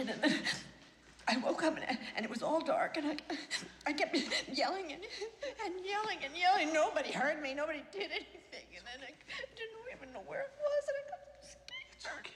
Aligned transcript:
fainted, 0.00 0.14
and 0.22 0.32
then 0.32 0.40
I 1.28 1.36
woke 1.38 1.62
up 1.62 1.76
and, 1.76 1.98
and 2.16 2.24
it 2.24 2.30
was 2.30 2.42
all 2.42 2.60
dark, 2.60 2.96
and 2.96 3.06
I, 3.06 3.16
I 3.86 3.92
kept 3.92 4.16
yelling 4.52 4.92
and, 4.92 5.02
and 5.64 5.74
yelling 5.84 6.18
and 6.24 6.36
yelling. 6.36 6.72
Nobody 6.72 7.12
heard 7.12 7.40
me. 7.42 7.54
Nobody 7.54 7.82
did 7.92 8.10
anything, 8.10 8.66
and 8.76 8.84
then 8.84 9.02
I 9.02 9.12
didn't 9.56 9.96
even 9.96 10.12
know 10.12 10.22
where 10.26 10.40
it 10.40 10.52
was, 10.58 10.84
and 10.88 10.96
I 10.98 11.04
got 11.10 11.20
scared. 11.98 12.28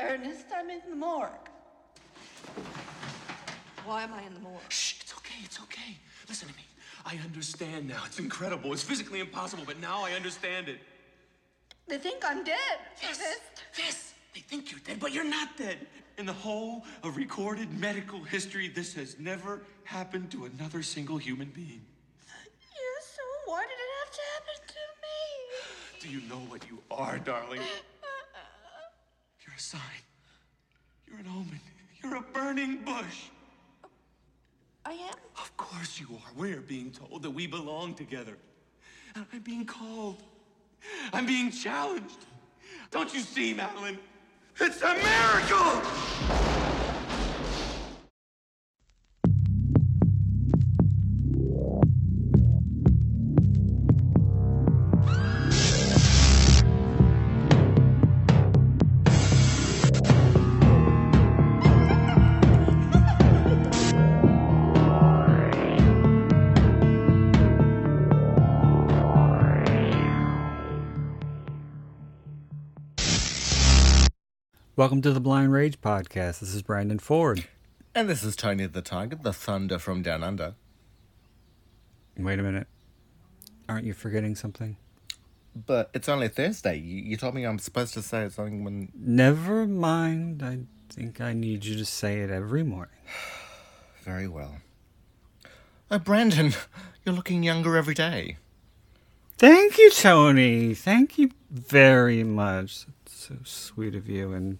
Ernest, 0.00 0.46
I'm 0.54 0.70
in 0.70 0.80
the 0.88 0.96
morgue. 0.96 1.30
Why 3.84 4.02
am 4.02 4.14
I 4.14 4.22
in 4.22 4.34
the 4.34 4.40
morgue? 4.40 4.60
Shh, 4.68 5.00
it's 5.00 5.12
okay, 5.14 5.40
it's 5.44 5.60
okay. 5.60 5.96
Listen 6.28 6.48
to 6.48 6.54
me. 6.54 6.62
I 7.04 7.18
understand 7.24 7.88
now. 7.88 8.02
It's 8.06 8.20
incredible. 8.20 8.72
It's 8.72 8.82
physically 8.82 9.20
impossible, 9.20 9.64
but 9.66 9.80
now 9.80 10.04
I 10.04 10.12
understand 10.12 10.68
it. 10.68 10.78
They 11.88 11.98
think 11.98 12.22
I'm 12.24 12.44
dead. 12.44 12.56
Yes, 13.00 13.20
Ernest. 13.20 13.64
yes. 13.76 14.11
They 14.34 14.40
think 14.40 14.70
you're 14.70 14.80
dead, 14.80 14.98
but 14.98 15.12
you're 15.12 15.28
not 15.28 15.56
dead. 15.56 15.86
In 16.18 16.26
the 16.26 16.32
whole 16.32 16.84
of 17.02 17.16
recorded 17.16 17.72
medical 17.78 18.22
history, 18.22 18.68
this 18.68 18.94
has 18.94 19.18
never 19.18 19.62
happened 19.84 20.30
to 20.32 20.44
another 20.44 20.82
single 20.82 21.16
human 21.18 21.48
being. 21.48 21.82
Yes, 22.28 23.16
so 23.16 23.22
why 23.50 23.62
did 23.62 23.72
it 23.72 23.90
have 24.00 24.12
to 24.14 24.20
happen 24.34 24.58
to 24.68 24.82
me? 25.02 26.00
Do 26.00 26.08
you 26.08 26.28
know 26.28 26.50
what 26.50 26.68
you 26.70 26.82
are, 26.90 27.18
darling? 27.18 27.60
You're 29.46 29.56
a 29.56 29.60
sign. 29.60 29.80
You're 31.08 31.18
an 31.18 31.26
omen. 31.28 31.60
You're 32.02 32.16
a 32.16 32.20
burning 32.20 32.78
bush. 32.84 33.30
I 34.84 34.92
am. 34.92 35.14
Of 35.36 35.56
course 35.56 36.00
you 36.00 36.06
are. 36.14 36.32
We're 36.36 36.60
being 36.60 36.90
told 36.90 37.22
that 37.22 37.30
we 37.30 37.46
belong 37.46 37.94
together. 37.94 38.36
And 39.14 39.24
I'm 39.32 39.40
being 39.40 39.64
called. 39.64 40.22
I'm 41.12 41.26
being 41.26 41.50
challenged. 41.50 42.26
Don't 42.90 43.12
you 43.14 43.20
see, 43.20 43.54
Madeline? 43.54 43.98
It's 44.60 44.82
a 44.82 44.94
miracle! 44.94 46.51
Welcome 74.82 75.00
to 75.02 75.12
the 75.12 75.20
Blind 75.20 75.52
Rage 75.52 75.80
podcast. 75.80 76.40
This 76.40 76.52
is 76.52 76.62
Brandon 76.62 76.98
Ford. 76.98 77.44
And 77.94 78.08
this 78.08 78.24
is 78.24 78.34
Tony 78.34 78.66
the 78.66 78.82
Tiger, 78.82 79.14
the 79.14 79.32
thunder 79.32 79.78
from 79.78 80.02
down 80.02 80.24
under. 80.24 80.56
Wait 82.18 82.40
a 82.40 82.42
minute. 82.42 82.66
Aren't 83.68 83.86
you 83.86 83.94
forgetting 83.94 84.34
something? 84.34 84.76
But 85.54 85.90
it's 85.94 86.08
only 86.08 86.26
Thursday. 86.26 86.78
You, 86.78 86.96
you 86.96 87.16
told 87.16 87.36
me 87.36 87.44
I'm 87.44 87.60
supposed 87.60 87.94
to 87.94 88.02
say 88.02 88.28
something 88.28 88.64
when. 88.64 88.90
Never 88.92 89.68
mind. 89.68 90.42
I 90.42 90.58
think 90.92 91.20
I 91.20 91.32
need 91.32 91.64
you 91.64 91.76
to 91.76 91.84
say 91.84 92.18
it 92.18 92.30
every 92.30 92.64
morning. 92.64 92.98
Very 94.02 94.26
well. 94.26 94.56
Oh, 95.92 96.00
Brandon, 96.00 96.54
you're 97.06 97.14
looking 97.14 97.44
younger 97.44 97.76
every 97.76 97.94
day. 97.94 98.36
Thank 99.38 99.78
you, 99.78 99.92
Tony. 99.92 100.74
Thank 100.74 101.18
you 101.18 101.30
very 101.48 102.24
much. 102.24 102.86
That's 102.86 103.16
so 103.28 103.36
sweet 103.44 103.94
of 103.94 104.08
you. 104.08 104.32
And 104.32 104.58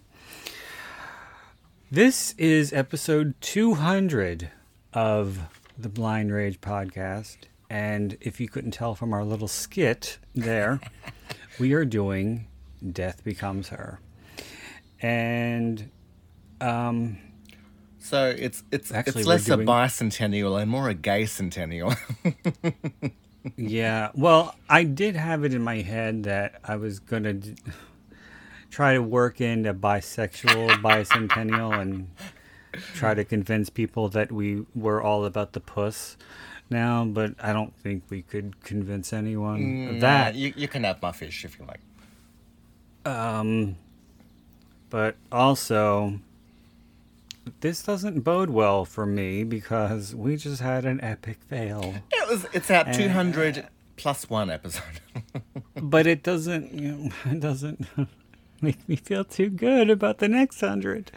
this 1.93 2.33
is 2.39 2.73
episode 2.73 3.35
200 3.41 4.49
of 4.93 5.37
the 5.77 5.89
Blind 5.89 6.33
Rage 6.33 6.59
podcast. 6.59 7.37
And 7.69 8.17
if 8.19 8.39
you 8.39 8.49
couldn't 8.49 8.71
tell 8.71 8.95
from 8.95 9.13
our 9.13 9.23
little 9.23 9.47
skit 9.47 10.17
there, 10.33 10.79
we 11.59 11.73
are 11.73 11.85
doing 11.85 12.47
Death 12.91 13.23
Becomes 13.23 13.67
Her. 13.67 13.99
And 15.03 15.91
um, 16.59 17.19
So 17.99 18.33
it's 18.35 18.63
it's 18.71 18.91
Actually, 18.91 19.19
it's 19.21 19.27
less 19.27 19.49
a 19.49 19.57
bicentennial 19.57 20.59
and 20.59 20.71
more 20.71 20.89
a 20.89 20.95
gay 20.95 21.27
centennial. 21.27 21.93
Yeah, 23.57 24.11
well, 24.15 24.55
I 24.69 24.85
did 24.85 25.17
have 25.17 25.43
it 25.43 25.53
in 25.53 25.61
my 25.61 25.81
head 25.81 26.23
that 26.23 26.61
I 26.63 26.77
was 26.77 26.99
gonna 26.99 27.33
d- 27.33 27.55
try 28.73 28.95
to 28.95 29.03
work 29.03 29.39
in 29.39 29.67
a 29.67 29.73
bisexual 29.73 30.67
bicentennial 30.81 31.79
and 31.79 32.09
try 32.95 33.13
to 33.13 33.23
convince 33.23 33.69
people 33.69 34.09
that 34.09 34.31
we 34.31 34.65
were 34.73 34.99
all 34.99 35.25
about 35.25 35.53
the 35.53 35.59
puss 35.59 36.17
now, 36.71 37.05
but 37.05 37.35
I 37.39 37.53
don't 37.53 37.75
think 37.77 38.03
we 38.09 38.23
could 38.23 38.63
convince 38.63 39.13
anyone 39.13 39.89
of 39.91 40.01
that. 40.01 40.33
you, 40.33 40.53
you 40.55 40.67
can 40.67 40.85
have 40.85 41.01
my 41.03 41.11
fish 41.11 41.45
if 41.45 41.59
you 41.59 41.65
like. 41.65 41.81
Um, 43.05 43.75
but 44.89 45.17
also, 45.31 46.19
this 47.59 47.83
doesn't 47.83 48.21
bode 48.21 48.49
well 48.49 48.85
for 48.85 49.05
me 49.05 49.43
because 49.43 50.15
we 50.15 50.35
just 50.35 50.61
had 50.61 50.85
an 50.85 50.99
epic 51.01 51.37
fail. 51.47 51.93
It 52.11 52.27
was 52.27 52.47
it's 52.53 52.71
our 52.71 52.91
200 52.91 53.67
plus 53.97 54.29
one 54.31 54.49
episode. 54.49 55.01
but 55.75 56.07
it 56.07 56.23
doesn't 56.23 56.73
you 56.73 56.91
know, 56.91 57.11
it 57.31 57.39
doesn't 57.39 57.85
make 58.63 58.87
me 58.89 58.95
feel 58.95 59.23
too 59.23 59.49
good 59.49 59.89
about 59.89 60.17
the 60.19 60.27
next 60.27 60.59
hundred 60.61 61.11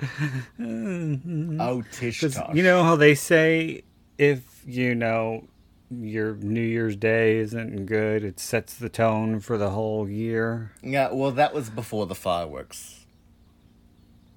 oh, 0.61 1.83
Tish 1.93 2.21
Tosh. 2.21 2.55
you 2.55 2.63
know 2.63 2.83
how 2.83 2.97
they 2.97 3.15
say 3.15 3.83
if 4.19 4.63
you 4.67 4.95
know 4.95 5.45
your 5.91 6.35
new 6.37 6.61
year's 6.61 6.97
day 6.97 7.37
isn't 7.39 7.87
good 7.87 8.25
it 8.25 8.41
sets 8.41 8.75
the 8.75 8.89
tone 8.89 9.39
for 9.41 9.57
the 9.57 9.71
whole 9.71 10.09
year 10.09 10.73
Yeah, 10.83 11.13
well, 11.13 11.31
that 11.31 11.55
was 11.55 11.71
before 11.71 12.07
the 12.07 12.15
fireworks. 12.17 13.07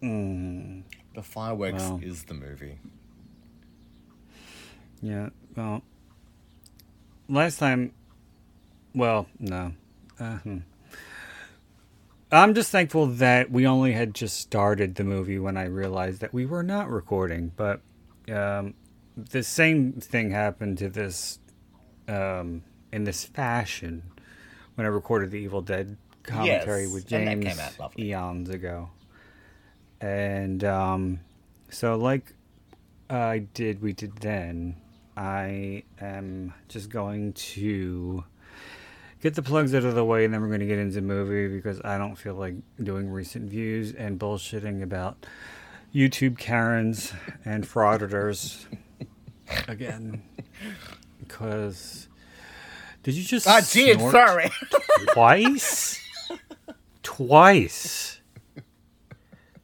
mm, 0.03 0.83
The 1.15 1.23
fireworks 1.23 1.81
Well. 1.83 1.99
is 2.03 2.25
the 2.25 2.35
movie. 2.35 2.77
yeah 5.01 5.29
well 5.55 5.81
last 7.27 7.57
time 7.57 7.93
well 8.93 9.27
no 9.39 9.71
uh, 10.19 10.37
hmm. 10.39 10.57
I'm 12.31 12.53
just 12.53 12.71
thankful 12.71 13.05
that 13.07 13.51
we 13.51 13.65
only 13.65 13.93
had 13.93 14.13
just 14.13 14.37
started 14.39 14.95
the 14.95 15.03
movie 15.03 15.39
when 15.39 15.57
i 15.57 15.65
realized 15.65 16.21
that 16.21 16.33
we 16.33 16.45
were 16.45 16.63
not 16.63 16.89
recording 16.89 17.51
but 17.55 17.81
um, 18.31 18.73
the 19.15 19.43
same 19.43 19.93
thing 19.93 20.31
happened 20.31 20.77
to 20.77 20.89
this 20.89 21.39
um, 22.07 22.63
in 22.91 23.03
this 23.03 23.23
fashion 23.25 24.03
when 24.75 24.85
i 24.85 24.89
recorded 24.89 25.31
the 25.31 25.37
evil 25.39 25.61
dead 25.61 25.97
commentary 26.23 26.83
Yes, 26.83 26.91
with 26.93 27.07
james 27.07 27.45
eons 27.97 28.49
ago 28.49 28.89
and 30.01 30.63
um, 30.63 31.19
so 31.69 31.95
like 31.95 32.33
I 33.09 33.39
did, 33.39 33.81
we 33.81 33.93
did 33.93 34.17
then. 34.17 34.75
I 35.17 35.83
am 35.99 36.53
just 36.67 36.89
going 36.89 37.33
to 37.33 38.23
get 39.21 39.35
the 39.35 39.41
plugs 39.41 39.73
out 39.73 39.83
of 39.83 39.95
the 39.95 40.05
way, 40.05 40.25
and 40.25 40.33
then 40.33 40.41
we're 40.41 40.47
going 40.47 40.59
to 40.61 40.65
get 40.65 40.79
into 40.79 40.95
the 40.95 41.01
movie 41.01 41.47
because 41.47 41.81
I 41.83 41.97
don't 41.97 42.15
feel 42.15 42.35
like 42.35 42.55
doing 42.81 43.09
recent 43.09 43.49
views 43.49 43.93
and 43.93 44.19
bullshitting 44.19 44.81
about 44.81 45.25
YouTube 45.93 46.37
Karens 46.37 47.13
and 47.45 47.65
frauditors 47.65 48.65
again. 49.67 50.23
Because 51.19 52.07
did 53.03 53.15
you 53.15 53.23
just? 53.23 53.47
I 53.47 53.61
did, 53.61 53.99
sorry. 53.99 54.51
twice, 55.13 56.01
twice. 57.03 58.19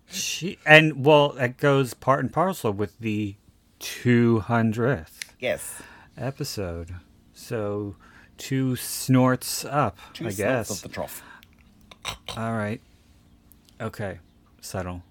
She 0.08 0.58
and 0.66 1.04
well, 1.04 1.30
that 1.34 1.58
goes 1.58 1.94
part 1.94 2.22
and 2.22 2.32
parcel 2.32 2.72
with 2.72 2.98
the 3.00 3.36
two 3.80 4.40
hundredth 4.40 5.34
yes. 5.40 5.82
episode. 6.18 6.96
So 7.34 7.98
two 8.38 8.76
snorts 8.76 9.66
up, 9.66 9.98
Two 10.14 10.28
I 10.28 10.32
guess. 10.32 10.70
of 10.70 10.82
the 10.82 10.90
trough. 10.90 11.24
All 12.38 12.54
right. 12.54 12.82
Okay. 13.82 14.20
Settle. 14.62 15.04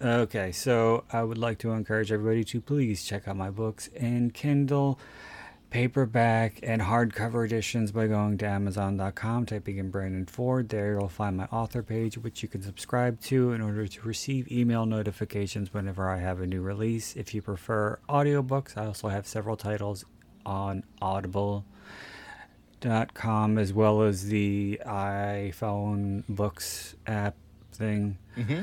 Okay, 0.00 0.50
so 0.50 1.04
I 1.12 1.22
would 1.22 1.38
like 1.38 1.58
to 1.58 1.70
encourage 1.70 2.10
everybody 2.10 2.42
to 2.44 2.60
please 2.60 3.04
check 3.04 3.28
out 3.28 3.36
my 3.36 3.50
books 3.50 3.86
in 3.88 4.32
Kindle, 4.32 4.98
paperback, 5.70 6.58
and 6.64 6.82
hardcover 6.82 7.44
editions 7.46 7.92
by 7.92 8.08
going 8.08 8.36
to 8.38 8.46
Amazon.com, 8.46 9.46
typing 9.46 9.78
in 9.78 9.90
Brandon 9.90 10.26
Ford. 10.26 10.70
There 10.70 10.94
you'll 10.98 11.08
find 11.08 11.36
my 11.36 11.44
author 11.46 11.84
page, 11.84 12.18
which 12.18 12.42
you 12.42 12.48
can 12.48 12.62
subscribe 12.62 13.20
to 13.22 13.52
in 13.52 13.60
order 13.60 13.86
to 13.86 14.00
receive 14.02 14.50
email 14.50 14.86
notifications 14.86 15.72
whenever 15.72 16.10
I 16.10 16.18
have 16.18 16.40
a 16.40 16.46
new 16.48 16.62
release. 16.62 17.14
If 17.14 17.32
you 17.32 17.40
prefer 17.40 18.00
audiobooks, 18.08 18.76
I 18.76 18.86
also 18.86 19.06
have 19.08 19.26
several 19.28 19.56
titles 19.56 20.04
on 20.44 20.82
Audible 21.00 21.64
dot 22.82 23.14
com 23.14 23.56
as 23.56 23.72
well 23.72 24.02
as 24.02 24.26
the 24.26 24.78
iPhone 24.84 26.24
books 26.28 26.96
app 27.06 27.36
thing, 27.72 28.18
mm-hmm. 28.36 28.62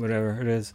whatever 0.00 0.40
it 0.40 0.48
is. 0.48 0.74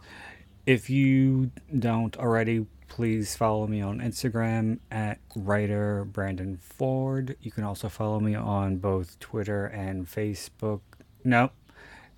If 0.64 0.88
you 0.88 1.50
don't 1.78 2.16
already, 2.16 2.66
please 2.88 3.36
follow 3.36 3.66
me 3.66 3.82
on 3.82 3.98
Instagram 3.98 4.78
at 4.90 5.18
writer 5.34 6.04
Brandon 6.04 6.56
Ford. 6.56 7.36
You 7.42 7.50
can 7.50 7.64
also 7.64 7.88
follow 7.88 8.20
me 8.20 8.34
on 8.34 8.76
both 8.78 9.18
Twitter 9.18 9.66
and 9.66 10.06
Facebook. 10.06 10.80
No, 11.24 11.50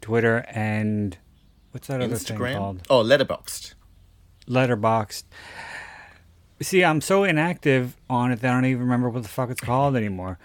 Twitter 0.00 0.44
and 0.48 1.16
what's 1.72 1.88
that 1.88 2.00
other 2.00 2.16
thing 2.16 2.36
Instagram? 2.36 2.56
called? 2.56 2.86
Oh, 2.90 3.02
Letterboxd. 3.02 3.74
Letterboxd. 4.46 5.24
See, 6.62 6.84
I'm 6.84 7.00
so 7.00 7.24
inactive 7.24 7.96
on 8.10 8.32
it 8.32 8.40
that 8.40 8.50
I 8.50 8.54
don't 8.54 8.66
even 8.66 8.82
remember 8.82 9.08
what 9.08 9.22
the 9.22 9.28
fuck 9.30 9.48
it's 9.50 9.62
called 9.62 9.96
anymore. 9.96 10.38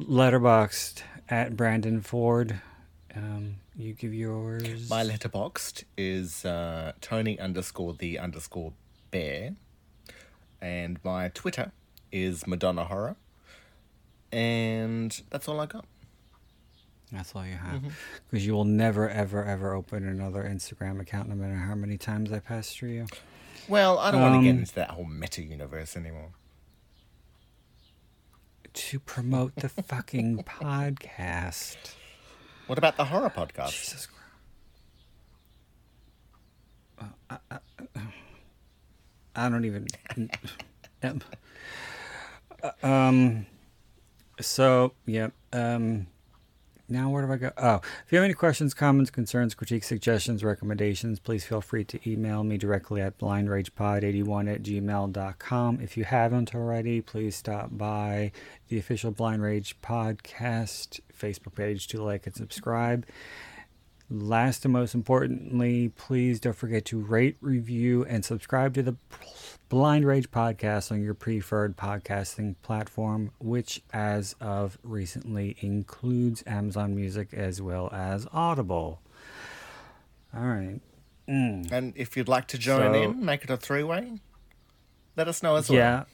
Letterboxd 0.00 1.02
at 1.28 1.54
Brandon 1.54 2.00
Ford. 2.00 2.60
Um, 3.14 3.56
you 3.76 3.92
give 3.92 4.14
yours. 4.14 4.88
My 4.88 5.04
Letterboxd 5.04 5.84
is 5.98 6.46
uh, 6.46 6.92
Tony 7.02 7.38
underscore 7.38 7.92
the 7.92 8.18
underscore 8.18 8.72
bear. 9.10 9.54
And 10.62 10.98
my 11.04 11.28
Twitter 11.28 11.72
is 12.10 12.46
Madonna 12.46 12.84
Horror. 12.84 13.16
And 14.32 15.22
that's 15.28 15.46
all 15.46 15.60
I 15.60 15.66
got. 15.66 15.84
That's 17.10 17.36
all 17.36 17.44
you 17.44 17.56
have. 17.56 17.80
Mm-hmm. 17.82 17.88
Because 18.30 18.46
you 18.46 18.54
will 18.54 18.64
never, 18.64 19.10
ever, 19.10 19.44
ever 19.44 19.74
open 19.74 20.08
another 20.08 20.42
Instagram 20.44 21.00
account 21.00 21.28
no 21.28 21.34
matter 21.34 21.56
how 21.56 21.74
many 21.74 21.98
times 21.98 22.32
I 22.32 22.38
pass 22.38 22.72
through 22.74 22.90
you. 22.90 23.06
Well, 23.72 23.98
I 23.98 24.10
don't 24.10 24.20
want 24.20 24.34
to 24.34 24.42
get 24.42 24.50
Um, 24.50 24.58
into 24.58 24.74
that 24.74 24.90
whole 24.90 25.06
meta 25.06 25.42
universe 25.42 25.96
anymore. 25.96 26.32
To 28.74 29.00
promote 29.00 29.56
the 29.56 29.68
fucking 29.92 30.44
podcast. 30.44 31.76
What 32.66 32.76
about 32.76 32.98
the 32.98 33.06
horror 33.06 33.30
podcast? 33.30 33.70
Jesus 33.70 34.08
Christ. 36.98 37.14
Uh, 37.30 37.36
I, 37.50 37.58
I, 37.96 38.00
I 39.36 39.48
don't 39.48 39.64
even. 39.64 39.86
um, 41.02 41.20
um. 42.82 43.46
So 44.38 44.92
yeah. 45.06 45.28
Um. 45.50 46.08
Now 46.92 47.08
where 47.08 47.24
do 47.24 47.32
I 47.32 47.36
go? 47.36 47.50
Oh, 47.56 47.80
if 48.04 48.12
you 48.12 48.18
have 48.18 48.24
any 48.26 48.34
questions, 48.34 48.74
comments, 48.74 49.10
concerns, 49.10 49.54
critiques, 49.54 49.86
suggestions, 49.86 50.44
recommendations, 50.44 51.18
please 51.18 51.42
feel 51.42 51.62
free 51.62 51.84
to 51.84 51.98
email 52.08 52.44
me 52.44 52.58
directly 52.58 53.00
at 53.00 53.18
blindragepod81 53.18 54.54
at 54.54 54.62
gmail.com. 54.62 55.80
If 55.80 55.96
you 55.96 56.04
haven't 56.04 56.54
already, 56.54 57.00
please 57.00 57.34
stop 57.34 57.70
by 57.72 58.30
the 58.68 58.78
official 58.78 59.10
Blind 59.10 59.42
Rage 59.42 59.80
Podcast 59.80 61.00
Facebook 61.18 61.54
page 61.54 61.86
to 61.88 62.02
like 62.02 62.26
and 62.26 62.36
subscribe. 62.36 63.06
Last 64.14 64.66
and 64.66 64.72
most 64.74 64.94
importantly, 64.94 65.88
please 65.96 66.38
don't 66.38 66.52
forget 66.54 66.84
to 66.86 66.98
rate, 67.00 67.38
review, 67.40 68.04
and 68.04 68.22
subscribe 68.22 68.74
to 68.74 68.82
the 68.82 68.96
Blind 69.70 70.04
Rage 70.06 70.30
podcast 70.30 70.92
on 70.92 71.02
your 71.02 71.14
preferred 71.14 71.78
podcasting 71.78 72.56
platform, 72.60 73.30
which, 73.38 73.80
as 73.90 74.36
of 74.38 74.76
recently, 74.82 75.56
includes 75.60 76.44
Amazon 76.46 76.94
Music 76.94 77.32
as 77.32 77.62
well 77.62 77.88
as 77.90 78.26
Audible. 78.34 79.00
All 80.36 80.42
right. 80.44 80.80
Mm. 81.26 81.72
And 81.72 81.94
if 81.96 82.14
you'd 82.14 82.28
like 82.28 82.48
to 82.48 82.58
join 82.58 82.92
So- 82.92 83.02
in, 83.02 83.24
make 83.24 83.44
it 83.44 83.50
a 83.50 83.56
three 83.56 83.82
way, 83.82 84.20
let 85.16 85.26
us 85.26 85.42
know 85.42 85.56
as 85.56 85.70
well. 85.70 85.78
Yeah. 85.78 86.04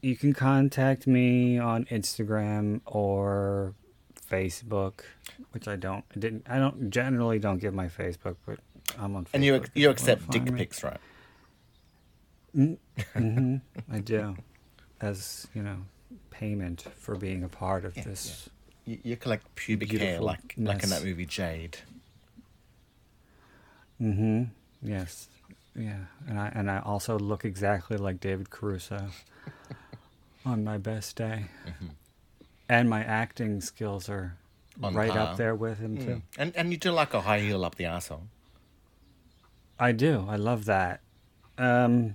You 0.00 0.16
can 0.16 0.32
contact 0.32 1.06
me 1.06 1.56
on 1.56 1.84
Instagram 1.84 2.80
or 2.84 3.74
Facebook, 4.32 5.00
which 5.52 5.68
I 5.68 5.76
don't 5.76 6.04
I 6.16 6.18
didn't 6.18 6.44
I 6.48 6.58
don't 6.58 6.90
generally 6.90 7.38
don't 7.38 7.58
give 7.58 7.74
my 7.74 7.88
Facebook, 7.88 8.36
but 8.46 8.58
I'm 8.98 9.14
on 9.16 9.24
Facebook. 9.24 9.34
And 9.34 9.44
you, 9.44 9.64
you 9.74 9.90
accept 9.90 10.30
dick 10.30 10.44
me. 10.44 10.52
pics, 10.52 10.82
right? 10.82 11.00
Mm, 12.56 12.76
mm-hmm, 13.14 13.56
I 13.94 13.98
do. 13.98 14.36
As, 15.00 15.46
you 15.54 15.62
know, 15.62 15.78
payment 16.30 16.82
for 16.96 17.16
being 17.16 17.42
a 17.42 17.48
part 17.48 17.84
of 17.84 17.94
this. 17.94 18.48
You, 18.84 18.98
you 19.02 19.16
collect 19.16 19.54
pubic 19.54 19.92
hair 19.92 20.20
like 20.20 20.54
like 20.56 20.82
in 20.82 20.90
that 20.90 21.04
movie 21.04 21.26
Jade. 21.26 21.78
Mm-hmm. 24.00 24.44
Yes. 24.82 25.28
Yeah. 25.76 26.04
And 26.28 26.38
I 26.38 26.52
and 26.54 26.70
I 26.70 26.80
also 26.80 27.18
look 27.18 27.44
exactly 27.44 27.96
like 27.96 28.20
David 28.20 28.50
Caruso 28.50 29.08
on 30.44 30.64
my 30.64 30.78
best 30.78 31.16
day. 31.16 31.46
Mm-hmm. 31.66 31.86
And 32.72 32.88
my 32.88 33.02
acting 33.04 33.60
skills 33.60 34.08
are. 34.08 34.38
On 34.82 34.94
right 34.94 35.10
par. 35.10 35.18
up 35.18 35.36
there 35.36 35.54
with 35.54 35.78
him 35.78 35.98
too. 35.98 36.22
And 36.38 36.56
and 36.56 36.72
you 36.72 36.78
do 36.78 36.92
like 36.92 37.12
a 37.12 37.20
high 37.20 37.40
heel 37.40 37.62
up 37.62 37.74
the 37.74 37.84
asshole. 37.84 38.22
I 39.78 39.92
do. 39.92 40.24
I 40.26 40.36
love 40.36 40.64
that. 40.64 41.02
Um 41.58 42.14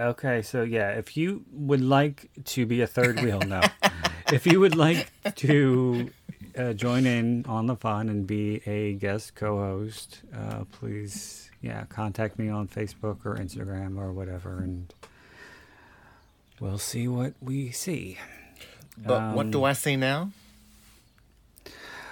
Okay, 0.00 0.40
so 0.40 0.62
yeah, 0.62 0.92
if 0.92 1.14
you 1.14 1.44
would 1.52 1.82
like 1.82 2.30
to 2.44 2.64
be 2.64 2.80
a 2.80 2.86
third 2.86 3.20
wheel, 3.20 3.40
no. 3.40 3.60
if 4.32 4.46
you 4.46 4.58
would 4.58 4.74
like 4.74 5.12
to 5.34 6.08
uh, 6.56 6.72
join 6.72 7.04
in 7.04 7.44
on 7.46 7.66
the 7.66 7.76
fun 7.76 8.08
and 8.08 8.26
be 8.26 8.62
a 8.64 8.94
guest 8.94 9.34
co-host, 9.34 10.22
uh, 10.34 10.64
please, 10.72 11.50
yeah, 11.60 11.84
contact 11.84 12.38
me 12.38 12.48
on 12.48 12.66
Facebook 12.66 13.26
or 13.26 13.36
Instagram 13.36 13.98
or 13.98 14.10
whatever, 14.14 14.60
and 14.60 14.94
we'll 16.60 16.78
see 16.78 17.06
what 17.06 17.34
we 17.42 17.70
see. 17.70 18.16
But 18.98 19.34
what 19.34 19.46
Um, 19.46 19.50
do 19.50 19.64
I 19.64 19.72
see 19.72 19.96
now? 19.96 20.30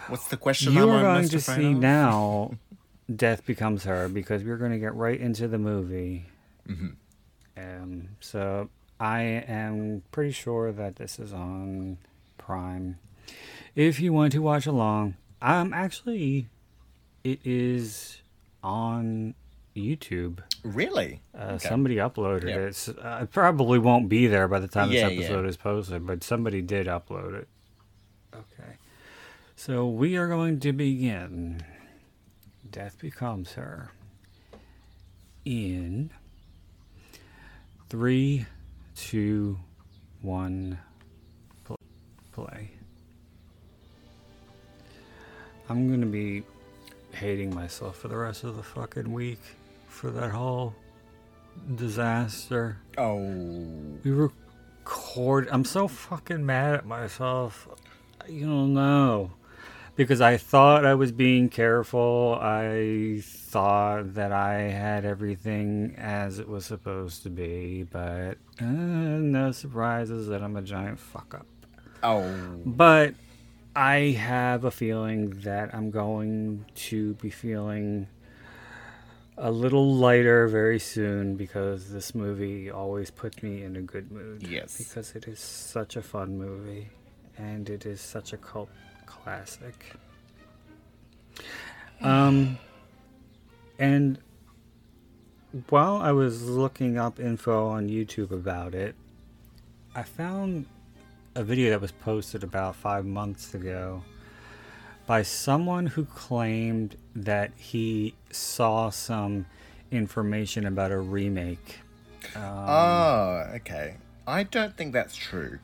What's 0.08 0.28
the 0.28 0.36
question 0.38 0.72
you 0.72 0.82
I'm 0.84 0.96
are 0.96 1.02
going 1.02 1.28
to 1.28 1.40
see 1.40 1.74
now 1.74 2.52
death 3.14 3.44
becomes 3.44 3.84
her 3.84 4.08
because 4.08 4.42
we're 4.42 4.56
going 4.56 4.72
to 4.72 4.78
get 4.78 4.94
right 4.94 5.18
into 5.20 5.48
the 5.48 5.58
movie 5.58 6.26
Mm-hmm. 6.68 6.88
um, 7.56 8.08
so 8.20 8.68
i 9.00 9.20
am 9.22 10.02
pretty 10.12 10.32
sure 10.32 10.70
that 10.70 10.96
this 10.96 11.18
is 11.18 11.32
on 11.32 11.96
prime 12.36 12.98
if 13.74 14.00
you 14.00 14.12
want 14.12 14.32
to 14.32 14.42
watch 14.42 14.66
along 14.66 15.14
um 15.40 15.72
actually 15.72 16.46
it 17.24 17.40
is 17.46 18.20
on 18.62 19.34
youtube 19.78 20.40
Really? 20.64 21.22
uh, 21.38 21.42
Okay. 21.54 21.68
Somebody 21.68 21.96
uploaded 21.96 22.48
Yeah. 22.48 22.56
it. 22.56 22.68
S- 22.68 22.88
uh, 22.88 23.20
it 23.22 23.30
probably 23.32 23.78
won't 23.78 24.08
be 24.08 24.26
there 24.26 24.48
by 24.48 24.58
the 24.60 24.68
time 24.68 24.90
Yeah, 24.90 25.08
this 25.08 25.18
yeah. 25.18 25.24
episode 25.24 25.46
is 25.46 25.56
posted, 25.56 26.06
but 26.06 26.22
somebody 26.24 26.60
did 26.62 26.86
upload 26.88 27.34
it. 27.34 27.48
Okay. 28.34 28.72
So 29.56 29.88
we 29.88 30.16
are 30.16 30.26
going 30.28 30.58
to 30.60 30.72
begin. 30.72 31.62
Death 32.70 32.98
becomes 32.98 33.52
her. 33.52 33.92
In 35.44 36.10
three, 37.88 38.46
two, 38.96 39.58
one, 40.20 40.78
pl- 41.64 41.76
play. 42.32 42.70
I'm 45.68 45.88
going 45.88 46.00
to 46.00 46.06
be 46.06 46.42
hating 47.12 47.54
myself 47.54 47.96
for 47.98 48.08
the 48.08 48.16
rest 48.16 48.44
of 48.44 48.56
the 48.56 48.62
fucking 48.62 49.12
week 49.12 49.40
for 49.98 50.12
that 50.12 50.30
whole 50.30 50.76
disaster. 51.74 52.78
Oh. 52.96 53.18
We 54.04 54.12
record. 54.12 55.48
I'm 55.50 55.64
so 55.64 55.88
fucking 55.88 56.46
mad 56.46 56.74
at 56.74 56.86
myself. 56.86 57.68
You 58.28 58.46
don't 58.46 58.74
know. 58.74 59.32
Because 59.96 60.20
I 60.20 60.36
thought 60.36 60.86
I 60.86 60.94
was 60.94 61.10
being 61.10 61.48
careful. 61.48 62.38
I 62.40 63.20
thought 63.24 64.14
that 64.14 64.30
I 64.30 64.70
had 64.70 65.04
everything 65.04 65.96
as 65.98 66.38
it 66.38 66.48
was 66.48 66.64
supposed 66.64 67.24
to 67.24 67.30
be. 67.30 67.82
But 67.82 68.38
uh, 68.60 68.64
no 68.66 69.50
surprises 69.50 70.28
that 70.28 70.44
I'm 70.44 70.54
a 70.54 70.62
giant 70.62 71.00
fuck 71.00 71.34
up. 71.34 71.46
Oh. 72.04 72.22
But 72.64 73.14
I 73.74 74.16
have 74.16 74.62
a 74.62 74.70
feeling 74.70 75.30
that 75.40 75.74
I'm 75.74 75.90
going 75.90 76.66
to 76.74 77.14
be 77.14 77.30
feeling 77.30 78.06
a 79.38 79.50
little 79.50 79.94
lighter 79.94 80.48
very 80.48 80.78
soon 80.80 81.36
because 81.36 81.90
this 81.92 82.14
movie 82.14 82.70
always 82.70 83.10
puts 83.10 83.42
me 83.42 83.62
in 83.62 83.76
a 83.76 83.80
good 83.80 84.10
mood. 84.10 84.42
Yes. 84.42 84.76
Because 84.76 85.14
it 85.14 85.26
is 85.28 85.38
such 85.38 85.96
a 85.96 86.02
fun 86.02 86.36
movie 86.36 86.88
and 87.36 87.70
it 87.70 87.86
is 87.86 88.00
such 88.00 88.32
a 88.32 88.36
cult 88.36 88.70
classic. 89.06 89.92
Um 92.00 92.58
and 93.78 94.18
while 95.68 95.96
I 95.96 96.12
was 96.12 96.48
looking 96.48 96.98
up 96.98 97.20
info 97.20 97.68
on 97.68 97.88
YouTube 97.88 98.32
about 98.32 98.74
it, 98.74 98.96
I 99.94 100.02
found 100.02 100.66
a 101.34 101.44
video 101.44 101.70
that 101.70 101.80
was 101.80 101.92
posted 101.92 102.42
about 102.42 102.74
five 102.74 103.06
months 103.06 103.54
ago 103.54 104.02
by 105.08 105.22
someone 105.22 105.86
who 105.86 106.04
claimed 106.04 106.94
that 107.16 107.50
he 107.56 108.14
saw 108.30 108.90
some 108.90 109.46
information 109.90 110.66
about 110.66 110.92
a 110.92 110.98
remake. 110.98 111.78
oh, 112.36 113.46
okay. 113.54 113.96
I 114.26 114.42
don't 114.42 114.76
think 114.76 114.92
that's 114.92 115.16
true. 115.16 115.60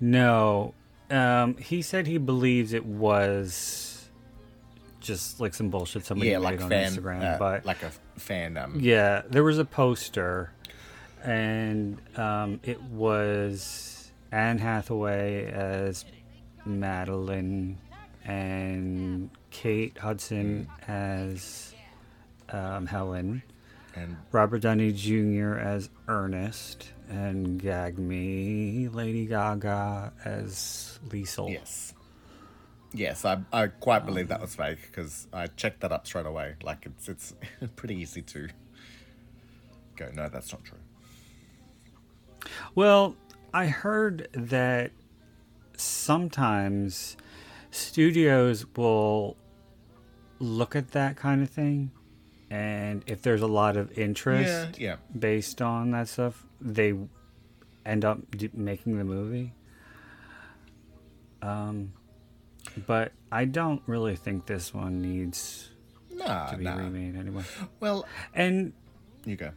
No, 0.00 0.72
um, 1.10 1.58
he 1.58 1.82
said 1.82 2.06
he 2.06 2.16
believes 2.16 2.72
it 2.72 2.86
was 2.86 4.08
just 5.00 5.38
like 5.38 5.52
some 5.52 5.68
bullshit 5.68 6.06
somebody 6.06 6.30
yeah, 6.30 6.38
made 6.38 6.44
like 6.44 6.62
on 6.62 6.70
fan, 6.70 6.92
Instagram. 6.92 7.34
uh, 7.34 7.38
but 7.38 7.66
like 7.66 7.82
a 7.82 7.90
fan. 8.18 8.56
Um, 8.56 8.78
yeah, 8.80 9.20
there 9.28 9.44
was 9.44 9.58
a 9.58 9.66
poster, 9.66 10.50
and 11.22 11.98
um, 12.16 12.58
it 12.62 12.82
was 12.84 14.10
Anne 14.32 14.58
Hathaway 14.58 15.44
as 15.52 16.06
Madeline 16.64 17.76
and 18.26 19.30
Kate 19.50 19.96
Hudson 19.98 20.68
as 20.86 21.72
um, 22.50 22.86
Helen, 22.86 23.42
and 23.94 24.16
Robert 24.32 24.62
Downey 24.62 24.92
Jr. 24.92 25.54
as 25.58 25.88
Ernest, 26.08 26.92
and 27.08 27.60
Gag 27.60 27.98
Me, 27.98 28.88
Lady 28.88 29.26
Gaga 29.26 30.12
as 30.24 30.98
Lisle. 31.10 31.50
yes, 31.50 31.94
yes, 32.92 33.24
I 33.24 33.38
I 33.52 33.68
quite 33.68 34.04
believe 34.04 34.28
that 34.28 34.40
was 34.40 34.54
fake 34.54 34.78
because 34.82 35.28
I 35.32 35.46
checked 35.46 35.80
that 35.80 35.92
up 35.92 36.06
straight 36.06 36.26
away. 36.26 36.56
Like 36.62 36.84
it's 36.86 37.08
it's 37.08 37.34
pretty 37.76 37.94
easy 37.96 38.22
to 38.22 38.48
go. 39.96 40.10
No, 40.14 40.28
that's 40.28 40.52
not 40.52 40.64
true. 40.64 40.78
Well, 42.74 43.16
I 43.54 43.66
heard 43.66 44.28
that 44.32 44.90
sometimes 45.76 47.16
studios 47.76 48.66
will 48.76 49.36
look 50.38 50.74
at 50.76 50.92
that 50.92 51.16
kind 51.16 51.42
of 51.42 51.50
thing, 51.50 51.90
and 52.50 53.02
if 53.06 53.22
there's 53.22 53.42
a 53.42 53.46
lot 53.46 53.76
of 53.76 53.96
interest 53.98 54.78
Yeah, 54.78 54.90
yeah. 54.90 54.96
based 55.18 55.60
on 55.62 55.90
that 55.92 56.08
stuff, 56.08 56.44
they 56.60 56.94
end 57.84 58.04
up 58.04 58.18
d- 58.36 58.50
making 58.52 58.98
the 58.98 59.04
movie. 59.04 59.52
Um, 61.42 61.92
but 62.86 63.12
I 63.30 63.44
don't 63.44 63.82
really 63.86 64.16
think 64.16 64.46
this 64.46 64.74
one 64.74 65.00
needs 65.02 65.70
Nah, 66.12 66.46
to 66.50 66.56
be 66.56 66.64
nah. 66.64 66.76
remade 66.76 67.16
anyway. 67.16 67.44
Well, 67.78 68.06
And 68.34 68.72
you 69.24 69.36
go. 69.36 69.50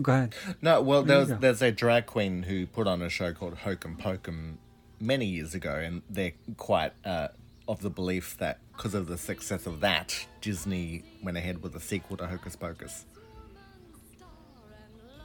go 0.00 0.12
ahead. 0.12 0.34
No, 0.62 0.80
well, 0.80 1.02
There 1.02 1.24
there's 1.24 1.40
there's 1.40 1.62
a 1.62 1.72
drag 1.72 2.06
queen 2.06 2.44
who 2.44 2.66
put 2.66 2.86
on 2.86 3.02
a 3.02 3.08
show 3.08 3.32
called 3.32 3.58
Hokum 3.58 3.96
Pokum 3.96 4.58
many 5.00 5.26
years 5.26 5.54
ago, 5.54 5.74
and 5.74 6.02
they're 6.08 6.32
quite 6.56 6.92
uh, 7.04 7.28
of 7.66 7.80
the 7.80 7.90
belief 7.90 8.36
that 8.38 8.58
because 8.76 8.94
of 8.94 9.06
the 9.06 9.16
success 9.18 9.66
of 9.66 9.80
that, 9.80 10.26
Disney 10.40 11.02
went 11.22 11.36
ahead 11.36 11.62
with 11.62 11.74
a 11.76 11.80
sequel 11.80 12.16
to 12.18 12.26
Hocus 12.26 12.56
Pocus. 12.56 13.06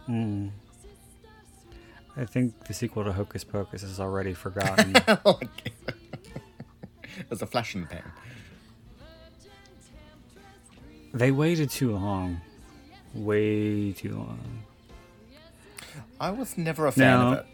Hmm. 0.05 0.47
I 2.17 2.25
think 2.25 2.65
the 2.65 2.73
sequel 2.73 3.03
to 3.03 3.13
Hocus 3.13 3.43
Pocus 3.43 3.83
is 3.83 3.99
already 3.99 4.33
forgotten. 4.33 4.93
Oh, 5.25 5.37
like- 5.41 5.73
There's 7.29 7.41
a 7.41 7.45
flash 7.47 7.75
in 7.75 7.81
the 7.81 7.87
pan. 7.87 8.03
They 11.13 11.31
waited 11.31 11.69
too 11.69 11.91
long. 11.93 12.41
Way 13.13 13.93
too 13.93 14.15
long. 14.15 14.63
I 16.19 16.29
was 16.31 16.57
never 16.57 16.85
a 16.87 16.91
fan 16.91 17.19
No. 17.19 17.27
of 17.27 17.39
it. 17.39 17.45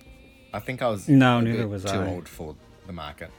I 0.54 0.60
think 0.60 0.82
I 0.82 0.90
was 0.90 1.08
No, 1.08 1.40
neither 1.40 1.68
was 1.68 1.84
too 1.84 1.92
I. 1.92 2.08
old 2.10 2.28
for 2.28 2.56
the 2.88 2.94
market. 2.94 3.32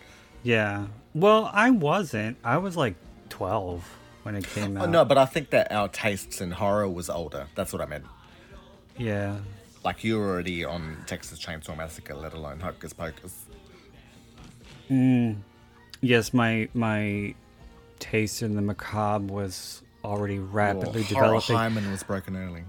Yeah. 0.47 0.87
Well, 1.13 1.51
I 1.53 1.71
wasn't. 1.71 2.37
I 2.45 2.59
was 2.59 2.77
like 2.77 2.95
12 3.31 3.85
when 4.23 4.37
it 4.37 4.47
came 4.47 4.77
Oh, 4.77 4.83
out. 4.83 4.91
no, 4.91 5.05
but 5.05 5.19
I 5.19 5.25
think 5.25 5.51
that 5.51 5.73
our 5.73 5.89
tastes 5.89 6.41
in 6.41 6.53
horror 6.53 6.89
was 6.89 7.11
older. 7.11 7.49
That's 7.57 7.73
what 7.73 7.83
I 7.83 7.87
meant. 7.87 8.05
Yeah. 8.97 9.39
Like 9.85 10.05
you 10.05 10.19
were 10.19 10.29
already 10.29 10.65
on 10.65 10.99
Texas 11.07 11.41
Chainsaw 11.45 11.77
Massacre, 11.77 12.15
let 12.15 12.33
alone 12.33 12.61
Hocus 12.61 12.93
Pocus. 12.93 13.47
Mm. 14.89 15.39
Yes, 16.01 16.33
my 16.33 16.69
my 16.75 17.35
taste 17.99 18.43
in 18.43 18.55
the 18.55 18.63
macabre 18.63 19.33
was 19.33 19.83
already 20.05 20.39
rapidly 20.39 21.03
horror 21.03 21.25
developing. 21.41 21.57
hymen 21.57 21.91
was 21.91 22.03
broken 22.05 22.37
early. 22.37 22.63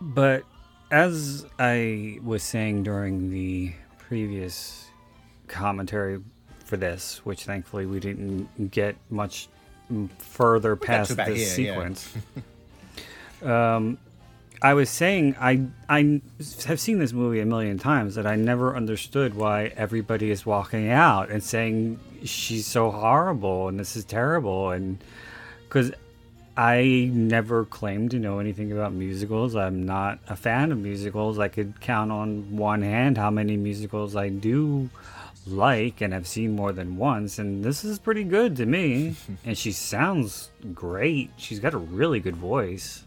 But 0.00 0.44
as 0.90 1.46
I 1.58 2.18
was 2.22 2.42
saying 2.42 2.82
during 2.82 3.30
the 3.30 3.72
previous 3.98 4.86
commentary 5.48 6.20
for 6.70 6.76
this, 6.76 7.20
which 7.24 7.44
thankfully 7.44 7.84
we 7.84 7.98
didn't 7.98 8.70
get 8.70 8.96
much 9.10 9.48
further 10.18 10.76
past 10.76 11.16
this 11.16 11.56
here, 11.56 11.66
yeah. 11.66 11.72
sequence. 11.74 12.14
um, 13.42 13.98
I 14.62 14.74
was 14.74 14.88
saying 14.88 15.36
I 15.40 15.66
I 15.88 16.20
have 16.66 16.78
seen 16.78 16.98
this 16.98 17.12
movie 17.12 17.40
a 17.40 17.46
million 17.46 17.78
times 17.78 18.14
that 18.14 18.26
I 18.26 18.36
never 18.36 18.76
understood 18.76 19.34
why 19.34 19.72
everybody 19.76 20.30
is 20.30 20.46
walking 20.46 20.90
out 20.90 21.30
and 21.30 21.42
saying 21.42 21.98
she's 22.24 22.66
so 22.66 22.90
horrible 22.90 23.68
and 23.68 23.80
this 23.80 23.96
is 23.96 24.04
terrible 24.04 24.70
and 24.70 25.02
because 25.66 25.92
I 26.56 27.10
never 27.12 27.64
claimed 27.64 28.10
to 28.10 28.18
know 28.18 28.38
anything 28.38 28.70
about 28.70 28.92
musicals. 28.92 29.56
I'm 29.56 29.86
not 29.86 30.18
a 30.28 30.36
fan 30.36 30.72
of 30.72 30.78
musicals. 30.78 31.38
I 31.38 31.48
could 31.48 31.80
count 31.80 32.12
on 32.12 32.54
one 32.56 32.82
hand 32.82 33.16
how 33.16 33.30
many 33.30 33.56
musicals 33.56 34.14
I 34.14 34.28
do 34.28 34.90
like 35.46 36.00
and 36.00 36.12
have 36.12 36.26
seen 36.26 36.54
more 36.54 36.72
than 36.72 36.96
once. 36.96 37.38
And 37.38 37.64
this 37.64 37.84
is 37.84 37.98
pretty 37.98 38.24
good 38.24 38.56
to 38.56 38.66
me. 38.66 39.16
and 39.44 39.56
she 39.56 39.72
sounds 39.72 40.50
great. 40.74 41.30
She's 41.36 41.60
got 41.60 41.74
a 41.74 41.78
really 41.78 42.20
good 42.20 42.36
voice. 42.36 43.04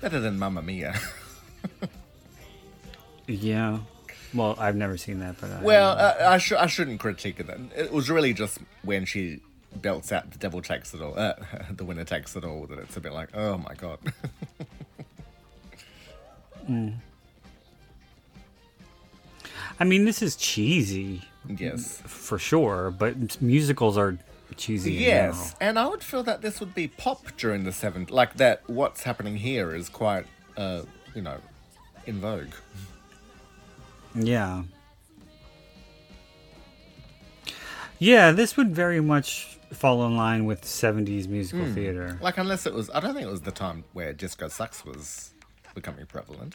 Better 0.00 0.20
than 0.20 0.38
Mamma 0.38 0.62
Mia. 0.62 0.94
Yeah. 3.26 3.78
Well, 4.32 4.56
I've 4.58 4.76
never 4.76 4.96
seen 4.96 5.20
that, 5.20 5.40
but 5.40 5.50
I, 5.50 5.62
well, 5.62 5.90
uh, 5.92 6.14
I, 6.20 6.38
sh- 6.38 6.52
I 6.52 6.66
shouldn't 6.66 7.00
critique 7.00 7.38
it. 7.38 7.46
Then. 7.46 7.70
It 7.76 7.92
was 7.92 8.10
really 8.10 8.34
just 8.34 8.58
when 8.82 9.04
she 9.04 9.40
belts 9.76 10.12
out 10.12 10.30
the 10.30 10.38
devil 10.38 10.60
takes 10.60 10.92
it 10.94 11.00
all, 11.00 11.18
uh, 11.18 11.34
the 11.70 11.84
winner 11.84 12.04
takes 12.04 12.36
it 12.36 12.44
all, 12.44 12.66
that 12.66 12.78
it's 12.80 12.96
a 12.96 13.00
bit 13.00 13.12
like, 13.12 13.34
oh 13.34 13.58
my 13.58 13.74
god. 13.74 13.98
I 19.78 19.84
mean, 19.84 20.04
this 20.04 20.22
is 20.22 20.36
cheesy 20.36 21.22
yes. 21.48 22.02
for 22.06 22.38
sure, 22.38 22.90
but 22.90 23.40
musicals 23.42 23.98
are 23.98 24.18
cheesy. 24.56 24.92
Yes, 24.92 25.54
and 25.60 25.78
I 25.78 25.86
would 25.86 26.02
feel 26.02 26.22
that 26.24 26.42
this 26.42 26.60
would 26.60 26.74
be 26.74 26.88
pop 26.88 27.36
during 27.36 27.64
the 27.64 27.70
70s. 27.70 28.10
Like 28.10 28.34
that, 28.34 28.62
what's 28.68 29.02
happening 29.02 29.36
here 29.36 29.74
is 29.74 29.88
quite, 29.88 30.26
uh, 30.56 30.82
you 31.14 31.22
know, 31.22 31.38
in 32.06 32.20
vogue. 32.20 32.52
Yeah. 34.14 34.62
Yeah, 37.98 38.32
this 38.32 38.56
would 38.56 38.74
very 38.74 39.00
much 39.00 39.58
fall 39.72 40.06
in 40.06 40.16
line 40.16 40.44
with 40.44 40.62
70s 40.62 41.26
musical 41.26 41.66
theater. 41.72 42.18
Like, 42.20 42.38
unless 42.38 42.66
it 42.66 42.74
was, 42.74 42.90
I 42.90 43.00
don't 43.00 43.14
think 43.14 43.26
it 43.26 43.30
was 43.30 43.42
the 43.42 43.52
time 43.52 43.84
where 43.92 44.12
Disco 44.12 44.48
Sucks 44.48 44.84
was 44.84 45.32
becoming 45.74 46.06
prevalent. 46.06 46.54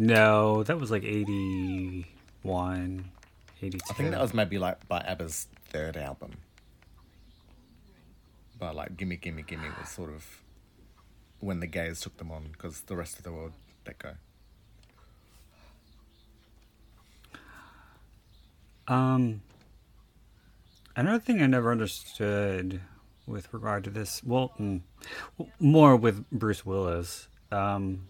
No, 0.00 0.62
that 0.62 0.78
was 0.78 0.92
like 0.92 1.02
81, 1.02 3.04
82. 3.60 3.84
I 3.90 3.94
think 3.94 4.12
that 4.12 4.20
was 4.20 4.32
maybe 4.32 4.56
like 4.56 4.86
by 4.86 5.00
ABBA's 5.00 5.48
third 5.70 5.96
album. 5.96 6.30
But 8.60 8.76
like 8.76 8.96
Gimme 8.96 9.16
Gimme 9.16 9.42
Gimme 9.42 9.66
was 9.78 9.88
sort 9.88 10.10
of 10.10 10.24
when 11.40 11.58
the 11.58 11.66
gays 11.66 12.00
took 12.00 12.16
them 12.16 12.30
on 12.30 12.50
because 12.52 12.82
the 12.82 12.94
rest 12.94 13.18
of 13.18 13.24
the 13.24 13.32
world 13.32 13.52
let 13.84 13.98
go. 13.98 14.12
Um, 18.86 19.42
another 20.94 21.18
thing 21.18 21.42
I 21.42 21.46
never 21.46 21.72
understood 21.72 22.80
with 23.26 23.52
regard 23.52 23.82
to 23.84 23.90
this, 23.90 24.22
well, 24.24 24.52
mm, 24.60 24.80
more 25.58 25.96
with 25.96 26.30
Bruce 26.30 26.64
Willis, 26.64 27.26
um, 27.50 28.06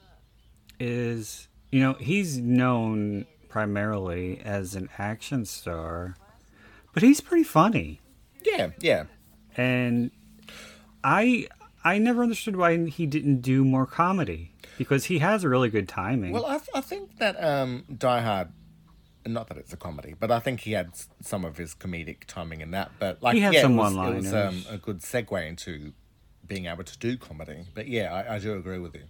is 0.79 1.49
you 1.71 1.81
know 1.81 1.95
he's 1.95 2.39
known 2.39 3.27
primarily 3.49 4.41
as 4.45 4.75
an 4.75 4.89
action 4.99 5.45
star, 5.45 6.17
but 6.93 7.03
he's 7.03 7.21
pretty 7.21 7.45
funny, 7.45 8.01
Yeah, 8.45 8.71
yeah. 8.81 9.05
and 9.57 10.11
I 11.03 11.49
I 11.85 11.99
never 11.99 12.23
understood 12.23 12.57
why 12.57 12.87
he 12.87 13.07
didn't 13.07 13.41
do 13.41 13.65
more 13.65 13.87
comedy 13.87 14.53
because 14.77 15.07
he 15.07 15.19
has 15.21 15.45
a 15.45 15.49
really 15.49 15.71
good 15.71 15.89
timing. 15.89 16.33
Well, 16.33 16.47
I, 16.47 16.61
I 16.75 16.81
think 16.81 17.19
that 17.19 17.43
um, 17.43 17.85
Die 17.97 18.21
Hard, 18.21 18.49
not 19.27 19.49
that 19.49 19.57
it's 19.57 19.73
a 19.73 19.77
comedy, 19.77 20.15
but 20.19 20.31
I 20.31 20.41
think 20.41 20.61
he 20.61 20.73
had 20.73 20.91
some 21.23 21.45
of 21.45 21.57
his 21.57 21.75
comedic 21.75 22.25
timing 22.27 22.61
in 22.61 22.71
that. 22.73 22.91
But 22.99 23.23
like, 23.23 23.35
He 23.35 23.41
had 23.41 23.55
yeah, 23.55 23.63
some 23.63 23.73
it 23.73 23.77
was, 23.77 23.95
it 23.95 24.15
was 24.15 24.35
um, 24.35 24.65
a 24.69 24.77
good 24.77 25.01
segue 25.01 25.47
into 25.49 25.93
being 26.49 26.67
able 26.67 26.85
to 26.85 26.99
do 26.99 27.17
comedy. 27.17 27.65
But 27.75 27.89
yeah, 27.89 28.13
I, 28.13 28.37
I 28.37 28.39
do 28.39 28.57
agree 28.57 28.79
with 28.79 28.95
you. 28.95 29.03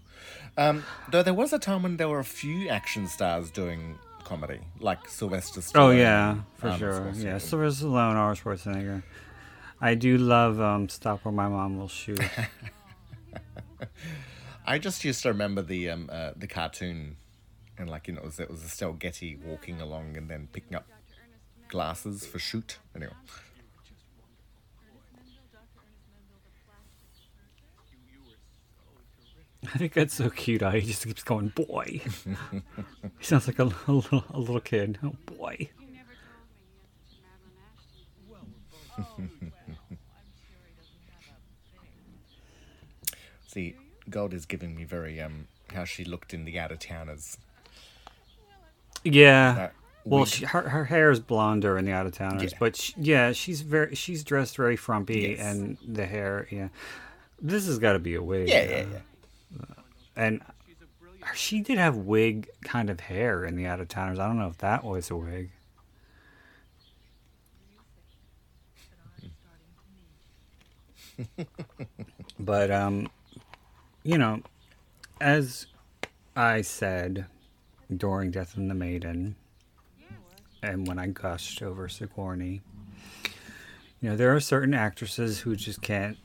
Um, 0.57 0.85
though 1.11 1.23
there 1.23 1.35
was 1.35 1.52
a 1.52 1.59
time 1.59 1.83
when 1.83 1.97
there 1.97 2.09
were 2.09 2.18
a 2.18 2.25
few 2.25 2.68
action 2.68 3.07
stars 3.07 3.50
doing 3.50 3.99
comedy, 4.25 4.61
like 4.80 5.09
Sylvester 5.09 5.61
Stallone. 5.61 5.76
Oh 5.76 5.90
yeah, 5.90 6.37
for 6.57 6.68
Arnold 6.68 7.16
sure. 7.16 7.25
Yeah, 7.25 7.38
Sylvester 7.38 7.87
Stallone, 7.87 8.16
Arnold 8.16 8.38
Schwarzenegger. 8.38 9.02
I 9.80 9.95
do 9.95 10.18
love 10.18 10.61
um, 10.61 10.88
"Stop 10.88 11.25
or 11.25 11.33
My 11.33 11.49
Mom 11.49 11.78
Will 11.78 11.88
Shoot." 11.88 12.21
I 14.66 14.78
just 14.78 15.04
used 15.04 15.23
to 15.23 15.28
remember 15.28 15.62
the 15.62 15.90
um, 15.90 16.11
uh, 16.12 16.33
the 16.37 16.47
cartoon, 16.47 17.16
and 17.78 17.88
like 17.88 18.09
you 18.09 18.14
know, 18.14 18.21
it 18.21 18.25
was, 18.25 18.40
it 18.40 18.50
was 18.50 18.64
Estelle 18.64 18.92
Getty 18.92 19.37
walking 19.37 19.80
along 19.80 20.16
and 20.16 20.28
then 20.28 20.49
picking 20.52 20.75
up 20.76 20.87
glasses 21.68 22.26
for 22.26 22.38
shoot. 22.38 22.78
Anyway, 22.95 23.12
I 29.65 29.77
think 29.79 29.93
that's 29.93 30.15
so 30.15 30.31
cute. 30.31 30.62
How 30.62 30.71
he 30.71 30.83
just 30.83 31.05
keeps 31.05 31.23
going, 31.25 31.49
boy. 31.49 32.00
he 33.19 33.25
sounds 33.25 33.47
like 33.49 33.59
a, 33.59 33.65
a 33.87 33.93
little 33.93 34.25
a 34.33 34.38
little 34.38 34.61
kid. 34.61 34.99
Oh 35.03 35.15
boy. 35.27 35.69
See, 43.47 43.77
Gold 44.11 44.35
is 44.35 44.47
giving 44.47 44.75
me 44.77 44.85
very 44.85 45.21
um 45.21 45.47
how 45.75 45.85
she 45.85 46.05
looked 46.05 46.33
in 46.35 46.45
the 46.45 46.59
out 46.59 46.73
of 46.73 46.79
towners. 46.79 47.38
Yeah. 49.05 49.71
Well, 50.05 50.25
she, 50.25 50.47
her 50.47 50.69
her 50.69 50.85
hair 50.87 51.11
is 51.11 51.21
blonder 51.21 51.77
in 51.77 51.85
the 51.85 51.93
out 51.93 52.07
of 52.07 52.12
towners, 52.12 52.53
Yeah. 52.53 52.59
but 52.59 52.77
she, 52.77 52.95
yeah, 52.97 53.33
she's 53.33 53.61
very 53.61 53.95
she's 53.95 54.25
dressed 54.25 54.57
very 54.57 54.77
frumpy, 54.77 55.37
Yes. 55.37 55.41
and 55.41 55.77
the 55.87 56.07
hair, 56.07 56.49
yeah. 56.50 56.69
This 57.41 57.67
has 57.67 57.79
got 57.79 57.93
to 57.93 57.99
be 57.99 58.15
a 58.15 58.23
wig. 58.23 58.49
Yeah, 58.49 58.65
yeah, 58.65 58.85
yeah. 58.91 58.99
And 60.17 60.43
she 61.35 61.61
did 61.61 61.78
have 61.78 61.97
wig 61.97 62.49
kind 62.64 62.90
of 62.90 63.00
hair 63.00 63.45
in 63.45 63.57
the 63.57 63.67
out 63.67 63.81
of 63.81 63.88
towners. 63.88 64.19
I 64.19 64.26
don't 64.26 64.38
know 64.38 64.49
if 64.49 64.59
that 64.59 64.85
was 64.85 65.11
a 65.11 65.17
wig. 65.17 65.50
but 72.38 72.71
um, 72.71 73.09
you 74.05 74.19
know, 74.19 74.40
as 75.21 75.67
I 76.37 76.62
said 76.62 77.26
during 77.95 78.31
Death 78.31 78.57
of 78.57 78.69
the 78.69 78.75
Maiden, 78.75 79.37
and 80.62 80.87
when 80.87 80.99
I 80.99 81.09
gushed 81.09 81.62
over 81.62 81.88
Sigourney, 81.88 82.61
you 84.00 84.11
know, 84.11 84.17
there 84.17 84.35
are 84.35 84.40
certain 84.40 84.75
actresses 84.75 85.40
who 85.40 85.57
just 85.57 85.83
can't 85.83 86.19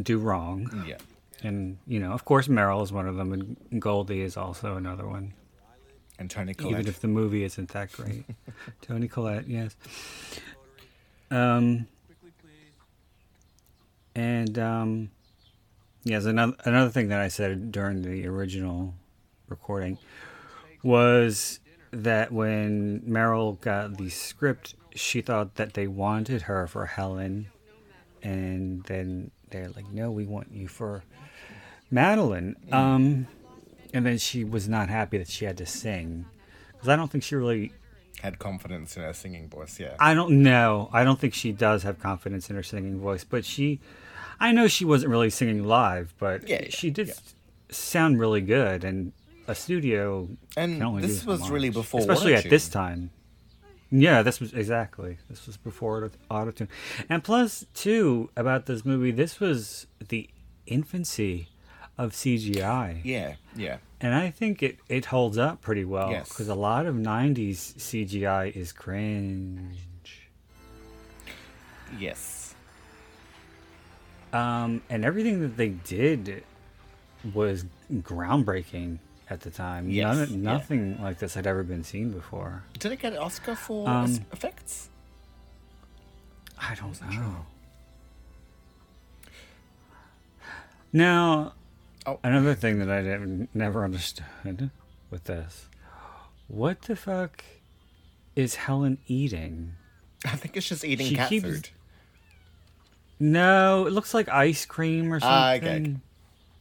do 0.00 0.18
wrong. 0.18 0.84
Yeah. 0.86 0.98
And, 1.42 1.78
you 1.86 2.00
know, 2.00 2.12
of 2.12 2.24
course, 2.24 2.48
Meryl 2.48 2.82
is 2.82 2.92
one 2.92 3.08
of 3.08 3.16
them, 3.16 3.32
and 3.32 3.80
Goldie 3.80 4.20
is 4.20 4.36
also 4.36 4.76
another 4.76 5.06
one. 5.06 5.32
And 6.18 6.30
Tony 6.30 6.54
Even 6.60 6.86
if 6.86 7.00
the 7.00 7.08
movie 7.08 7.44
isn't 7.44 7.70
that 7.70 7.92
great. 7.92 8.24
Toni 8.82 9.08
Collette, 9.08 9.48
yes. 9.48 9.74
Um, 11.30 11.86
and, 14.14 14.58
um, 14.58 15.10
yes, 16.04 16.26
another, 16.26 16.54
another 16.64 16.90
thing 16.90 17.08
that 17.08 17.20
I 17.20 17.28
said 17.28 17.72
during 17.72 18.02
the 18.02 18.26
original 18.26 18.94
recording 19.48 19.96
was 20.82 21.60
that 21.90 22.32
when 22.32 23.00
Meryl 23.00 23.58
got 23.60 23.96
the 23.96 24.10
script, 24.10 24.74
she 24.94 25.22
thought 25.22 25.54
that 25.54 25.72
they 25.72 25.86
wanted 25.86 26.42
her 26.42 26.66
for 26.66 26.86
Helen. 26.86 27.46
And 28.22 28.84
then 28.84 29.30
they're 29.50 29.70
like, 29.70 29.90
no, 29.90 30.10
we 30.10 30.26
want 30.26 30.52
you 30.52 30.68
for 30.68 31.02
Madeline. 31.90 32.56
Um, 32.72 33.26
and 33.92 34.06
then 34.06 34.18
she 34.18 34.44
was 34.44 34.68
not 34.68 34.88
happy 34.88 35.18
that 35.18 35.28
she 35.28 35.44
had 35.44 35.56
to 35.58 35.66
sing. 35.66 36.26
Because 36.72 36.88
I 36.88 36.96
don't 36.96 37.10
think 37.10 37.24
she 37.24 37.34
really. 37.34 37.72
had 38.22 38.38
confidence 38.38 38.96
in 38.96 39.02
her 39.02 39.12
singing 39.12 39.48
voice, 39.48 39.78
yeah. 39.80 39.96
I 39.98 40.14
don't 40.14 40.42
know. 40.42 40.88
I 40.92 41.04
don't 41.04 41.18
think 41.18 41.34
she 41.34 41.52
does 41.52 41.82
have 41.82 41.98
confidence 41.98 42.48
in 42.50 42.56
her 42.56 42.62
singing 42.62 43.00
voice. 43.00 43.24
But 43.24 43.44
she. 43.44 43.80
I 44.38 44.52
know 44.52 44.68
she 44.68 44.84
wasn't 44.84 45.10
really 45.10 45.30
singing 45.30 45.64
live, 45.64 46.14
but 46.18 46.48
Yeah, 46.48 46.62
yeah, 46.62 46.68
she 46.70 46.90
did 46.90 47.08
yeah. 47.08 47.14
sound 47.70 48.18
really 48.18 48.40
good. 48.40 48.84
And 48.84 49.12
a 49.46 49.54
studio 49.54 50.28
And 50.56 50.74
can 50.74 50.82
only 50.82 51.02
do 51.02 51.08
this 51.08 51.26
was 51.26 51.50
really 51.50 51.70
before 51.70 52.00
especially 52.00 52.34
at 52.34 52.48
this 52.48 52.68
time. 52.68 53.10
Yeah, 53.90 54.22
this 54.22 54.38
was 54.40 54.52
exactly. 54.54 55.18
This 55.28 55.46
was 55.46 55.56
before 55.56 56.10
auto 56.30 56.52
tune, 56.52 56.68
and 57.08 57.24
plus 57.24 57.66
too 57.74 58.30
about 58.36 58.66
this 58.66 58.84
movie. 58.84 59.10
This 59.10 59.40
was 59.40 59.88
the 60.08 60.30
infancy 60.66 61.48
of 61.98 62.12
CGI, 62.12 63.00
Yeah, 63.04 63.34
yeah. 63.54 63.78
and 64.00 64.14
I 64.14 64.30
think 64.30 64.62
it 64.62 64.78
it 64.88 65.06
holds 65.06 65.36
up 65.38 65.60
pretty 65.60 65.84
well 65.84 66.10
Yes. 66.10 66.28
because 66.28 66.48
a 66.48 66.54
lot 66.54 66.86
of 66.86 66.94
'90s 66.94 67.74
CGI 67.78 68.46
is 68.54 68.72
cringe. 68.72 69.76
Yes. 71.98 72.54
Um, 74.32 74.82
and 74.88 75.04
everything 75.04 75.40
that 75.40 75.56
they 75.56 75.70
did 75.70 76.44
was 77.34 77.64
groundbreaking 77.92 78.98
at 79.28 79.40
the 79.40 79.50
time. 79.50 79.90
Yes, 79.90 80.16
None, 80.16 80.30
yeah. 80.30 80.52
nothing 80.52 81.02
like 81.02 81.18
this 81.18 81.34
had 81.34 81.46
ever 81.48 81.62
been 81.64 81.82
seen 81.82 82.12
before. 82.12 82.62
Did 82.78 82.92
it 82.92 83.00
get 83.00 83.12
an 83.12 83.18
Oscar 83.18 83.56
for 83.56 83.88
Um, 83.88 84.24
effects? 84.32 84.88
I 86.58 86.74
don't 86.76 87.00
know. 87.10 87.46
Now, 90.92 91.54
Oh. 92.06 92.18
another 92.24 92.54
thing 92.54 92.78
that 92.78 92.88
I 92.90 93.02
never, 93.02 93.46
never 93.54 93.84
understood 93.84 94.70
with 95.10 95.24
this: 95.24 95.66
what 96.48 96.82
the 96.82 96.96
fuck 96.96 97.44
is 98.34 98.54
Helen 98.56 98.98
eating? 99.06 99.74
I 100.24 100.36
think 100.36 100.56
it's 100.56 100.68
just 100.68 100.84
eating 100.84 101.06
She 101.08 101.14
cat 101.16 101.28
keeps- 101.28 101.44
food. 101.44 101.68
No, 103.22 103.86
it 103.86 103.92
looks 103.92 104.14
like 104.14 104.28
ice 104.30 104.64
cream 104.64 105.12
or 105.12 105.20
something. 105.20 105.28
Ah, 105.30 105.52
okay. 105.54 105.96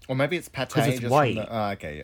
Or 0.10 0.16
maybe 0.16 0.36
it's 0.36 0.50
pate 0.50 0.70
'Cause 0.70 0.88
it's 0.88 1.00
just 1.00 1.12
white. 1.12 1.36
the. 1.36 1.48
Oh, 1.50 1.70
okay, 1.72 2.00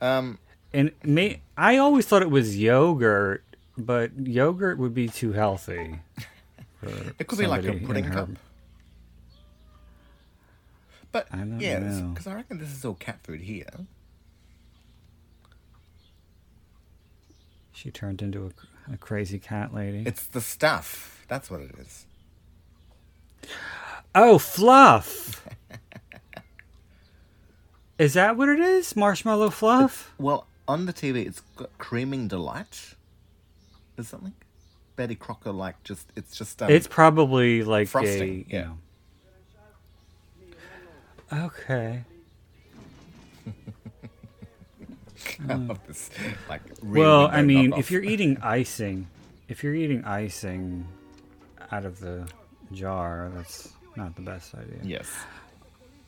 yeah. 0.00 0.18
Um, 0.18 0.38
And 0.72 0.92
may, 1.02 1.40
I 1.56 1.76
always 1.78 2.06
thought 2.06 2.22
it 2.22 2.30
was 2.30 2.56
yogurt, 2.58 3.42
but 3.78 4.10
yogurt 4.18 4.78
would 4.78 4.94
be 4.94 5.08
too 5.08 5.32
healthy. 5.32 5.98
it 7.18 7.26
could 7.26 7.38
be 7.38 7.46
like 7.46 7.64
a 7.64 7.72
pudding 7.74 8.04
cup. 8.10 8.28
But 11.14 11.28
I 11.30 11.36
don't 11.36 11.60
yeah, 11.60 11.78
because 11.78 12.26
I 12.26 12.34
reckon 12.34 12.58
this 12.58 12.72
is 12.72 12.84
all 12.84 12.94
cat 12.94 13.20
food 13.22 13.42
here. 13.42 13.86
She 17.70 17.92
turned 17.92 18.20
into 18.20 18.50
a, 18.90 18.94
a 18.94 18.96
crazy 18.96 19.38
cat 19.38 19.72
lady. 19.72 20.02
It's 20.04 20.26
the 20.26 20.40
stuff. 20.40 21.24
That's 21.28 21.48
what 21.48 21.60
it 21.60 21.70
is. 21.78 22.06
Oh, 24.12 24.38
fluff. 24.38 25.46
is 27.96 28.14
that 28.14 28.36
what 28.36 28.48
it 28.48 28.58
is? 28.58 28.96
Marshmallow 28.96 29.50
fluff? 29.50 30.12
Well, 30.18 30.48
on 30.66 30.86
the 30.86 30.92
TV, 30.92 31.26
it's 31.28 31.42
got 31.54 31.78
creaming 31.78 32.26
delight. 32.26 32.96
Or 33.96 34.02
something. 34.02 34.34
Betty 34.96 35.14
Crocker, 35.14 35.52
like 35.52 35.80
just 35.84 36.10
it's 36.16 36.36
just 36.36 36.60
um, 36.60 36.72
it's 36.72 36.88
probably 36.88 37.62
like 37.62 37.86
frosting, 37.86 38.46
a 38.50 38.52
yeah. 38.52 38.58
you 38.58 38.64
know. 38.64 38.78
Okay. 41.32 42.04
this 45.86 46.10
like. 46.48 46.62
Really 46.82 47.00
Well, 47.00 47.28
I 47.28 47.42
mean, 47.42 47.72
if 47.74 47.90
you're 47.90 48.04
eating 48.04 48.38
icing, 48.42 49.08
if 49.48 49.62
you're 49.64 49.74
eating 49.74 50.04
icing 50.04 50.86
out 51.72 51.84
of 51.84 52.00
the 52.00 52.28
jar, 52.72 53.30
that's 53.34 53.72
not 53.96 54.14
the 54.16 54.22
best 54.22 54.54
idea. 54.54 54.78
yes, 54.82 55.10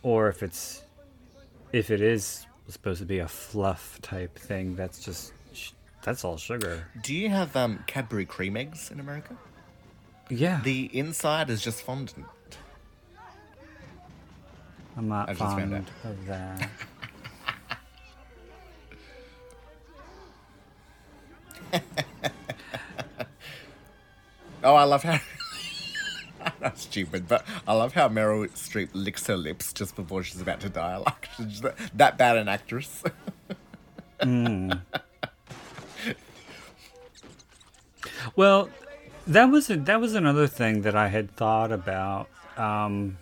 Or 0.02 0.28
if 0.28 0.42
it's 0.42 0.82
if 1.72 1.90
it 1.90 2.00
is 2.00 2.46
supposed 2.68 3.00
to 3.00 3.06
be 3.06 3.18
a 3.20 3.28
fluff 3.28 3.98
type 4.02 4.38
thing, 4.38 4.76
that's 4.76 5.02
just 5.04 5.32
that's 6.02 6.24
all 6.24 6.36
sugar. 6.36 6.86
do 7.02 7.14
you 7.14 7.28
have 7.30 7.56
um 7.56 7.82
Cadbury 7.86 8.26
cream 8.26 8.56
eggs 8.56 8.90
in 8.90 9.00
America? 9.00 9.36
Yeah. 10.28 10.60
The 10.62 10.90
inside 10.96 11.50
is 11.50 11.62
just 11.62 11.82
fondant. 11.82 12.26
I'm 14.96 15.08
not 15.08 15.28
I 15.28 15.34
fond 15.34 15.86
of 16.04 16.26
that. 16.26 16.70
Oh, 24.64 24.74
I 24.74 24.82
love 24.82 25.04
how. 25.04 25.20
That's 26.60 26.82
stupid, 26.82 27.28
but 27.28 27.46
I 27.68 27.74
love 27.74 27.92
how 27.92 28.08
Meryl 28.08 28.48
Streep 28.50 28.88
licks 28.94 29.24
her 29.28 29.36
lips 29.36 29.72
just 29.72 29.94
before 29.94 30.24
she's 30.24 30.40
about 30.40 30.58
to 30.60 30.68
die. 30.68 30.96
Like 31.06 31.28
she's 31.36 31.60
that, 31.60 31.76
that 31.94 32.18
bad 32.18 32.36
an 32.36 32.48
actress. 32.48 33.04
Well, 38.34 38.70
that 39.26 39.44
was 39.46 39.70
a, 39.70 39.76
that 39.76 40.00
was 40.00 40.14
another 40.14 40.48
thing 40.48 40.82
that 40.82 40.96
I 40.96 41.08
had 41.08 41.30
thought 41.36 41.70
about. 41.70 42.28
Um, 42.56 43.18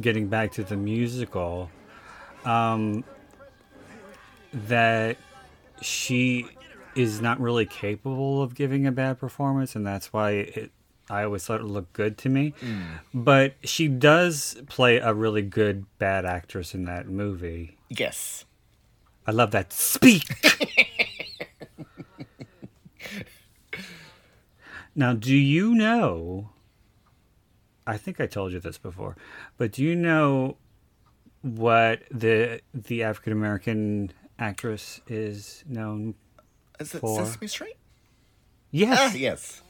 getting 0.00 0.28
back 0.28 0.52
to 0.52 0.64
the 0.64 0.76
musical, 0.76 1.70
um, 2.44 3.04
that 4.52 5.16
she 5.82 6.46
is 6.94 7.20
not 7.20 7.40
really 7.40 7.66
capable 7.66 8.42
of 8.42 8.54
giving 8.54 8.86
a 8.86 8.92
bad 8.92 9.18
performance, 9.18 9.76
and 9.76 9.86
that's 9.86 10.12
why 10.12 10.30
it. 10.30 10.70
I 11.08 11.22
always 11.22 11.44
thought 11.44 11.60
it 11.60 11.66
looked 11.66 11.92
good 11.92 12.18
to 12.18 12.28
me, 12.28 12.52
but 13.14 13.54
she 13.62 13.86
does 13.86 14.56
play 14.68 14.98
a 14.98 15.14
really 15.14 15.42
good 15.42 15.86
bad 15.98 16.24
actress 16.24 16.74
in 16.74 16.84
that 16.86 17.08
movie. 17.08 17.76
yes. 17.88 18.44
I 19.28 19.32
love 19.32 19.50
that 19.50 19.72
speak. 19.72 20.22
now, 24.94 25.14
do 25.14 25.34
you 25.34 25.74
know? 25.74 26.50
I 27.86 27.96
think 27.96 28.20
I 28.20 28.26
told 28.26 28.52
you 28.52 28.60
this 28.60 28.78
before, 28.78 29.16
but 29.58 29.72
do 29.72 29.82
you 29.82 29.94
know 29.94 30.56
what 31.42 32.02
the 32.10 32.60
the 32.74 33.02
African 33.04 33.32
American 33.32 34.12
actress 34.38 35.00
is 35.06 35.62
known? 35.68 36.14
Is 36.80 36.94
it 36.94 36.98
For- 37.00 37.24
Sesame 37.24 37.46
Street? 37.46 37.76
Yes, 38.72 38.98
Ah, 39.00 39.14
yes. 39.16 39.62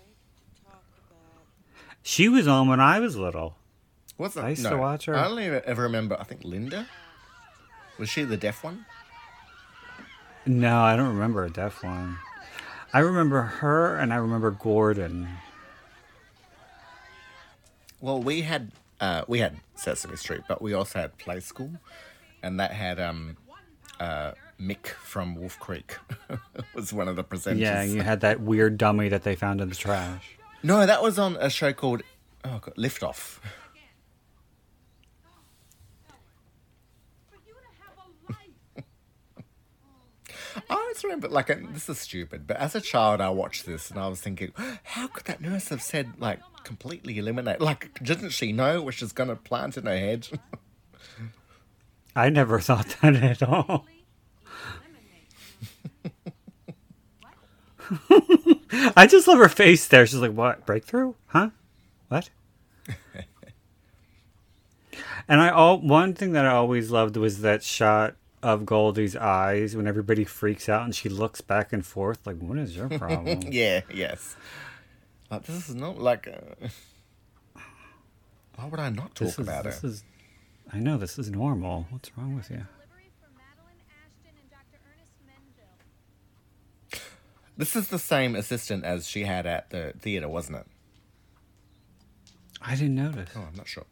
she 2.02 2.28
was 2.28 2.46
on 2.48 2.68
when 2.68 2.80
I 2.80 2.98
was 3.00 3.16
little. 3.16 3.56
Wasn't 4.18 4.44
I 4.44 4.50
used 4.50 4.62
no, 4.64 4.70
to 4.70 4.76
watch 4.78 5.04
her. 5.04 5.14
I 5.14 5.26
only 5.26 5.44
ever 5.44 5.82
remember. 5.82 6.16
I 6.18 6.24
think 6.24 6.42
Linda. 6.44 6.86
Was 7.98 8.08
she 8.08 8.24
the 8.24 8.36
deaf 8.36 8.64
one? 8.64 8.86
No, 10.46 10.80
I 10.80 10.96
don't 10.96 11.08
remember 11.08 11.44
a 11.44 11.50
deaf 11.50 11.82
one. 11.82 12.16
I 12.92 13.00
remember 13.00 13.42
her, 13.42 13.96
and 13.96 14.12
I 14.12 14.16
remember 14.16 14.50
Gordon. 14.50 15.28
Well, 18.00 18.20
we 18.20 18.42
had 18.42 18.72
uh, 19.00 19.22
we 19.26 19.40
had 19.40 19.56
Sesame 19.74 20.16
Street, 20.16 20.42
but 20.48 20.60
we 20.62 20.74
also 20.74 21.00
had 21.00 21.16
Play 21.18 21.40
School, 21.40 21.70
and 22.42 22.60
that 22.60 22.72
had 22.72 23.00
um, 23.00 23.36
uh, 24.00 24.32
Mick 24.60 24.86
from 24.86 25.34
Wolf 25.34 25.58
Creek 25.58 25.96
was 26.74 26.92
one 26.92 27.08
of 27.08 27.16
the 27.16 27.24
presenters. 27.24 27.58
Yeah, 27.58 27.82
you 27.82 28.02
had 28.02 28.20
that 28.20 28.40
weird 28.40 28.78
dummy 28.78 29.08
that 29.08 29.22
they 29.22 29.34
found 29.34 29.60
in 29.60 29.68
the 29.68 29.74
trash. 29.74 30.36
No, 30.62 30.86
that 30.86 31.02
was 31.02 31.18
on 31.18 31.36
a 31.36 31.50
show 31.50 31.72
called 31.72 32.02
oh 32.44 32.58
God, 32.60 32.74
Lift 32.76 33.02
Off. 33.02 33.40
I 40.70 40.74
always 40.74 41.04
remember, 41.04 41.28
like, 41.28 41.48
this 41.74 41.88
is 41.88 41.98
stupid, 41.98 42.46
but 42.46 42.56
as 42.56 42.74
a 42.74 42.80
child, 42.80 43.20
I 43.20 43.28
watched 43.28 43.66
this 43.66 43.90
and 43.90 44.00
I 44.00 44.08
was 44.08 44.20
thinking, 44.20 44.52
how 44.84 45.06
could 45.08 45.26
that 45.26 45.40
nurse 45.40 45.68
have 45.68 45.82
said, 45.82 46.14
like, 46.18 46.40
completely 46.66 47.16
eliminate? 47.16 47.60
Like, 47.60 48.02
didn't 48.02 48.30
she 48.30 48.50
know 48.52 48.82
what 48.82 48.94
she's 48.94 49.12
going 49.12 49.28
to 49.28 49.36
plant 49.36 49.76
in 49.78 49.86
her 49.86 49.96
head? 49.96 50.28
I 52.16 52.28
never 52.28 52.58
thought 52.58 52.96
that 53.00 53.14
at 53.14 53.42
all. 53.42 53.86
I 58.96 59.06
just 59.06 59.28
love 59.28 59.38
her 59.38 59.48
face 59.48 59.86
there. 59.86 60.04
She's 60.06 60.18
like, 60.18 60.32
"What 60.32 60.66
breakthrough? 60.66 61.14
Huh? 61.26 61.50
What?" 62.08 62.30
and 65.28 65.40
I 65.40 65.50
all 65.50 65.78
one 65.78 66.14
thing 66.14 66.32
that 66.32 66.44
I 66.46 66.50
always 66.50 66.90
loved 66.90 67.16
was 67.16 67.42
that 67.42 67.62
shot 67.62 68.16
of 68.42 68.66
Goldie's 68.66 69.14
eyes 69.14 69.76
when 69.76 69.86
everybody 69.86 70.24
freaks 70.24 70.68
out 70.68 70.82
and 70.82 70.96
she 70.96 71.08
looks 71.08 71.40
back 71.42 71.72
and 71.72 71.86
forth 71.86 72.26
like, 72.26 72.38
"What 72.38 72.58
is 72.58 72.74
your 72.74 72.88
problem?" 72.88 73.42
yeah, 73.50 73.82
yes. 73.94 74.34
Like, 75.30 75.42
this 75.44 75.68
is 75.68 75.74
not 75.74 75.98
like. 75.98 76.28
Uh, 76.28 76.68
why 78.56 78.66
would 78.66 78.80
I 78.80 78.90
not 78.90 79.14
talk 79.14 79.28
is 79.28 79.38
about 79.38 79.64
this 79.64 79.82
it? 79.82 79.86
is. 79.88 80.04
I 80.72 80.78
know 80.78 80.96
this 80.96 81.18
is 81.18 81.30
normal. 81.30 81.86
What's 81.90 82.10
wrong 82.16 82.34
with 82.36 82.50
you? 82.50 82.56
Delivery 82.56 83.10
for 83.20 83.28
Madeline 83.36 83.82
Ashton 84.04 84.34
and 84.40 84.50
Dr. 84.50 84.78
Ernest 84.90 85.12
Menville. 86.92 87.00
This 87.56 87.76
is 87.76 87.88
the 87.88 87.98
same 87.98 88.34
assistant 88.34 88.84
as 88.84 89.06
she 89.08 89.24
had 89.24 89.46
at 89.46 89.70
the 89.70 89.92
theater, 90.00 90.28
wasn't 90.28 90.58
it? 90.58 90.66
I 92.62 92.74
didn't 92.74 92.94
notice. 92.96 93.30
Oh, 93.36 93.44
I'm 93.48 93.56
not 93.56 93.68
sure. 93.68 93.84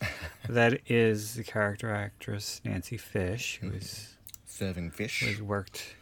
That 0.48 0.80
is 0.90 1.34
the 1.34 1.44
character 1.44 1.94
actress 1.94 2.60
Nancy 2.64 2.96
Fish, 2.96 3.58
who 3.62 3.70
is 3.70 4.16
Serving 4.44 4.90
fish. 4.90 5.20
has 5.20 5.40
worked 5.40 5.94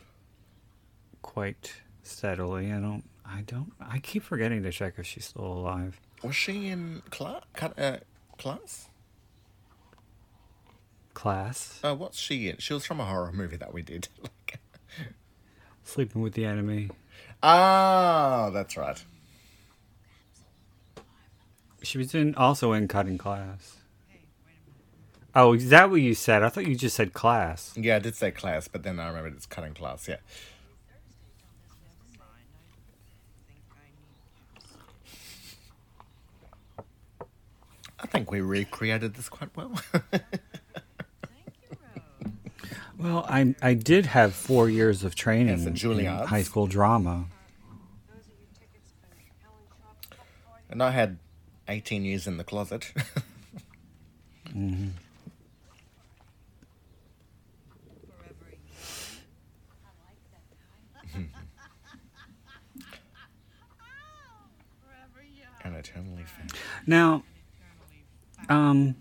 quite 1.23 1.73
steadily. 2.03 2.73
I 2.73 2.81
don't, 2.81 3.05
I 3.25 3.43
don't, 3.43 3.73
I 3.81 3.99
keep 3.99 4.23
forgetting 4.23 4.63
to 4.65 4.71
check 4.73 4.95
if 4.99 5.07
she's 5.07 5.27
still 5.27 5.45
alive. 5.47 6.01
Was 6.23 6.37
she 6.37 6.69
in 6.69 7.03
class? 7.11 7.43
Uh, 7.61 7.99
class? 8.39 8.89
Class, 11.15 11.81
Uh, 11.83 11.95
what's 11.95 12.19
she 12.19 12.49
in? 12.49 12.57
She 12.59 12.73
was 12.73 12.87
from 12.87 13.01
a 13.01 13.05
horror 13.05 13.33
movie 13.33 13.57
that 13.57 13.73
we 13.75 13.83
did. 13.83 14.09
Like- 14.23 14.61
sleeping 15.85 16.23
with 16.23 16.35
the 16.35 16.45
enemy. 16.45 16.89
Ah, 17.43 18.51
that's 18.53 18.77
right. 18.77 19.03
She 21.83 21.99
was 21.99 22.15
in 22.15 22.35
also 22.37 22.73
in 22.73 22.87
cutting 22.89 23.19
class. 23.19 23.77
Oh, 25.35 25.55
is 25.55 25.69
that 25.71 25.91
what 25.91 26.01
you 26.01 26.15
said? 26.15 26.43
I 26.43 26.49
thought 26.49 26.67
you 26.67 26.75
just 26.77 26.97
said 26.97 27.13
class. 27.13 27.73
Yeah, 27.77 27.97
I 27.97 27.99
did 28.01 28.15
say 28.17 28.31
class, 28.31 28.69
but 28.69 28.83
then 28.83 28.99
I 29.01 29.09
remembered 29.09 29.35
it's 29.35 29.47
cutting 29.47 29.75
class. 29.75 30.09
Yeah. 30.09 30.17
I 38.03 38.07
think 38.07 38.31
we 38.31 38.41
recreated 38.41 39.15
this 39.15 39.29
quite 39.29 39.55
well. 39.57 39.73
Well, 42.99 43.25
I 43.27 43.55
I 43.63 43.73
did 43.73 44.05
have 44.05 44.35
four 44.35 44.69
years 44.69 45.05
of 45.05 45.15
training 45.15 45.49
Yes, 45.57 45.63
at 45.63 45.69
in 45.69 45.75
Juilliard's. 45.75 46.29
high 46.29 46.43
school 46.43 46.67
drama. 46.67 47.25
and 50.69 50.83
I 50.83 50.91
had 50.91 51.17
18 51.67 52.05
years 52.05 52.27
in 52.27 52.37
the 52.37 52.45
closet. 52.45 52.93
and 54.55 54.95
eternally 65.77 66.25
fan. 66.25 66.49
Now, 66.87 67.23
um, 68.51 68.97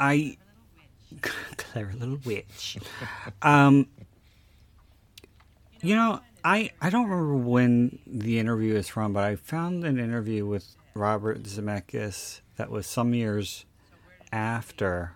I, 0.00 0.36
clever 1.56 1.92
little 1.92 2.20
witch. 2.24 2.78
Um, 3.42 3.88
you 5.82 5.94
know, 5.94 6.20
I 6.44 6.70
I 6.80 6.90
don't 6.90 7.08
remember 7.08 7.36
when 7.36 7.98
the 8.06 8.38
interview 8.38 8.74
is 8.74 8.88
from, 8.88 9.12
but 9.12 9.24
I 9.24 9.36
found 9.36 9.84
an 9.84 9.98
interview 9.98 10.46
with 10.46 10.76
Robert 10.94 11.42
Zemeckis 11.42 12.40
that 12.56 12.70
was 12.70 12.86
some 12.86 13.12
years 13.12 13.64
after, 14.32 15.12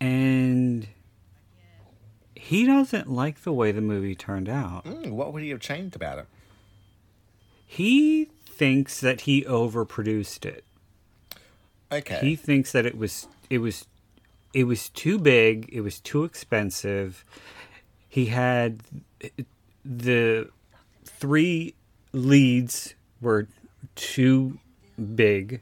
and 0.00 0.88
he 2.34 2.66
doesn't 2.66 3.10
like 3.10 3.42
the 3.42 3.52
way 3.52 3.72
the 3.72 3.80
movie 3.80 4.14
turned 4.14 4.48
out. 4.48 4.84
Mm, 4.84 5.12
what 5.12 5.32
would 5.32 5.42
he 5.42 5.50
have 5.50 5.60
changed 5.60 5.94
about 5.94 6.18
it? 6.18 6.26
He 7.66 8.28
thinks 8.46 9.00
that 9.00 9.22
he 9.22 9.44
overproduced 9.44 10.44
it. 10.44 10.64
Okay. 11.92 12.18
He 12.20 12.36
thinks 12.36 12.72
that 12.72 12.86
it 12.86 12.96
was 12.96 13.26
it 13.48 13.58
was 13.58 13.86
it 14.54 14.64
was 14.64 14.88
too 14.90 15.18
big, 15.18 15.68
it 15.72 15.80
was 15.80 16.00
too 16.00 16.24
expensive. 16.24 17.24
He 18.08 18.26
had 18.26 18.80
the 19.84 20.48
three 21.04 21.74
leads 22.12 22.94
were 23.20 23.46
too 23.96 24.58
big 25.14 25.60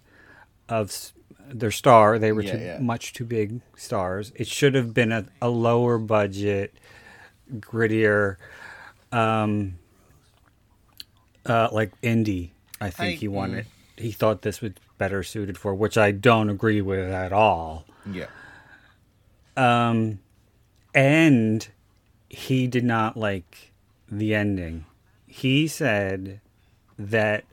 of 0.68 1.12
their 1.48 1.70
star. 1.70 2.18
They 2.18 2.32
were 2.32 2.42
Yeah, 2.42 2.52
too 2.52 2.58
yeah. 2.64 2.78
much 2.78 3.12
too 3.12 3.24
big 3.24 3.60
stars. 3.76 4.32
It 4.36 4.46
should 4.46 4.74
have 4.74 4.92
been 4.94 5.12
a, 5.12 5.26
a 5.40 5.48
lower 5.48 5.98
budget, 5.98 6.74
grittier, 7.60 8.36
um, 9.12 9.78
uh, 11.46 11.68
like 11.72 11.98
indie. 12.02 12.50
I 12.80 12.90
think 12.90 13.16
I- 13.16 13.16
he 13.20 13.28
wanted. 13.28 13.66
He 13.96 14.12
thought 14.12 14.42
this 14.42 14.60
was 14.60 14.72
better 14.98 15.22
suited 15.22 15.56
for, 15.56 15.74
which 15.74 15.96
I 15.96 16.10
don't 16.10 16.50
agree 16.50 16.80
with 16.80 17.10
at 17.10 17.32
all. 17.32 17.84
yeah. 18.10 18.26
Um, 19.56 20.20
and 20.94 21.66
he 22.28 22.66
did 22.66 22.84
not 22.84 23.16
like 23.16 23.72
the 24.10 24.34
ending. 24.34 24.84
He 25.26 25.66
said 25.66 26.40
that 26.98 27.44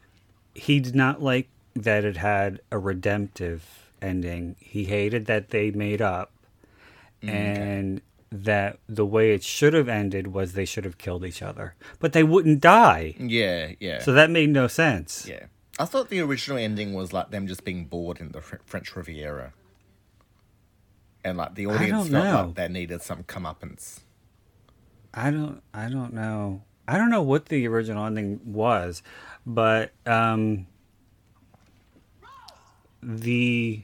he 0.53 0.79
did 0.79 0.95
not 0.95 1.21
like 1.21 1.47
that 1.75 2.05
it 2.05 2.17
had 2.17 2.61
a 2.71 2.77
redemptive 2.77 3.89
ending. 4.01 4.55
He 4.59 4.85
hated 4.85 5.25
that 5.25 5.49
they 5.49 5.71
made 5.71 6.01
up, 6.01 6.31
and 7.23 8.01
that 8.31 8.77
the 8.87 9.05
way 9.05 9.33
it 9.33 9.43
should 9.43 9.73
have 9.73 9.89
ended 9.89 10.27
was 10.27 10.53
they 10.53 10.65
should 10.65 10.85
have 10.85 10.97
killed 10.99 11.25
each 11.25 11.41
other, 11.41 11.73
but 11.99 12.13
they 12.13 12.23
wouldn't 12.23 12.61
die. 12.61 13.15
Yeah, 13.19 13.71
yeah. 13.79 13.99
So 14.01 14.13
that 14.13 14.29
made 14.29 14.49
no 14.49 14.67
sense. 14.67 15.25
yeah. 15.27 15.45
I 15.77 15.85
thought 15.85 16.09
the 16.09 16.21
original 16.21 16.57
ending 16.57 16.93
was 16.93 17.11
like 17.13 17.31
them 17.31 17.47
just 17.47 17.63
being 17.65 17.85
bored 17.85 18.19
in 18.19 18.31
the 18.31 18.41
French 18.41 18.95
Riviera. 18.95 19.53
And 21.23 21.37
like 21.37 21.55
the 21.55 21.65
audience 21.65 22.09
felt 22.09 22.23
know. 22.25 22.45
like 22.47 22.55
they 22.55 22.67
needed 22.67 23.01
some 23.01 23.23
comeuppance. 23.23 24.01
I 25.13 25.31
don't 25.31 25.61
I 25.73 25.89
don't 25.89 26.13
know. 26.13 26.61
I 26.87 26.97
don't 26.97 27.09
know 27.09 27.21
what 27.23 27.47
the 27.47 27.67
original 27.67 28.05
ending 28.05 28.39
was, 28.45 29.01
but 29.45 29.91
um 30.05 30.67
the 33.01 33.83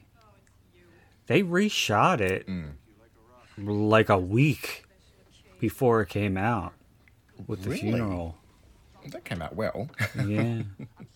they 1.28 1.44
reshot 1.44 2.20
it 2.22 2.48
like 3.58 4.10
a 4.10 4.18
week 4.18 4.86
before 5.60 6.02
it 6.02 6.10
came 6.10 6.38
out 6.38 6.74
with 7.48 7.64
the 7.64 7.70
Really? 7.72 7.82
funeral. 7.82 8.38
That 9.08 9.26
came 9.26 9.42
out 9.42 9.56
well. 9.56 9.90
Yeah. 10.28 10.62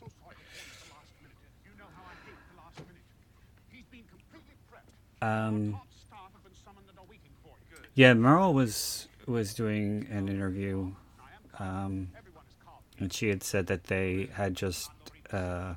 Um, 5.26 5.80
yeah, 7.94 8.14
Meryl 8.14 8.54
was 8.54 9.08
was 9.26 9.54
doing 9.54 10.08
an 10.12 10.28
interview, 10.30 10.92
um, 11.60 12.10
and 13.00 13.12
she 13.12 13.30
had 13.30 13.42
said 13.44 13.68
that 13.68 13.86
they 13.86 14.30
had 14.34 14.54
just 14.56 14.92
uh, 15.32 15.76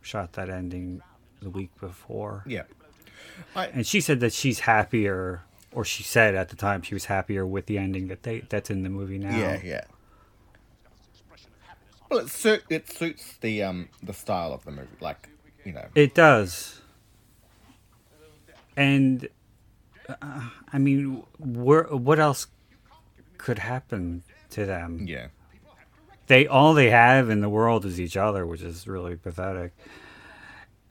shot 0.00 0.32
that 0.32 0.48
ending 0.50 1.00
the 1.40 1.50
week 1.50 1.70
before, 1.80 2.42
Yeah. 2.46 2.62
and 3.54 3.86
she 3.86 4.00
said 4.00 4.20
that 4.20 4.32
she's 4.32 4.60
happier, 4.60 5.42
or 5.72 5.84
she 5.84 6.02
said 6.02 6.34
at 6.34 6.48
the 6.48 6.56
time 6.56 6.82
she 6.82 6.94
was 6.94 7.04
happier 7.04 7.46
with 7.46 7.66
the 7.66 7.78
ending 7.78 8.08
that 8.08 8.22
they 8.24 8.40
that's 8.48 8.70
in 8.70 8.82
the 8.82 8.88
movie 8.90 9.18
now. 9.18 9.36
Yeah, 9.38 9.60
yeah. 9.62 9.84
Well, 12.10 12.20
it 12.20 12.28
suit 12.30 12.64
it 12.68 12.90
suits 12.90 13.36
the 13.40 13.62
um 13.62 13.88
the 14.02 14.12
style 14.12 14.52
of 14.52 14.64
the 14.64 14.70
movie, 14.72 14.88
like 15.00 15.28
you 15.64 15.72
know. 15.72 15.86
It 15.94 16.14
does. 16.14 16.81
And 18.76 19.28
uh, 20.08 20.48
I 20.72 20.78
mean, 20.78 21.22
where, 21.38 21.84
what 21.84 22.18
else 22.18 22.46
could 23.38 23.58
happen 23.58 24.22
to 24.50 24.66
them? 24.66 25.04
Yeah. 25.06 25.28
They 26.26 26.46
all 26.46 26.74
they 26.74 26.90
have 26.90 27.30
in 27.30 27.40
the 27.40 27.48
world 27.48 27.84
is 27.84 28.00
each 28.00 28.16
other, 28.16 28.46
which 28.46 28.62
is 28.62 28.86
really 28.86 29.16
pathetic. 29.16 29.72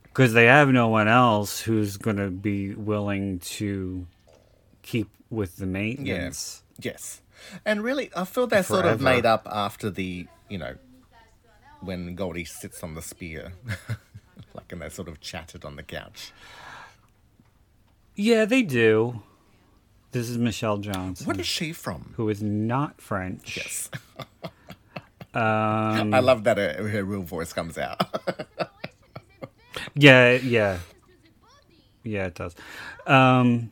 Because 0.02 0.34
they 0.34 0.44
have 0.44 0.68
no 0.68 0.88
one 0.88 1.08
else 1.08 1.60
who's 1.60 1.96
going 1.96 2.18
to 2.18 2.30
be 2.30 2.74
willing 2.74 3.38
to 3.38 4.06
keep 4.82 5.08
with 5.30 5.56
the 5.56 5.66
maintenance. 5.66 6.62
Yes. 6.78 7.22
And 7.64 7.82
really, 7.82 8.10
I 8.14 8.24
feel 8.24 8.46
they're 8.46 8.62
sort 8.62 8.84
of 8.84 9.00
made 9.00 9.26
up 9.26 9.48
after 9.50 9.90
the 9.90 10.26
you 10.48 10.58
know 10.58 10.76
when 11.80 12.14
Goldie 12.14 12.44
sits 12.44 12.82
on 12.82 12.94
the 12.94 13.02
spear, 13.02 13.52
like 14.54 14.70
and 14.70 14.82
they 14.82 14.88
sort 14.90 15.08
of 15.08 15.20
chatted 15.20 15.64
on 15.64 15.76
the 15.76 15.82
couch. 15.82 16.32
Yeah, 18.14 18.44
they 18.44 18.62
do. 18.62 19.22
This 20.12 20.28
is 20.28 20.36
Michelle 20.36 20.76
Johnson, 20.78 21.26
What 21.26 21.40
is 21.40 21.46
she 21.46 21.72
from? 21.72 22.12
who 22.16 22.28
is 22.28 22.42
not 22.42 23.00
French. 23.00 23.56
Yes. 23.56 23.90
Um, 25.34 26.12
I 26.12 26.20
love 26.20 26.44
that 26.44 26.58
her, 26.58 26.86
her 26.88 27.02
real 27.04 27.22
voice 27.22 27.54
comes 27.54 27.78
out. 27.78 28.00
Yeah, 29.94 30.32
yeah. 30.32 30.78
Yeah, 32.04 32.26
it 32.26 32.34
does. 32.34 32.54
Um, 33.06 33.70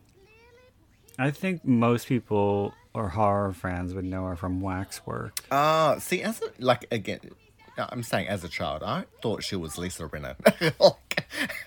I 1.19 1.31
think 1.31 1.63
most 1.65 2.07
people 2.09 2.73
or 2.95 3.09
horror 3.11 3.53
fans 3.53 3.93
would 3.95 4.07
know 4.07 4.25
her 4.25 4.37
from 4.37 4.63
Waxwork. 4.63 5.41
Ah, 5.51 5.97
see, 5.99 6.23
as 6.23 6.41
a, 6.41 6.47
like 6.59 6.87
again, 6.91 7.21
I'm 7.77 8.03
saying 8.03 8.29
as 8.29 8.43
a 8.43 8.49
child, 8.49 8.83
I 8.83 9.05
thought 9.23 9.43
she 9.45 9.57
was 9.57 9.77
Lisa 9.77 10.09
Rinna 10.09 10.37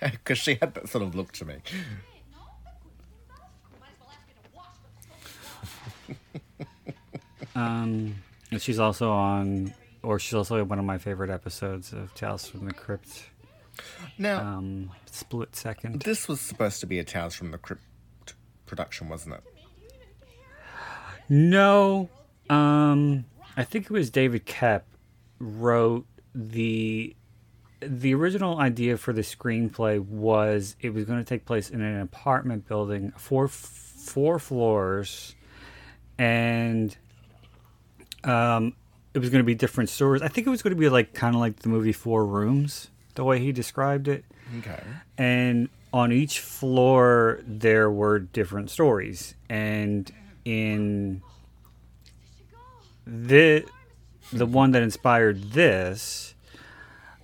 because 0.00 0.38
she 0.38 0.56
had 0.56 0.74
that 0.74 0.88
sort 0.88 1.04
of 1.04 1.14
look 1.14 1.30
to 1.32 1.44
me. 1.44 1.56
Um, 7.56 8.16
and 8.50 8.60
she's 8.60 8.80
also 8.80 9.12
on, 9.12 9.72
or 10.02 10.18
she's 10.18 10.34
also 10.34 10.64
one 10.64 10.80
of 10.80 10.84
my 10.84 10.98
favorite 10.98 11.30
episodes 11.30 11.92
of 11.92 12.12
Tales 12.14 12.46
from 12.48 12.66
the 12.66 12.74
Crypt, 12.74 13.26
Now, 14.18 14.40
um, 14.40 14.90
Split 15.06 15.54
Second. 15.54 16.02
this 16.02 16.26
was 16.26 16.40
supposed 16.40 16.80
to 16.80 16.86
be 16.86 16.98
a 16.98 17.04
Tales 17.04 17.34
from 17.34 17.52
the 17.52 17.58
Crypt 17.58 17.82
production, 18.66 19.08
wasn't 19.08 19.36
it? 19.36 19.42
No, 21.28 22.08
um, 22.50 23.24
I 23.56 23.62
think 23.64 23.84
it 23.86 23.90
was 23.92 24.10
David 24.10 24.46
Koepp 24.46 24.82
wrote 25.38 26.06
the 26.34 27.14
the 27.80 28.14
original 28.14 28.58
idea 28.58 28.96
for 28.96 29.12
the 29.12 29.20
screenplay 29.20 30.00
was 30.00 30.74
it 30.80 30.90
was 30.90 31.04
going 31.04 31.18
to 31.18 31.24
take 31.24 31.44
place 31.44 31.70
in 31.70 31.80
an 31.82 32.00
apartment 32.00 32.66
building, 32.66 33.12
four 33.16 33.46
four 33.48 34.38
floors, 34.38 35.34
and 36.18 36.96
um, 38.24 38.74
it 39.12 39.18
was 39.18 39.30
going 39.30 39.40
to 39.40 39.46
be 39.46 39.54
different 39.54 39.90
stories. 39.90 40.22
I 40.22 40.28
think 40.28 40.46
it 40.46 40.50
was 40.50 40.62
going 40.62 40.74
to 40.74 40.80
be 40.80 40.88
like 40.88 41.12
kind 41.14 41.34
of 41.34 41.40
like 41.40 41.60
the 41.60 41.68
movie 41.68 41.92
Four 41.92 42.24
Rooms, 42.26 42.90
the 43.14 43.24
way 43.24 43.38
he 43.38 43.52
described 43.52 44.08
it 44.08 44.24
Okay. 44.58 44.82
and 45.18 45.68
on 45.92 46.10
each 46.12 46.40
floor 46.40 47.40
there 47.46 47.90
were 47.90 48.18
different 48.18 48.68
stories 48.70 49.34
and 49.48 50.10
in 50.44 51.22
the 53.06 53.64
the 54.32 54.46
one 54.46 54.72
that 54.72 54.82
inspired 54.82 55.52
this 55.52 56.34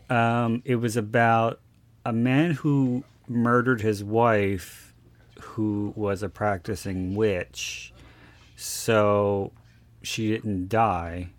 um, 0.09 0.62
it 0.64 0.76
was 0.76 0.96
about 0.96 1.61
a 2.05 2.12
man 2.12 2.53
who 2.53 3.05
murdered 3.29 3.81
his 3.81 4.03
wife 4.05 4.94
who 5.40 5.92
was 5.96 6.22
a 6.22 6.29
practicing 6.29 7.14
witch 7.14 7.92
so 8.61 9.53
she 10.03 10.29
didn't 10.29 10.68
die 10.68 11.31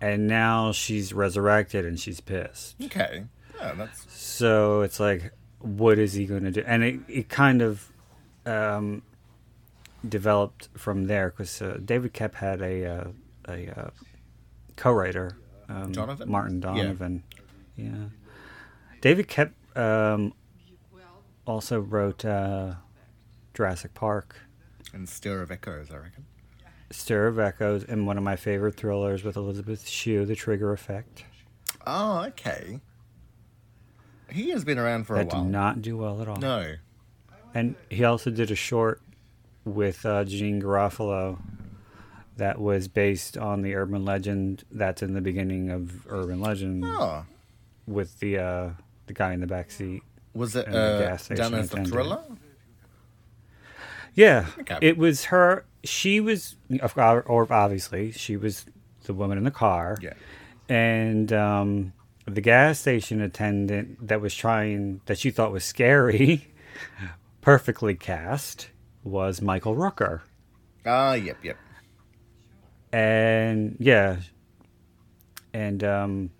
and 0.00 0.26
now 0.26 0.72
she's 0.72 1.12
resurrected 1.12 1.84
and 1.84 1.98
she's 1.98 2.20
pissed 2.20 2.74
Okay. 2.84 3.24
Yeah, 3.56 3.74
that's 3.74 4.06
so 4.12 4.82
it's 4.82 5.00
like, 5.00 5.32
what 5.60 5.98
is 5.98 6.12
he 6.12 6.26
going 6.26 6.44
to 6.44 6.50
do? 6.52 6.62
And 6.66 6.84
it, 6.84 7.00
it 7.08 7.28
kind 7.28 7.60
of 7.60 7.90
um, 8.46 9.02
developed 10.08 10.68
from 10.76 11.06
there 11.08 11.30
because 11.30 11.60
uh, 11.60 11.78
David 11.84 12.14
Koepp 12.14 12.34
had 12.34 12.62
a 12.62 12.84
uh, 12.86 13.04
a 13.48 13.68
uh, 13.80 13.90
co-writer, 14.76 15.36
um, 15.68 15.90
Donovan? 15.90 16.30
Martin 16.30 16.62
Yeah. 16.62 16.72
Donovan. 16.84 17.24
Yeah. 17.76 18.04
David 19.00 19.26
Koepp 19.26 19.50
um, 19.76 20.34
also 21.44 21.80
wrote 21.80 22.24
uh, 22.24 22.74
Jurassic 23.54 23.92
Park, 23.94 24.36
and 24.92 25.08
Stir 25.08 25.42
of 25.42 25.50
Echoes, 25.50 25.90
I 25.90 25.96
reckon. 25.96 26.24
Stir 26.90 27.26
of 27.26 27.38
Echoes, 27.38 27.84
and 27.84 28.06
one 28.06 28.16
of 28.16 28.24
my 28.24 28.36
favorite 28.36 28.76
thrillers 28.76 29.22
with 29.24 29.36
Elizabeth 29.36 29.86
Shue, 29.88 30.24
The 30.24 30.34
Trigger 30.34 30.72
Effect. 30.72 31.24
Oh, 31.86 32.20
okay. 32.28 32.80
He 34.30 34.50
has 34.50 34.64
been 34.64 34.78
around 34.78 35.04
for 35.04 35.14
That 35.16 35.22
a 35.22 35.24
did 35.30 35.34
while. 35.34 35.44
not 35.44 35.82
do 35.82 35.96
well 35.96 36.20
at 36.22 36.28
all. 36.28 36.36
No. 36.38 36.74
And 37.54 37.74
he 37.90 38.04
also 38.04 38.30
did 38.30 38.50
a 38.50 38.54
short 38.54 39.00
with 39.64 40.04
uh, 40.06 40.24
Janeane 40.24 40.62
Garofalo 40.62 41.38
that 42.36 42.60
was 42.60 42.88
based 42.88 43.36
on 43.36 43.62
the 43.62 43.74
urban 43.74 44.04
legend 44.04 44.64
that's 44.70 45.02
in 45.02 45.12
the 45.14 45.20
beginning 45.20 45.70
of 45.70 46.06
Urban 46.08 46.40
Legend 46.40 46.84
Oh, 46.86 47.24
with 47.86 48.20
the 48.20 48.38
uh, 48.38 48.70
the 49.06 49.12
guy 49.14 49.32
in 49.32 49.40
the 49.40 49.46
back 49.46 49.70
seat. 49.70 50.02
was 50.34 50.54
it 50.54 50.68
uh, 50.68 51.00
gas 51.00 51.28
done 51.28 51.54
as 51.54 51.72
a 51.74 51.84
thriller? 51.84 52.20
Yeah, 54.18 54.46
Okay. 54.60 54.78
it 54.80 54.98
was 54.98 55.26
her. 55.26 55.64
She 55.84 56.18
was, 56.20 56.56
or 56.82 57.46
obviously, 57.52 58.10
she 58.10 58.36
was 58.36 58.66
the 59.04 59.14
woman 59.14 59.38
in 59.38 59.44
the 59.44 59.50
car. 59.52 59.96
Yeah. 60.02 60.14
And 60.68 61.32
um, 61.32 61.92
the 62.26 62.40
gas 62.40 62.80
station 62.80 63.20
attendant 63.20 64.08
that 64.08 64.20
was 64.20 64.34
trying, 64.34 65.00
that 65.06 65.18
she 65.18 65.30
thought 65.30 65.52
was 65.52 65.62
scary, 65.64 66.48
perfectly 67.40 67.94
cast, 67.94 68.70
was 69.04 69.40
Michael 69.40 69.76
Rooker. 69.76 70.22
Ah, 70.84 71.14
yep, 71.14 71.36
yep. 71.44 71.56
and 72.92 73.76
yeah 73.78 74.16
and 75.52 75.84
um 75.84 76.30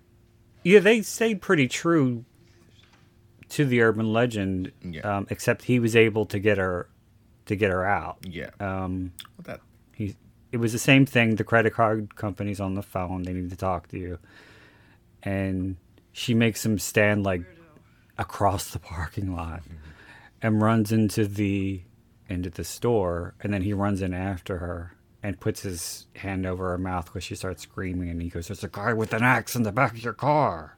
yeah 0.63 0.79
they 0.79 1.01
stayed 1.01 1.41
pretty 1.41 1.67
true 1.67 2.25
to 3.49 3.65
the 3.65 3.81
urban 3.81 4.11
legend 4.11 4.71
Yeah. 4.83 5.01
um 5.17 5.27
except 5.29 5.63
he 5.65 5.79
was 5.79 5.95
able 5.95 6.25
to 6.27 6.39
get 6.39 6.57
her 6.57 6.89
to 7.49 7.55
get 7.55 7.71
her 7.71 7.83
out. 7.83 8.17
Yeah. 8.23 8.51
um 8.59 9.11
that 9.43 9.59
he 9.93 10.15
it 10.51 10.57
was 10.57 10.71
the 10.71 10.79
same 10.79 11.05
thing. 11.05 11.35
The 11.35 11.43
credit 11.43 11.73
card 11.73 12.15
company's 12.15 12.59
on 12.59 12.75
the 12.75 12.81
phone. 12.83 13.23
They 13.23 13.33
need 13.33 13.49
to 13.49 13.55
talk 13.55 13.87
to 13.89 13.97
you. 13.97 14.19
And 15.21 15.75
she 16.11 16.33
makes 16.33 16.65
him 16.65 16.79
stand 16.79 17.23
like 17.23 17.43
across 18.17 18.69
the 18.71 18.79
parking 18.79 19.35
lot 19.35 19.63
and 20.41 20.61
runs 20.61 20.91
into 20.91 21.25
the 21.25 21.81
into 22.27 22.49
the 22.51 22.63
store 22.63 23.33
and 23.41 23.51
then 23.51 23.63
he 23.63 23.73
runs 23.73 24.01
in 24.01 24.13
after 24.13 24.59
her 24.59 24.95
and 25.23 25.39
puts 25.39 25.61
his 25.61 26.05
hand 26.15 26.45
over 26.45 26.69
her 26.69 26.77
mouth 26.77 27.05
because 27.05 27.23
she 27.23 27.35
starts 27.35 27.63
screaming 27.63 28.09
and 28.09 28.21
he 28.21 28.29
goes 28.29 28.47
there's 28.47 28.63
a 28.63 28.69
guy 28.69 28.93
with 28.93 29.13
an 29.13 29.23
axe 29.23 29.55
in 29.55 29.63
the 29.63 29.71
back 29.71 29.93
of 29.93 30.03
your 30.03 30.13
car. 30.13 30.77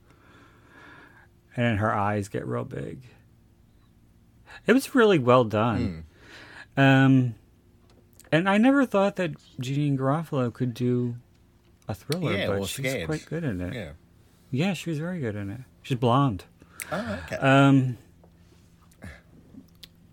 And 1.55 1.65
then 1.65 1.77
her 1.77 1.93
eyes 1.93 2.29
get 2.29 2.47
real 2.47 2.63
big. 2.63 3.01
It 4.65 4.73
was 4.73 4.95
really 4.95 5.19
well 5.19 5.43
done 5.43 6.05
um 6.77 7.35
and 8.31 8.47
I 8.49 8.57
never 8.57 8.85
thought 8.85 9.17
that 9.17 9.33
Janeane 9.61 9.97
Garofalo 9.97 10.53
could 10.53 10.73
do 10.73 11.15
a 11.87 11.93
thriller, 11.93 12.31
Yeah, 12.33 12.47
but 12.47 12.65
she's 12.67 12.89
scared. 12.89 13.07
quite 13.07 13.25
good 13.25 13.43
in 13.43 13.59
it. 13.61 13.73
yeah. 13.73 13.91
Yeah, 14.51 14.73
she 14.73 14.89
was 14.89 14.99
very 14.99 15.19
good 15.19 15.35
in 15.35 15.49
it. 15.49 15.61
She's 15.83 15.97
blonde. 15.97 16.45
Oh, 16.91 17.19
okay. 17.25 17.35
Um, 17.37 17.97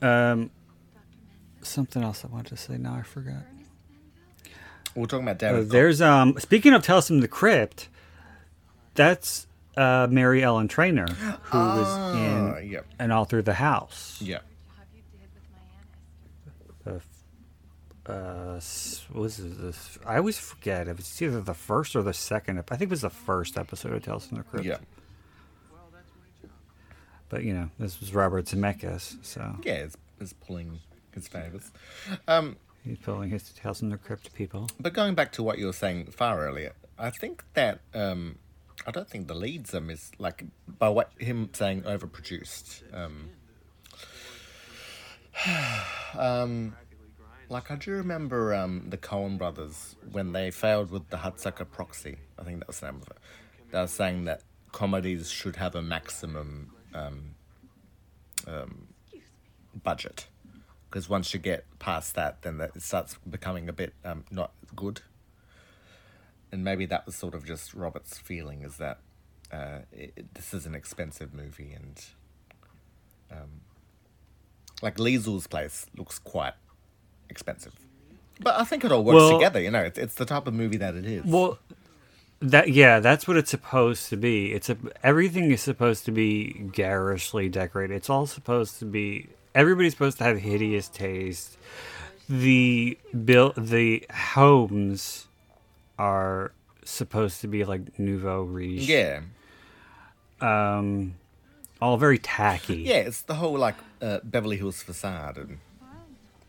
um, 0.00 0.50
something 1.62 2.02
else 2.02 2.24
I 2.24 2.28
wanted 2.28 2.48
to 2.50 2.56
say. 2.56 2.76
Now 2.78 2.94
I 2.94 3.02
forgot. 3.02 3.42
We're 4.94 5.06
talking 5.06 5.28
about 5.28 5.42
Uh, 5.42 5.52
David. 5.52 5.70
there's 5.70 6.00
um. 6.00 6.38
Speaking 6.38 6.72
of 6.74 6.82
Tales 6.82 7.06
from 7.08 7.20
the 7.20 7.28
Crypt, 7.28 7.88
that's 8.94 9.46
uh 9.76 10.08
Mary 10.10 10.42
Ellen 10.42 10.66
Trainor 10.68 11.06
who 11.06 11.58
was 11.58 11.86
Ah, 11.88 12.56
in 12.56 12.68
yep. 12.70 12.86
and 12.98 13.12
all 13.12 13.24
through 13.24 13.42
the 13.42 13.54
house. 13.54 14.18
Yeah. 14.20 14.38
the 16.84 17.00
uh 18.08 18.60
was 19.12 19.36
this 19.36 19.98
I 20.06 20.16
always 20.16 20.38
forget 20.38 20.88
if 20.88 20.98
it's 20.98 21.20
either 21.20 21.40
the 21.40 21.54
first 21.54 21.94
or 21.94 22.02
the 22.02 22.14
second. 22.14 22.58
I 22.58 22.62
think 22.62 22.82
it 22.82 22.90
was 22.90 23.02
the 23.02 23.10
first 23.10 23.58
episode 23.58 23.92
of 23.92 24.02
Tales 24.02 24.26
from 24.26 24.38
the 24.38 24.44
Crypt. 24.44 24.66
Yeah. 24.66 24.78
But 27.28 27.44
you 27.44 27.52
know, 27.52 27.70
this 27.78 28.00
was 28.00 28.14
Robert 28.14 28.46
Zemeckis, 28.46 29.18
so 29.22 29.56
Yeah, 29.62 29.74
it's, 29.74 29.96
it's 30.20 30.32
pulling 30.32 30.80
his 31.12 31.28
favors. 31.28 31.70
Um, 32.26 32.56
he's 32.84 32.98
pulling 32.98 33.30
his 33.30 33.50
Tales 33.50 33.80
from 33.80 33.90
the 33.90 33.98
Crypt 33.98 34.32
people. 34.34 34.68
but 34.80 34.94
going 34.94 35.14
back 35.14 35.32
to 35.32 35.42
what 35.42 35.58
you 35.58 35.66
were 35.66 35.72
saying 35.72 36.06
far 36.06 36.40
earlier, 36.40 36.72
I 36.98 37.10
think 37.10 37.44
that 37.54 37.80
um, 37.94 38.38
I 38.86 38.90
don't 38.90 39.08
think 39.08 39.28
the 39.28 39.34
leads 39.34 39.74
are 39.74 39.80
mis 39.80 40.10
like 40.18 40.44
by 40.66 40.88
what 40.88 41.12
him 41.18 41.50
saying 41.52 41.82
overproduced. 41.82 42.82
Um, 42.94 43.30
um, 46.18 46.74
like 47.48 47.70
I 47.70 47.76
do 47.76 47.92
remember 47.92 48.54
um, 48.54 48.86
the 48.90 48.98
Coen 48.98 49.38
brothers 49.38 49.96
when 50.12 50.32
they 50.32 50.50
failed 50.50 50.90
with 50.90 51.08
the 51.10 51.16
Hudsucker 51.18 51.70
Proxy. 51.70 52.18
I 52.38 52.42
think 52.44 52.58
that 52.60 52.68
was 52.68 52.80
the 52.80 52.86
name 52.86 52.96
of 53.02 53.08
it. 53.08 53.18
They 53.70 53.80
were 53.80 53.86
saying 53.86 54.24
that 54.26 54.42
comedies 54.72 55.30
should 55.30 55.56
have 55.56 55.74
a 55.74 55.82
maximum 55.82 56.72
um, 56.94 57.34
um, 58.46 58.88
budget 59.82 60.26
because 60.90 61.08
once 61.08 61.32
you 61.34 61.40
get 61.40 61.64
past 61.78 62.14
that, 62.14 62.42
then 62.42 62.58
that 62.58 62.72
it 62.76 62.82
starts 62.82 63.16
becoming 63.28 63.68
a 63.68 63.72
bit 63.72 63.94
um, 64.04 64.24
not 64.30 64.52
good. 64.76 65.00
And 66.50 66.64
maybe 66.64 66.86
that 66.86 67.04
was 67.06 67.14
sort 67.14 67.34
of 67.34 67.44
just 67.44 67.74
Robert's 67.74 68.18
feeling 68.18 68.62
is 68.62 68.76
that 68.78 68.98
uh, 69.52 69.80
it- 69.92 70.34
this 70.34 70.52
is 70.54 70.66
an 70.66 70.74
expensive 70.74 71.32
movie 71.34 71.72
and 71.72 72.04
um, 73.30 73.60
like 74.80 74.98
Lisle's 74.98 75.46
place 75.46 75.84
looks 75.96 76.18
quite 76.18 76.54
expensive. 77.30 77.72
But 78.40 78.58
I 78.60 78.64
think 78.64 78.84
it 78.84 78.92
all 78.92 79.02
works 79.04 79.16
Well- 79.16 79.38
together, 79.38 79.60
you 79.60 79.70
know. 79.70 79.82
It's, 79.82 79.98
it's 79.98 80.14
the 80.14 80.24
type 80.24 80.46
of 80.46 80.54
movie 80.54 80.76
that 80.78 80.94
it 80.94 81.04
is. 81.04 81.24
Well, 81.24 81.58
that 82.40 82.70
yeah, 82.70 83.00
that's 83.00 83.26
what 83.26 83.36
it's 83.36 83.50
supposed 83.50 84.08
to 84.10 84.16
be. 84.16 84.52
It's 84.52 84.70
a 84.70 84.76
everything 85.02 85.50
is 85.50 85.60
supposed 85.60 86.04
to 86.04 86.12
be 86.12 86.52
garishly 86.72 87.48
decorated. 87.48 87.94
It's 87.96 88.08
all 88.08 88.26
supposed 88.26 88.78
to 88.78 88.84
be. 88.84 89.28
Everybody's 89.56 89.92
supposed 89.94 90.18
to 90.18 90.24
have 90.24 90.38
hideous 90.38 90.88
taste. 90.88 91.56
The 92.28 92.96
build 93.24 93.54
the 93.56 94.06
homes 94.14 95.26
are 95.98 96.52
supposed 96.84 97.40
to 97.40 97.48
be 97.48 97.64
like 97.64 97.98
nouveau 97.98 98.42
riche. 98.44 98.82
yeah. 98.88 99.20
Um, 100.40 101.14
all 101.82 101.96
very 101.96 102.18
tacky. 102.18 102.76
Yeah, 102.82 102.96
it's 102.98 103.22
the 103.22 103.34
whole 103.34 103.58
like 103.58 103.74
uh, 104.00 104.20
Beverly 104.22 104.56
Hills 104.58 104.80
facade 104.82 105.36
and 105.38 105.58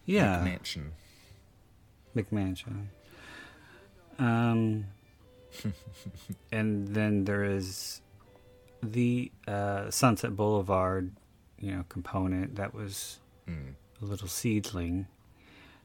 Yeah. 0.09 0.41
mansion. 0.43 0.93
McMansion. 2.15 2.87
Um, 4.17 4.85
and 6.51 6.87
then 6.87 7.25
there 7.25 7.43
is 7.43 8.01
the 8.81 9.31
uh, 9.47 9.91
Sunset 9.91 10.35
Boulevard, 10.35 11.11
you 11.59 11.71
know, 11.73 11.85
component 11.89 12.55
that 12.55 12.73
was 12.73 13.19
a 13.47 14.05
little 14.05 14.27
seedling 14.27 15.07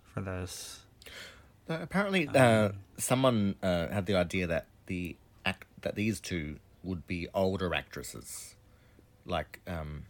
for 0.02 0.20
this. 0.20 0.80
Uh, 1.68 1.78
apparently, 1.82 2.28
uh, 2.28 2.70
someone 2.96 3.56
uh, 3.62 3.88
had 3.88 4.06
the 4.06 4.14
idea 4.14 4.46
that 4.46 4.66
the 4.86 5.16
act 5.44 5.66
that 5.82 5.96
these 5.96 6.20
two 6.20 6.56
would 6.82 7.06
be 7.06 7.28
older 7.34 7.74
actresses, 7.74 8.54
like 9.26 9.60
um, 9.66 10.04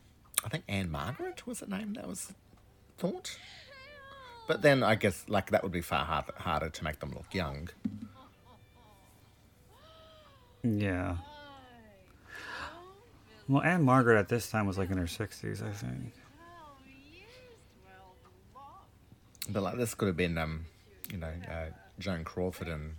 I 0.44 0.48
think 0.48 0.64
Ann-Margret 0.68 1.46
was 1.46 1.60
the 1.60 1.66
name 1.66 1.94
that 1.94 2.06
was 2.08 2.32
thought. 2.98 3.36
But 4.46 4.62
then 4.62 4.82
I 4.82 4.94
guess 4.94 5.24
like 5.28 5.50
that 5.50 5.62
would 5.62 5.72
be 5.72 5.80
far 5.80 6.04
hard, 6.04 6.26
harder 6.36 6.68
to 6.68 6.84
make 6.84 7.00
them 7.00 7.12
look 7.14 7.32
young. 7.32 7.68
Yeah. 10.62 11.16
Well, 13.48 13.62
Ann-Margret 13.62 14.18
at 14.18 14.28
this 14.28 14.50
time 14.50 14.66
was 14.66 14.78
like 14.78 14.90
in 14.90 14.96
her 14.96 15.06
sixties, 15.06 15.62
I 15.62 15.70
think. 15.70 16.12
But 19.48 19.62
like 19.62 19.76
this 19.76 19.94
could 19.94 20.08
have 20.08 20.16
been 20.16 20.38
um, 20.38 20.64
you 21.10 21.18
know, 21.18 21.32
uh, 21.50 21.66
Joan 21.98 22.24
Crawford 22.24 22.68
and 22.68 22.94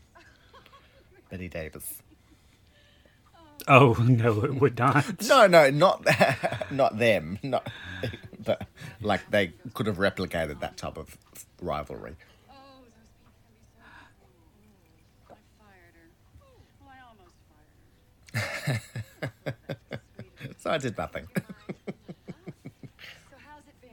Bette 1.29 1.47
Davis. 1.47 2.01
Oh 3.67 3.93
no, 3.99 4.43
it 4.43 4.55
would 4.61 4.77
not. 4.77 5.23
No, 5.27 5.47
no, 5.47 5.69
not 5.69 6.05
not 6.71 6.97
them. 6.99 7.39
Not, 7.41 7.67
but 8.43 8.67
like 9.01 9.29
they 9.31 9.53
could 9.73 9.87
have 9.87 9.97
replicated 9.97 10.59
that 10.59 10.77
type 10.77 10.97
of 10.97 11.17
rivalry. 11.61 12.15
Oh, 12.49 12.53
those 12.83 13.09
people 13.17 13.33
can 13.41 13.53
be 13.55 14.93
so. 15.27 15.33
I 15.33 15.35
fired 15.59 15.95
her. 15.95 16.09
Well, 16.79 16.91
I 16.93 16.99
almost 17.09 17.37
fired 18.61 18.81
her. 19.89 20.53
So 20.59 20.69
I 20.71 20.77
did 20.77 20.97
nothing. 20.97 21.27
So 21.35 21.41
how's 23.45 23.65
it 23.67 23.81
been? 23.81 23.89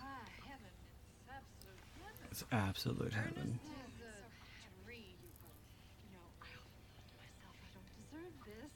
Ah, 0.00 0.24
heaven. 0.46 0.72
It's 1.10 1.28
absolute 1.28 1.80
heaven. 2.00 2.28
It's 2.30 2.44
absolute 2.50 3.12
heaven. 3.12 3.58
This 3.62 3.72
is 3.72 4.00
a 4.00 4.84
dream. 4.84 5.20
You 6.04 6.16
know, 6.16 6.24
I 6.40 6.48
often 6.56 7.12
myself 7.16 7.56
I 7.60 7.68
don't 7.76 7.92
deserve 8.00 8.34
this 8.44 8.72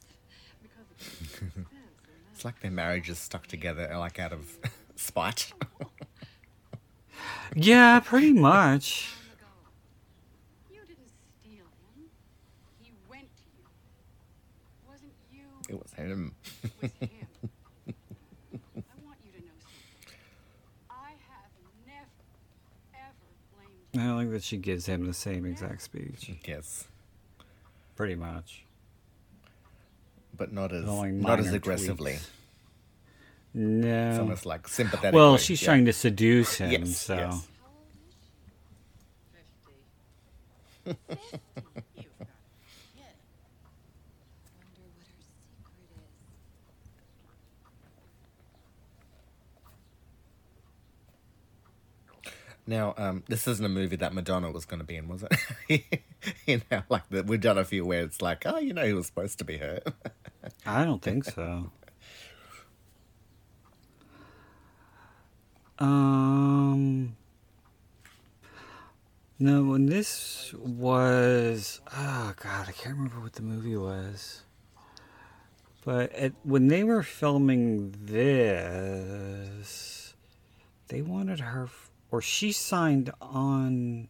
because 0.63 0.87
of 0.91 0.97
this 0.97 1.04
and 1.04 1.04
It's 2.35 2.45
like 2.45 2.59
their 2.61 2.71
marriage 2.73 3.09
is 3.09 3.19
stuck 3.19 3.47
together, 3.47 3.89
like 3.97 4.19
out 4.19 4.33
of 4.33 4.59
spite. 4.97 5.53
Yeah, 7.55 8.01
pretty 8.01 8.33
much. 8.33 9.15
long 9.31 9.39
ago. 9.39 10.75
You 10.75 10.81
didn't 10.81 11.09
steal 11.41 11.65
him. 11.95 12.11
He 12.83 12.93
went 13.09 13.29
to 13.37 13.43
you. 13.57 13.65
Wasn't 14.89 15.13
you? 15.33 15.45
It 15.69 15.81
was 15.81 15.93
him. 15.95 16.35
It 16.63 16.73
was 16.83 16.91
him. 16.99 17.09
I 18.77 18.83
want 19.07 19.19
you 19.25 19.31
to 19.33 19.39
know 19.39 19.55
something. 19.61 20.19
I 20.91 21.11
have 21.11 21.53
never, 21.87 22.09
ever 22.95 23.31
blamed 23.55 23.79
you. 23.93 24.01
I 24.01 24.13
like 24.15 24.31
that 24.33 24.43
she 24.43 24.57
gives 24.57 24.87
him 24.87 25.07
the 25.07 25.15
same 25.15 25.45
exact 25.47 25.83
speech. 25.83 26.31
Yes, 26.47 26.89
Pretty 27.95 28.17
much. 28.17 28.64
But 30.37 30.53
not 30.53 30.73
as 30.73 30.85
not 30.85 31.39
as 31.39 31.47
minor 31.47 31.57
aggressively. 31.57 32.13
tweaks. 32.13 32.31
It's 33.55 33.57
No. 33.57 34.21
almost 34.21 34.47
like 34.47 34.67
sympathetic. 34.69 35.15
Well, 35.15 35.37
she's 35.37 35.61
trying 35.61 35.85
to 35.87 35.93
seduce 35.93 36.55
him, 36.57 36.71
Yes, 36.71 36.97
so. 36.99 37.41
yes. 40.87 40.87
You've 40.97 40.99
got 41.69 41.77
a 41.77 41.83
kid. 41.95 42.07
Wonder 44.57 44.83
what 44.83 44.97
her 44.97 45.03
secret 52.23 52.49
is. 52.49 52.54
Now, 52.67 52.95
um, 52.97 53.23
this 53.29 53.47
isn't 53.47 53.65
a 53.65 53.69
movie 53.69 53.97
that 53.97 54.15
Madonna 54.15 54.51
was 54.51 54.65
going 54.65 54.81
to 54.81 54.87
be 54.87 54.97
in, 54.97 55.09
was 55.09 55.25
it? 55.69 56.03
you 56.47 56.63
know, 56.71 56.83
like 56.89 57.09
the, 57.11 57.23
we've 57.23 57.41
done 57.41 57.59
a 57.59 57.65
few 57.65 57.85
where 57.85 58.03
it's 58.03 58.23
like, 58.23 58.45
oh, 58.47 58.59
you 58.59 58.73
know, 58.73 58.87
he 58.87 58.95
was 58.95 59.07
supposed 59.07 59.39
to 59.39 59.45
be 59.45 59.59
her. 59.59 59.81
I 60.67 60.85
don't 60.85 61.03
think 61.03 61.25
so. 61.25 61.71
Um. 65.79 67.17
No, 69.39 69.65
when 69.65 69.87
this 69.87 70.55
was, 70.57 71.81
oh 71.93 72.33
god, 72.41 72.69
I 72.69 72.73
can't 72.73 72.97
remember 72.97 73.21
what 73.21 73.33
the 73.33 73.43
movie 73.43 73.77
was. 73.77 74.43
But 75.85 76.33
when 76.45 76.69
they 76.69 76.85
were 76.85 77.03
filming 77.03 77.95
this, 78.01 80.15
they 80.89 81.03
wanted 81.03 81.41
her, 81.41 81.69
or 82.15 82.23
she 82.23 82.53
signed 82.53 83.11
on 83.21 84.07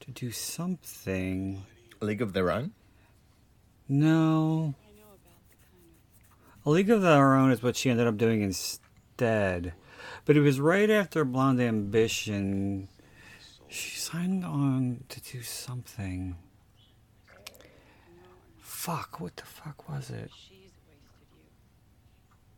to 0.00 0.10
do 0.12 0.30
something. 0.30 1.62
League 2.00 2.22
of 2.22 2.32
Their 2.32 2.50
Own. 2.50 2.72
No. 3.86 4.74
A 6.64 6.70
League 6.70 6.88
of 6.88 7.02
Their 7.02 7.34
Own 7.34 7.50
is 7.50 7.62
what 7.62 7.76
she 7.76 7.90
ended 7.90 8.06
up 8.06 8.16
doing 8.16 8.40
instead. 8.40 9.74
But 10.24 10.38
it 10.38 10.40
was 10.40 10.58
right 10.58 10.88
after 10.88 11.22
Blonde 11.22 11.60
Ambition. 11.60 12.88
She 13.68 13.98
signed 13.98 14.42
on 14.42 15.04
to 15.10 15.20
do 15.20 15.42
something. 15.42 16.34
Fuck, 18.56 19.20
what 19.20 19.36
the 19.36 19.44
fuck 19.44 19.86
was 19.86 20.08
it? 20.08 20.30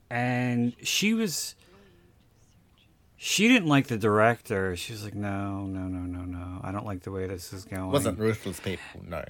And 0.09 0.77
she 0.81 1.13
was. 1.13 1.57
She 3.25 3.47
didn't 3.47 3.69
like 3.69 3.87
the 3.87 3.97
director. 3.97 4.75
She 4.75 4.93
was 4.93 5.05
like, 5.05 5.15
no, 5.15 5.61
no, 5.61 5.83
no, 5.83 6.01
no, 6.01 6.25
no. 6.25 6.61
I 6.65 6.73
don't 6.73 6.85
like 6.85 7.05
the 7.05 7.13
way 7.13 7.29
this 7.29 7.53
is 7.53 7.65
going. 7.65 7.89
Wasn't 7.93 8.19
Ruthless 8.19 8.59
People? 8.59 9.01
No. 9.07 9.23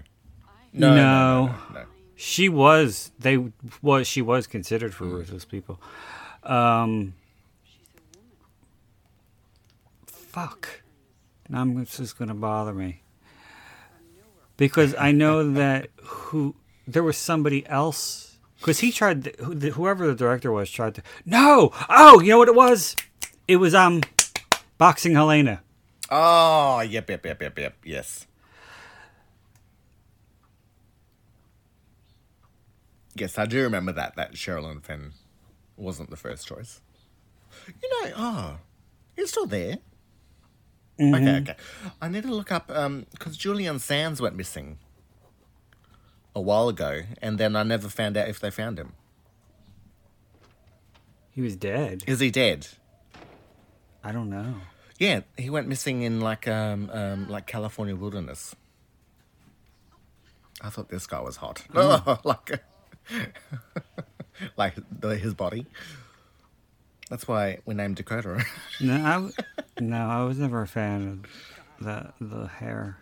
No. 0.72 0.88
No. 0.88 0.94
No. 0.94 1.46
no, 1.46 1.74
no. 1.74 1.84
She 2.16 2.48
was. 2.48 3.12
They 3.18 3.36
was. 3.82 4.06
She 4.06 4.22
was 4.22 4.46
considered 4.46 4.94
for 4.94 5.04
ruthless 5.04 5.44
people. 5.44 5.78
Um. 6.42 7.12
fuck. 10.06 10.82
Now 11.50 11.60
I'm 11.60 11.76
it's 11.76 11.98
just 11.98 12.18
gonna 12.18 12.34
bother 12.34 12.72
me 12.72 13.02
because 14.56 14.94
I 14.98 15.12
know 15.12 15.52
that 15.52 15.90
who 16.02 16.54
there 16.88 17.02
was 17.02 17.18
somebody 17.18 17.66
else 17.66 18.38
because 18.58 18.78
he 18.78 18.90
tried 18.90 19.36
whoever 19.36 20.06
the 20.06 20.14
director 20.14 20.50
was 20.50 20.70
tried 20.70 20.94
to 20.94 21.02
no 21.26 21.72
oh 21.90 22.20
you 22.20 22.30
know 22.30 22.38
what 22.38 22.48
it 22.48 22.54
was 22.54 22.96
it 23.48 23.56
was 23.56 23.74
um 23.74 24.00
boxing 24.78 25.12
Helena 25.14 25.62
Oh, 26.14 26.80
yep, 26.80 27.08
yep, 27.08 27.24
yep, 27.24 27.40
yep, 27.40 27.58
yep. 27.58 27.74
Yes. 27.84 28.26
Yes, 33.14 33.38
I 33.38 33.46
do 33.46 33.62
remember 33.62 33.92
that. 33.92 34.16
That 34.16 34.32
Sherilyn 34.34 34.82
Fenn 34.82 35.12
wasn't 35.76 36.10
the 36.10 36.18
first 36.18 36.46
choice. 36.46 36.82
You 37.82 37.88
know, 37.88 38.12
oh, 38.16 38.56
it's 39.16 39.30
still 39.30 39.46
there. 39.46 39.78
Okay, 41.00 41.36
okay. 41.38 41.56
I 42.02 42.08
need 42.08 42.24
to 42.24 42.34
look 42.34 42.52
up 42.52 42.70
um 42.70 43.06
because 43.12 43.38
Julian 43.38 43.78
Sands 43.78 44.20
went 44.20 44.36
missing 44.36 44.78
a 46.34 46.42
while 46.42 46.68
ago, 46.68 47.02
and 47.22 47.38
then 47.38 47.56
I 47.56 47.62
never 47.62 47.88
found 47.88 48.18
out 48.18 48.28
if 48.28 48.38
they 48.38 48.50
found 48.50 48.78
him. 48.78 48.92
he 51.30 51.40
was 51.40 51.56
dead 51.56 52.04
Is 52.06 52.20
he 52.20 52.30
dead? 52.30 52.68
I 54.04 54.12
don't 54.12 54.30
know 54.30 54.54
Yeah, 54.98 55.20
he 55.36 55.50
went 55.50 55.68
missing 55.68 56.02
in 56.02 56.20
like 56.20 56.46
um, 56.48 56.90
um 56.92 57.28
like 57.28 57.46
California 57.46 57.96
wilderness. 57.96 58.54
I 60.60 60.70
thought 60.70 60.88
this 60.88 61.06
guy 61.06 61.20
was 61.20 61.36
hot. 61.36 61.64
Oh, 61.74 62.18
like 62.24 62.62
like 64.56 64.74
the, 65.00 65.16
his 65.16 65.34
body. 65.34 65.66
That's 67.10 67.26
why 67.28 67.58
we 67.66 67.74
named 67.74 67.96
Dakota. 67.96 68.44
no 68.80 68.94
I 68.94 69.80
no 69.80 69.96
I 69.96 70.24
was 70.24 70.38
never 70.38 70.62
a 70.62 70.66
fan 70.66 71.24
of 71.80 71.84
the 71.84 72.12
the 72.20 72.46
hair 72.46 72.98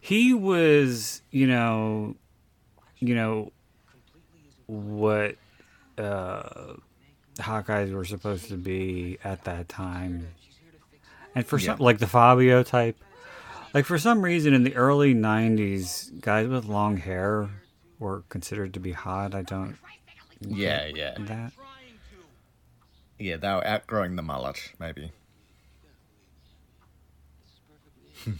he 0.00 0.34
was 0.34 1.22
you 1.30 1.46
know 1.46 2.16
you 2.98 3.14
know 3.14 3.52
what 4.66 5.36
uh 5.98 6.74
Hawkeyes 7.40 7.92
were 7.92 8.04
supposed 8.04 8.48
to 8.48 8.56
be 8.56 9.18
at 9.24 9.44
that 9.44 9.68
time 9.68 10.28
and 11.34 11.46
for 11.46 11.58
some 11.58 11.78
like 11.78 11.98
the 11.98 12.06
Fabio 12.06 12.62
type 12.62 12.96
like 13.74 13.84
for 13.84 13.98
some 13.98 14.22
reason 14.22 14.54
in 14.54 14.64
the 14.64 14.74
early 14.74 15.14
90s 15.14 16.20
guys 16.20 16.48
with 16.48 16.64
long 16.64 16.96
hair 16.96 17.50
were 17.98 18.22
considered 18.28 18.74
to 18.74 18.80
be 18.80 18.92
hot 18.92 19.34
I 19.34 19.42
don't 19.42 19.76
yeah, 20.42 20.86
yeah, 20.86 21.16
that 21.18 21.52
yeah. 23.20 23.36
They 23.36 23.48
were 23.48 23.66
outgrowing 23.66 24.16
the 24.16 24.22
mullet, 24.22 24.72
maybe. 24.78 25.12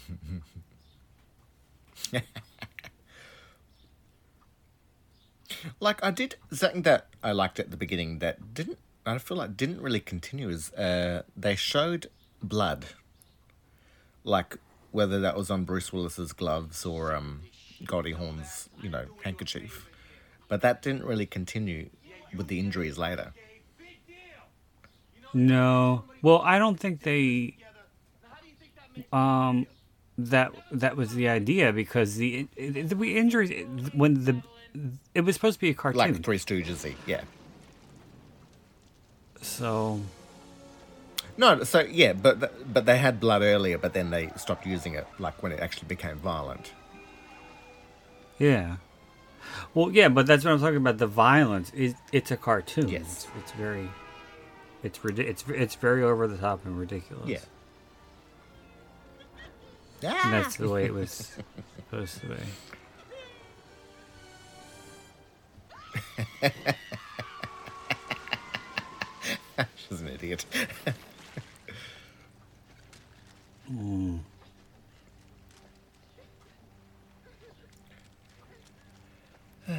like 5.80 6.02
I 6.02 6.10
did 6.10 6.36
something 6.50 6.80
that 6.82 7.08
I 7.22 7.32
liked 7.32 7.60
at 7.60 7.70
the 7.70 7.76
beginning 7.76 8.20
that 8.20 8.54
didn't. 8.54 8.78
I 9.06 9.18
feel 9.18 9.36
like 9.36 9.56
didn't 9.56 9.80
really 9.80 10.00
continue. 10.00 10.48
Is 10.48 10.72
uh, 10.74 11.22
they 11.36 11.56
showed 11.56 12.10
blood, 12.42 12.86
like 14.24 14.56
whether 14.90 15.20
that 15.20 15.36
was 15.36 15.50
on 15.50 15.64
Bruce 15.64 15.92
Willis's 15.92 16.32
gloves 16.32 16.84
or 16.84 17.14
um, 17.14 17.42
Goldie 17.84 18.12
Hawn's, 18.12 18.68
you 18.82 18.90
know, 18.90 19.06
handkerchief, 19.22 19.88
but 20.48 20.60
that 20.62 20.82
didn't 20.82 21.04
really 21.04 21.26
continue 21.26 21.88
with 22.36 22.48
the 22.48 22.58
injuries 22.58 22.98
later. 22.98 23.32
No. 25.32 26.04
Well, 26.22 26.42
I 26.44 26.58
don't 26.58 26.78
think 26.78 27.02
they. 27.02 27.56
Um, 29.12 29.66
that 30.18 30.52
that 30.72 30.96
was 30.96 31.14
the 31.14 31.28
idea 31.28 31.72
because 31.72 32.16
the 32.16 32.46
the 32.56 32.94
we 32.94 33.16
injuries 33.16 33.66
when 33.94 34.24
the 34.24 34.42
it 35.14 35.22
was 35.22 35.34
supposed 35.34 35.54
to 35.54 35.60
be 35.60 35.70
a 35.70 35.74
cartoon. 35.74 35.98
Like 35.98 36.22
Three 36.22 36.38
Stooges, 36.38 36.94
yeah. 37.06 37.22
So 39.42 40.00
No, 41.36 41.62
so 41.64 41.80
yeah, 41.80 42.12
but 42.12 42.40
th- 42.40 42.52
but 42.72 42.84
they 42.86 42.98
had 42.98 43.20
blood 43.20 43.42
earlier, 43.42 43.78
but 43.78 43.92
then 43.94 44.10
they 44.10 44.30
stopped 44.36 44.66
using 44.66 44.94
it, 44.94 45.06
like 45.18 45.42
when 45.42 45.52
it 45.52 45.60
actually 45.60 45.88
became 45.88 46.16
violent. 46.18 46.72
yeah. 48.38 48.76
Well, 49.74 49.90
yeah, 49.90 50.08
but 50.08 50.26
that's 50.26 50.44
what 50.44 50.52
I'm 50.52 50.60
talking 50.60 50.76
about. 50.76 50.98
The 50.98 51.06
violence 51.06 51.72
is 51.72 51.94
it's 52.12 52.30
a 52.30 52.36
cartoon. 52.36 52.88
Yes. 52.88 53.02
It's, 53.02 53.26
it's 53.38 53.52
very, 53.52 53.88
it's 54.82 54.98
it's 55.04 55.44
it's 55.48 55.74
very 55.76 56.02
over 56.02 56.28
the 56.28 56.36
top 56.36 56.64
and 56.66 56.78
ridiculous. 56.78 57.28
Yeah. 57.28 57.38
And 60.02 60.32
that's 60.32 60.58
ah! 60.60 60.62
the 60.62 60.68
way 60.68 60.84
it 60.84 60.94
was 60.94 61.36
supposed 61.76 62.20
to 62.20 62.26
be. 62.28 62.36
She's 69.76 70.00
an 70.00 70.08
idiot. 70.08 70.44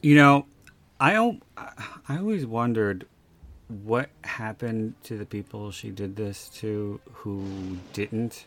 You 0.00 0.14
know, 0.14 0.46
I 1.00 1.16
I 2.08 2.18
always 2.18 2.46
wondered 2.46 3.04
what 3.66 4.10
happened 4.22 4.94
to 5.02 5.18
the 5.18 5.26
people 5.26 5.72
she 5.72 5.90
did 5.90 6.14
this 6.14 6.48
to 6.60 7.00
who 7.12 7.78
didn't 7.92 8.46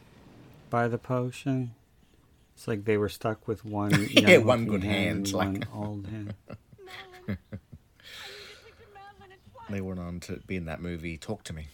buy 0.70 0.88
the 0.88 0.98
potion. 0.98 1.76
It's 2.62 2.68
like 2.68 2.86
they 2.86 2.96
were 2.96 3.10
stuck 3.10 3.48
with 3.48 3.66
one 3.66 4.08
Yeah, 4.12 4.38
one 4.38 4.68
good 4.68 4.84
hand, 4.84 5.26
and 5.26 5.34
like- 5.34 5.48
one 5.48 5.68
old 5.74 6.06
hand. 6.06 6.36
they 9.72 9.82
went 9.82 10.00
on 10.00 10.20
to 10.20 10.34
be 10.46 10.58
in 10.58 10.66
that 10.66 10.80
movie 10.80 11.18
Talk 11.18 11.44
to 11.46 11.54
Me. 11.54 11.70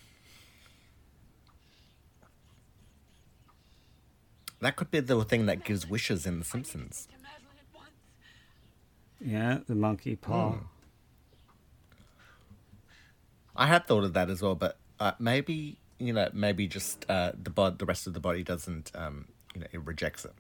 That 4.62 4.78
could 4.78 4.90
be 4.90 5.02
the 5.02 5.22
thing 5.26 5.46
that 5.48 5.66
gives 5.66 5.86
wishes 5.86 6.26
in 6.26 6.40
The 6.40 6.46
Simpsons. 6.46 7.10
Yeah, 9.20 9.58
the 9.68 9.76
monkey 9.76 10.16
paw. 10.16 10.52
Hmm. 10.52 10.66
I 13.58 13.68
had 13.68 13.86
thought 13.88 14.06
of 14.06 14.14
that 14.14 14.30
as 14.30 14.42
well, 14.42 14.56
but 14.56 14.78
uh, 15.02 15.12
maybe 15.20 15.80
you 16.00 16.14
know, 16.14 16.30
maybe 16.32 16.66
just 16.66 17.06
uh, 17.10 17.34
the 17.38 17.50
bod- 17.50 17.80
the 17.80 17.86
rest 17.86 18.08
of 18.08 18.14
the 18.14 18.22
body 18.22 18.42
doesn't, 18.44 18.90
um, 18.96 19.28
you 19.54 19.60
know, 19.60 19.68
it 19.74 19.86
rejects 19.86 20.24
it. 20.24 20.32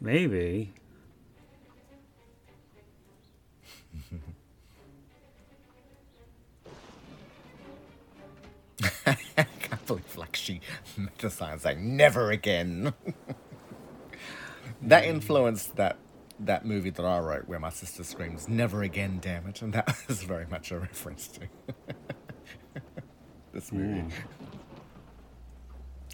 Maybe. 0.00 0.72
I 9.06 9.44
can't 9.60 9.86
believe 9.86 10.16
like 10.16 10.36
she 10.36 10.60
meta 10.96 11.30
signs 11.30 11.64
like 11.64 11.78
never 11.78 12.30
again. 12.30 12.92
that 14.82 15.04
influenced 15.04 15.76
that 15.76 15.98
that 16.40 16.64
movie 16.64 16.90
that 16.90 17.04
I 17.04 17.18
wrote 17.18 17.48
where 17.48 17.58
my 17.58 17.70
sister 17.70 18.04
screams 18.04 18.48
"Never 18.48 18.82
again, 18.82 19.18
damn 19.20 19.46
it!" 19.46 19.62
and 19.62 19.72
that 19.72 19.96
was 20.08 20.22
very 20.22 20.46
much 20.46 20.70
a 20.70 20.78
reference 20.78 21.28
to 21.28 21.40
this 23.52 23.72
movie. 23.72 24.00
Hmm. 24.00 24.08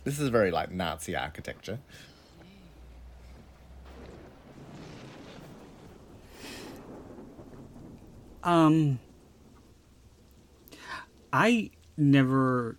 This 0.04 0.18
is 0.18 0.28
very 0.28 0.50
like 0.50 0.70
Nazi 0.70 1.16
architecture. 1.16 1.78
Um, 8.44 8.98
I 11.32 11.70
never 11.96 12.76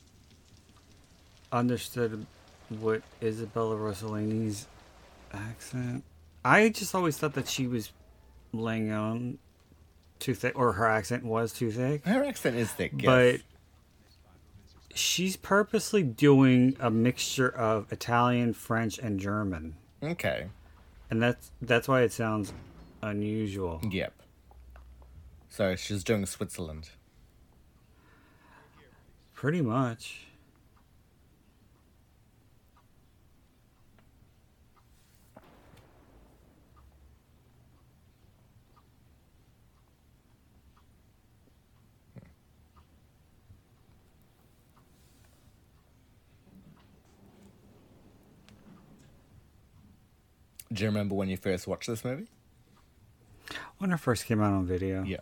understood 1.52 2.26
what 2.70 3.02
Isabella 3.22 3.76
Rossellini's 3.76 4.68
accent. 5.34 6.04
I 6.44 6.70
just 6.70 6.94
always 6.96 7.18
thought 7.18 7.34
that 7.34 7.48
she 7.48 7.68
was 7.68 7.92
laying 8.54 8.92
on 8.92 9.40
too 10.20 10.34
thick, 10.34 10.58
or 10.58 10.74
her 10.74 10.88
accent 10.88 11.26
was 11.26 11.52
too 11.52 11.72
thick. 11.72 12.06
Her 12.06 12.24
accent 12.24 12.56
is 12.56 12.72
thick, 12.72 12.94
yes. 12.98 13.06
But 13.06 13.42
she's 14.96 15.36
purposely 15.36 16.04
doing 16.04 16.78
a 16.80 16.90
mixture 16.90 17.50
of 17.50 17.92
Italian, 17.92 18.54
French, 18.54 18.98
and 18.98 19.20
German, 19.20 19.76
okay, 20.02 20.48
and 21.10 21.22
that's 21.22 21.52
that's 21.62 21.88
why 21.88 22.02
it 22.02 22.14
sounds 22.14 22.54
unusual. 23.02 23.82
yep. 23.92 24.14
Sorry, 25.56 25.78
she's 25.78 26.04
doing 26.04 26.26
Switzerland. 26.26 26.90
Pretty 29.34 29.62
much. 29.62 30.26
Do 50.74 50.84
you 50.84 50.90
remember 50.90 51.16
when 51.16 51.30
you 51.30 51.38
first 51.38 51.66
watched 51.66 51.88
this 51.88 52.04
movie? 52.04 52.28
When 53.78 53.94
it 53.94 54.02
first 54.02 54.26
came 54.26 54.42
out 54.42 54.52
on 54.52 54.66
video. 54.66 55.04
Yeah. 55.04 55.20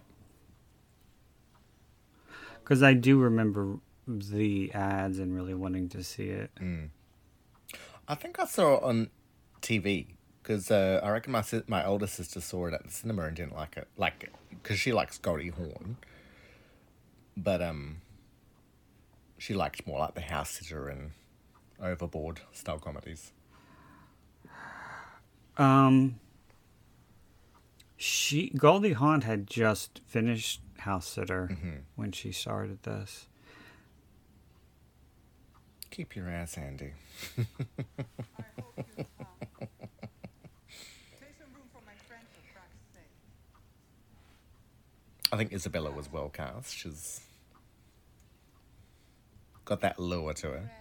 Because 2.64 2.82
I 2.82 2.94
do 2.94 3.20
remember 3.20 3.80
the 4.08 4.72
ads 4.74 5.20
and 5.20 5.36
really 5.36 5.54
wanting 5.54 5.90
to 5.90 6.04
see 6.04 6.30
it. 6.30 6.52
I 8.08 8.16
think 8.16 8.40
I 8.40 8.46
saw 8.46 8.78
it 8.78 8.84
on 8.84 9.10
TV 9.62 10.08
because 10.42 10.70
uh, 10.72 11.00
I 11.04 11.10
reckon 11.10 11.32
my 11.32 11.42
sis- 11.42 11.64
my 11.68 11.86
older 11.86 12.08
sister 12.08 12.42
saw 12.42 12.68
it 12.68 12.74
at 12.74 12.84
the 12.84 12.92
cinema 12.92 13.24
and 13.24 13.36
didn't 13.36 13.56
like 13.56 13.78
it, 13.78 13.88
like 13.98 14.30
because 14.50 14.80
she 14.80 14.92
likes 14.92 15.18
Goldie 15.18 15.50
Hawn, 15.50 15.98
but 17.38 17.62
um, 17.62 18.02
she 19.38 19.54
liked 19.54 19.88
more 19.88 20.00
like 20.00 20.16
the 20.16 20.22
House 20.22 20.52
Sitter 20.52 20.88
and 20.90 21.12
Overboard 21.82 22.42
style 22.52 22.80
comedies. 22.80 23.32
Um, 25.58 26.20
she 27.96 28.50
Goldie 28.50 28.94
Hawn 28.94 29.22
had 29.22 29.48
just 29.48 30.02
finished 30.06 30.62
House 30.84 31.08
Sitter 31.08 31.48
mm-hmm. 31.50 31.78
when 31.96 32.12
she 32.12 32.34
started 32.34 32.84
this. 32.84 33.28
Keep 35.92 36.16
your 36.16 36.30
ass 36.30 36.56
handy. 36.56 36.92
I 37.38 37.42
hope 38.60 38.78
you 38.78 38.84
will. 38.98 39.06
Make 41.22 41.38
some 41.40 41.54
room 41.54 41.70
for 41.72 41.82
my 41.86 41.94
friend 42.08 42.24
for 42.34 42.42
Christ's 42.52 42.94
sake. 42.94 43.04
I 45.32 45.38
think 45.38 45.54
Isabella 45.54 45.90
was 45.90 46.12
well 46.12 46.28
cast. 46.28 46.76
She's 46.76 47.22
got 49.64 49.80
that 49.82 49.98
lure 50.00 50.34
to 50.34 50.48
her. 50.48 50.72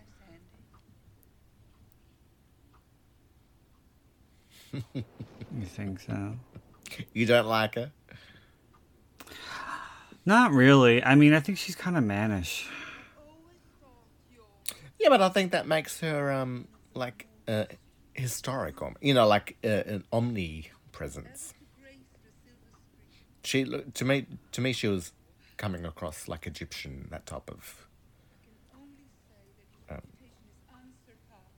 You 4.72 5.66
think 5.66 6.00
so? 6.00 6.36
You 7.14 7.24
don't 7.24 7.46
like 7.46 7.76
her? 7.76 7.90
Not 10.24 10.52
really. 10.52 11.02
I 11.02 11.14
mean, 11.14 11.32
I 11.34 11.40
think 11.40 11.58
she's 11.58 11.74
kind 11.74 11.96
of 11.96 12.04
mannish. 12.04 12.68
Always 13.18 13.38
thought 13.80 13.90
your 14.32 14.44
Yeah, 14.98 15.08
but 15.08 15.20
I 15.20 15.28
think 15.28 15.52
that 15.52 15.66
makes 15.66 16.00
her 16.00 16.30
um 16.32 16.68
like 16.94 17.26
uh, 17.48 17.64
historic, 18.14 18.76
you 19.00 19.14
know, 19.14 19.26
like 19.26 19.56
uh, 19.64 19.68
an 19.68 20.04
omnipresence. 20.12 21.54
grace 21.80 21.96
the 22.22 22.30
silver 22.44 22.78
street. 23.42 23.84
She 23.84 23.90
to 23.92 24.04
me 24.04 24.26
to 24.52 24.60
me 24.60 24.72
she 24.72 24.86
was 24.88 25.12
coming 25.56 25.84
across 25.84 26.28
like 26.28 26.46
Egyptian, 26.46 27.08
that 27.10 27.26
type 27.26 27.50
of. 27.50 27.86
Only 28.74 29.06
say 29.28 29.34
that 29.56 29.72
your 29.88 29.96
reputation 29.96 30.46
is 30.46 30.62
unsurpassed. 30.70 31.50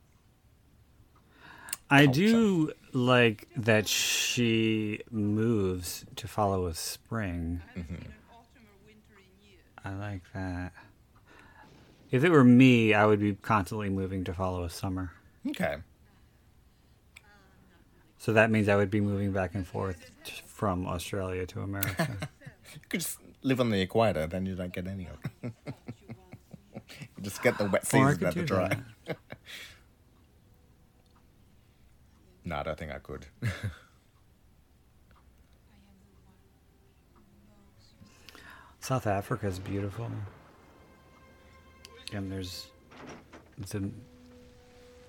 I 1.90 2.06
do 2.06 2.72
like 2.92 3.48
that 3.56 3.86
she 3.88 5.00
moves 5.10 6.04
to 6.16 6.26
follow 6.28 6.66
a 6.66 6.74
spring. 6.74 7.60
I 7.64 7.68
haven't 7.78 7.88
seen 7.88 7.96
an 7.96 8.14
autumn 8.32 8.66
or 8.68 8.86
winter 8.86 9.16
in 9.18 9.46
years. 9.46 9.64
I 9.84 9.92
like 9.94 10.22
that. 10.32 10.72
If 12.10 12.24
it 12.24 12.30
were 12.30 12.44
me, 12.44 12.94
I 12.94 13.06
would 13.06 13.20
be 13.20 13.34
constantly 13.34 13.90
moving 13.90 14.24
to 14.24 14.32
follow 14.32 14.64
a 14.64 14.70
summer. 14.70 15.12
Okay. 15.48 15.76
So 18.18 18.32
that 18.32 18.50
means 18.50 18.68
I 18.68 18.76
would 18.76 18.90
be 18.90 19.00
moving 19.00 19.32
back 19.32 19.54
and 19.54 19.66
forth 19.66 20.10
from 20.46 20.86
Australia 20.86 21.46
to 21.46 21.60
America. 21.60 22.16
You 22.72 22.80
could 22.88 23.00
just 23.00 23.18
live 23.42 23.60
on 23.60 23.68
the 23.70 23.80
equator, 23.80 24.26
then 24.26 24.46
you 24.46 24.54
don't 24.56 24.72
get 24.72 24.86
any 24.86 25.06
of 25.06 25.18
it. 25.42 25.52
you 27.16 27.22
just 27.22 27.42
get 27.42 27.58
the 27.58 27.66
wet 27.66 27.82
oh, 27.84 27.88
season 27.88 28.16
could 28.16 28.26
and 28.26 28.34
the 28.36 28.42
dry. 28.42 28.76
no, 32.44 32.56
I 32.56 32.62
don't 32.62 32.78
think 32.78 32.90
I 32.90 32.98
could. 32.98 33.26
I 33.42 33.46
am 33.46 33.50
the 33.52 33.58
one 36.24 37.22
who 37.26 37.36
knows 37.52 37.92
you. 38.00 38.40
South 38.84 39.06
Africa 39.06 39.46
is 39.46 39.58
beautiful. 39.58 40.10
And 42.12 42.30
there's 42.30 42.66
the 43.56 43.88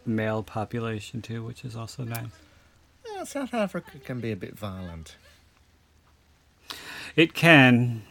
male 0.05 0.43
population 0.43 1.21
too, 1.21 1.43
which 1.43 1.65
is 1.65 1.75
also 1.75 2.05
nice. 2.05 2.29
Yeah, 3.05 3.25
South 3.25 3.53
Africa 3.53 3.99
can 4.01 4.21
be 4.21 4.31
a 4.31 4.37
bit 4.37 4.57
violent. 4.57 5.17
It 7.17 7.33
can. 7.33 8.03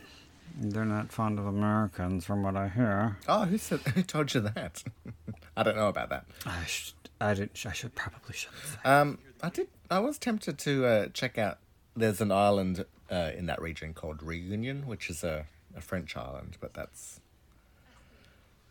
They're 0.55 0.85
not 0.85 1.11
fond 1.11 1.39
of 1.39 1.47
Americans, 1.47 2.27
from 2.27 2.43
what 2.43 2.57
I 2.57 2.69
hear. 2.69 3.17
Oh, 3.27 3.47
who 3.47 3.57
said? 3.57 3.81
Who 3.81 4.03
told 4.03 4.35
you 4.35 4.43
that? 4.43 4.85
I 5.57 5.63
don't 5.63 5.77
know 5.77 5.89
about 5.89 6.11
that. 6.11 6.27
I 6.45 6.67
should. 6.67 6.93
I 7.23 7.33
didn't. 7.33 7.65
I 7.65 7.73
should 7.73 7.95
probably 7.95 8.35
shouldn't. 8.35 8.61
Um, 8.85 9.19
I 9.43 9.49
did. 9.49 9.69
I 9.91 10.01
was 10.01 10.19
tempted 10.19 10.59
to 10.59 10.85
uh, 10.85 11.07
check 11.15 11.39
out. 11.39 11.57
There's 11.97 12.21
an 12.21 12.33
island 12.33 12.85
uh, 13.11 13.31
in 13.35 13.47
that 13.47 13.63
region 13.63 13.95
called 13.95 14.23
Reunion, 14.23 14.87
which 14.87 15.09
is 15.09 15.25
a, 15.25 15.47
a 15.77 15.81
French 15.81 16.17
island, 16.17 16.57
but 16.61 16.75
that's 16.75 17.21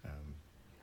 um, 0.06 0.12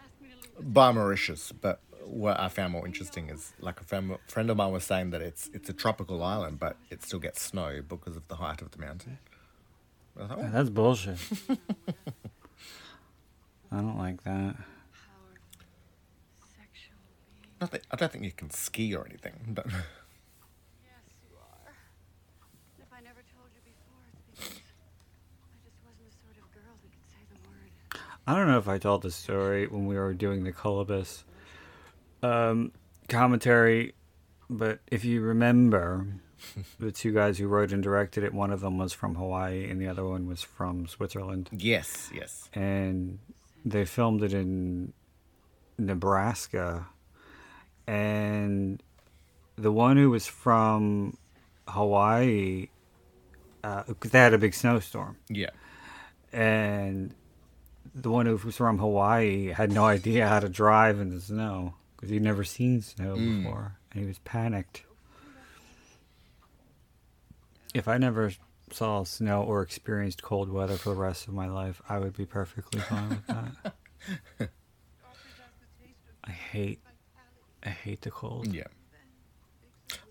Ask 0.00 0.10
me 0.20 0.28
by 0.60 0.92
Mauritius. 0.92 1.52
But 1.52 1.80
what 2.04 2.38
I 2.40 2.48
found 2.48 2.72
more 2.72 2.86
interesting 2.86 3.28
is, 3.30 3.52
like 3.60 3.80
a 3.80 3.84
fam- 3.84 4.18
friend 4.26 4.50
of 4.50 4.56
mine 4.56 4.72
was 4.72 4.84
saying 4.84 5.10
that 5.10 5.22
it's 5.22 5.48
it's 5.52 5.68
a 5.68 5.72
tropical 5.72 6.22
island, 6.22 6.58
but 6.58 6.76
it 6.90 7.02
still 7.02 7.18
gets 7.20 7.42
snow 7.42 7.82
because 7.86 8.16
of 8.16 8.26
the 8.28 8.36
height 8.36 8.62
of 8.62 8.70
the 8.72 8.78
mountain. 8.78 9.18
Thought, 10.16 10.38
oh, 10.38 10.50
That's 10.52 10.68
bullshit. 10.70 11.18
I 13.72 13.76
don't 13.76 13.96
like 13.98 14.22
that. 14.24 14.56
Powerful, 14.56 14.56
not 17.60 17.70
that, 17.70 17.82
I 17.90 17.96
don't 17.96 18.10
think 18.10 18.24
you 18.24 18.32
can 18.32 18.50
ski 18.50 18.94
or 18.94 19.06
anything, 19.06 19.34
but 19.48 19.66
Yes, 19.70 19.82
you 21.22 21.36
are. 21.38 21.72
If 22.80 22.92
I 22.92 23.00
never 23.00 23.22
told 23.36 23.48
you 23.54 23.60
before, 23.62 24.02
it's 24.32 24.40
because 24.42 24.74
I 25.54 25.56
just 25.62 25.78
wasn't 25.86 26.10
the 26.10 26.16
sort 26.18 26.36
of 26.42 26.50
girl 26.52 26.74
that 26.82 26.90
could 26.90 27.06
say 27.06 27.22
the 27.30 27.38
word. 27.46 27.70
I 28.30 28.36
don't 28.36 28.46
know 28.46 28.58
if 28.58 28.68
I 28.68 28.78
told 28.78 29.02
the 29.02 29.10
story 29.10 29.66
when 29.66 29.86
we 29.86 29.96
were 29.96 30.14
doing 30.14 30.44
the 30.44 30.52
Kolobos 30.52 31.24
um, 32.22 32.70
commentary, 33.08 33.94
but 34.48 34.78
if 34.86 35.04
you 35.04 35.20
remember, 35.20 36.06
the 36.78 36.92
two 36.92 37.12
guys 37.12 37.38
who 37.38 37.48
wrote 37.48 37.72
and 37.72 37.82
directed 37.82 38.22
it, 38.22 38.32
one 38.32 38.52
of 38.52 38.60
them 38.60 38.78
was 38.78 38.92
from 38.92 39.16
Hawaii 39.16 39.68
and 39.68 39.80
the 39.80 39.88
other 39.88 40.04
one 40.04 40.28
was 40.28 40.42
from 40.42 40.86
Switzerland. 40.86 41.48
yes, 41.50 42.08
yes, 42.14 42.48
And 42.54 43.18
they 43.64 43.84
filmed 43.84 44.22
it 44.22 44.32
in 44.32 44.92
Nebraska. 45.76 46.86
And 47.88 48.80
the 49.56 49.72
one 49.72 49.96
who 49.96 50.08
was 50.08 50.28
from 50.28 51.16
Hawaii, 51.66 52.68
uh, 53.64 53.82
they 54.02 54.20
had 54.20 54.34
a 54.34 54.38
big 54.38 54.54
snowstorm 54.54 55.16
yeah. 55.28 55.50
and 56.32 57.12
the 57.94 58.10
one 58.10 58.26
who 58.26 58.36
was 58.36 58.56
from 58.56 58.78
Hawaii 58.78 59.48
had 59.48 59.72
no 59.72 59.84
idea 59.84 60.28
how 60.28 60.40
to 60.40 60.48
drive 60.48 61.00
in 61.00 61.10
the 61.10 61.20
snow 61.20 61.74
because 61.96 62.10
he'd 62.10 62.22
never 62.22 62.44
seen 62.44 62.80
snow 62.82 63.16
before, 63.16 63.76
and 63.92 64.00
he 64.00 64.06
was 64.06 64.18
panicked. 64.20 64.84
If 67.74 67.86
I 67.86 67.98
never 67.98 68.32
saw 68.72 69.04
snow 69.04 69.42
or 69.42 69.62
experienced 69.62 70.22
cold 70.22 70.50
weather 70.50 70.76
for 70.76 70.90
the 70.90 70.96
rest 70.96 71.28
of 71.28 71.34
my 71.34 71.46
life, 71.48 71.82
I 71.88 71.98
would 71.98 72.16
be 72.16 72.26
perfectly 72.26 72.80
fine 72.80 73.08
with 73.10 73.26
that. 73.26 73.36
Offers 73.36 73.68
us 74.40 74.48
the 75.60 75.84
taste 75.84 75.98
of 76.08 76.14
I 76.24 76.30
hate. 76.30 76.80
I 77.62 77.68
hate 77.68 78.00
the 78.02 78.10
cold. 78.10 78.52
Yeah. 78.52 78.64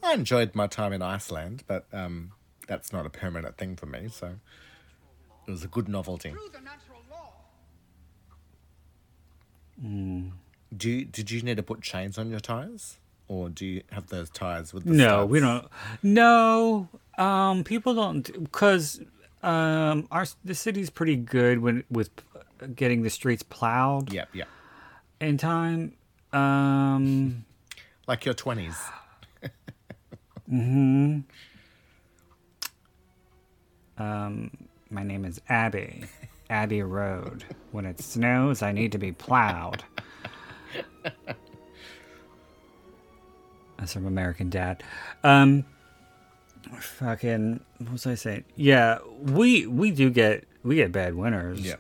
I 0.03 0.13
enjoyed 0.13 0.55
my 0.55 0.67
time 0.67 0.93
in 0.93 1.01
Iceland, 1.01 1.63
but 1.67 1.88
um, 1.91 2.32
that's 2.67 2.93
not 2.93 3.05
a 3.05 3.09
permanent 3.09 3.57
thing 3.57 3.75
for 3.75 3.86
me, 3.88 4.07
so 4.09 4.36
it 5.47 5.51
was 5.51 5.63
a 5.63 5.67
good 5.67 5.89
novelty. 5.89 6.34
Through 9.82 9.89
the 9.89 9.95
natural 9.95 10.27
law. 10.27 10.34
Do 10.77 10.89
you, 10.89 11.05
did 11.05 11.32
you 11.32 11.41
need 11.41 11.57
to 11.57 11.63
put 11.63 11.82
chains 11.82 12.17
on 12.19 12.30
your 12.30 12.39
tires? 12.39 12.97
Or 13.27 13.49
do 13.49 13.65
you 13.65 13.84
have 13.91 14.07
those 14.07 14.30
tires 14.30 14.73
with 14.73 14.84
the 14.86 14.91
No, 14.91 15.25
we 15.25 15.39
don't. 15.39 15.67
No, 16.03 16.88
um, 17.17 17.63
people 17.63 17.93
don't 17.95 18.43
because 18.43 19.01
um, 19.43 20.07
our 20.11 20.25
the 20.45 20.53
city's 20.55 20.89
pretty 20.89 21.15
good 21.15 21.59
when 21.59 21.84
with 21.89 22.09
getting 22.75 23.01
the 23.03 23.09
streets 23.09 23.41
plowed 23.43 24.11
Yep, 24.11 24.30
yep. 24.34 24.47
in 25.21 25.38
time. 25.38 25.93
Um, 26.34 27.45
Like 28.07 28.25
your 28.25 28.34
20s. 28.36 28.75
Hmm. 30.49 31.19
Um. 33.97 34.51
my 34.89 35.03
name 35.03 35.25
is 35.25 35.39
Abby, 35.49 36.05
Abbey 36.50 36.82
Road. 36.82 37.43
When 37.72 37.86
it 37.86 38.00
snows, 38.00 38.62
I 38.62 38.72
need 38.72 38.91
to 38.93 38.97
be 38.97 39.12
plowed. 39.12 39.84
That's 43.78 43.93
from 43.93 44.06
American 44.08 44.50
Dad. 44.50 44.84
Um, 45.24 45.64
fucking, 46.80 47.62
what 47.78 47.91
was 47.91 48.06
I 48.08 48.16
saying? 48.16 48.43
Yeah, 48.56 49.00
we 49.22 49.68
we 49.68 49.91
do 49.91 50.10
get 50.10 50.45
we 50.64 50.76
get 50.76 50.91
bad 50.91 51.16
winters. 51.16 51.62
Yeah. 51.62 51.76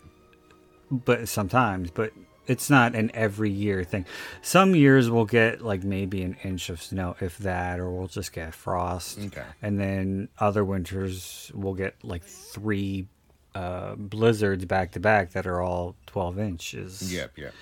but 0.91 1.27
sometimes, 1.27 1.91
but 1.91 2.13
it's 2.47 2.69
not 2.69 2.95
an 2.95 3.11
every 3.13 3.51
year 3.51 3.83
thing. 3.83 4.05
Some 4.41 4.75
years 4.75 5.09
we'll 5.09 5.25
get 5.25 5.61
like 5.61 5.83
maybe 5.83 6.21
an 6.23 6.37
inch 6.43 6.69
of 6.69 6.81
snow, 6.81 7.15
if 7.19 7.37
that, 7.39 7.79
or 7.79 7.91
we'll 7.91 8.07
just 8.07 8.31
get 8.31 8.53
frost. 8.53 9.19
Okay. 9.19 9.43
And 9.61 9.79
then 9.79 10.29
other 10.39 10.63
winters 10.63 11.51
we'll 11.53 11.73
get 11.75 11.95
like 12.03 12.23
three 12.23 13.07
uh, 13.55 13.95
blizzards 13.95 14.65
back 14.65 14.91
to 14.91 14.99
back 14.99 15.31
that 15.31 15.47
are 15.47 15.61
all 15.61 15.95
12 16.07 16.39
inches. 16.39 17.13
Yep, 17.13 17.37
yep. 17.37 17.53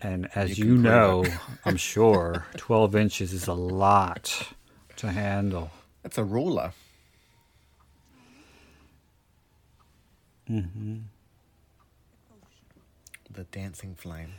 And 0.00 0.28
as 0.34 0.58
You 0.58 0.66
you, 0.66 0.76
know. 0.76 1.24
I'm 1.64 1.76
sure 1.76 2.46
12 2.56 2.94
inches 2.96 3.32
is 3.32 3.46
a 3.48 3.54
lot 3.54 4.52
to 4.96 5.10
handle. 5.10 5.70
That's 6.02 6.18
a 6.18 6.24
ruler. 6.24 6.72
Mm-hmm. 10.48 10.96
The 13.30 13.44
dancing 13.44 13.94
flame. 13.94 14.32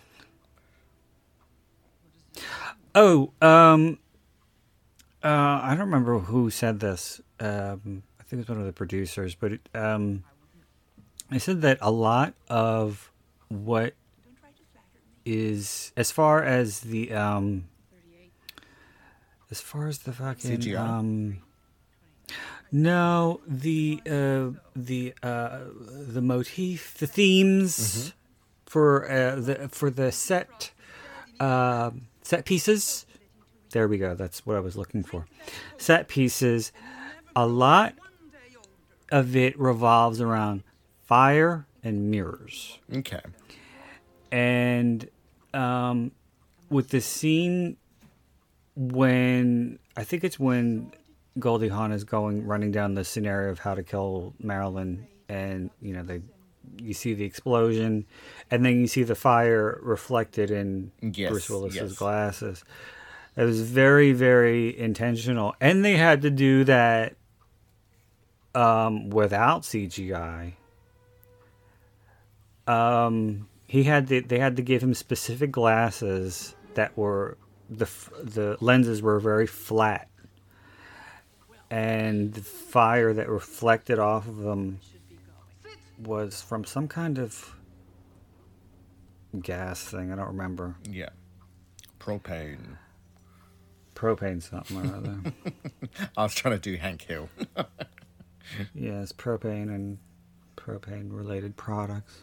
Oh, 2.96 3.32
um, 3.42 4.00
uh, 5.24 5.28
I 5.28 5.70
don't 5.72 5.86
remember 5.86 6.20
who 6.20 6.50
said 6.50 6.80
this. 6.80 7.22
Um, 7.40 8.04
think 8.30 8.42
it 8.42 8.48
was 8.48 8.50
one 8.50 8.60
of 8.60 8.68
the 8.68 8.74
producers, 8.74 9.34
but 9.34 9.54
it, 9.54 9.70
um, 9.74 10.24
I 11.32 11.40
said 11.40 11.62
that 11.64 11.80
a 11.82 11.90
lot 11.90 12.36
of 12.48 13.12
what 13.48 13.96
is 15.26 15.92
as 15.98 16.12
far 16.12 16.44
as 16.44 16.82
the 16.82 17.12
um, 17.12 17.66
as 19.50 19.62
far 19.62 19.88
as 19.88 20.00
the 20.00 20.14
fucking 20.14 20.60
CGI? 20.60 20.78
um, 20.78 21.40
no, 22.72 23.42
the 23.48 24.00
uh, 24.06 24.60
the 24.76 25.16
uh, 25.24 25.62
the 25.90 26.22
motif, 26.22 27.00
the 27.00 27.08
themes 27.08 28.14
for 28.68 29.10
uh, 29.10 29.36
the 29.38 29.70
for 29.70 29.90
the 29.90 30.12
set 30.12 30.70
uh, 31.40 31.90
set 32.22 32.46
pieces. 32.46 33.08
There 33.72 33.88
we 33.88 33.98
go. 33.98 34.14
That's 34.14 34.46
what 34.46 34.56
I 34.56 34.60
was 34.60 34.78
looking 34.78 35.04
for. 35.04 35.26
Set 35.78 36.08
pieces. 36.08 36.72
A 37.36 37.46
lot 37.46 37.94
of 39.12 39.36
it 39.36 39.58
revolves 39.60 40.22
around 40.22 40.64
fire 41.02 41.66
and 41.84 42.10
mirrors 42.12 42.78
Okay. 42.96 43.22
and 44.32 45.08
um, 45.54 46.12
with 46.70 46.90
the 46.90 47.02
scene 47.02 47.78
when 48.76 49.80
I 49.98 50.04
think 50.04 50.24
it's 50.24 50.40
when 50.40 50.92
Goldie 51.38 51.68
Hawn 51.70 51.92
is 51.92 52.04
going 52.04 52.46
running 52.46 52.72
down 52.72 52.94
the 52.94 53.04
scenario 53.04 53.52
of 53.52 53.60
how 53.60 53.76
to 53.76 53.84
kill 53.84 54.34
Marilyn, 54.40 55.08
and 55.28 55.70
you 55.82 55.94
know 55.94 56.04
they, 56.04 56.22
you 56.82 56.94
see 56.94 57.14
the 57.14 57.24
explosion, 57.26 58.06
and 58.52 58.64
then 58.66 58.80
you 58.80 58.88
see 58.88 59.04
the 59.04 59.16
fire 59.16 59.80
reflected 59.82 60.52
in 60.52 60.92
Yes, 61.02 61.32
Bruce 61.32 61.50
Willis's 61.50 61.76
yes. 61.76 61.94
glasses. 61.94 62.64
It 63.36 63.44
was 63.44 63.62
very 63.62 64.12
very 64.14 64.78
intentional, 64.78 65.56
and 65.60 65.84
they 65.84 65.98
had 65.98 66.22
to 66.24 66.30
do 66.30 66.64
that 66.66 67.16
um, 68.56 69.10
without 69.10 69.62
CGI 69.64 70.54
um 72.68 73.48
he 73.68 73.84
had 73.84 74.08
to, 74.08 74.22
they 74.22 74.40
had 74.40 74.56
to 74.56 74.62
give 74.62 74.82
him 74.82 74.94
specific 74.94 75.52
glasses 75.52 76.56
that 76.76 76.96
were 76.98 77.38
the 77.70 77.88
the 78.24 78.58
lenses 78.62 79.02
were 79.02 79.20
very 79.20 79.48
flat 79.48 80.08
and 81.72 82.34
the 82.34 82.42
fire 82.42 83.14
that 83.14 83.28
reflected 83.30 83.98
off 84.00 84.28
of 84.28 84.38
them 84.38 84.80
was 86.04 86.42
from 86.42 86.64
some 86.64 86.88
kind 86.88 87.18
of 87.20 87.56
gas 89.42 89.84
thing 89.84 90.12
i 90.12 90.16
don't 90.16 90.28
remember 90.28 90.76
Yeah. 90.90 91.10
Propane. 92.00 92.78
propane 93.96 94.42
something 94.42 94.78
or 94.78 94.96
other 94.96 95.18
I 96.18 96.24
was 96.24 96.34
trying 96.36 96.54
to 96.56 96.60
do 96.60 96.76
Hank 96.78 97.02
Hill. 97.04 97.30
yes 98.74 99.12
propane 99.12 99.74
and 99.74 99.98
propane 100.58 101.08
related 101.12 101.56
products 101.58 102.20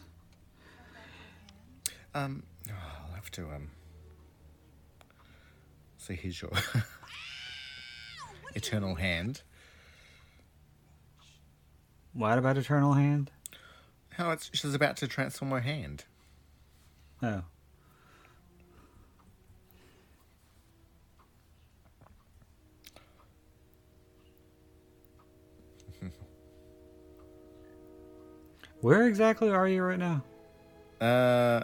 Um, 2.15 2.43
oh, 2.69 2.73
I'll 3.07 3.13
have 3.15 3.29
to 3.31 3.43
um. 3.51 3.69
So 5.97 6.13
here's 6.13 6.41
your 6.41 6.51
eternal 8.55 8.95
hand. 8.95 9.41
what 12.13 12.37
about 12.39 12.57
eternal 12.57 12.93
hand 12.93 13.29
How 14.11 14.31
it's 14.31 14.49
she's 14.53 14.73
about 14.73 14.97
to 14.97 15.07
transform 15.07 15.51
her 15.51 15.59
hand. 15.59 16.05
oh 17.21 17.43
Where 28.87 29.05
exactly 29.05 29.49
are 29.51 29.67
you 29.67 29.83
right 29.83 29.99
now? 29.99 30.23
Uh, 31.01 31.63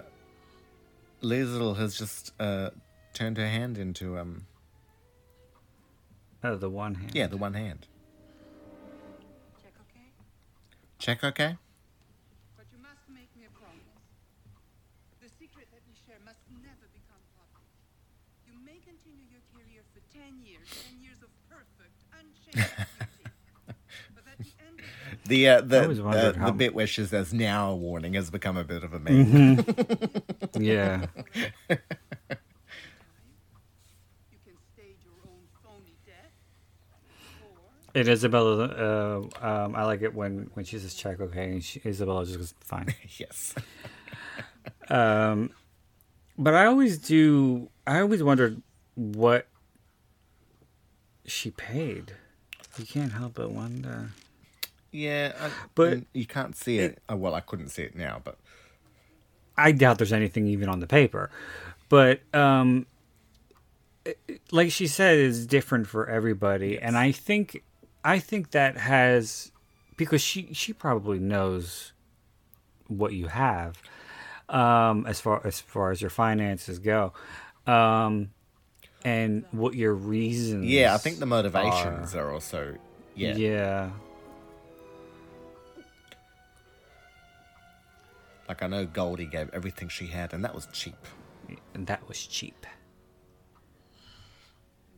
Lisle 1.22 1.76
has 1.76 1.98
just 1.98 2.34
uh 2.38 2.72
turned 3.14 3.38
her 3.38 3.48
hand 3.48 3.78
into 3.78 4.20
um 4.20 4.44
Oh, 6.44 6.58
the 6.58 6.70
one 6.70 6.96
hand. 6.96 7.16
yeah 7.16 7.28
the 7.28 7.38
one 7.38 7.54
hand. 7.54 7.88
Check 9.64 9.72
okay? 9.88 10.08
Check 11.00 11.24
okay. 11.24 11.56
But 12.60 12.68
you 12.76 12.80
must 12.84 13.08
make 13.08 13.32
me 13.40 13.48
a 13.48 13.54
promise. 13.56 14.04
The 15.24 15.32
secret 15.40 15.72
that 15.72 15.80
we 15.88 15.96
share 16.04 16.20
must 16.28 16.44
never 16.60 16.92
become 16.92 17.24
public. 17.40 17.64
You 18.52 18.60
may 18.68 18.84
continue 18.84 19.32
your 19.32 19.48
career 19.56 19.88
for 19.96 20.04
10 20.12 20.44
years, 20.44 20.68
10 20.92 21.00
years 21.00 21.24
of 21.24 21.32
perfect, 21.48 21.96
unchanged 22.20 22.68
beauty. 23.00 23.32
But 24.12 24.28
at 24.28 24.44
the 24.44 24.52
end 24.68 24.76
of 24.84 24.92
that, 25.08 25.23
The 25.34 25.50
uh, 25.50 25.62
the 25.62 25.90
uh, 25.90 26.04
wondered 26.04 26.46
the 26.46 26.52
bit 26.52 26.76
where 26.76 26.86
she 26.86 27.04
says 27.06 27.34
now 27.34 27.72
a 27.72 27.76
warning 27.76 28.14
has 28.14 28.30
become 28.30 28.56
a 28.56 28.64
bit 28.64 28.84
of 28.84 28.94
a 28.94 29.00
meme. 29.00 29.66
Yeah. 30.60 31.08
you 31.68 31.78
can 34.46 34.58
stage 34.76 35.00
your 35.04 35.18
own 35.26 35.42
phony 35.64 35.96
death. 36.06 36.36
Or 37.42 38.00
And 38.00 38.08
Isabella, 38.08 38.66
uh, 38.68 39.22
um, 39.66 39.76
I 39.76 39.86
like 39.86 40.04
it 40.04 40.14
when, 40.14 40.52
when 40.54 40.66
she 40.66 40.78
says 40.78 40.94
check, 40.94 41.20
okay, 41.20 41.46
and 41.54 41.64
she, 41.64 41.82
Isabella 41.84 42.28
just 42.28 42.38
goes, 42.38 42.54
fine. 42.60 42.94
yes. 43.18 43.56
Um, 44.90 45.50
but 46.38 46.54
I 46.54 46.66
always 46.68 46.98
do, 46.98 47.70
I 47.88 48.02
always 48.02 48.22
wondered 48.22 48.62
what 48.96 49.48
she 51.26 51.52
paid. 51.52 52.14
You 52.78 52.86
can't 52.86 53.14
help 53.14 53.34
but 53.36 53.52
wonder. 53.52 54.12
Yeah, 54.94 55.34
I, 55.40 55.50
But 55.76 56.04
you 56.14 56.26
can't 56.26 56.56
see 56.56 56.78
it. 56.78 57.02
oh, 57.10 57.16
well, 57.18 57.34
I 57.34 57.42
couldn't 57.42 57.70
see 57.70 57.82
it 57.82 57.96
now, 57.96 58.22
but 58.24 58.38
I 59.58 59.72
doubt 59.72 59.98
there's 59.98 60.14
anything 60.14 60.48
even 60.48 60.70
on 60.70 60.80
the 60.80 60.88
paper. 60.88 61.30
But 61.90 62.22
um 62.34 62.86
it- 64.06 64.20
it- 64.28 64.42
like 64.52 64.72
she 64.72 64.88
said 64.88 65.18
is 65.18 65.46
different 65.48 65.88
for 65.88 66.08
everybody 66.10 66.80
and 66.80 66.98
I 66.98 67.12
think 67.12 67.64
I 68.04 68.20
think 68.20 68.52
that 68.52 68.78
has 68.78 69.52
because 69.98 70.22
she 70.22 70.50
she 70.54 70.74
probably 70.74 71.20
knows 71.20 71.94
what 72.88 73.14
you 73.14 73.28
have 73.28 73.78
um 74.50 75.06
as 75.08 75.20
far 75.20 75.42
as 75.46 75.60
far 75.60 75.92
as 75.92 76.02
your 76.02 76.10
finances 76.12 76.80
go. 76.80 77.14
Um 77.66 78.30
and 79.06 79.44
what 79.52 79.74
your 79.76 79.94
reasons 79.94 80.66
yeah, 80.66 80.94
I 80.94 80.98
think 80.98 81.20
the 81.20 81.26
motivations 81.26 82.16
are, 82.16 82.32
also 82.32 82.78
yeah. 83.16 83.36
yeah. 83.36 83.90
Like 88.54 88.62
I 88.62 88.68
know 88.68 88.86
Goldie 88.86 89.26
gave 89.26 89.50
everything 89.52 89.90
she 89.90 90.06
had, 90.06 90.32
and 90.32 90.46
that 90.46 90.54
was 90.54 90.68
cheap. 90.72 91.08
And 91.74 91.88
that 91.88 92.08
was 92.08 92.20
cheap. 92.20 92.68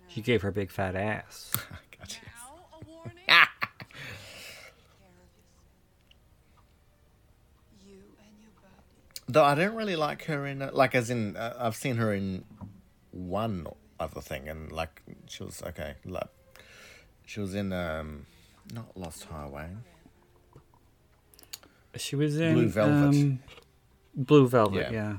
She 0.09 0.19
gave 0.19 0.41
her 0.41 0.51
big 0.51 0.69
fat 0.69 0.93
ass. 0.93 1.53
Gotcha. 1.97 2.19
Now 2.25 2.55
a 2.73 2.85
warning. 2.85 3.13
Care 3.29 3.47
of 3.47 5.07
yourself. 7.79 7.87
You 7.87 7.93
and. 8.19 9.33
Though 9.33 9.45
I 9.45 9.55
don't 9.55 9.75
really 9.75 9.95
like 9.95 10.25
her 10.25 10.45
in 10.45 10.61
uh, 10.61 10.71
like 10.73 10.93
as 10.93 11.09
in 11.09 11.37
uh, 11.37 11.55
I've 11.57 11.77
seen 11.77 11.95
her 11.95 12.13
in 12.13 12.43
one 13.11 13.67
other 14.01 14.19
thing, 14.19 14.49
and 14.49 14.69
like 14.69 15.01
she 15.27 15.43
was 15.43 15.63
okay. 15.65 15.93
Like 16.03 16.27
she 17.25 17.39
was 17.39 17.55
in 17.55 17.71
um 17.71 18.25
not 18.73 18.97
Lost 18.97 19.23
Highway. 19.23 19.69
She 21.97 22.15
was 22.15 22.37
in 22.39 22.53
Blue 22.55 22.67
Velvet. 22.67 22.93
um, 23.15 23.39
Blue 24.15 24.47
Velvet, 24.47 24.91
Yeah. 24.91 24.91
yeah. 24.91 25.17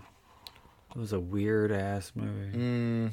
It 0.94 0.98
was 0.98 1.12
a 1.12 1.20
weird 1.20 1.72
ass 1.72 2.12
movie. 2.14 2.56
Mm. 2.56 3.12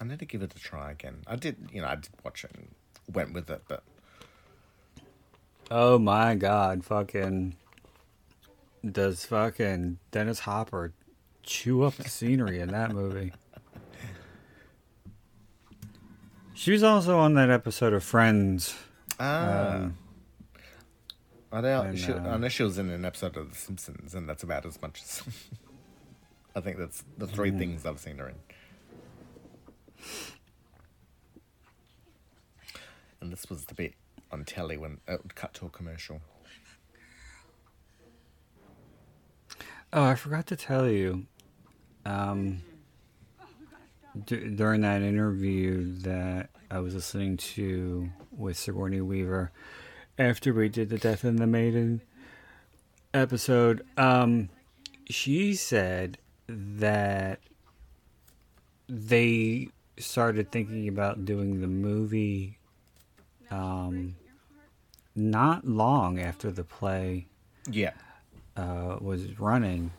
I 0.00 0.04
need 0.04 0.18
to 0.18 0.24
give 0.26 0.42
it 0.42 0.54
a 0.54 0.58
try 0.58 0.90
again. 0.90 1.18
I 1.26 1.36
did, 1.36 1.56
you 1.72 1.80
know, 1.80 1.88
I 1.88 1.94
did 1.94 2.10
watch 2.24 2.44
it 2.44 2.50
and 2.54 2.68
went 3.14 3.32
with 3.32 3.48
it, 3.50 3.62
but 3.68 3.82
Oh 5.70 5.98
my 5.98 6.34
god, 6.34 6.84
fucking 6.84 7.56
does 8.90 9.24
fucking 9.24 9.98
Dennis 10.10 10.40
Hopper 10.40 10.92
chew 11.42 11.82
up 11.84 11.94
the 11.94 12.08
scenery 12.08 12.60
in 12.60 12.68
that 12.72 12.90
movie. 12.92 13.32
She 16.52 16.70
was 16.72 16.82
also 16.82 17.18
on 17.18 17.34
that 17.34 17.50
episode 17.50 17.92
of 17.92 18.04
Friends. 18.04 18.74
Ah. 19.18 19.74
Um, 19.76 19.98
I 21.54 21.60
know, 21.60 21.82
and, 21.82 21.98
she, 21.98 22.12
uh, 22.12 22.28
I 22.34 22.36
know 22.36 22.48
she 22.48 22.64
was 22.64 22.78
in 22.78 22.90
an 22.90 23.04
episode 23.04 23.36
of 23.36 23.50
The 23.50 23.56
Simpsons, 23.56 24.14
and 24.14 24.28
that's 24.28 24.42
about 24.42 24.66
as 24.66 24.80
much 24.82 25.00
as. 25.02 25.22
I 26.56 26.60
think 26.60 26.78
that's 26.78 27.02
the 27.18 27.26
3 27.26 27.50
Mm. 27.52 27.58
things 27.58 27.86
I've 27.86 27.98
seen 28.00 28.18
her 28.18 28.28
in. 28.28 28.34
And 33.20 33.32
this 33.32 33.48
was 33.48 33.64
the 33.66 33.74
bit 33.74 33.94
on 34.30 34.44
telly 34.44 34.76
when 34.76 34.98
it 35.08 35.22
would 35.22 35.34
cut 35.34 35.54
to 35.54 35.66
a 35.66 35.70
commercial. 35.70 36.20
Oh, 39.92 40.02
I 40.04 40.14
forgot 40.16 40.46
to 40.48 40.56
tell 40.56 40.88
you. 40.88 41.26
Um, 42.04 42.62
d- 44.26 44.50
during 44.50 44.82
that 44.82 45.02
interview 45.02 45.98
that 46.00 46.50
I 46.70 46.80
was 46.80 46.94
listening 46.94 47.36
to 47.38 48.10
with 48.30 48.58
Sigourney 48.58 49.00
Weaver 49.00 49.52
after 50.18 50.52
we 50.52 50.68
did 50.68 50.88
the 50.90 50.98
Death 50.98 51.24
and 51.24 51.38
the 51.38 51.46
Maiden 51.46 52.00
episode, 53.12 53.84
um, 53.96 54.48
she 55.08 55.54
said 55.54 56.18
that 56.48 57.40
they 58.88 59.68
started 59.98 60.50
thinking 60.50 60.88
about 60.88 61.24
doing 61.24 61.60
the 61.60 61.66
movie 61.66 62.58
um, 63.50 64.16
not 65.14 65.66
long 65.66 66.18
after 66.18 66.50
the 66.50 66.64
play 66.64 67.26
Yeah. 67.70 67.92
uh, 68.56 68.98
was 69.00 69.38
running, 69.38 69.92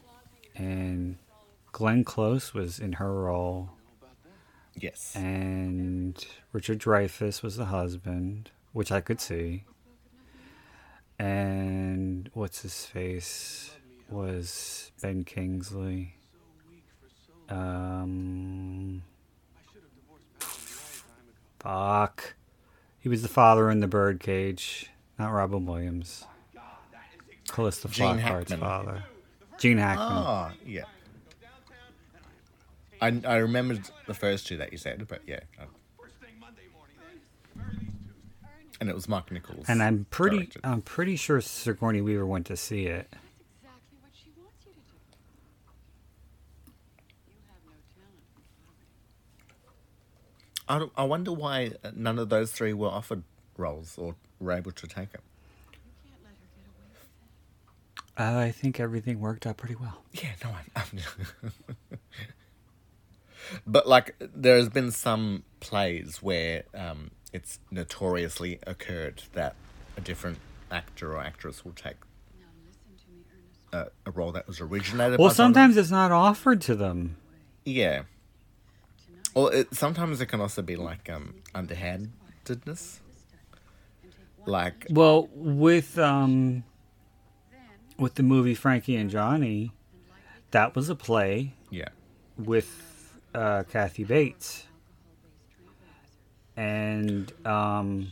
and 0.56 1.18
Glenn 1.72 2.04
Close 2.04 2.54
was 2.54 2.80
in 2.80 2.94
her 2.94 3.14
role, 3.14 3.72
Yes. 4.76 5.16
and 5.16 6.26
Richard 6.52 6.80
Dreyfuss 6.80 7.42
was 7.42 7.56
the 7.56 7.66
husband, 7.66 8.52
which 8.74 8.92
I 8.92 9.00
could 9.02 9.22
see, 9.22 9.64
and 11.20 12.30
what's 12.34 12.62
his 12.62 12.86
face 12.86 13.72
was 14.10 14.92
Ben 15.02 15.24
Kingsley. 15.24 16.16
Um, 17.50 19.04
fuck, 21.60 22.34
he 23.00 23.10
was 23.10 23.22
the 23.22 23.28
father 23.28 23.70
in 23.70 23.80
the 23.80 23.88
birdcage, 23.88 24.90
not 25.20 25.30
Robin 25.32 25.66
Williams. 25.66 26.26
Calista 27.48 27.88
Flockhart's 27.88 28.54
father. 28.54 29.04
Gene 29.60 29.78
Hackman. 29.78 30.08
Ah, 30.10 30.52
yeah. 30.66 30.84
I, 33.02 33.22
I 33.26 33.36
remembered 33.38 33.82
the 34.08 34.14
first 34.14 34.48
two 34.48 34.58
that 34.58 34.72
you 34.72 34.78
said, 34.78 35.08
but 35.08 35.22
yeah. 35.28 35.42
I- 35.60 35.66
And 38.80 38.90
it 38.90 38.96
was 38.96 39.08
Mark 39.08 39.32
Nichols. 39.32 39.66
And 39.70 39.82
I'm 39.82 40.06
pretty, 40.10 40.38
directed. 40.38 40.66
I'm 40.66 40.82
pretty 40.82 41.16
sure 41.16 41.40
Sigourney 41.42 42.02
Weaver 42.02 42.26
went 42.26 42.46
to 42.48 42.58
see 42.58 42.88
it. 42.88 43.08
That's 43.12 43.24
exactly 43.64 43.98
what 44.02 44.12
she 44.14 44.30
wants 44.38 44.66
you 44.66 44.74
to 44.74 44.78
do. 44.78 44.82
You 47.28 47.34
have 47.48 47.58
no 47.66 47.72
talent. 47.96 48.20
I, 50.68 50.80
don't- 50.80 50.92
I 50.98 51.04
wonder 51.06 51.32
why 51.32 51.72
none 51.96 52.20
of 52.20 52.28
those 52.30 52.52
three 52.52 52.74
were 52.74 52.90
offered 52.90 53.24
roles 53.58 53.98
or 53.98 54.16
were 54.40 54.52
able 54.52 54.72
to 54.74 54.88
take 54.88 55.14
it. 55.14 55.22
You 55.72 55.78
can't 56.04 56.22
let 56.24 56.32
her 56.32 56.48
get 56.56 56.66
away 56.68 56.90
with 56.92 57.08
it. 58.28 58.36
Uh, 58.36 58.40
I 58.48 58.52
think 58.52 58.80
everything 58.82 59.20
worked 59.22 59.48
out 59.48 59.56
pretty 59.58 59.76
well. 59.76 60.02
Yeah, 60.12 60.32
no, 60.44 60.50
I'm. 60.50 60.70
I'm 60.76 61.00
but 63.68 63.88
like, 63.88 64.16
there's 64.20 64.68
been 64.70 64.92
some 64.92 65.44
plays 65.62 66.22
where 66.22 66.64
um, 66.74 67.12
it's 67.36 67.60
notoriously 67.70 68.60
occurred 68.66 69.24
that 69.34 69.56
a 69.98 70.02
different 70.02 70.38
actor 70.72 71.14
or 71.14 71.20
actress 71.22 71.64
will 71.66 71.74
take 71.74 71.98
Now 72.40 72.46
listen 72.66 73.06
to 73.06 73.12
me, 73.12 73.24
Ernest. 73.74 73.92
a, 74.06 74.10
a 74.10 74.12
role 74.12 74.32
that 74.32 74.48
was 74.48 74.60
originated. 74.62 75.20
Well, 75.20 75.30
by 75.30 75.34
someone 75.34 75.54
sometimes 75.54 75.78
it's 75.78 75.92
not 75.92 76.12
offered 76.12 76.62
to 76.62 76.76
them. 76.76 77.18
Yeah. 77.66 78.04
Well, 79.34 79.48
it, 79.50 79.76
sometimes 79.76 80.22
it 80.22 80.28
can 80.28 80.40
also 80.40 80.62
be 80.62 80.76
like 80.78 81.10
um, 81.10 81.36
underhandedness. 81.54 83.02
Like, 84.48 84.86
Well, 84.92 85.28
with 85.34 85.98
um, 85.98 86.64
with 87.98 88.14
the 88.16 88.24
movie 88.24 88.54
Frankie 88.56 88.96
and 88.96 89.10
Johnny, 89.10 89.72
that 90.52 90.76
was 90.76 90.88
a 90.90 90.96
play 90.96 91.54
yeah, 91.72 91.90
with 92.38 93.18
uh, 93.34 93.64
Kathy 93.72 94.04
Bates, 94.04 94.68
and 96.58 97.32
um, 97.46 98.12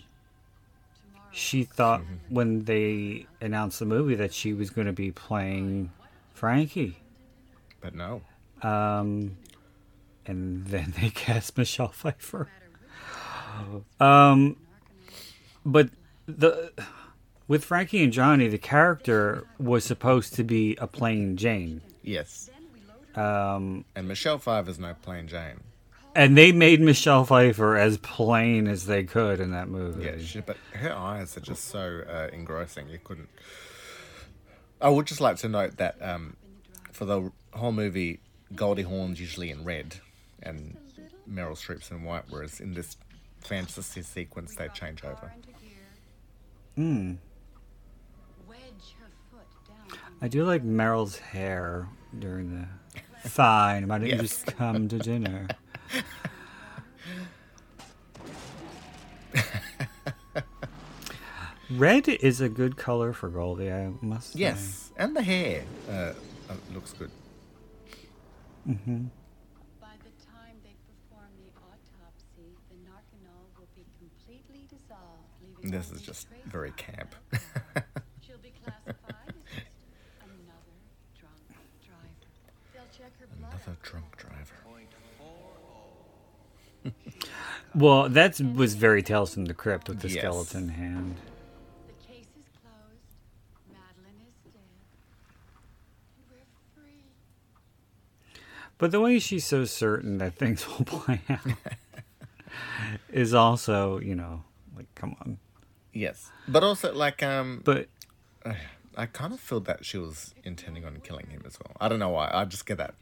she 1.32 1.64
thought 1.64 2.02
when 2.30 2.66
they 2.66 3.26
announced 3.42 3.80
the 3.80 3.86
movie 3.86 4.16
that 4.16 4.34
she 4.34 4.54
was 4.54 4.70
going 4.70 4.88
to 4.88 4.94
be 4.94 5.12
playing 5.12 5.92
Frankie. 6.34 6.98
but 7.82 7.96
no. 7.96 8.22
Um, 8.62 9.38
and 10.26 10.66
then 10.68 10.94
they 11.02 11.10
cast 11.16 11.58
Michelle 11.58 11.90
Pfeiffer. 11.90 12.50
Um, 14.00 14.58
but 15.66 15.90
the 16.26 16.72
with 17.48 17.64
Frankie 17.66 18.04
and 18.04 18.12
Johnny, 18.14 18.48
the 18.48 18.58
character 18.58 19.46
was 19.60 19.84
supposed 19.84 20.34
to 20.36 20.44
be 20.44 20.76
a 20.78 20.88
plain 20.88 21.36
Jane, 21.38 21.82
Yes. 22.02 22.50
um, 23.16 23.86
And 23.96 24.08
Michelle 24.08 24.38
Pfeiffer's 24.40 24.80
no 24.80 24.94
plain 25.02 25.28
Jane. 25.28 25.60
And 26.16 26.38
they 26.38 26.52
made 26.52 26.80
Michelle 26.80 27.26
Pfeiffer 27.26 27.76
as 27.76 27.98
plain 27.98 28.68
as 28.68 28.86
they 28.86 29.04
could 29.04 29.40
in 29.40 29.52
that 29.52 29.68
movie. 29.68 30.06
Yeah, 30.06 30.18
she, 30.20 30.42
but 30.42 30.58
her 30.74 30.94
eyes 30.94 31.36
are 31.38 31.42
just 31.42 31.66
so 31.66 32.04
uh, 32.08 32.28
engrossing. 32.32 32.90
You 32.90 33.00
couldn't. 33.04 33.30
I 34.82 34.90
would 34.90 35.08
just 35.08 35.22
like 35.22 35.38
to 35.38 35.50
note 35.50 35.78
that 35.78 35.98
um, 36.02 36.36
for 36.92 37.06
the 37.06 37.32
whole 37.54 37.72
movie, 37.72 38.20
Goldie 38.56 38.84
Hawn's 38.84 39.20
usually 39.20 39.50
in 39.50 39.64
red, 39.64 39.96
and 40.42 40.78
Meryl 41.30 41.58
Streep's 41.58 41.90
in 41.90 42.04
white. 42.04 42.24
Whereas 42.30 42.60
in 42.60 42.74
this 42.74 42.98
fantasy 43.40 44.02
sequence, 44.02 44.56
they 44.56 44.68
change 44.70 45.04
over. 45.04 45.34
Hmm. 46.76 47.14
Wedge 48.48 48.60
her 49.00 49.10
foot 49.32 49.48
down. 49.68 50.00
I 50.22 50.28
do 50.28 50.44
like 50.44 50.64
Meryl's 50.64 51.18
hair 51.18 51.88
during 52.18 52.52
the. 52.52 52.68
Fine, 53.30 53.88
why 53.88 54.00
don't 54.00 54.10
you 54.10 54.18
just 54.18 54.46
come 54.58 54.90
to 54.90 55.00
dinner? 55.00 55.48
Red 61.70 62.08
is 62.08 62.40
a 62.42 62.50
good 62.50 62.78
color 62.78 63.14
for 63.14 63.30
Goldie, 63.30 63.72
I 63.72 63.92
must 64.02 64.34
say. 64.34 64.40
Yes, 64.40 64.92
and 64.98 65.16
the 65.16 65.24
hair 65.24 65.64
uh, 65.90 65.94
uh, 65.94 66.14
looks 66.74 66.94
good. 66.94 67.10
By 68.66 68.72
the 68.72 70.14
time 70.22 70.56
they 70.64 70.76
perform 70.86 71.32
the 71.40 71.50
autopsy, 71.58 72.54
the 72.70 72.76
narcanol 72.86 73.50
will 73.58 73.68
be 73.76 73.86
completely 73.98 74.68
dissolved, 74.70 75.64
This 75.64 75.92
is 75.92 76.02
just 76.02 76.28
very 76.46 76.72
camp. 76.72 77.16
alcohol. 77.34 77.84
She'll 78.22 78.38
be 78.38 78.54
classified 78.64 79.30
as 79.30 79.44
just 79.56 79.72
another 80.22 80.78
drunk 81.20 81.42
driver. 81.84 82.30
They'll 82.74 82.92
check 82.96 83.12
her 83.20 83.28
blood. 83.40 83.54
Another 83.54 83.78
drunk 83.82 84.18
driver. 84.18 84.60
Well, 87.76 88.08
that 88.10 88.40
was 88.40 88.76
very 88.76 89.02
Tales 89.02 89.34
from 89.34 89.46
the 89.46 89.54
Crypt 89.54 89.90
with 89.90 90.02
the 90.02 90.10
Yes. 90.10 90.20
skeleton 90.20 90.70
hand. 90.70 91.18
The 91.88 91.94
case 92.08 92.26
is 92.38 92.46
closed. 92.62 93.10
Madeline 93.72 94.22
is 94.28 94.52
dead. 94.54 94.62
We're 96.30 96.38
free. 96.76 97.02
But 98.78 98.92
the 98.92 99.00
way 99.00 99.18
she's 99.20 99.46
so 99.46 99.66
certain 99.66 100.20
that 100.20 100.36
things 100.36 100.68
will 100.78 100.86
play 100.86 101.22
out 101.30 101.40
is 103.10 103.34
also, 103.34 104.00
you 104.00 104.14
know, 104.16 104.44
like, 104.76 104.94
come 104.96 105.16
on. 105.22 105.40
Yes, 105.96 106.32
but 106.48 106.64
also 106.64 106.92
like 106.94 107.22
um, 107.22 107.62
But 107.64 107.88
I 108.98 109.06
kind 109.08 109.32
of 109.34 109.40
feel 109.40 109.60
that 109.62 109.86
she 109.86 109.98
was 110.00 110.34
intending 110.44 110.86
on 110.86 110.98
killing 111.02 111.28
him 111.28 111.44
as 111.46 111.58
well. 111.60 111.76
I 111.80 111.88
don't 111.88 112.00
know 112.00 112.10
why. 112.10 112.30
I 112.34 112.46
just 112.46 112.66
get 112.66 112.78
that. 112.78 112.94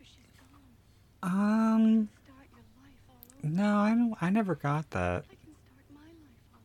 um, 1.24 2.09
Start 2.26 2.47
your 2.51 2.63
life 2.82 2.99
all 3.09 3.15
over. 3.30 3.30
No, 3.43 3.77
I 3.77 3.89
don't. 3.89 4.13
I 4.21 4.29
never 4.29 4.55
got 4.55 4.89
that. 4.91 5.25
I 5.29 5.35
can 5.35 5.53
start 5.55 5.85
my 5.93 5.99
life 6.01 6.53
all 6.53 6.61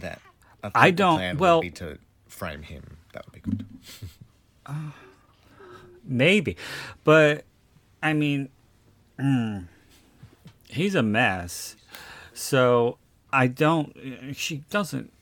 That 0.00 0.20
I, 0.74 0.86
I 0.88 0.90
don't- 0.90 1.18
plan 1.18 1.38
well- 1.38 1.56
would 1.58 1.62
be 1.62 1.70
to 1.72 1.98
frame 2.28 2.62
him. 2.62 2.96
That 3.12 3.24
would 3.26 3.34
be 3.34 3.40
good. 3.40 3.66
Maybe, 6.08 6.56
but 7.02 7.44
I 8.02 8.12
mean, 8.12 8.48
mm, 9.18 9.66
he's 10.68 10.94
a 10.94 11.02
mess. 11.02 11.74
So 12.32 12.98
I 13.32 13.48
don't. 13.48 13.92
She 14.36 14.58
doesn't 14.70 15.12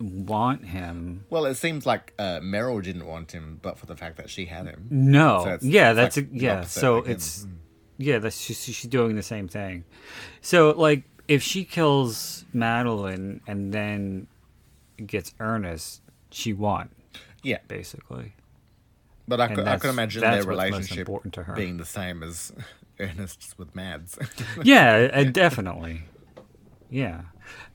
want 0.00 0.64
him. 0.66 1.24
Well, 1.30 1.44
it 1.46 1.54
seems 1.56 1.84
like 1.86 2.12
uh, 2.18 2.40
Meryl 2.40 2.82
didn't 2.82 3.06
want 3.06 3.32
him, 3.32 3.58
but 3.62 3.78
for 3.78 3.86
the 3.86 3.96
fact 3.96 4.16
that 4.16 4.30
she 4.30 4.46
had 4.46 4.66
him. 4.66 4.86
No, 4.90 5.42
So 5.44 5.48
it's- 5.54 5.62
yeah, 5.64 5.90
it's 5.90 5.96
that's 5.96 6.16
like 6.16 6.26
a, 6.32 6.36
yeah. 6.36 6.60
So 6.64 6.96
with 6.96 7.06
him. 7.06 7.12
it's 7.12 7.46
yeah, 7.98 8.18
that's 8.18 8.40
she's, 8.40 8.62
she's 8.62 8.82
doing 8.90 9.14
the 9.16 9.22
same 9.22 9.46
thing. 9.48 9.84
So 10.40 10.70
like, 10.70 11.02
if 11.28 11.42
she 11.42 11.64
kills 11.64 12.44
Madeline 12.52 13.40
and 13.46 13.72
then 13.74 14.26
gets 15.06 15.34
Ernest, 15.38 16.00
she 16.30 16.52
won 16.52 16.88
yeah. 17.42 17.58
basically. 17.68 18.34
But 19.28 19.40
I 19.40 19.46
And 19.46 19.54
could, 19.56 19.68
I 19.68 19.76
could 19.78 19.90
imagine 19.90 20.22
their 20.22 20.42
relationship 20.44 21.08
to 21.32 21.42
her. 21.44 21.54
being 21.54 21.76
the 21.76 21.84
same 21.84 22.22
as 22.22 22.52
Ernest's 22.98 23.56
with 23.58 23.74
Mads. 23.76 24.18
yeah, 24.64 25.08
uh, 25.14 25.24
definitely. 25.24 26.02
Yeah, 26.90 27.20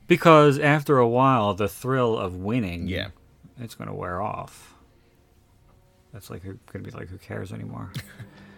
because 0.06 0.58
after 0.58 0.98
a 0.98 1.08
while, 1.08 1.54
the 1.54 1.68
thrill 1.68 2.16
of 2.18 2.36
winning, 2.36 2.88
Yeah. 2.88 3.08
it's 3.58 3.74
going 3.74 3.88
to 3.88 3.94
wear 3.94 4.20
off. 4.22 4.74
That's 6.12 6.30
like 6.30 6.42
going 6.44 6.58
to 6.72 6.78
be 6.78 6.90
like, 6.90 7.08
who 7.08 7.18
cares 7.18 7.52
anymore? 7.52 7.92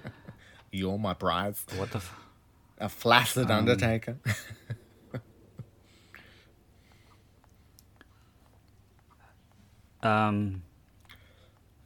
You're 0.73 0.99
my 0.99 1.15
prize. 1.15 1.65
what 1.77 1.91
the? 1.91 1.99
F- 1.99 2.21
A 2.79 2.89
flaccid 2.89 3.51
Um, 3.51 3.59
Undertaker. 3.61 4.19
um. 10.03 10.63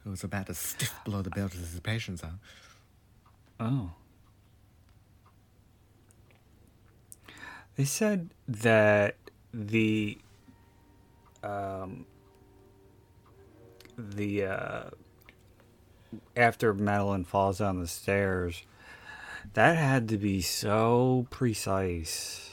Who 0.03 0.09
was 0.09 0.23
about 0.25 0.49
as 0.49 0.57
stiff 0.57 0.93
below 1.05 1.21
the 1.21 1.29
belt 1.29 1.53
as 1.55 1.61
his 1.71 1.79
patients 1.79 2.23
are. 2.23 2.37
Oh. 3.57 3.91
They 7.77 7.85
said 7.85 8.31
that 8.49 9.15
the 9.53 10.17
um 11.43 12.05
the 13.97 14.45
uh 14.45 14.89
after 16.35 16.73
Madeline 16.73 17.23
falls 17.23 17.59
down 17.59 17.79
the 17.79 17.87
stairs 17.87 18.63
that 19.53 19.77
had 19.77 20.07
to 20.09 20.17
be 20.17 20.41
so 20.41 21.27
precise. 21.29 22.49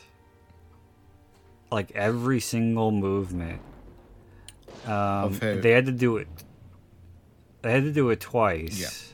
Like 1.70 1.92
every 1.92 2.40
single 2.40 2.90
movement. 2.90 3.60
Um 4.86 5.38
they 5.38 5.70
had 5.70 5.86
to 5.86 5.92
do 5.92 6.16
it 6.16 6.28
they 7.62 7.72
had 7.72 7.84
to 7.84 7.92
do 7.92 8.10
it 8.10 8.20
twice. 8.20 9.12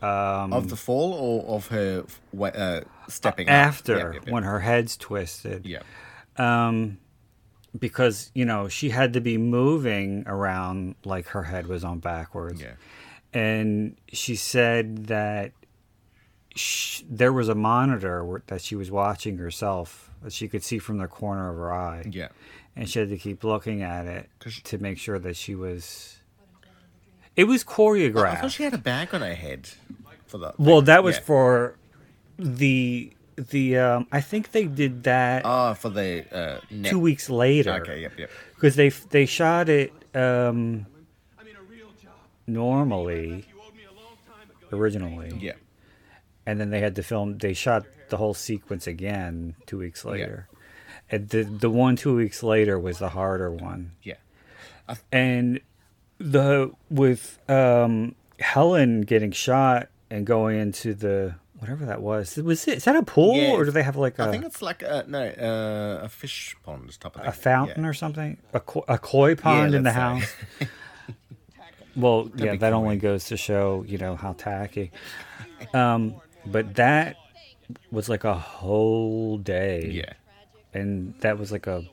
Um 0.00 0.52
of 0.52 0.68
the 0.70 0.76
fall 0.76 1.12
or 1.12 1.56
of 1.56 1.68
her 1.68 2.04
uh, 2.40 2.80
stepping 3.08 3.48
after 3.48 3.96
Yep, 3.96 4.14
yep, 4.14 4.24
yep. 4.26 4.32
when 4.32 4.42
her 4.44 4.60
head's 4.60 4.96
twisted 4.96 5.66
Yeah. 5.66 5.82
Um 6.42 6.98
because 7.78 8.30
you 8.34 8.44
know 8.44 8.68
she 8.68 8.90
had 8.90 9.12
to 9.14 9.20
be 9.20 9.38
moving 9.38 10.24
around 10.26 10.94
like 11.04 11.26
her 11.28 11.44
head 11.44 11.66
was 11.66 11.82
on 11.84 11.98
backwards 12.00 12.60
Yeah. 12.60 12.74
and 13.32 13.96
she 14.12 14.34
said 14.36 15.06
that 15.06 15.52
sh- 16.54 17.02
there 17.08 17.32
was 17.32 17.48
a 17.48 17.54
monitor 17.54 18.24
where, 18.24 18.42
that 18.48 18.60
she 18.60 18.74
was 18.74 18.90
watching 18.90 19.38
herself 19.38 20.10
that 20.22 20.32
she 20.32 20.48
could 20.48 20.62
see 20.62 20.78
from 20.78 20.98
the 20.98 21.06
corner 21.06 21.48
of 21.50 21.56
her 21.56 21.72
eye 21.72 22.04
Yeah. 22.10 22.28
and 22.76 22.88
she 22.90 22.98
had 22.98 23.08
to 23.08 23.18
keep 23.18 23.42
looking 23.44 23.82
at 23.82 24.06
it 24.06 24.28
'Cause- 24.38 24.60
to 24.64 24.78
make 24.78 24.98
sure 24.98 25.18
that 25.18 25.36
she 25.36 25.54
was 25.54 26.18
it 27.36 27.44
was 27.44 27.62
I 27.62 27.70
choreographed 27.72 28.40
thought 28.42 28.52
she 28.52 28.64
had 28.64 28.74
a 28.74 28.78
bag 28.78 29.14
on 29.14 29.22
her 29.22 29.34
head 29.34 29.70
for 30.26 30.36
the. 30.38 30.52
well 30.58 30.82
that 30.82 31.02
was 31.02 31.16
Yeah. 31.16 31.22
for 31.22 31.76
the 32.38 33.12
the 33.36 33.78
um 33.78 34.06
i 34.12 34.20
think 34.20 34.52
they 34.52 34.64
did 34.66 35.04
that 35.04 35.42
Oh, 35.44 35.74
for 35.74 35.88
the 35.90 36.24
uh, 36.34 36.60
two 36.84 36.98
weeks 36.98 37.30
later 37.30 37.72
Okay. 37.82 38.02
Yep. 38.02 38.18
Yep. 38.18 38.30
because 38.54 38.76
they 38.76 38.88
they 39.10 39.26
shot 39.26 39.68
it 39.68 39.90
um 40.14 40.86
I 41.38 41.44
mean, 41.44 41.56
a 41.56 41.62
real 41.70 41.88
job. 42.02 42.12
normally 42.46 43.46
You 43.48 43.60
owed 43.66 43.74
me 43.74 43.84
a 43.90 43.94
long 43.94 44.16
time 44.26 44.48
ago. 44.50 44.76
originally 44.76 45.32
Yeah. 45.40 45.52
and 46.46 46.60
then 46.60 46.70
they 46.70 46.80
had 46.80 46.94
to 46.96 47.02
film 47.02 47.38
they 47.38 47.54
shot 47.54 47.84
the 48.10 48.16
whole 48.18 48.34
sequence 48.34 48.86
again 48.86 49.54
two 49.66 49.78
weeks 49.78 50.04
later 50.04 50.48
Yeah. 50.50 51.16
and 51.16 51.28
the 51.30 51.42
the 51.44 51.70
one 51.70 51.96
two 51.96 52.14
weeks 52.16 52.42
later 52.42 52.78
was 52.78 52.98
the 52.98 53.08
harder 53.10 53.50
one 53.50 53.92
Yeah. 54.02 54.16
and 55.10 55.60
the 56.18 56.70
with 56.90 57.38
um 57.48 58.14
helen 58.38 59.00
getting 59.02 59.32
shot 59.32 59.88
and 60.10 60.26
going 60.26 60.58
into 60.58 60.92
the 60.94 61.34
whatever 61.62 61.84
that 61.86 62.02
was 62.02 62.36
was 62.38 62.66
it 62.66 62.78
is 62.78 62.84
that 62.84 62.96
a 62.96 63.02
pool 63.04 63.36
Yeah, 63.36 63.52
or 63.52 63.64
do 63.64 63.70
they 63.70 63.84
have 63.84 63.94
like 63.96 64.18
a... 64.18 64.24
I 64.24 64.30
think 64.32 64.44
it's 64.44 64.60
like 64.60 64.82
a 64.82 65.04
no 65.06 65.22
uh, 65.22 66.04
a 66.04 66.08
fish 66.08 66.56
pond 66.64 66.98
type 67.00 67.14
of 67.14 67.22
thing. 67.22 67.28
a 67.28 67.32
fountain 67.32 67.84
Yeah. 67.84 67.88
or 67.90 67.94
something 67.94 68.36
a, 68.52 68.60
a 68.88 68.98
koi 68.98 69.36
pond 69.36 69.72
in 69.74 69.84
the 69.84 69.90
say. 69.90 70.00
house 70.00 70.34
Well, 71.94 72.30
yeah, 72.34 72.52
be 72.52 72.58
that 72.58 72.72
only 72.72 72.96
goes 72.96 73.26
to 73.26 73.36
show, 73.36 73.84
you 73.86 73.98
know, 73.98 74.16
how 74.16 74.32
tacky. 74.32 74.90
Um, 75.74 76.14
but 76.46 76.74
that 76.76 77.16
was 77.90 78.08
like 78.08 78.24
a 78.24 78.32
whole 78.34 79.36
day. 79.36 79.88
Yeah. 79.90 80.12
And 80.72 81.14
that 81.20 81.38
was 81.38 81.52
like 81.52 81.66
a 81.66 81.84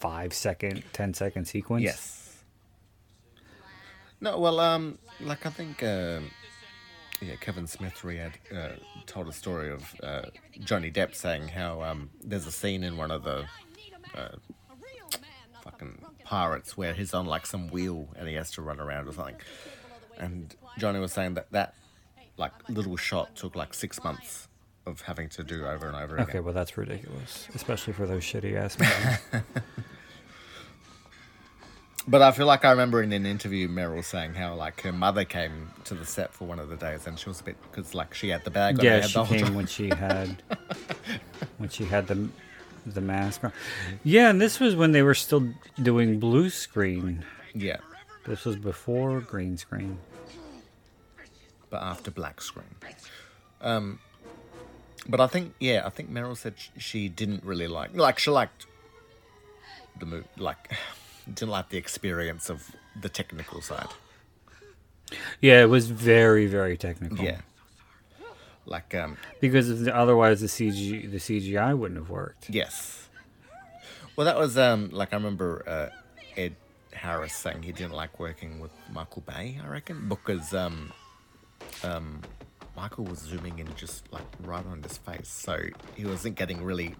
five 0.00 0.34
second, 0.34 0.82
ten 0.92 1.14
second 1.14 1.44
sequence. 1.44 1.84
Yes. 1.84 2.42
No, 4.20 4.36
well, 4.38 4.58
um, 4.58 4.98
like 5.20 5.46
I 5.46 5.50
think, 5.50 5.80
um, 5.84 6.30
yeah, 7.20 7.34
Kevin 7.36 7.66
Smith 7.66 8.04
re 8.04 8.20
uh, 8.20 8.68
told 9.06 9.28
a 9.28 9.32
story 9.32 9.70
of 9.70 9.94
uh, 10.02 10.22
Johnny 10.60 10.90
Depp 10.90 11.14
saying 11.14 11.48
how 11.48 11.82
um, 11.82 12.10
there's 12.22 12.46
a 12.46 12.52
scene 12.52 12.84
in 12.84 12.96
one 12.96 13.10
of 13.10 13.24
the 13.24 13.44
uh, 14.14 14.28
fucking 15.62 16.02
pirates 16.24 16.76
where 16.76 16.94
he's 16.94 17.14
on 17.14 17.26
like 17.26 17.46
some 17.46 17.68
wheel 17.68 18.08
and 18.16 18.28
he 18.28 18.34
has 18.34 18.50
to 18.52 18.62
run 18.62 18.80
around 18.80 19.08
or 19.08 19.12
something. 19.12 19.36
And 20.18 20.54
Johnny 20.78 21.00
was 21.00 21.12
saying 21.12 21.34
that 21.34 21.50
that 21.52 21.74
like 22.36 22.52
little 22.68 22.96
shot 22.96 23.34
took 23.34 23.56
like 23.56 23.74
six 23.74 24.02
months 24.02 24.48
of 24.86 25.02
having 25.02 25.28
to 25.30 25.42
do 25.42 25.66
over 25.66 25.86
and 25.86 25.96
over 25.96 26.16
again. 26.16 26.28
Okay, 26.28 26.40
well 26.40 26.54
that's 26.54 26.76
ridiculous, 26.76 27.48
especially 27.54 27.92
for 27.92 28.06
those 28.06 28.22
shitty 28.22 28.54
ass 28.56 28.78
movies. 28.78 29.44
But 32.10 32.22
I 32.22 32.30
feel 32.32 32.46
like 32.46 32.64
I 32.64 32.70
remember 32.70 33.02
in 33.02 33.12
an 33.12 33.26
interview 33.26 33.68
Meryl 33.68 34.02
saying 34.02 34.32
how 34.34 34.54
like 34.54 34.80
her 34.80 34.92
mother 34.92 35.24
came 35.26 35.70
to 35.84 35.94
the 35.94 36.06
set 36.06 36.32
for 36.32 36.46
one 36.46 36.58
of 36.58 36.70
the 36.70 36.76
days 36.76 37.06
and 37.06 37.18
she 37.18 37.28
was 37.28 37.40
a 37.40 37.44
bit 37.44 37.56
because 37.70 37.94
like 37.94 38.14
she 38.14 38.30
had 38.30 38.44
the 38.44 38.50
bag 38.50 38.78
on 38.78 38.84
yeah, 38.84 39.00
she 39.02 39.22
came 39.24 39.44
time. 39.44 39.54
when 39.54 39.66
she 39.66 39.88
had 39.94 40.42
when 41.58 41.68
she 41.68 41.84
had 41.84 42.06
the 42.06 42.28
the 42.86 43.02
mask 43.02 43.44
on. 43.44 43.52
Yeah, 44.04 44.30
and 44.30 44.40
this 44.40 44.58
was 44.58 44.74
when 44.74 44.92
they 44.92 45.02
were 45.02 45.14
still 45.14 45.52
doing 45.82 46.18
blue 46.18 46.48
screen. 46.48 47.24
Yeah, 47.54 47.76
This 48.26 48.46
was 48.46 48.56
before 48.56 49.20
green 49.20 49.58
screen. 49.58 49.98
but 51.68 51.82
after 51.82 52.10
black 52.10 52.40
screen. 52.40 52.74
Um, 53.60 53.98
but 55.06 55.20
I 55.20 55.26
think 55.26 55.54
yeah, 55.60 55.82
I 55.84 55.90
think 55.90 56.10
Meryl 56.10 56.36
said 56.38 56.54
sh- 56.56 56.68
she 56.78 57.08
didn't 57.10 57.44
really 57.44 57.68
like 57.68 57.94
like 57.94 58.18
she 58.18 58.30
liked 58.30 58.64
the 60.00 60.06
movie 60.06 60.26
like 60.38 60.72
didn't 61.34 61.50
like 61.50 61.68
the 61.68 61.78
experience 61.78 62.50
of 62.50 62.70
the 63.00 63.08
technical 63.08 63.60
side. 63.60 63.88
Yeah, 65.40 65.62
it 65.62 65.68
was 65.68 65.90
very 65.90 66.46
very 66.46 66.76
technical. 66.76 67.24
Yeah. 67.24 67.40
Like 68.66 68.94
um 68.94 69.16
because 69.40 69.84
the, 69.84 69.94
otherwise 69.94 70.40
the 70.40 70.46
CG 70.46 71.10
the 71.10 71.18
CGI 71.18 71.76
wouldn't 71.76 71.98
have 71.98 72.10
worked. 72.10 72.50
Yes. 72.50 73.08
Well, 74.16 74.24
that 74.24 74.36
was 74.36 74.58
um 74.58 74.90
like 74.90 75.12
I 75.12 75.16
remember 75.16 75.62
uh, 75.66 75.88
Ed 76.36 76.56
Harris 76.92 77.34
saying 77.34 77.62
he 77.62 77.72
didn't 77.72 77.92
like 77.92 78.18
working 78.18 78.58
with 78.60 78.72
Michael 78.92 79.22
Bay. 79.22 79.58
I 79.62 79.68
reckon 79.68 80.08
because 80.08 80.52
um 80.52 80.92
um 81.82 82.20
Michael 82.76 83.04
was 83.04 83.18
zooming 83.18 83.58
in 83.58 83.68
just 83.74 84.12
like 84.12 84.24
right 84.44 84.64
on 84.66 84.82
his 84.82 84.98
face, 84.98 85.28
so 85.28 85.60
he 85.96 86.04
wasn't 86.04 86.36
getting 86.36 86.62
really. 86.62 86.94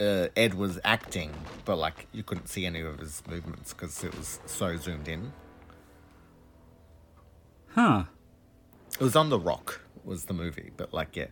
Uh, 0.00 0.28
Ed 0.36 0.54
was 0.54 0.78
acting, 0.84 1.32
but 1.64 1.76
like 1.76 2.06
you 2.12 2.22
couldn't 2.22 2.48
see 2.48 2.64
any 2.64 2.80
of 2.80 3.00
his 3.00 3.22
movements 3.28 3.72
because 3.72 4.04
it 4.04 4.16
was 4.16 4.38
so 4.46 4.76
zoomed 4.76 5.08
in. 5.08 5.32
Huh. 7.70 8.04
It 8.92 9.00
was 9.00 9.16
on 9.16 9.30
the 9.30 9.38
Rock 9.38 9.80
was 10.04 10.26
the 10.26 10.34
movie, 10.34 10.70
but 10.76 10.94
like 10.94 11.16
yeah, 11.16 11.26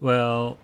Well, 0.00 0.56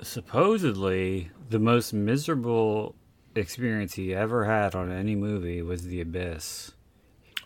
supposedly 0.00 1.32
the 1.50 1.58
most 1.58 1.92
miserable 1.92 2.94
experience 3.34 3.94
he 3.94 4.14
ever 4.14 4.44
had 4.44 4.76
on 4.76 4.92
any 4.92 5.16
movie 5.16 5.60
was 5.60 5.82
The 5.82 6.00
Abyss. 6.00 6.70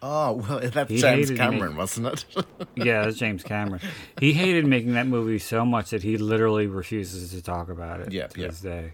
Oh 0.08 0.32
well, 0.34 0.60
that's 0.72 0.90
He 0.90 0.98
James. 0.98 1.30
Cameron, 1.32 1.74
wasn't 1.76 2.06
it? 2.06 2.24
Yeah, 2.76 3.04
that's 3.04 3.16
James 3.16 3.42
Cameron. 3.42 3.80
He 4.20 4.32
hated 4.32 4.66
making 4.66 4.92
that 4.92 5.06
movie 5.06 5.38
so 5.38 5.64
much 5.64 5.90
that 5.90 6.02
he 6.02 6.16
literally 6.16 6.66
refuses 6.66 7.30
to 7.32 7.42
talk 7.42 7.68
about 7.70 8.00
it 8.00 8.12
Yep, 8.12 8.34
to 8.34 8.40
this 8.42 8.60
day. 8.60 8.92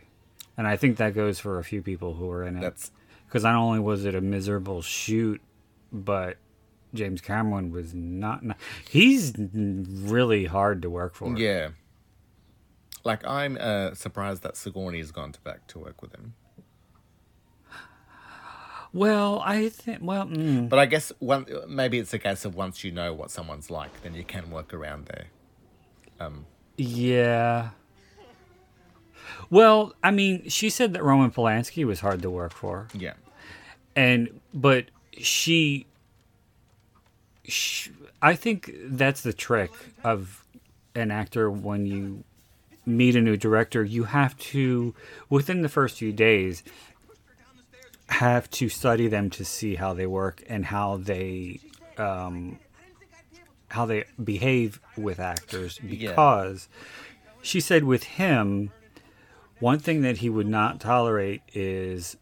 And 0.57 0.67
I 0.67 0.77
think 0.77 0.97
that 0.99 1.15
goes 1.15 1.39
for 1.41 1.59
a 1.59 1.65
few 1.65 1.83
people 1.83 2.15
who 2.15 2.27
were 2.27 2.45
in 2.45 2.57
it. 2.57 2.91
Because 3.27 3.43
not 3.43 3.57
only 3.57 3.81
was 3.81 4.05
it 4.05 4.15
a 4.15 4.21
miserable 4.21 4.81
shoot, 4.83 5.41
but 5.93 6.37
James 6.95 7.21
Cameron 7.21 7.73
was 7.73 7.93
not. 7.93 8.43
not 8.45 8.57
he's 8.89 9.33
really 9.37 10.45
hard 10.47 10.81
to 10.83 10.91
work 10.91 11.15
for. 11.15 11.37
yeah. 11.37 11.71
Like 13.05 13.27
I'm 13.27 13.59
uh, 13.61 13.95
surprised 13.95 14.43
that 14.45 14.57
Sigourney's 14.57 15.11
gone 15.11 15.33
to 15.33 15.41
back 15.41 15.67
to 15.69 15.79
work 15.81 16.01
with 16.03 16.13
him. 16.15 16.35
Well, 18.93 19.41
I 19.45 19.69
think. 19.71 20.01
Well, 20.03 20.27
mm, 20.27 20.69
But 20.69 20.79
I 20.79 20.87
guess 20.87 21.13
one 21.19 21.47
maybe 21.69 21.99
it's 21.99 22.13
a 22.13 22.19
case 22.19 22.45
of 22.45 22.55
once 22.55 22.85
you 22.85 22.93
know 22.93 23.15
what 23.15 23.31
someone's 23.31 23.71
like, 23.71 24.03
then 24.03 24.15
you 24.15 24.25
can 24.25 24.51
work 24.51 24.75
around 24.75 25.07
there. 25.07 25.27
yeah. 26.77 27.71
Well, 29.51 29.95
I 30.03 30.11
mean, 30.11 30.49
she 30.49 30.71
said 30.71 30.93
that 30.95 31.03
Roman 31.03 31.31
Polanski 31.31 31.85
was 31.85 32.01
hard 32.01 32.23
to 32.23 32.31
work 32.31 32.53
for, 32.53 32.89
Yeah. 32.95 33.15
and 33.97 34.41
but 34.55 34.87
she, 35.19 35.87
sh 37.45 37.89
I 38.23 38.35
think 38.35 38.71
that's 38.85 39.23
the 39.23 39.33
trick 39.33 39.71
of 40.05 40.45
an 40.95 41.11
actor 41.11 41.51
when 41.51 41.87
you 41.87 42.25
meet 42.87 43.17
a 43.17 43.21
new 43.21 43.37
director. 43.37 43.83
You 43.85 44.05
have 44.05 44.37
to 44.39 44.95
within 45.29 45.63
the 45.63 45.69
first 45.69 45.99
few 45.99 46.13
days 46.13 46.63
have 48.09 48.51
to 48.51 48.69
study 48.69 49.09
them 49.09 49.31
to 49.31 49.45
see 49.45 49.75
how 49.77 49.93
they 49.95 50.07
work 50.07 50.43
and 50.49 50.67
how 50.67 50.97
they 50.99 51.61
um, 51.99 52.59
how 53.69 53.87
they 53.87 54.05
behave 54.23 54.81
with 54.97 55.19
actors 55.19 55.79
because 55.79 56.69
she 57.43 57.61
said 57.61 57.85
with 57.85 58.05
him 58.05 58.71
one 59.61 59.79
thing 59.79 60.03
that 60.03 60.19
he 60.19 60.29
would 60.29 60.47
not 60.49 60.81
tolerate 60.81 61.41
is 61.55 62.17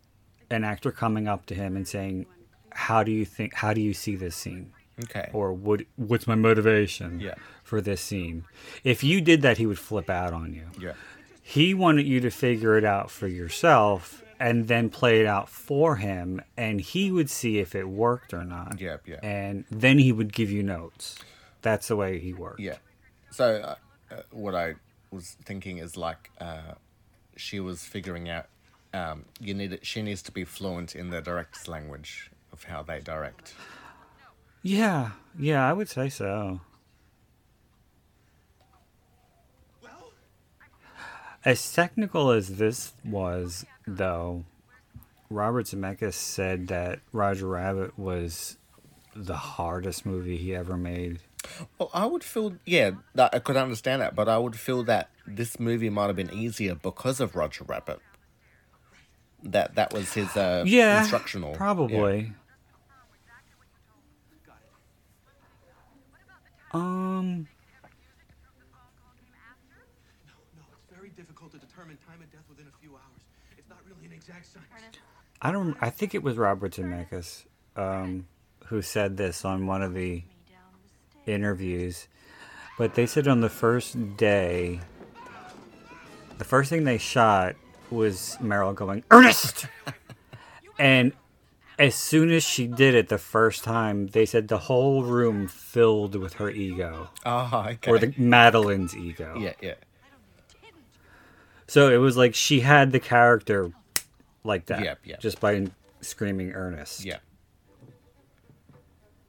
an 0.50 0.62
actor 0.64 0.90
coming 0.92 1.26
up 1.26 1.46
to 1.46 1.54
him 1.54 1.76
and 1.76 1.88
saying 1.88 2.26
how 2.72 3.02
do 3.02 3.10
you 3.10 3.24
think 3.24 3.54
how 3.54 3.72
do 3.72 3.80
you 3.80 3.92
see 3.94 4.14
this 4.16 4.36
scene 4.36 4.72
Okay. 5.04 5.30
or 5.32 5.52
what 5.52 5.80
what's 5.96 6.26
my 6.26 6.34
motivation 6.34 7.20
Yeah. 7.20 7.34
for 7.64 7.80
this 7.80 8.00
scene 8.02 8.44
if 8.84 9.02
you 9.02 9.20
did 9.20 9.40
that 9.42 9.56
he 9.58 9.66
would 9.66 9.78
flip 9.78 10.10
out 10.10 10.32
on 10.34 10.52
you 10.52 10.66
yeah. 10.78 10.92
he 11.42 11.72
wanted 11.74 12.06
you 12.06 12.20
to 12.20 12.30
figure 12.30 12.76
it 12.76 12.84
out 12.84 13.10
for 13.10 13.26
yourself 13.26 14.22
and 14.40 14.66
then 14.68 14.88
play 14.88 15.20
it 15.20 15.26
out 15.26 15.48
for 15.48 15.96
him 15.96 16.40
and 16.56 16.80
he 16.80 17.10
would 17.12 17.28
see 17.30 17.58
if 17.58 17.74
it 17.74 17.86
worked 17.88 18.32
or 18.34 18.44
not 18.44 18.80
Yeah, 18.80 18.96
yeah. 19.06 19.20
and 19.22 19.64
then 19.70 19.98
he 19.98 20.10
would 20.12 20.32
give 20.32 20.50
you 20.50 20.62
notes 20.62 21.18
that's 21.62 21.88
the 21.88 21.96
way 21.96 22.18
he 22.18 22.32
worked 22.32 22.58
Yeah. 22.60 22.78
So 23.30 23.44
uh, 23.62 23.74
uh, 24.14 24.22
what 24.32 24.54
I 24.54 24.74
was 25.12 25.36
thinking 25.44 25.78
is 25.78 25.96
like 25.96 26.30
uh, 26.40 26.74
she 27.36 27.60
was 27.60 27.84
figuring 27.84 28.28
out 28.28 28.46
um, 28.94 29.24
you 29.40 29.54
need 29.54 29.72
it, 29.74 29.86
she 29.86 30.02
needs 30.02 30.22
to 30.22 30.32
be 30.32 30.44
fluent 30.44 30.96
in 30.96 31.10
the 31.10 31.20
director's 31.20 31.68
language 31.68 32.30
of 32.52 32.64
how 32.64 32.82
they 32.82 32.98
direct. 33.00 33.54
yeah 34.62 35.10
yeah 35.38 35.68
i 35.68 35.72
would 35.72 35.88
say 35.88 36.08
so 36.08 36.60
as 41.44 41.72
technical 41.72 42.30
as 42.30 42.56
this 42.56 42.92
was 43.04 43.64
though 43.96 44.44
robert 45.30 45.66
zemeckis 45.66 46.14
said 46.14 46.68
that 46.68 47.00
roger 47.12 47.46
rabbit 47.46 47.98
was 47.98 48.56
the 49.14 49.36
hardest 49.36 50.04
movie 50.06 50.36
he 50.36 50.54
ever 50.54 50.76
made 50.76 51.18
Well, 51.78 51.90
I 51.94 52.06
would 52.06 52.22
feel 52.22 52.54
yeah 52.66 52.90
that 53.14 53.34
I 53.34 53.38
could 53.38 53.56
understand 53.56 54.02
that, 54.02 54.14
but 54.14 54.28
I 54.28 54.36
would 54.38 54.54
feel 54.56 54.82
that 54.84 55.08
this 55.26 55.58
movie 55.58 55.88
might 55.90 56.06
have 56.06 56.16
been 56.16 56.32
easier 56.32 56.74
because 56.74 57.18
of 57.18 57.34
Roger 57.34 57.64
Rabbit. 57.64 57.98
That 59.42 59.74
that 59.76 59.92
was 59.94 60.12
his 60.12 60.36
uh, 60.36 60.64
yeah 60.66 61.00
instructional. 61.00 61.54
probably 61.54 62.32
um 66.72 67.48
no, 70.28 70.62
it's 70.72 70.86
very 70.94 71.08
difficult 71.10 71.52
to 71.52 71.58
determine 71.58 71.96
time 72.06 72.20
of 72.22 72.30
death 72.30 72.44
within 72.48 72.66
a 72.68 72.76
few 72.80 72.92
hours. 72.94 73.22
It's 73.58 73.68
not 73.68 73.78
really 73.88 74.06
an 74.06 74.12
exact 74.12 74.46
science. 74.46 74.98
I 75.42 75.52
don't. 75.52 75.76
I 75.80 75.90
think 75.90 76.14
it 76.14 76.22
was 76.22 76.36
Robert 76.36 76.72
Zemeckis 76.72 77.44
um, 77.76 78.26
who 78.66 78.82
said 78.82 79.16
this 79.16 79.44
on 79.44 79.66
one 79.66 79.82
of 79.82 79.94
the 79.94 80.22
interviews. 81.26 82.08
But 82.78 82.94
they 82.94 83.06
said 83.06 83.28
on 83.28 83.40
the 83.40 83.48
first 83.50 84.16
day, 84.16 84.80
the 86.38 86.44
first 86.44 86.70
thing 86.70 86.84
they 86.84 86.98
shot 86.98 87.56
was 87.90 88.36
Meryl 88.40 88.74
going 88.74 89.02
Ernest, 89.10 89.66
and 90.78 91.12
as 91.78 91.94
soon 91.94 92.30
as 92.30 92.42
she 92.42 92.66
did 92.66 92.94
it 92.94 93.08
the 93.08 93.18
first 93.18 93.64
time, 93.64 94.08
they 94.08 94.24
said 94.26 94.48
the 94.48 94.58
whole 94.58 95.02
room 95.02 95.48
filled 95.48 96.14
with 96.14 96.34
her 96.34 96.50
ego 96.50 97.08
Oh, 97.24 97.64
okay. 97.70 97.90
or 97.90 97.98
the 97.98 98.14
Madeline's 98.18 98.94
ego. 98.96 99.34
yeah, 99.38 99.52
yeah. 99.62 99.74
So 101.66 101.88
it 101.90 101.96
was 101.98 102.16
like 102.16 102.34
she 102.34 102.60
had 102.60 102.92
the 102.92 103.00
character 103.00 103.70
like 104.44 104.66
that, 104.66 104.82
Yep, 104.84 104.98
yep. 105.04 105.20
just 105.20 105.40
by 105.40 105.66
screaming 106.00 106.52
Ernest. 106.52 107.04
Yeah. 107.04 107.18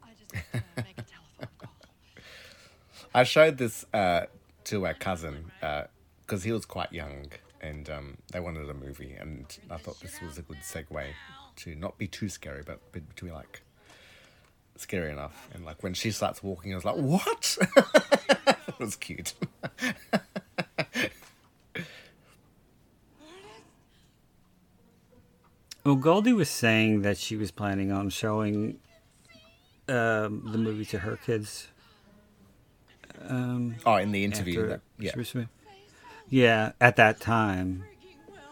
I 0.03 0.07
just 0.19 0.33
have 0.35 0.51
to 0.75 0.83
make 0.83 0.97
a 0.97 1.03
telephone 1.03 1.47
call. 1.57 1.71
I 3.13 3.23
showed 3.23 3.57
this 3.57 3.85
uh, 3.93 4.25
to 4.65 4.85
our 4.85 4.93
cousin 4.93 5.51
because 6.25 6.43
he 6.43 6.51
was 6.51 6.65
quite 6.65 6.93
young 6.93 7.27
and 7.61 7.89
um, 7.89 8.17
they 8.31 8.39
wanted 8.39 8.69
a 8.69 8.73
movie, 8.73 9.15
and 9.19 9.45
I 9.69 9.77
thought 9.77 9.99
this 9.99 10.19
was 10.21 10.37
a 10.37 10.41
good 10.41 10.57
segue 10.63 11.05
to 11.57 11.75
not 11.75 11.97
be 11.97 12.07
too 12.07 12.27
scary, 12.29 12.63
but 12.65 12.79
to 13.17 13.25
be 13.25 13.31
like 13.31 13.61
scary 14.77 15.11
enough. 15.11 15.47
And 15.53 15.63
like 15.63 15.83
when 15.83 15.93
she 15.93 16.09
starts 16.11 16.41
walking, 16.41 16.71
I 16.71 16.75
was 16.75 16.85
like, 16.85 16.95
"What?" 16.95 17.57
it 18.67 18.79
was 18.79 18.95
cute. 18.95 19.33
Well, 25.83 25.95
Goldie 25.95 26.33
was 26.33 26.49
saying 26.49 27.01
that 27.01 27.17
she 27.17 27.35
was 27.35 27.49
planning 27.49 27.91
on 27.91 28.09
showing 28.09 28.79
um, 29.87 30.47
the 30.51 30.57
movie 30.57 30.85
to 30.85 30.99
her 30.99 31.17
kids. 31.17 31.67
Um, 33.27 33.75
oh, 33.85 33.95
in 33.95 34.11
the 34.11 34.23
interview, 34.23 34.67
that, 34.67 34.81
yeah. 34.99 35.11
was 35.15 35.35
yeah, 36.29 36.71
at 36.79 36.95
that 36.95 37.19
time. 37.19 37.83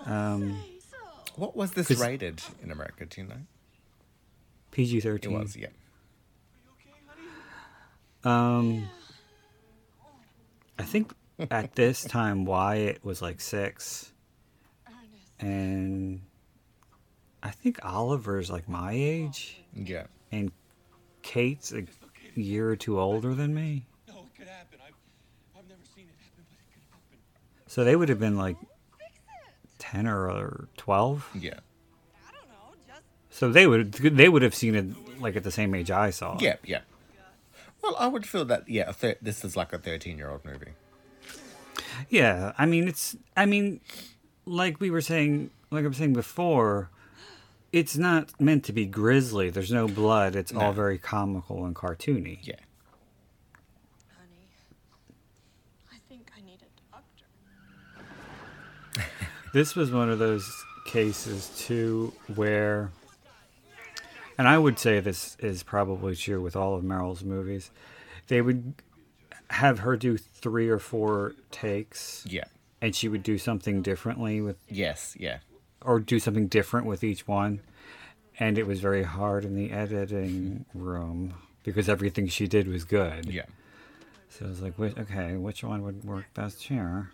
Um, 0.05 0.59
What 1.36 1.55
was 1.55 1.71
this 1.71 1.89
rated 1.91 2.41
in 2.63 2.71
America? 2.71 3.05
Do 3.05 3.21
you 3.21 3.27
know? 3.27 3.36
PG 4.71 4.97
It 4.97 5.03
thirteen. 5.03 5.39
was, 5.39 5.55
yeah. 5.55 5.67
Um, 8.23 8.89
I 10.77 10.84
think 10.84 11.13
at 11.49 11.75
this 11.75 12.03
time 12.03 12.43
Wyatt 12.45 13.03
was 13.03 13.21
like 13.21 13.39
six, 13.39 14.11
and 15.39 16.21
I 17.41 17.51
think 17.51 17.79
Oliver's 17.85 18.49
like 18.49 18.67
my 18.67 18.91
age, 18.93 19.61
Yeah. 19.73 20.03
and 20.31 20.51
Kate's 21.21 21.71
a 21.73 21.83
year 22.35 22.69
or 22.69 22.75
two 22.75 22.99
older 22.99 23.33
than 23.33 23.53
me. 23.53 23.85
No, 24.07 24.15
it 24.19 24.37
could 24.37 24.47
happen. 24.47 24.79
I've, 24.85 24.93
I've 25.57 25.67
never 25.69 25.81
seen 25.95 26.05
it 26.05 26.15
happen, 26.23 26.43
but 26.47 26.57
it 26.57 26.73
could 26.73 26.83
happen. 26.91 27.19
So 27.67 27.83
they 27.83 27.95
would 27.95 28.09
have 28.09 28.19
been 28.19 28.37
like 28.37 28.57
ten 29.77 30.05
or, 30.07 30.29
or 30.29 30.67
twelve. 30.77 31.29
Yeah. 31.33 31.59
I 32.27 32.31
don't 32.31 32.49
know, 32.49 32.75
just 32.87 33.01
So 33.29 33.49
they 33.51 33.67
would 33.67 33.93
they 33.93 34.27
would 34.29 34.41
have 34.41 34.55
seen 34.55 34.75
it 34.75 35.21
like 35.21 35.35
at 35.35 35.43
the 35.43 35.51
same 35.51 35.73
age 35.75 35.91
I 35.91 36.09
saw. 36.09 36.35
it. 36.35 36.41
Yeah, 36.41 36.55
yeah. 36.65 36.79
Well, 37.81 37.95
I 37.97 38.07
would 38.07 38.25
feel 38.25 38.43
that, 38.45 38.67
yeah, 38.67 38.89
a 38.89 38.93
thir- 38.93 39.15
this 39.21 39.45
is 39.45 39.55
like 39.55 39.71
a 39.71 39.77
13 39.77 40.17
year 40.17 40.29
old 40.29 40.43
movie. 40.43 40.71
Yeah, 42.09 42.53
I 42.57 42.65
mean 42.65 42.87
it's 42.87 43.15
I 43.37 43.45
mean 43.45 43.79
like 44.45 44.79
we 44.79 44.89
were 44.91 45.01
saying 45.01 45.51
like 45.71 45.85
I 45.85 45.87
was 45.87 45.97
saying 45.97 46.13
before, 46.13 46.89
it's 47.72 47.97
not 47.97 48.39
meant 48.41 48.63
to 48.65 48.74
be 48.74 48.86
grisly. 48.86 49.49
There's 49.49 49.72
no 49.72 49.88
blood. 49.88 50.36
It's 50.36 50.53
all 50.53 50.72
very 50.74 50.97
comical 50.97 51.65
and 51.65 51.76
cartoony. 51.76 52.39
Yeah. 52.41 52.55
Honey, 54.17 54.47
I 55.91 55.97
think 56.09 56.32
I 56.38 56.41
need 56.41 56.59
a 56.61 56.70
doctor. 58.95 59.05
This 59.53 59.76
was 59.76 59.91
one 59.91 60.09
of 60.11 60.20
those 60.20 60.47
cases 60.86 61.49
too 61.57 62.13
where 62.36 62.91
and 64.38 64.47
I 64.47 64.57
would 64.57 64.80
say 64.80 64.99
this 64.99 65.36
is 65.39 65.63
probably 65.63 66.15
true 66.15 66.41
with 66.41 66.55
all 66.55 66.76
of 66.76 66.84
Meryl's 66.84 67.24
movies. 67.24 67.72
They 68.28 68.41
would 68.41 68.76
have 69.49 69.80
her 69.80 69.97
do 69.97 70.17
3 70.17 70.70
or 70.70 70.80
4 70.80 71.34
takes 71.51 72.24
Yeah. 72.28 72.45
and 72.82 72.95
she 72.95 73.07
would 73.09 73.22
do 73.24 73.38
something 73.38 73.82
differently 73.82 74.39
with 74.39 74.57
Yes, 74.70 75.15
yeah. 75.20 75.39
Or 75.82 75.99
do 75.99 76.19
something 76.19 76.47
different 76.47 76.86
with 76.86 77.03
each 77.03 77.27
one. 77.27 77.61
And 78.39 78.57
it 78.57 78.65
was 78.65 78.80
very 78.80 79.03
hard 79.03 79.43
in 79.43 79.55
the 79.55 79.71
editing 79.71 80.65
room 80.73 81.34
because 81.63 81.89
everything 81.89 82.27
she 82.27 82.47
did 82.47 82.67
was 82.67 82.86
good. 82.86 83.25
Yeah. 83.25 83.45
So 84.30 84.45
I 84.45 84.49
was 84.49 84.61
like, 84.61 84.77
"Wait, 84.77 84.97
okay, 84.97 85.36
which 85.36 85.63
one 85.63 85.84
would 85.84 86.05
work 86.05 86.25
best 86.34 86.63
here? 86.63 87.11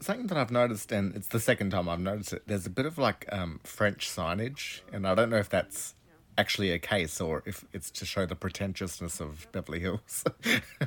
Something 0.00 0.28
that 0.28 0.38
I've 0.38 0.50
noticed, 0.50 0.92
and 0.92 1.14
it's 1.14 1.28
the 1.28 1.40
second 1.40 1.70
time 1.70 1.88
I've 1.88 2.00
noticed 2.00 2.32
it, 2.32 2.42
there's 2.46 2.64
a 2.64 2.70
bit 2.70 2.86
of 2.86 2.96
like 2.96 3.26
um, 3.30 3.60
French 3.64 4.08
signage, 4.08 4.80
and 4.92 5.06
I 5.06 5.14
don't 5.14 5.28
know 5.28 5.36
if 5.36 5.50
that's 5.50 5.94
actually 6.38 6.70
a 6.70 6.78
case 6.78 7.20
or 7.20 7.42
if 7.44 7.64
it's 7.72 7.90
to 7.90 8.06
show 8.06 8.24
the 8.24 8.34
pretentiousness 8.34 9.20
of 9.20 9.46
Beverly 9.52 9.80
Hills. 9.80 10.24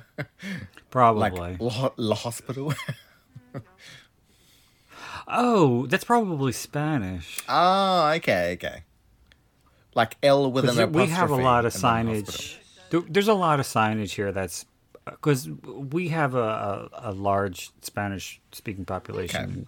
Probably. 0.89 1.21
like 1.21 1.61
La, 1.61 1.91
La 1.97 2.15
Hospital. 2.15 2.73
Oh, 5.27 5.85
that's 5.87 6.03
probably 6.03 6.51
Spanish. 6.51 7.39
oh, 7.47 8.09
okay, 8.17 8.53
okay. 8.53 8.83
Like 9.95 10.17
L 10.23 10.51
with 10.51 10.65
an 10.65 10.69
'Cause 10.71 10.77
apostrophe. 10.79 11.05
we 11.07 11.13
have 11.13 11.29
a 11.31 11.35
lot 11.35 11.65
of 11.65 11.73
signage. 11.73 12.55
there's 12.89 13.27
a 13.27 13.33
lot 13.33 13.59
of 13.59 13.65
signage 13.65 14.11
here 14.11 14.31
that's 14.31 14.65
because 15.05 15.49
we 15.65 16.07
have 16.09 16.33
a, 16.35 16.89
a, 16.93 17.09
a 17.09 17.11
large 17.11 17.71
Spanish-speaking 17.81 18.85
population 18.85 19.43
Okay. 19.43 19.51
in 19.53 19.67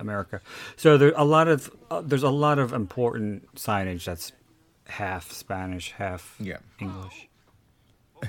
America, 0.00 0.40
so 0.76 0.96
there 0.96 1.12
a 1.16 1.24
lot 1.24 1.48
of 1.48 1.70
uh, 1.90 2.00
there's 2.00 2.22
a 2.22 2.30
lot 2.30 2.58
of 2.58 2.72
important 2.72 3.52
signage 3.56 4.04
that's 4.04 4.32
half 4.86 5.30
Spanish, 5.32 5.90
half 5.92 6.36
Yeah. 6.38 6.58
English. 6.80 7.28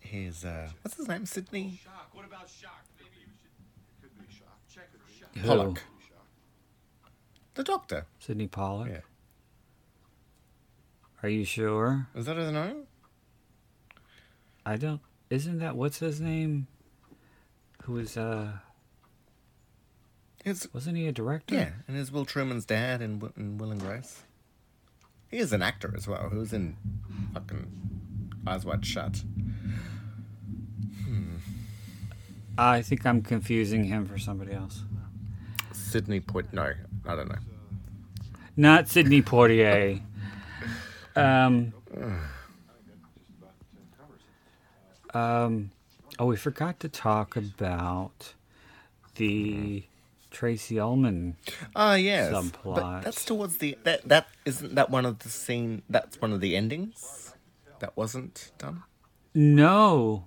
Here's 0.00 0.44
uh, 0.44 0.70
what's 0.82 0.96
his 0.96 1.06
name? 1.08 1.24
Sydney 1.26 1.80
What 2.12 2.24
about 2.26 2.48
shock? 2.48 2.84
Maybe 2.98 3.10
you 3.20 3.26
should. 3.40 3.50
Could 4.02 4.18
be 4.28 4.34
shock. 4.34 4.58
Check 4.72 4.88
it. 4.94 5.00
Shock. 5.19 5.19
Who? 5.38 5.46
Pollack. 5.46 5.82
The 7.54 7.64
doctor. 7.64 8.06
Sydney 8.18 8.46
Pollack. 8.48 8.88
Yeah. 8.90 9.00
Are 11.22 11.28
you 11.28 11.44
sure? 11.44 12.08
Is 12.14 12.26
that 12.26 12.36
his 12.36 12.50
name? 12.50 12.84
I 14.64 14.76
don't. 14.76 15.00
Isn't 15.28 15.58
that 15.58 15.76
what's 15.76 15.98
his 15.98 16.20
name? 16.20 16.66
Who 17.82 17.94
was 17.94 18.16
uh? 18.16 18.52
It's 20.44 20.66
Wasn't 20.72 20.96
he 20.96 21.06
a 21.06 21.12
director? 21.12 21.54
yeah, 21.54 21.70
and 21.86 21.96
is 21.96 22.10
Will 22.10 22.24
Truman's 22.24 22.64
dad 22.64 23.02
in, 23.02 23.22
in 23.36 23.58
Will 23.58 23.70
and 23.70 23.80
Grace. 23.80 24.22
He 25.30 25.36
is 25.36 25.52
an 25.52 25.62
actor 25.62 25.92
as 25.94 26.08
well. 26.08 26.30
Who's 26.30 26.52
in 26.52 26.76
fucking 27.34 27.70
Eyes 28.46 28.64
Wide 28.64 28.84
Shut. 28.86 29.22
Hmm. 31.04 31.36
I 32.56 32.80
think 32.82 33.04
I'm 33.04 33.22
confusing 33.22 33.84
him 33.84 34.06
for 34.06 34.18
somebody 34.18 34.52
else. 34.52 34.82
Sydney 35.90 36.20
Port. 36.20 36.52
No, 36.52 36.72
I 37.06 37.16
don't 37.16 37.28
know. 37.28 37.38
Not 38.56 38.88
Sydney 38.88 39.22
Portier. 39.22 40.00
Um. 41.16 41.72
Um. 45.12 45.70
Oh, 46.18 46.26
we 46.26 46.36
forgot 46.36 46.80
to 46.80 46.88
talk 46.88 47.36
about 47.36 48.34
the 49.16 49.84
Tracey 50.30 50.78
Ullman. 50.78 51.36
Ah, 51.74 51.94
yes. 51.94 52.32
Subplot. 52.32 52.74
But 52.74 53.00
that's 53.02 53.24
towards 53.24 53.58
the 53.58 53.76
that 53.84 54.06
that 54.08 54.28
isn't 54.44 54.74
that 54.74 54.90
one 54.90 55.06
of 55.06 55.20
the 55.20 55.28
scene. 55.28 55.82
That's 55.88 56.20
one 56.20 56.32
of 56.32 56.40
the 56.40 56.56
endings. 56.56 57.34
That 57.80 57.96
wasn't 57.96 58.52
done. 58.58 58.82
No. 59.34 60.26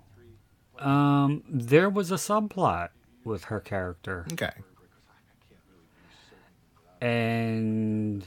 Um. 0.80 1.44
There 1.48 1.90
was 1.90 2.12
a 2.12 2.16
subplot 2.16 2.90
with 3.24 3.46
her 3.46 3.60
character, 3.62 4.26
Okay. 4.34 4.52
And 7.04 8.24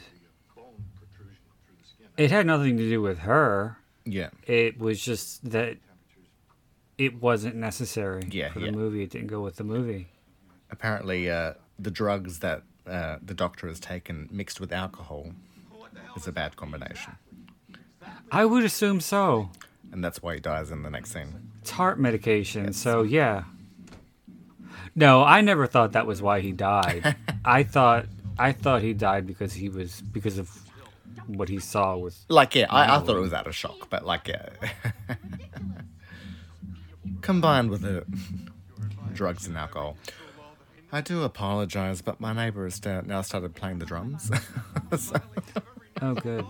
it 2.18 2.31
had 2.31 2.47
nothing 2.47 2.77
to 2.77 2.89
do 2.89 3.01
with 3.01 3.20
her. 3.20 3.79
Yeah. 4.05 4.29
It 4.47 4.79
was 4.79 5.01
just 5.01 5.51
that 5.51 5.79
it 6.99 7.20
wasn't 7.20 7.57
necessary 7.57 8.29
Yeah, 8.31 8.53
for 8.53 8.61
the 8.61 8.66
yeah. 8.66 8.70
movie. 8.72 9.03
It 9.03 9.11
didn't 9.11 9.29
go 9.29 9.41
with 9.41 9.57
the 9.57 9.64
movie. 9.64 10.09
Apparently, 10.70 11.31
uh, 11.31 11.55
the 11.79 11.91
drugs 11.91 12.41
that 12.41 12.62
uh, 12.87 13.16
the 13.22 13.35
doctor 13.35 13.66
has 13.68 13.81
taken 13.81 14.29
mixed 14.31 14.61
with 14.61 14.72
alcohol 14.72 15.33
is 16.16 16.27
a 16.27 16.33
bad 16.33 16.57
combination, 16.57 17.12
I 18.31 18.45
would 18.45 18.64
assume 18.64 19.01
so. 19.01 19.51
and 19.93 20.03
that's 20.05 20.22
why 20.22 20.35
he 20.35 20.41
dies 20.41 20.70
in 20.70 20.83
the 20.83 20.91
next 20.91 21.12
scene. 21.12 21.51
It's 21.61 21.70
heart 21.70 21.99
medication, 21.99 22.72
so 22.72 23.03
yeah. 23.03 23.45
No, 24.95 25.22
I 25.22 25.41
never 25.43 25.66
thought 25.66 25.93
that 25.93 26.07
was 26.07 26.22
why 26.22 26.41
he 26.41 26.53
died. 26.53 27.16
I 27.45 27.64
thought 27.64 28.07
I 28.39 28.53
thought 28.53 28.82
he 28.82 28.93
died 28.93 29.26
because 29.26 29.53
he 29.55 29.68
was 29.68 30.01
because 30.01 30.39
of 30.39 30.51
what 31.26 31.49
he 31.49 31.59
saw 31.59 31.97
was 31.97 32.24
Like, 32.28 32.55
yeah, 32.55 32.66
I, 32.70 32.97
I 32.97 33.01
thought 33.01 33.16
it 33.16 33.20
was 33.20 33.32
out 33.32 33.47
of 33.47 33.55
shock, 33.55 33.89
but 33.91 34.05
like, 34.05 34.28
yeah. 34.28 34.49
Combined 37.22 37.70
with 37.70 37.80
the 37.82 38.05
drugs 39.14 39.47
and 39.47 39.57
alcohol. 39.57 39.97
I 40.93 41.01
do 41.01 41.22
apologize, 41.24 42.01
but 42.03 42.20
my 42.20 42.32
neighbor 42.32 42.64
has 42.64 42.80
now 42.84 43.22
started 43.22 43.55
playing 43.55 43.78
the 43.78 43.87
drums. 43.87 44.30
So- 44.97 45.16
Oh 46.03 46.14
good. 46.14 46.45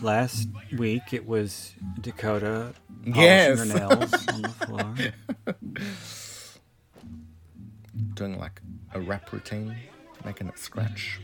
Last 0.00 0.48
week 0.76 1.12
it 1.12 1.26
was 1.26 1.74
Dakota 2.00 2.72
polishing 3.04 3.22
Yes. 3.22 3.58
her 3.58 3.64
nails 3.66 4.28
on 4.28 4.42
the 4.42 4.48
floor. 4.48 4.94
doing 8.18 8.38
like 8.38 8.60
a 8.94 9.00
rap 9.00 9.32
routine, 9.32 9.76
making 10.24 10.48
it 10.48 10.58
scratch. 10.58 11.20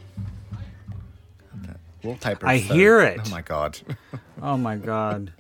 That 1.63 1.79
wallpaper. 2.03 2.47
I 2.47 2.61
so- 2.61 2.75
hear 2.75 3.01
it. 3.01 3.21
Oh 3.25 3.31
my 3.31 3.43
god. 3.43 3.79
Oh 4.43 4.59
my 4.59 4.77
god. 4.77 5.33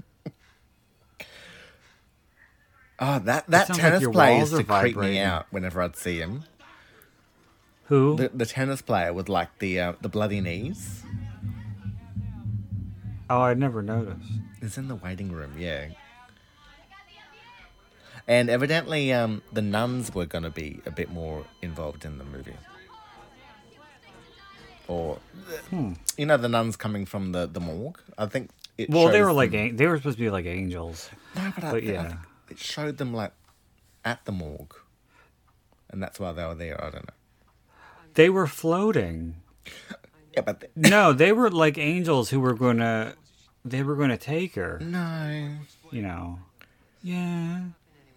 Oh, 2.99 3.19
that 3.19 3.51
that 3.51 3.67
sounds 3.67 3.83
like 3.83 3.93
tennis 3.93 4.09
player 4.09 4.39
used 4.39 4.57
to 4.57 4.65
creep 4.65 4.97
me 4.97 5.19
out 5.19 5.47
whenever 5.51 5.83
I'd 5.83 5.97
see 5.97 6.19
him. 6.19 6.45
Who? 7.87 8.17
The 8.17 8.31
the 8.33 8.47
tennis 8.47 8.81
player 8.81 9.13
with 9.13 9.29
like 9.29 9.59
the 9.59 9.81
uh, 9.81 9.93
the 10.01 10.09
bloody 10.09 10.41
knees 10.41 11.05
oh, 13.31 13.41
I 13.41 13.55
never 13.55 13.83
noticed. 13.83 14.31
is 14.61 14.79
in 14.79 14.89
the 14.89 14.97
waiting 14.97 15.33
room. 15.33 15.55
Yeah. 15.59 15.89
And 18.27 18.49
evidently, 18.49 19.13
um, 19.13 19.43
the 19.53 19.61
nuns 19.63 20.15
were 20.15 20.25
going 20.27 20.45
to 20.45 20.51
be 20.51 20.81
a 20.87 20.91
bit 20.91 21.11
more 21.11 21.45
involved 21.63 22.05
in 22.05 22.17
the 22.19 22.25
movie. 22.25 22.55
Or, 24.87 25.19
you 26.19 26.27
know, 26.27 26.37
the 26.37 26.49
nuns 26.49 26.77
coming 26.77 27.07
from 27.07 27.33
the, 27.33 27.47
the 27.47 27.61
morgue. 27.61 27.99
I 28.19 28.27
think 28.27 28.51
it. 28.77 28.91
Well, 28.91 29.09
they 29.09 29.23
were 29.23 29.33
like 29.33 29.53
them- 29.53 29.69
an- 29.71 29.77
they 29.77 29.87
were 29.87 29.97
supposed 29.97 30.19
to 30.19 30.23
be 30.25 30.31
like 30.31 30.45
angels. 30.47 31.09
No, 31.35 31.53
but, 31.55 31.65
I, 31.65 31.71
But 31.73 31.81
think- 31.85 31.91
I 31.91 31.93
yeah. 32.03 32.09
think 32.09 32.21
it 32.51 32.59
showed 32.59 32.99
them 32.99 33.15
like 33.15 33.33
at 34.05 34.25
the 34.27 34.33
morgue, 34.33 34.75
and 35.91 36.03
that's 36.03 36.21
why 36.21 36.33
they 36.33 36.45
were 36.45 36.55
there. 36.55 36.79
I 36.85 36.91
don't 36.91 37.07
know. 37.07 37.15
They 38.15 38.29
were 38.29 38.47
floating. 38.47 39.37
Yeah, 40.35 40.43
but 40.43 40.61
th- 40.61 40.73
No, 40.77 41.13
they 41.15 41.33
were 41.33 41.51
like 41.51 41.79
angels 41.79 42.29
who 42.31 42.41
were 42.41 42.55
gonna 42.55 43.15
they 43.65 43.83
were 43.83 43.97
gonna 43.97 44.19
take 44.19 44.55
her. 44.57 44.79
no, 44.83 45.57
You 45.91 46.03
know. 46.03 46.41
Yeah. 47.03 47.63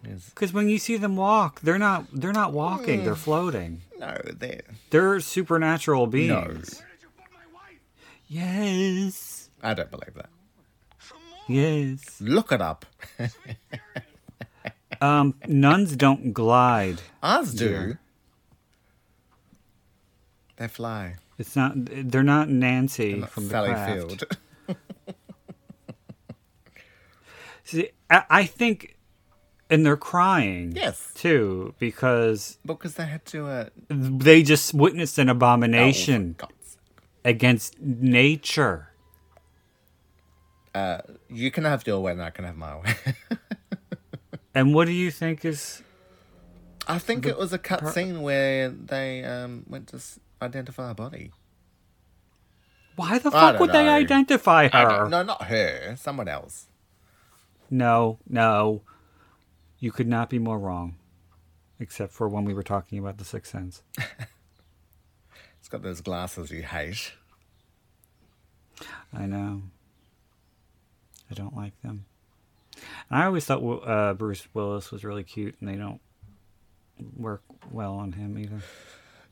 Because 0.02 0.52
when 0.52 0.68
you 0.68 0.78
see 0.78 0.96
them 0.96 1.16
walk, 1.16 1.60
they're 1.60 1.78
not 1.78 2.06
they're 2.12 2.32
not 2.32 2.52
walking. 2.52 3.04
They're 3.04 3.14
floating. 3.16 3.82
no, 3.98 4.16
they're 4.24 4.62
They're 4.90 5.20
supernatural 5.20 6.06
beings. 6.06 6.82
Yes. 8.28 9.50
I 9.62 9.74
don't 9.74 9.90
believe 9.90 10.14
that. 10.14 10.30
Yes. 11.48 12.20
Look 12.20 12.52
it 12.52 12.60
up. 12.60 12.86
Um, 15.00 15.34
nuns 15.46 15.94
don't 15.96 16.32
glide. 16.32 17.00
Ours 17.22 17.54
do. 17.54 17.70
Yeah. 17.70 17.92
They 20.56 20.66
fly. 20.68 21.16
It's 21.38 21.54
not. 21.54 21.72
They're 21.76 22.24
not 22.24 22.48
Nancy 22.48 23.14
Not 23.14 23.30
from 23.30 23.48
the 23.48 23.64
craft. 23.64 23.92
Field. 23.92 24.36
See, 27.64 27.90
I, 28.10 28.24
I 28.28 28.44
think, 28.46 28.96
and 29.70 29.84
they're 29.84 29.96
crying. 29.96 30.72
Yes. 30.74 31.10
Too, 31.14 31.74
because 31.78 32.58
because 32.64 32.94
they 32.94 33.06
had 33.06 33.24
to. 33.26 33.46
Uh, 33.46 33.68
they 33.88 34.42
just 34.42 34.74
witnessed 34.74 35.18
an 35.18 35.28
oh, 35.28 35.32
abomination 35.32 36.36
for 36.38 36.48
against 37.24 37.78
nature. 37.80 38.90
Uh, 40.74 40.98
You 41.28 41.50
can 41.50 41.64
have 41.64 41.86
your 41.86 42.00
way, 42.00 42.12
and 42.12 42.22
I 42.22 42.30
can 42.30 42.44
have 42.44 42.56
my 42.56 42.76
way. 42.76 42.94
And 44.54 44.74
what 44.74 44.86
do 44.86 44.92
you 44.92 45.12
think 45.12 45.44
is? 45.44 45.84
I 46.88 46.98
think 46.98 47.26
it 47.26 47.38
was 47.38 47.52
a 47.52 47.58
cut 47.58 47.86
scene 47.94 48.22
where 48.22 48.70
they 48.70 49.22
um, 49.22 49.64
went 49.68 49.86
to 49.88 49.96
s- 49.96 50.18
identify 50.42 50.90
a 50.90 50.94
body. 50.94 51.30
Why 52.96 53.18
the 53.20 53.30
fuck 53.30 53.60
would 53.60 53.70
they 53.70 53.88
identify 53.88 54.66
her? 54.66 55.08
no, 55.08 55.22
not 55.22 55.44
her. 55.44 55.94
Someone 55.96 56.26
else. 56.26 56.66
No, 57.70 58.18
no. 58.28 58.82
You 59.78 59.92
could 59.92 60.08
not 60.08 60.30
be 60.30 60.38
more 60.38 60.58
wrong. 60.58 60.96
Except 61.80 62.12
for 62.12 62.28
when 62.28 62.44
we 62.44 62.54
were 62.54 62.64
talking 62.64 62.98
about 62.98 63.18
the 63.18 63.24
Sixth 63.24 63.52
Sense. 63.52 63.82
It's 65.68 65.68
got 65.68 65.82
those 65.82 66.00
glasses 66.00 66.50
you 66.50 66.62
hate. 66.62 67.12
I 69.12 69.26
know. 69.26 69.62
I 71.30 71.34
don't 71.34 71.54
like 71.54 71.78
them. 71.82 72.06
And 73.10 73.20
I 73.20 73.26
always 73.26 73.44
thought 73.44 73.62
uh, 73.86 74.14
Bruce 74.14 74.46
Willis 74.54 74.90
was 74.90 75.04
really 75.04 75.24
cute, 75.24 75.56
and 75.60 75.68
they 75.68 75.74
don't 75.74 76.00
work 77.14 77.42
well 77.70 77.96
on 77.96 78.12
him 78.12 78.38
either. 78.38 78.62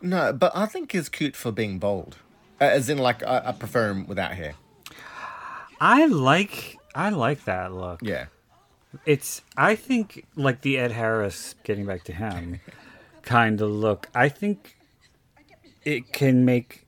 No, 0.03 0.33
but 0.33 0.53
I 0.55 0.67
think 0.67 0.93
he's 0.93 1.09
cute 1.09 1.37
for 1.37 1.53
being 1.53 1.79
bold. 1.79 2.17
Uh, 2.61 2.65
as 2.65 2.91
in, 2.91 2.99
like, 2.99 3.23
I, 3.23 3.43
I 3.47 3.53
prefer 3.53 3.91
him 3.91 4.07
without 4.07 4.33
hair. 4.33 4.57
I 5.81 6.07
like 6.07 6.77
I 6.95 7.11
like 7.11 7.45
that 7.45 7.73
look. 7.73 8.01
Yeah. 8.03 8.27
It's 9.05 9.43
I 9.57 9.75
think 9.77 10.27
like 10.37 10.63
the 10.63 10.79
Ed 10.79 10.93
Harris 10.93 11.55
getting 11.65 11.87
back 11.87 12.05
to 12.05 12.13
him 12.13 12.61
kind 13.23 13.61
of 13.61 13.71
look. 13.71 14.09
I 14.15 14.29
think 14.29 14.77
it 15.85 16.13
can 16.13 16.45
make 16.45 16.87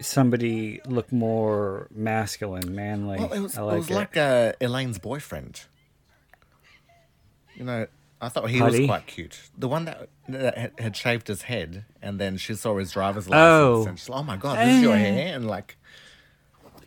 somebody 0.00 0.80
look 0.86 1.12
more 1.12 1.88
masculine, 1.94 2.74
manly. 2.74 3.18
Well, 3.18 3.32
it 3.32 3.40
was, 3.40 3.56
I 3.58 3.62
it 3.62 3.64
like 3.64 3.76
was 3.78 3.90
it. 3.90 3.94
like 3.94 4.16
uh, 4.16 4.52
Elaine's 4.60 4.98
boyfriend. 4.98 5.62
You 7.54 7.64
know, 7.64 7.86
I 8.20 8.28
thought 8.28 8.48
he 8.50 8.58
Puddy? 8.58 8.80
was 8.80 8.86
quite 8.88 9.06
cute. 9.06 9.38
The 9.58 9.68
one 9.68 9.84
that, 9.86 10.08
that 10.28 10.56
had- 10.56 10.72
had 10.78 10.96
shaved 10.96 11.28
his 11.28 11.42
head, 11.42 11.84
and 12.00 12.18
then 12.18 12.36
she 12.38 12.54
saw 12.54 12.78
his 12.78 12.92
driver's 12.92 13.28
license, 13.28 13.86
Oh. 13.86 13.86
and 13.88 13.98
she's 13.98 14.08
like, 14.08 14.20
"Oh 14.20 14.22
my 14.22 14.36
god, 14.36 14.58
this 14.58 14.76
is 14.76 14.82
your 14.82 14.94
Eh. 14.94 14.98
hair!" 14.98 15.36
And 15.36 15.46
like, 15.46 15.76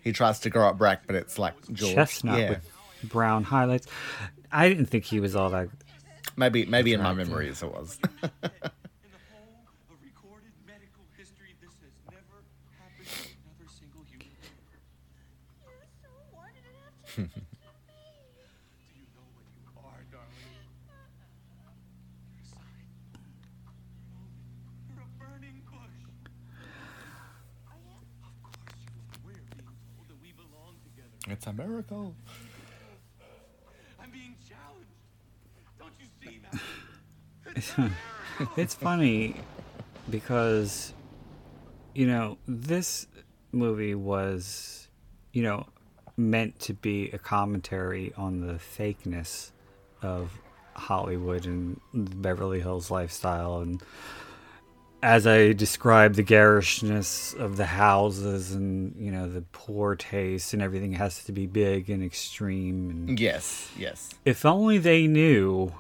he 0.04 0.12
tries 0.12 0.40
to 0.42 0.50
grow 0.50 0.68
up 0.70 0.78
black, 0.78 1.06
but 1.06 1.16
it's 1.16 1.38
like 1.38 1.54
George. 1.72 1.94
chestnut 1.94 2.40
yeah, 2.40 2.50
with 2.50 2.70
brown 3.04 3.44
highlights. 3.44 3.88
I 4.56 4.70
didn't 4.70 4.86
think 4.86 5.06
he 5.06 5.20
was 5.20 5.36
all 5.36 5.50
that. 5.50 5.70
maybe 6.38 6.66
maybe 6.66 6.94
in 6.94 7.02
my 7.02 7.14
memories 7.14 7.62
it 7.64 7.72
was. 7.72 7.98
In 8.04 8.10
the 8.22 8.50
whole 9.34 9.66
of 9.90 9.98
recorded 10.04 10.54
medical 10.68 11.04
history, 11.18 11.56
this 11.60 11.74
has 11.82 11.94
never 12.14 12.46
happened 12.78 13.10
to 13.10 13.34
another 13.34 13.68
single 13.74 14.06
human 14.06 14.30
being. 14.30 14.54
So 16.02 16.10
why 16.32 16.54
did 16.54 16.70
it 16.70 16.78
have 16.86 16.94
to 17.02 17.10
happen 17.18 17.34
to 17.34 17.66
me? 17.90 18.06
Do 18.94 18.94
you 18.94 19.10
know 19.18 19.26
what 19.34 19.50
you 19.58 19.66
are, 19.82 20.02
darling? 20.14 20.70
You're 22.30 22.46
a 22.46 22.48
sign. 22.54 22.86
You're 24.94 25.02
a 25.02 25.12
burning 25.18 25.58
bush. 25.66 25.98
Of 28.22 28.38
course 28.46 28.78
you 28.86 29.02
are. 29.02 29.18
We're 29.26 29.42
being 29.50 29.66
told 29.66 30.06
that 30.14 30.20
we 30.22 30.30
belong 30.38 30.78
together. 30.86 31.18
it's 31.34 31.48
a 31.50 31.54
miracle. 31.54 32.14
I'm 34.02 34.12
being 34.12 34.36
challenged. 34.44 34.92
Don't 35.80 35.94
you 36.00 36.06
see, 36.22 36.40
man? 36.44 36.60
It's 37.56 37.78
a 37.78 37.82
miracle. 37.82 37.98
It's 38.58 38.74
funny 38.74 39.36
because 40.10 40.94
you 41.94 42.08
know 42.08 42.38
this 42.48 43.08
movie 43.52 43.96
was 43.96 44.88
you 45.34 45.44
know 45.44 45.68
meant 46.18 46.60
to 46.62 46.74
be 46.74 47.10
a 47.12 47.18
commentary 47.18 48.14
on 48.18 48.42
the 48.46 48.54
fakeness 48.54 49.52
of 50.02 50.32
Hollywood 50.76 51.46
and 51.46 51.80
the 51.94 52.16
Beverly 52.16 52.60
Hills 52.60 52.90
lifestyle 52.92 53.60
and 53.60 53.82
as 55.04 55.28
I 55.28 55.52
described 55.52 56.16
the 56.16 56.24
garishness 56.24 57.34
of 57.34 57.58
the 57.58 57.66
houses 57.66 58.54
and 58.54 58.96
you 58.98 59.12
know 59.12 59.30
the 59.30 59.42
poor 59.52 59.96
taste 59.96 60.54
and 60.54 60.62
everything 60.62 60.94
has 60.94 61.24
to 61.26 61.32
be 61.32 61.46
big 61.46 61.90
and 61.90 62.04
extreme 62.04 62.90
and 62.90 63.20
Yes, 63.20 63.70
yes. 63.78 64.10
if 64.26 64.46
only 64.46 64.78
they 64.80 65.06
knew 65.08 65.72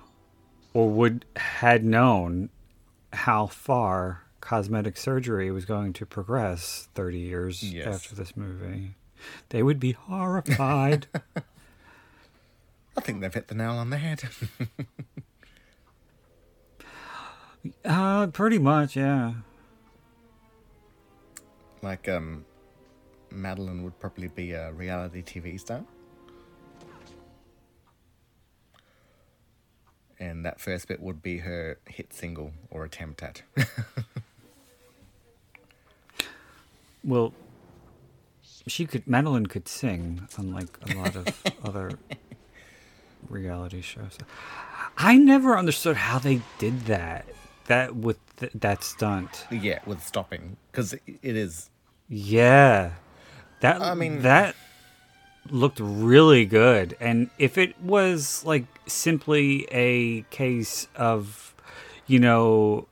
or 0.73 0.89
would 0.89 1.25
had 1.35 1.83
known 1.83 2.49
how 3.13 3.45
far 3.47 4.23
cosmetic 4.41 4.97
surgery 4.97 5.51
was 5.51 5.65
going 5.65 5.93
to 5.93 6.05
progress 6.05 6.89
30 6.95 7.19
years 7.19 7.63
Yes. 7.63 7.87
after 7.87 8.15
this 8.15 8.35
movie 8.35 8.95
they 9.49 9.63
would 9.63 9.79
be 9.79 9.93
horrified 9.93 11.07
I 12.97 13.01
think 13.01 13.21
they've 13.21 13.33
hit 13.33 13.47
the 13.47 13.55
nail 13.55 13.71
on 13.71 13.89
the 13.89 13.97
head. 13.97 14.23
uh 17.85 18.27
pretty 18.27 18.59
much 18.59 18.95
yeah 18.95 19.33
like, 21.81 22.07
um, 22.07 22.45
Madeline 23.29 23.83
would 23.83 23.99
probably 23.99 24.29
be 24.29 24.53
a 24.53 24.71
reality 24.71 25.21
TV 25.21 25.59
star. 25.59 25.83
And 30.23 30.45
that 30.45 30.59
first 30.59 30.87
bit 30.87 31.01
would 31.01 31.21
be 31.21 31.39
her 31.39 31.77
hit 31.87 32.13
single 32.13 32.53
or 32.71 32.85
attempt 32.85 33.21
at. 33.23 33.41
well 37.03 37.33
she 38.65 38.85
could 38.85 39.05
madeline 39.05 39.45
could 39.45 39.67
sing 39.67 40.25
unlike 40.37 40.77
a 40.89 40.95
lot 40.95 41.17
of 41.17 41.27
other 41.65 41.91
reality 43.29 43.81
shows 43.81 44.17
i 44.97 45.17
never 45.17 45.57
understood 45.57 45.97
how 45.97 46.17
they 46.17 46.39
did 46.59 46.85
that 46.85 47.25
that 47.67 47.95
with 47.95 48.17
th- 48.37 48.51
that 48.55 48.83
stunt 48.83 49.45
yeah, 49.51 49.79
with 49.85 50.03
stopping. 50.03 50.57
Because 50.71 50.93
it 50.93 51.19
is. 51.21 51.69
Yeah. 52.09 52.91
That 53.61 53.81
I 53.81 53.93
mean- 53.93 54.21
that 54.21 54.55
looked 55.49 55.79
really 55.79 56.45
good. 56.45 56.95
And 56.99 57.29
if 57.37 57.57
it 57.57 57.79
was 57.81 58.43
like 58.45 58.65
simply 58.85 59.67
a 59.71 60.21
case 60.29 60.87
of 60.95 61.55
you 62.07 62.19
know 62.19 62.87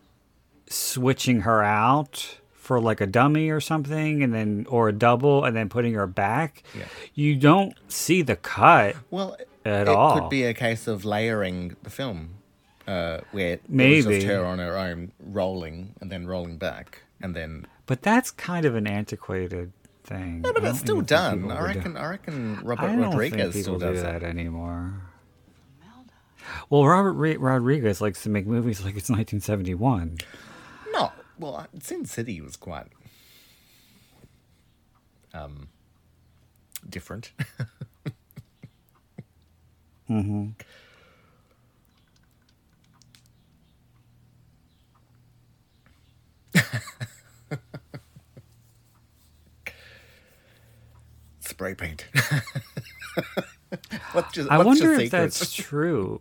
switching 0.68 1.42
her 1.42 1.62
out 1.64 2.38
for 2.54 2.80
like 2.80 3.02
a 3.02 3.08
dummy 3.08 3.50
or 3.50 3.60
something 3.60 4.24
and 4.24 4.34
then 4.34 4.66
or 4.70 4.88
a 4.90 4.94
double 4.94 5.44
and 5.44 5.56
then 5.56 5.68
putting 5.68 5.94
her 5.94 6.08
back, 6.08 6.64
Yeah. 6.78 6.86
you 7.14 7.36
don't 7.36 7.74
see 7.90 8.22
the 8.22 8.36
cut. 8.38 8.96
Well, 9.10 9.36
At 9.66 9.84
it 9.84 9.88
all. 9.90 10.20
could 10.22 10.30
be 10.30 10.44
a 10.44 10.54
case 10.54 10.88
of 10.88 11.04
layering 11.04 11.76
the 11.84 11.90
film. 11.90 12.36
Uh, 12.88 13.20
where 13.32 13.54
it 13.54 13.62
was 13.64 13.70
Maybe. 13.70 14.02
just 14.16 14.28
her 14.28 14.44
on 14.46 14.60
her 14.60 14.76
own 14.78 15.12
rolling 15.20 15.94
and 16.02 16.12
then 16.12 16.26
rolling 16.28 16.58
back 16.58 17.04
and 17.22 17.36
then 17.36 17.68
But 17.86 18.02
that's 18.02 18.32
kind 18.32 18.66
of 18.66 18.76
an 18.76 18.88
antiquated 18.88 19.72
thing. 20.04 20.42
no, 20.42 20.52
but 20.54 20.64
it's 20.64 20.80
still 20.80 21.02
done. 21.02 21.52
I 21.52 21.62
would 21.62 21.74
do- 21.74 21.80
reckon. 21.80 21.98
I 21.98 22.10
reckon 22.10 22.60
Robert 22.64 22.84
I 22.86 22.96
don't 22.96 23.02
Rodriguez 23.12 23.54
think 23.54 23.64
still 23.64 23.76
people 23.76 23.88
do 23.90 23.94
does 23.94 24.04
that 24.04 24.22
that. 24.22 24.28
anymore. 24.28 24.94
Well, 26.70 26.86
Robert 26.86 27.14
Re- 27.14 27.38
Rodriguez 27.38 28.02
likes 28.02 28.24
to 28.24 28.30
make 28.30 28.46
movies 28.48 28.80
like 28.82 28.96
it's 28.98 29.10
1971. 29.10 30.18
No, 30.94 31.12
well, 31.40 31.66
Sin 31.82 32.06
City 32.06 32.42
was 32.42 32.56
quite 32.56 32.88
um 35.34 35.68
different. 36.90 37.32
Mm-hmm. 40.12 40.50
Spray 51.40 51.76
paint. 51.76 52.06
what's 54.12 54.36
your, 54.36 54.52
I 54.52 54.58
wonder 54.58 54.92
if 54.94 55.12
that's 55.12 55.54
true. 55.54 56.20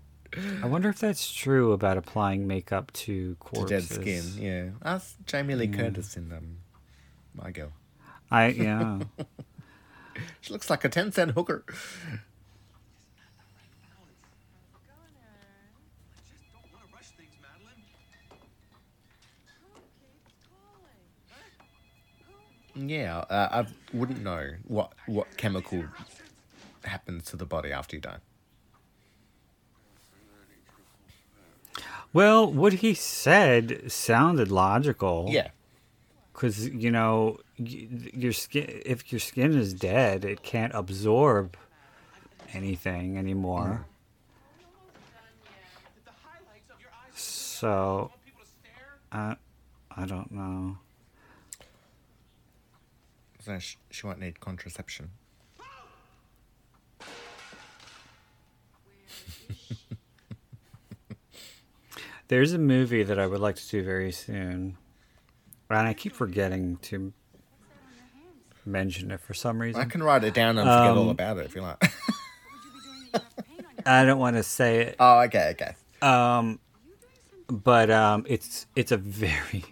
I 0.63 0.67
wonder 0.67 0.89
if 0.89 0.99
that's 1.01 1.33
true 1.33 1.73
about 1.73 1.97
applying 1.97 2.47
makeup 2.47 2.93
to 2.93 3.31
to 3.33 3.37
corpses. 3.41 3.89
dead 3.89 4.03
skin. 4.03 4.25
Yeah, 4.43 4.71
ask 4.89 5.17
Jamie 5.27 5.55
Lee 5.57 5.69
Curtis 5.69 6.17
in 6.17 6.33
um, 6.33 6.59
My 7.35 7.51
Girl. 7.51 7.73
I 8.31 8.49
yeah. 8.49 9.01
She 10.41 10.53
looks 10.53 10.69
like 10.69 10.85
a 10.85 10.89
ten 10.89 11.13
cent 11.13 11.31
hooker. 11.33 11.65
Just 11.67 11.79
don't 16.53 16.73
want 16.73 16.89
to 16.89 16.95
rush 16.95 17.07
things, 17.17 17.31
Madeline. 17.41 17.83
Yeah, 22.75 23.19
uh, 23.19 23.65
I 23.65 23.97
wouldn't 23.97 24.23
know 24.23 24.51
what 24.67 24.93
what 25.07 25.37
chemical 25.37 25.85
happens 26.85 27.25
to 27.27 27.37
the 27.37 27.47
body 27.47 27.73
after 27.73 27.97
you 27.97 28.03
die. 28.03 28.19
Well, 32.13 32.51
what 32.53 32.75
he 32.75 32.95
said 32.95 33.91
sounded 33.91 34.51
logical. 34.51 35.27
Yeah, 35.29 35.49
because 36.33 36.69
you 36.69 36.91
know 36.91 37.39
your 37.57 38.33
skin. 38.33 38.83
If 38.87 39.13
your 39.13 39.21
skin 39.21 39.55
is 39.57 39.73
dead, 39.75 40.25
it 40.25 40.43
can't 40.43 40.73
absorb 40.75 41.57
anything 42.53 43.17
anymore. 43.19 43.87
The 46.05 46.11
highlights 46.25 46.71
of 46.71 46.81
your 46.81 46.91
eyes 46.91 47.21
So 47.21 48.11
want 48.11 48.25
people 48.25 48.43
to 48.43 48.49
stare. 48.49 48.99
I 49.13 49.37
I 50.03 50.07
don't 50.07 50.31
know. 50.33 50.79
so 53.41 53.59
she, 53.59 53.77
she 53.91 54.07
won't 54.07 54.21
need 54.21 54.41
contraception. 54.41 55.11
There's 62.31 62.53
a 62.53 62.59
movie 62.59 63.03
that 63.03 63.19
I 63.19 63.27
would 63.27 63.41
like 63.41 63.57
to 63.57 63.69
do 63.69 63.83
very 63.83 64.13
soon, 64.13 64.79
and 65.69 65.89
I 65.89 65.93
keep 65.95 66.13
forgetting 66.15 66.77
to 66.83 67.13
mention 68.65 69.11
it 69.11 69.21
for 69.21 69.35
some 69.35 69.61
reason. 69.61 69.81
I 69.81 69.85
can 69.85 70.01
write 70.01 70.23
it 70.23 70.33
down 70.33 70.57
and 70.57 70.69
forget 70.69 70.97
all 70.97 71.03
Um, 71.03 71.09
about 71.09 71.39
it 71.39 71.47
if 71.47 71.57
you 71.57 71.63
like. 71.63 71.81
Would 71.83 71.91
you 71.91 72.71
be 72.73 72.81
doing 72.83 73.11
that 73.13 73.13
you 73.13 73.23
have 73.25 73.47
paint 73.47 73.67
on 73.67 73.77
your 73.83 73.83
I 73.87 74.05
don't 74.05 74.19
want 74.21 74.37
to 74.37 74.45
say 74.45 74.81
it, 74.83 74.97
oh, 75.01 75.21
okay, 75.23 75.57
okay. 75.59 75.75
um, 76.07 76.61
but 77.49 77.91
um, 77.91 78.25
it's 78.29 78.67
it's 78.77 78.93
a 78.93 78.97
very, 78.97 79.65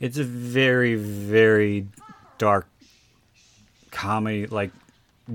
it's 0.00 0.18
a 0.18 0.24
very 0.24 0.96
very 0.96 1.86
dark 2.38 2.66
comedy, 3.92 4.46
like 4.46 4.72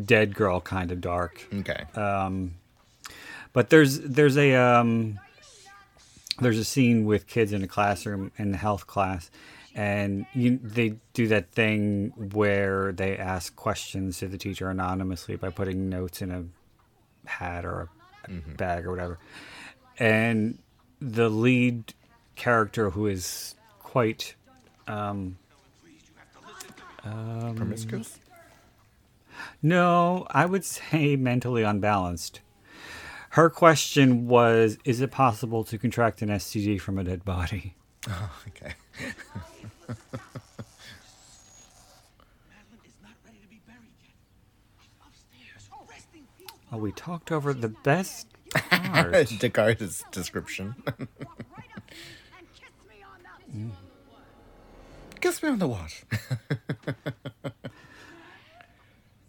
Dead 0.06 0.36
Girl 0.36 0.60
kind 0.60 0.92
of 0.92 1.00
dark. 1.00 1.48
Okay. 1.62 1.86
Um, 1.96 2.56
But 3.54 3.70
there's 3.70 4.02
there's 4.02 4.36
a 4.38 4.54
um, 4.56 5.18
there's 6.40 6.58
a 6.58 6.64
scene 6.64 7.06
with 7.06 7.28
kids 7.28 7.54
in 7.54 7.64
a 7.64 7.68
classroom 7.68 8.32
in 8.38 8.52
the 8.52 8.58
health 8.58 8.88
class, 8.88 9.32
and 9.74 10.26
you 10.34 10.60
they 10.62 10.96
do 11.14 11.28
that 11.28 11.52
thing 11.52 12.14
where 12.34 12.92
they 12.92 13.18
ask 13.18 13.56
questions 13.56 14.20
to 14.20 14.28
the 14.28 14.38
teacher 14.38 14.70
anonymously 14.70 15.36
by 15.36 15.50
putting 15.50 15.90
notes 15.90 16.22
in 16.22 16.32
a 16.32 16.46
hat 17.30 17.66
or 17.66 17.90
a 18.26 18.32
bag 18.56 18.86
or 18.86 18.92
whatever. 18.92 19.20
And 19.98 20.60
the 21.00 21.30
lead 21.30 21.94
character, 22.36 22.90
who 22.90 23.08
is 23.08 23.56
quite 23.80 24.36
um, 24.88 25.38
Promiscuous? 27.56 28.20
no, 29.62 30.26
I 30.32 30.46
would 30.46 30.66
say 30.66 31.16
mentally 31.16 31.64
unbalanced. 31.64 32.42
Her 33.36 33.50
question 33.50 34.30
was 34.30 34.78
Is 34.86 35.02
it 35.02 35.12
possible 35.12 35.66
to 35.66 35.78
contract 35.78 36.22
an 36.22 36.30
STD 36.30 36.80
from 36.80 36.98
a 36.98 37.04
dead 37.04 37.26
body? 37.26 37.76
Oh, 38.08 38.32
okay. 38.50 38.76
Madeline 39.88 39.98
is 42.86 42.94
not 43.02 43.14
ready 43.26 43.40
to 43.42 43.48
be 43.48 43.60
buried 43.66 43.90
yet. 44.00 44.14
Upstairs, 45.08 45.68
resting. 45.90 46.28
Oh, 46.72 46.78
we 46.78 46.92
talked 46.92 47.32
over 47.32 47.52
the 47.52 47.70
best 47.70 48.28
part. 48.54 49.28
Dakota's 49.40 50.04
description. 50.12 50.76
Walk 50.86 51.00
right 51.58 51.66
up 51.76 51.84
kiss 52.54 52.70
me 52.88 53.04
on 53.04 53.20
the 53.24 53.58
mm. 53.58 53.72
Kiss 55.20 55.42
me 55.42 55.50
on 55.50 55.58
the 55.58 55.68
what? 55.68 56.04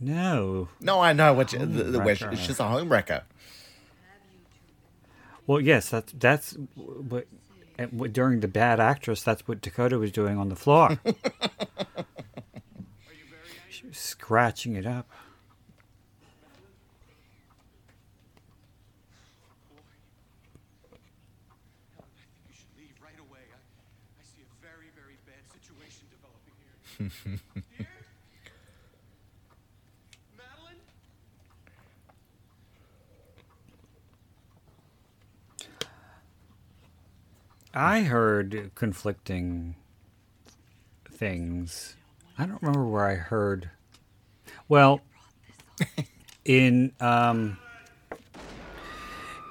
no. 0.01 0.69
no, 0.83 1.01
I 1.01 1.15
know 1.15 1.33
what 1.33 1.55
you, 1.55 1.61
the, 1.61 1.85
the 1.85 2.01
where 2.01 2.15
she- 2.15 2.37
she's 2.37 2.61
a 2.61 2.65
homewrecker. 2.65 3.23
Well, 5.47 5.60
yes, 5.60 5.90
that's 5.90 6.12
that's 6.12 6.56
what 6.74 7.27
and 7.78 7.93
what- 7.93 8.12
during 8.12 8.40
the 8.40 8.48
bad 8.48 8.81
actress. 8.81 9.23
That's 9.23 9.47
what 9.47 9.60
Dakota 9.60 9.98
was 9.98 10.10
doing 10.12 10.39
on 10.39 10.48
the 10.48 10.56
floor. 10.56 10.98
she 13.70 13.86
was 13.86 13.97
scratching 13.98 14.74
it 14.74 14.86
up. 14.86 15.09
I 21.98 22.02
think 22.16 22.31
you 22.48 22.55
should 22.55 22.73
leave 22.78 22.97
right 23.02 23.18
away. 23.18 23.44
I, 23.52 23.59
I 24.20 24.23
see 24.24 24.43
a 24.43 24.48
very, 24.64 24.90
very 24.94 25.16
bad 25.27 25.44
situation 25.52 26.06
developing 26.10 26.55
here. 26.59 27.39
Dear? 27.78 27.89
Madeline? 30.36 30.81
I 37.77 38.05
heard 38.05 38.70
conflicting 38.74 39.77
things. 41.11 41.94
I 42.39 42.47
don't 42.47 42.62
remember 42.62 42.86
where 42.86 43.07
I 43.07 43.16
heard. 43.16 43.69
Well, 44.66 45.03
in 46.47 46.93
um, 47.01 47.59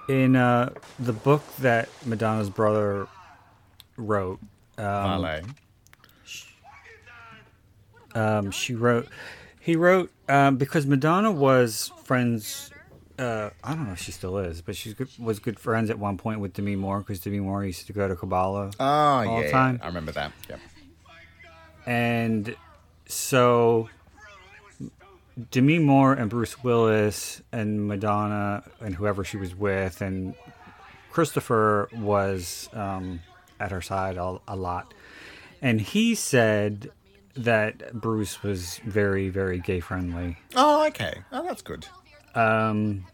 in 0.10 0.36
uh, 0.36 0.74
the 0.98 1.14
book 1.14 1.44
that 1.58 1.88
Madonna's 2.04 2.50
brother 2.50 3.08
wrote, 3.96 4.40
um, 4.80 5.22
um, 8.16 8.50
she 8.50 8.74
wrote, 8.74 9.08
he 9.60 9.76
wrote 9.76 10.12
um, 10.28 10.58
because 10.58 10.88
Madonna 10.88 11.32
was 11.32 11.92
friends. 12.06 12.72
Uh, 13.18 13.50
I 13.64 13.74
don't 13.76 13.88
know 13.88 13.94
if 13.94 14.00
she 14.00 14.12
still 14.12 14.38
is, 14.40 14.62
but 14.62 14.76
she 14.76 14.94
was 15.18 15.40
good 15.40 15.60
friends 15.60 15.90
at 15.90 15.98
one 15.98 16.18
point 16.18 16.40
with 16.42 16.54
Demi 16.54 16.76
Moore 16.76 17.00
because 17.00 17.20
Demi 17.22 17.40
Moore 17.40 17.64
used 17.64 17.88
to 17.88 17.94
go 17.94 18.08
to 18.08 18.16
Kabbalah 18.16 18.72
Oh, 18.80 18.84
all 18.86 19.26
yeah, 19.26 19.40
the 19.40 19.46
yeah, 19.46 19.52
time. 19.52 19.80
I 19.82 19.88
remember 19.88 20.12
that. 20.12 20.32
Yep. 20.50 20.60
And 21.86 22.56
so 23.06 23.90
Demi 25.52 25.80
Moore 25.80 26.14
and 26.14 26.30
Bruce 26.30 26.64
Willis 26.64 27.42
and 27.52 27.88
Madonna 27.88 28.64
and 28.82 28.96
whoever 28.96 29.24
she 29.24 29.38
was 29.38 29.56
with 29.56 30.02
and 30.02 30.36
Christopher 31.12 31.88
was 31.94 32.70
um, 32.74 33.22
at 33.60 33.72
her 33.72 33.82
side 33.82 34.18
a, 34.18 34.40
a 34.48 34.56
lot. 34.56 34.94
And 35.62 35.80
he 35.80 36.16
said 36.16 36.92
that 37.36 37.94
Bruce 37.94 38.44
was 38.44 38.80
very, 38.86 39.30
very 39.30 39.60
gay 39.60 39.80
friendly. 39.80 40.38
Oh, 40.56 40.86
okay. 40.88 41.22
Oh, 41.32 41.44
that's 41.44 41.62
good. 41.62 41.88
Um, 42.36 43.06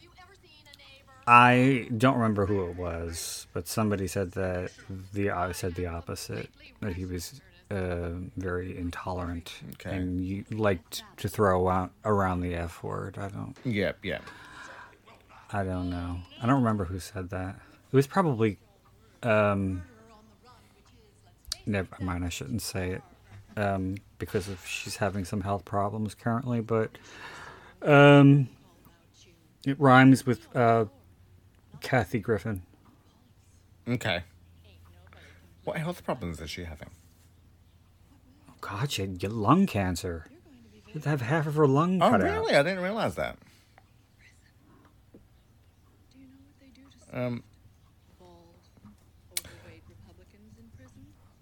I 1.28 1.88
don't 1.98 2.16
remember 2.16 2.46
who 2.46 2.68
it 2.70 2.76
was, 2.76 3.48
but 3.54 3.68
somebody 3.68 4.08
said 4.08 4.32
that 4.34 4.72
the 5.14 5.30
I 5.30 5.52
said 5.52 5.76
the 5.76 5.86
opposite 5.88 6.50
that 6.82 6.94
he 6.96 7.06
was 7.06 7.40
uh, 7.70 8.10
very 8.36 8.78
intolerant 8.78 9.54
Okay. 9.74 9.96
and 9.96 10.26
you 10.26 10.44
liked 10.52 11.04
to 11.18 11.30
throw 11.30 11.70
out 11.70 11.92
around 12.04 12.42
the 12.42 12.56
F 12.56 12.84
word. 12.84 13.18
I 13.18 13.30
don't 13.30 13.56
Yep, 13.64 14.00
yep. 14.04 14.24
I 15.54 15.64
don't 15.64 15.90
know. 15.90 16.18
I 16.42 16.48
don't 16.48 16.56
remember 16.58 16.86
who 16.86 17.00
said 17.00 17.30
that. 17.30 17.56
It 17.92 17.96
was 17.96 18.08
probably 18.08 18.58
um 19.24 19.84
never 21.66 21.88
mind, 22.00 22.26
I 22.26 22.30
shouldn't 22.30 22.62
say 22.64 22.92
it. 22.92 23.02
Um 23.56 23.96
because 24.18 24.48
of 24.50 24.66
she's 24.66 24.98
having 24.98 25.24
some 25.26 25.42
health 25.42 25.64
problems 25.64 26.16
currently, 26.16 26.62
but 26.62 26.90
um 27.84 28.50
it 29.66 29.80
rhymes 29.80 30.26
with 30.26 30.54
uh 30.56 30.86
Kathy 31.82 32.20
Griffin. 32.20 32.62
Okay. 33.88 34.24
What 35.64 35.78
health 35.78 36.04
problems 36.04 36.40
is 36.42 36.50
she 36.50 36.64
having? 36.64 36.90
Oh, 38.50 38.54
God, 38.62 38.92
she 38.92 39.02
had 39.04 39.24
lung 39.24 39.66
cancer. 39.68 40.26
She'd 40.92 41.06
have 41.06 41.22
half 41.22 41.48
of 41.48 41.56
her 41.56 41.68
lung 41.68 42.02
Oh, 42.02 42.10
cut 42.10 42.22
really? 42.22 42.54
out. 42.54 42.66
I 42.66 42.70
didn't 42.70 42.84
realize 42.84 43.16
that. 43.16 43.38
Um, 47.14 47.44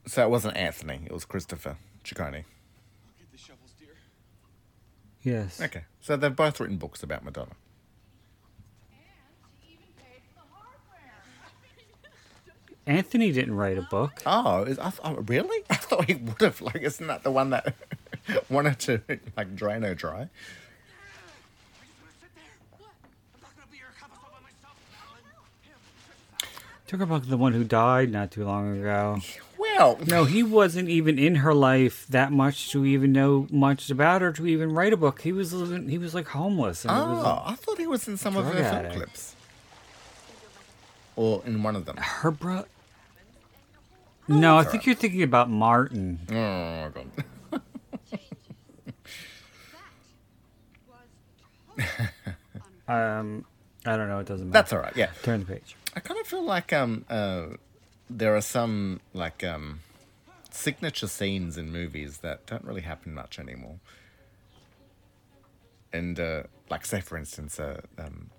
so 0.07 0.23
it 0.23 0.29
wasn't 0.29 0.57
Anthony. 0.57 1.01
It 1.05 1.11
was 1.11 1.25
Christopher 1.25 1.77
Ciccone. 2.03 2.31
Get 3.17 3.31
the 3.31 3.37
shovels, 3.37 3.73
dear. 3.79 3.89
Yes. 5.21 5.61
Okay. 5.61 5.83
So 6.01 6.15
they've 6.17 6.35
both 6.35 6.59
written 6.59 6.77
books 6.77 7.03
about 7.03 7.23
Madonna. 7.23 7.51
Anthony 12.89 13.31
didn't 13.31 13.55
write 13.55 13.77
a 13.77 13.83
book. 13.83 14.21
Oh, 14.25 14.63
is, 14.63 14.79
I 14.79 14.89
th- 14.89 14.99
oh, 15.03 15.13
really? 15.27 15.63
I 15.69 15.75
thought 15.75 16.05
he 16.05 16.15
would 16.15 16.41
have. 16.41 16.59
Like, 16.59 16.77
isn't 16.81 17.05
that 17.05 17.21
the 17.23 17.29
one 17.29 17.51
that 17.51 17.75
wanted 18.49 18.79
to 18.79 19.01
like 19.37 19.55
drain 19.55 19.83
her 19.83 19.93
dry? 19.93 20.21
I 20.21 20.25
just 20.25 20.31
want 22.01 22.11
to 22.11 22.19
sit 22.19 22.35
there. 22.35 22.43
I'm 22.73 23.41
not 23.41 23.55
going 23.55 23.67
to 23.67 23.71
be 23.71 23.77
your 23.77 23.89
cup 23.99 24.09
all 24.23 24.31
by 24.31 24.41
myself, 24.41 24.75
Madeline. 24.91 25.23
Him, 25.63 25.77
Talk 26.87 27.01
about 27.01 27.29
the 27.29 27.37
one 27.37 27.53
who 27.53 27.63
died 27.63 28.11
not 28.11 28.31
too 28.31 28.43
long 28.43 28.79
ago. 28.79 29.19
Well, 29.59 29.99
No, 30.07 30.23
he 30.23 30.41
wasn't 30.41 30.89
even 30.89 31.19
in 31.19 31.35
her 31.35 31.53
life 31.53 32.07
that 32.07 32.31
much 32.31 32.71
to 32.71 32.85
even 32.85 33.11
know 33.11 33.45
much 33.51 33.91
about 33.91 34.21
her 34.23 34.31
to 34.33 34.47
even 34.47 34.73
write 34.73 34.93
a 34.93 34.97
book. 34.97 35.21
He 35.21 35.31
was 35.31 35.53
living, 35.53 35.89
he 35.89 35.99
was 35.99 36.15
like 36.15 36.27
homeless. 36.29 36.85
And 36.85 36.91
Oh, 36.93 37.43
I 37.45 37.53
thought 37.53 37.77
he 37.77 37.85
was 37.85 38.07
in 38.07 38.17
some 38.17 38.35
of 38.35 38.45
her 38.45 38.63
film 38.63 38.91
clips, 38.93 39.35
or 41.15 41.43
in 41.45 41.61
one 41.61 41.75
of 41.75 41.85
them. 41.85 41.97
her 41.97 42.31
bro. 42.31 42.65
No, 44.29 44.57
I 44.57 44.63
think 44.63 44.85
you're 44.85 44.95
thinking 44.95 45.23
about 45.23 45.49
Martin. 45.49 46.19
Oh 46.31 46.33
my 46.35 46.91
god. 46.91 47.61
Um, 52.87 53.45
I 53.85 53.95
don't 53.97 54.07
know. 54.07 54.17
It 54.17 54.25
doesn't 54.25 54.47
matter. 54.49 54.53
That's 54.53 54.73
all 54.73 54.79
right. 54.79 54.95
Yeah, 54.95 55.11
Turn 55.21 55.41
the 55.41 55.45
page. 55.45 55.75
I 55.95 55.99
kind 55.99 56.19
of 56.19 56.25
feel 56.25 56.43
like 56.43 56.73
um 56.73 57.05
uh, 57.07 57.49
there 58.09 58.35
are 58.35 58.41
some 58.41 58.99
like 59.13 59.43
um 59.43 59.81
signature 60.49 61.07
scenes 61.07 61.55
in 61.55 61.71
movies 61.71 62.17
that 62.17 62.47
don't 62.47 62.63
really 62.63 62.81
happen 62.81 63.13
much 63.13 63.37
anymore. 63.37 63.79
And 65.93 66.19
uh, 66.19 66.43
like 66.71 66.83
say 66.85 66.99
for 66.99 67.15
instance, 67.15 67.59
uh, 67.59 67.81
um, 67.99 68.31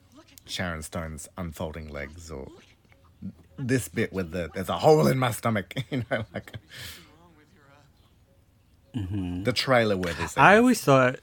Sharon 0.46 0.82
Stone's 0.82 1.28
unfolding 1.38 1.88
legs, 1.88 2.28
or 2.28 2.48
this 3.66 3.88
bit 3.88 4.12
with 4.12 4.32
the 4.32 4.50
there's 4.54 4.68
a 4.68 4.78
hole 4.78 5.06
in 5.06 5.18
my 5.18 5.30
stomach, 5.30 5.74
you 5.90 6.04
know, 6.10 6.24
like 6.34 6.52
the 8.94 9.52
trailer 9.54 9.96
where 9.96 10.14
this. 10.14 10.36
I 10.36 10.56
always 10.56 10.80
thought, 10.80 11.16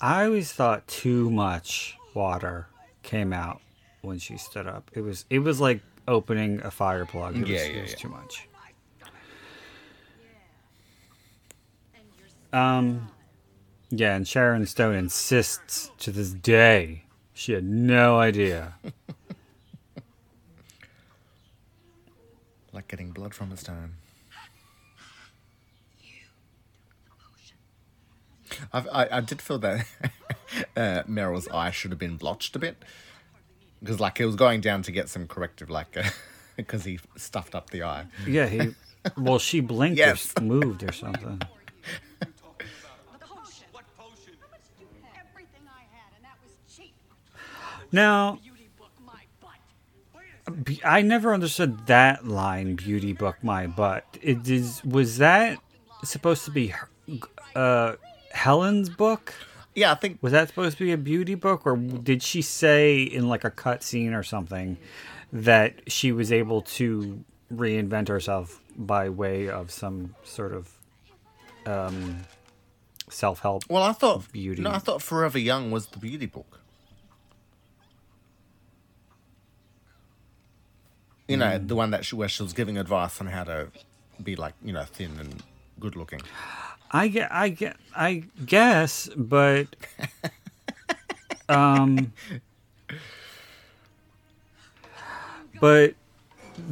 I 0.00 0.24
always 0.24 0.52
thought 0.52 0.86
too 0.86 1.30
much 1.30 1.96
water 2.14 2.68
came 3.02 3.32
out 3.32 3.60
when 4.02 4.18
she 4.18 4.36
stood 4.36 4.66
up. 4.66 4.90
It 4.94 5.02
was, 5.02 5.26
it 5.28 5.40
was 5.40 5.60
like 5.60 5.82
opening 6.08 6.60
a 6.62 6.70
fire 6.70 7.04
plug. 7.04 7.36
It 7.36 7.40
was, 7.42 7.50
Yeah, 7.50 7.58
it 7.58 7.82
was 7.82 7.90
yeah. 7.92 7.96
too 7.96 8.08
much. 8.08 8.48
Um, 12.52 13.08
yeah, 13.90 14.16
and 14.16 14.26
Sharon 14.26 14.64
Stone 14.64 14.94
insists 14.94 15.90
to 15.98 16.10
this 16.10 16.30
day 16.32 17.02
she 17.34 17.52
had 17.52 17.64
no 17.64 18.18
idea. 18.18 18.74
Like 22.76 22.88
getting 22.88 23.10
blood 23.10 23.32
from 23.32 23.52
a 23.52 23.56
stone. 23.56 23.94
I've, 28.70 28.86
I, 28.88 29.08
I 29.10 29.20
did 29.22 29.40
feel 29.40 29.58
that 29.60 29.86
uh, 30.76 31.02
Meryl's 31.08 31.48
eye 31.48 31.70
should 31.70 31.90
have 31.90 31.98
been 31.98 32.18
blotched 32.18 32.54
a 32.54 32.58
bit. 32.58 32.76
Because, 33.80 33.98
like, 33.98 34.18
he 34.18 34.26
was 34.26 34.36
going 34.36 34.60
down 34.60 34.82
to 34.82 34.92
get 34.92 35.08
some 35.08 35.26
corrective, 35.26 35.70
like, 35.70 35.96
because 36.56 36.84
he 36.84 36.98
stuffed 37.16 37.54
up 37.54 37.70
the 37.70 37.82
eye. 37.82 38.04
Yeah, 38.26 38.46
he. 38.46 38.74
Well, 39.16 39.38
she 39.38 39.60
blinked 39.60 39.96
Yes. 39.98 40.34
or 40.36 40.42
moved 40.42 40.82
or 40.82 40.92
something. 40.92 41.40
What 47.90 48.40
I 50.84 51.02
never 51.02 51.34
understood 51.34 51.86
that 51.86 52.26
line. 52.26 52.76
Beauty 52.76 53.12
book 53.12 53.36
my 53.42 53.66
butt. 53.66 54.04
It 54.22 54.48
is. 54.48 54.84
Was 54.84 55.18
that 55.18 55.58
supposed 56.04 56.44
to 56.44 56.50
be 56.50 56.72
uh, 57.54 57.94
Helen's 58.32 58.88
book? 58.88 59.34
Yeah, 59.74 59.92
I 59.92 59.94
think 59.94 60.18
Was 60.22 60.32
that 60.32 60.48
supposed 60.48 60.78
to 60.78 60.84
be 60.84 60.92
a 60.92 60.96
beauty 60.96 61.34
book, 61.34 61.66
or 61.66 61.76
did 61.76 62.22
she 62.22 62.40
say 62.42 63.02
in 63.02 63.28
like 63.28 63.44
a 63.44 63.50
cut 63.50 63.82
scene 63.82 64.14
or 64.14 64.22
something 64.22 64.78
that 65.32 65.90
she 65.90 66.12
was 66.12 66.32
able 66.32 66.62
to 66.62 67.22
reinvent 67.52 68.08
herself 68.08 68.60
by 68.76 69.08
way 69.10 69.48
of 69.48 69.70
some 69.70 70.14
sort 70.24 70.54
of 70.54 70.72
um, 71.66 72.22
self-help? 73.10 73.64
Well, 73.68 73.82
I 73.82 73.92
thought 73.92 74.32
beauty. 74.32 74.62
No, 74.62 74.70
I 74.70 74.78
thought 74.78 75.02
Forever 75.02 75.38
Young 75.38 75.70
was 75.70 75.88
the 75.88 75.98
beauty 75.98 76.26
book. 76.26 76.60
You 81.28 81.36
know, 81.36 81.58
Hmm. 81.58 81.66
the 81.66 81.74
one 81.76 81.90
that 81.90 82.04
she, 82.04 82.14
where 82.16 82.28
she 82.28 82.42
was 82.42 82.52
giving 82.52 82.78
advice 82.78 83.20
on 83.20 83.26
how 83.28 83.44
to 83.44 83.68
be 84.22 84.36
like, 84.36 84.54
you 84.64 84.72
know, 84.72 84.84
thin 84.84 85.18
and 85.18 85.42
good 85.80 85.96
looking. 85.96 86.22
I 86.90 87.08
get, 87.08 87.32
I 87.32 87.48
get, 87.48 87.76
I 87.96 88.24
guess, 88.44 89.08
but 89.16 89.66
um, 91.48 92.12
but 95.60 95.94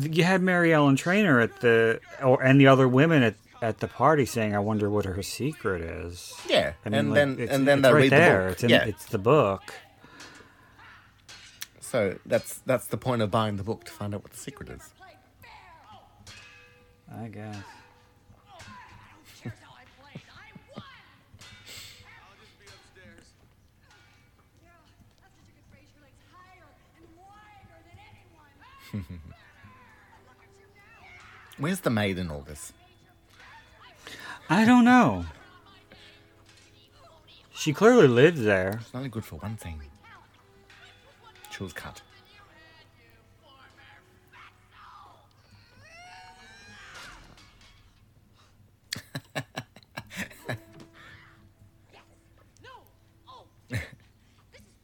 you 0.00 0.24
had 0.24 0.40
Mary 0.42 0.72
Ellen 0.72 0.96
Trainor 0.96 1.40
at 1.40 1.60
the, 1.60 2.00
or 2.22 2.42
and 2.42 2.60
the 2.60 2.66
other 2.68 2.86
women 2.88 3.22
at 3.22 3.34
at 3.62 3.80
the 3.80 3.88
party 3.88 4.24
saying, 4.26 4.54
"I 4.54 4.58
wonder 4.58 4.88
what 4.90 5.04
her 5.04 5.22
secret 5.22 5.80
is." 5.82 6.32
Yeah, 6.48 6.74
I 6.84 6.88
mean, 6.90 6.98
and 7.00 7.08
like, 7.10 7.14
then 7.16 7.48
and 7.50 7.66
then 7.68 7.78
it's 7.80 7.86
right 7.86 7.94
read 7.94 8.12
there. 8.12 8.44
the. 8.46 8.52
It's 8.52 8.64
in, 8.64 8.70
yeah, 8.70 8.84
it's 8.84 9.06
the 9.06 9.18
book. 9.18 9.74
So 11.94 12.18
that's 12.26 12.58
that's 12.66 12.88
the 12.88 12.96
point 12.96 13.22
of 13.22 13.30
buying 13.30 13.56
the 13.56 13.62
book 13.62 13.84
to 13.84 13.92
find 13.92 14.16
out 14.16 14.24
what 14.24 14.32
the 14.32 14.36
secret 14.36 14.68
is. 14.68 14.82
I 17.08 17.28
guess. 17.28 17.54
Here's 19.40 19.54
how 19.60 19.74
I 19.78 19.84
played. 20.02 20.24
I 20.28 20.50
won. 20.74 20.82
I'll 20.82 22.34
just 22.42 22.58
be 22.58 22.66
upstairs. 22.66 23.26
Yeah, 24.60 24.70
that's 25.22 25.34
because 25.36 25.46
you 25.46 25.54
could 25.54 25.70
raise 25.72 25.86
your 25.94 26.02
legs 26.02 26.18
higher 26.34 26.66
and 26.96 27.06
wider 27.16 27.78
than 27.86 27.98
anyone. 28.10 28.50
Look 30.26 30.42
at 30.42 30.50
you 30.58 30.66
now. 30.74 31.62
Where's 31.62 31.78
the 31.78 31.90
maid 31.90 32.18
in 32.18 32.28
all 32.28 32.40
this? 32.40 32.72
I 34.50 34.64
don't 34.64 34.84
know. 34.84 35.26
She 37.52 37.72
clearly 37.72 38.08
lived 38.08 38.38
there. 38.38 38.80
It's 38.80 38.92
only 38.92 39.08
good 39.08 39.24
for 39.24 39.36
one 39.36 39.56
thing. 39.56 39.80
She 41.56 41.62
was 41.62 41.72
cut. 41.72 42.02
No. 52.62 52.70
Oh. 53.28 53.44
this 53.68 53.80
is 53.80 53.86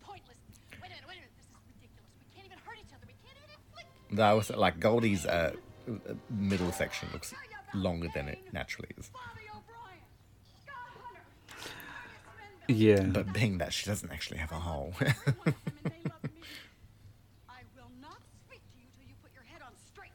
pointless. 0.01 0.36
Wait 0.72 0.78
a 0.78 0.90
minute. 0.90 1.05
Wait 1.09 1.14
a 1.14 1.20
minute. 1.20 1.30
This 1.36 1.47
is 1.47 1.52
ridiculous. 1.74 2.06
We 2.28 2.34
can't 2.34 2.47
even 2.47 2.59
hurt 2.64 2.78
each 2.78 2.92
other. 2.94 3.06
We 3.06 3.14
can't 3.24 3.36
even 3.36 3.51
inflict. 3.51 4.16
That 4.16 4.32
was 4.32 4.51
like 4.51 4.78
Goldie's 4.80 5.26
uh, 5.26 5.52
middle 6.28 6.72
section 6.72 7.09
looks 7.12 7.32
longer 7.74 8.09
than 8.14 8.28
it 8.28 8.38
naturally 8.52 8.88
is. 8.98 9.10
Bobby 9.12 9.47
O'Brien. 9.51 10.06
Scott 10.62 10.90
Hunter. 11.02 11.22
Yeah. 12.68 13.02
But 13.02 13.32
being 13.32 13.59
that 13.59 13.72
she 13.72 13.86
doesn't 13.86 14.10
actually 14.12 14.38
have 14.38 14.52
a 14.52 14.60
hole. 14.60 14.94
I 17.48 17.62
will 17.76 17.90
not 18.01 18.18
speak 18.47 18.62
to 18.72 18.78
you 18.78 18.86
till 18.97 19.06
you 19.09 19.14
put 19.22 19.32
your 19.34 19.44
head 19.44 19.62
on 19.62 19.72
straight. 19.90 20.12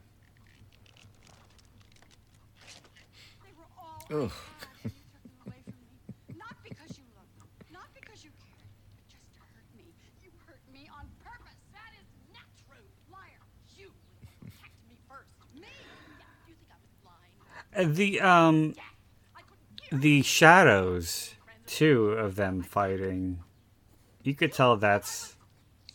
They 3.44 3.52
were 3.56 3.68
all 3.78 4.04
I 4.10 4.14
Ugh. 4.24 4.32
had, 4.32 4.88
and 4.88 4.92
you 4.96 5.04
took 5.12 5.22
them 5.22 5.36
away 5.46 5.60
from 5.64 5.76
me. 5.84 5.92
Not 6.38 6.56
because 6.64 6.96
you 6.96 7.04
loved 7.16 7.32
them, 7.40 7.48
not 7.72 7.88
because 7.92 8.24
you 8.24 8.30
cared, 8.40 8.68
but 8.96 9.04
just 9.12 9.28
to 9.36 9.40
hurt 9.52 9.68
me. 9.76 9.84
You 10.24 10.30
hurt 10.48 10.62
me 10.72 10.88
on 10.96 11.04
purpose. 11.20 11.60
That 11.76 11.92
is 12.00 12.08
not 12.32 12.48
true, 12.64 12.88
liar. 13.12 13.42
You 13.76 13.92
attacked 14.48 14.80
me 14.88 14.96
first. 15.04 15.36
Me? 15.52 15.68
Yeah, 15.68 16.24
you 16.48 16.56
think 16.56 16.72
I 16.72 16.78
was 16.80 16.92
blind? 17.04 17.36
Uh, 17.76 17.85
The 17.96 18.20
um 18.20 18.74
I 19.36 19.40
couldn't 19.42 19.80
hear. 19.90 19.98
the 20.00 20.22
shadows 20.22 21.34
too 21.66 22.10
of 22.12 22.36
them 22.36 22.62
fighting. 22.62 23.42
You 24.22 24.34
could 24.34 24.52
tell 24.52 24.76
that's 24.76 25.36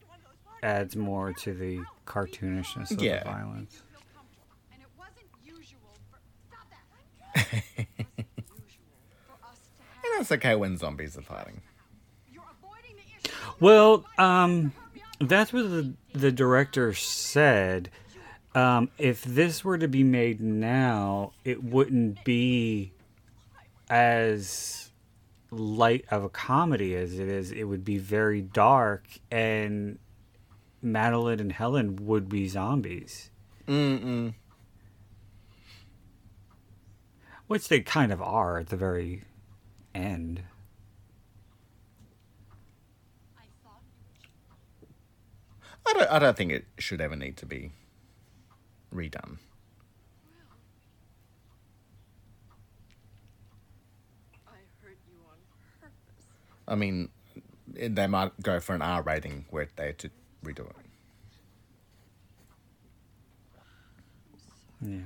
adds 0.62 0.96
more 0.96 1.32
to 1.32 1.54
the 1.54 1.80
cartoonishness 2.06 2.90
of 2.92 3.00
Yeah. 3.02 3.18
the 3.24 3.30
violence. 3.30 3.82
And 4.72 4.80
it 4.80 4.88
wasn't 4.98 5.26
usual 5.44 5.80
for 6.10 6.18
stop 6.48 6.66
that. 6.70 7.36
it 7.36 7.86
wasn't 8.48 8.66
usual 8.66 8.86
for 9.26 9.46
us 9.46 9.58
to 9.76 9.82
have. 9.82 10.04
And 10.14 10.20
it's 10.22 10.32
okay 10.32 10.54
when 10.56 10.76
zombies 10.76 11.16
are 11.18 11.22
fighting. 11.22 11.60
You're 12.32 12.42
avoiding 12.62 12.96
the 12.96 13.28
issue. 13.28 13.36
Well, 13.60 14.04
um, 14.18 14.72
that's 15.20 15.52
what 15.52 15.70
the 15.70 15.94
the 16.12 16.32
director 16.32 16.92
said. 16.94 17.90
Um, 18.54 18.90
if 18.96 19.22
this 19.22 19.64
were 19.64 19.76
to 19.76 19.88
be 19.88 20.02
made 20.02 20.40
now, 20.40 21.32
it 21.44 21.62
wouldn't 21.62 22.24
be 22.24 22.92
as 23.90 24.90
light 25.50 26.04
of 26.10 26.24
a 26.24 26.28
comedy 26.28 26.94
as 26.96 27.18
it 27.18 27.28
is. 27.28 27.52
It 27.52 27.64
would 27.64 27.84
be 27.84 27.98
very 27.98 28.40
dark, 28.40 29.06
and 29.30 29.98
Madeline 30.82 31.40
and 31.40 31.52
Helen 31.52 31.96
would 32.06 32.28
be 32.28 32.48
zombies. 32.48 33.30
Mm-mm. 33.66 34.34
Which 37.46 37.68
they 37.68 37.80
kind 37.80 38.12
of 38.12 38.20
are 38.22 38.58
at 38.58 38.68
the 38.68 38.76
very 38.76 39.22
end. 39.94 40.42
I 43.38 43.44
thought 43.62 43.82
you 44.80 44.88
I 45.86 45.92
don't, 45.92 46.10
I 46.10 46.18
don't 46.18 46.36
think 46.36 46.52
it 46.52 46.66
should 46.78 47.00
ever 47.00 47.16
need 47.16 47.36
to 47.38 47.46
be 47.46 47.70
redone. 48.94 49.38
I 54.46 54.50
hurt 54.82 54.98
you 55.08 55.16
on 55.28 55.36
purpose. 55.80 56.26
I 56.68 56.74
mean, 56.74 57.08
they 57.68 58.06
might 58.06 58.40
go 58.42 58.60
for 58.60 58.74
an 58.74 58.82
R 58.82 59.02
rating 59.02 59.46
where 59.50 59.68
they 59.76 59.86
had 59.86 59.98
to 59.98 60.10
redo 60.44 60.68
it. 60.70 60.76
Yeah. 64.80 65.00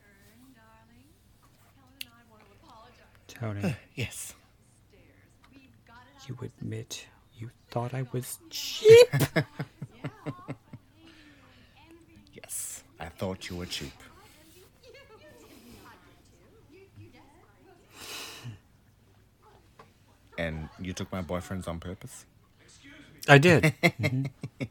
Ern, 0.00 0.54
darling. 0.54 1.08
Helen 1.76 1.94
and 2.00 2.10
I 2.12 2.22
want 2.30 2.42
to 2.44 2.50
apologize. 2.62 3.26
Tony, 3.26 3.76
Yes. 3.94 4.34
Stairs. 4.88 5.02
We've 5.52 5.70
got 5.86 6.02
it 6.08 6.16
out 6.16 6.17
you 6.28 6.36
admit 6.42 7.06
you 7.34 7.50
thought 7.70 7.94
I 7.94 8.04
was 8.12 8.38
cheap. 8.50 9.08
Yeah. 9.12 9.26
I 9.34 9.44
hated 10.00 10.14
you 11.04 11.12
and 11.76 11.90
envied 11.90 12.28
you. 12.34 12.40
Yes. 12.42 12.82
I 13.00 13.06
thought 13.06 13.48
you 13.48 13.56
were 13.56 13.66
cheap. 13.66 13.92
You. 14.54 14.62
You 14.84 14.92
did. 14.92 15.00
I 15.10 15.18
did 15.18 15.40
too. 15.40 15.46
You, 16.72 16.80
you 16.98 17.08
did. 17.10 17.20
And 20.36 20.68
you 20.80 20.92
took 20.92 21.10
my 21.12 21.22
boyfriends 21.22 21.68
on 21.68 21.80
purpose? 21.80 22.26
I 23.28 23.38
did. 23.38 23.74
Mhm. 23.82 24.30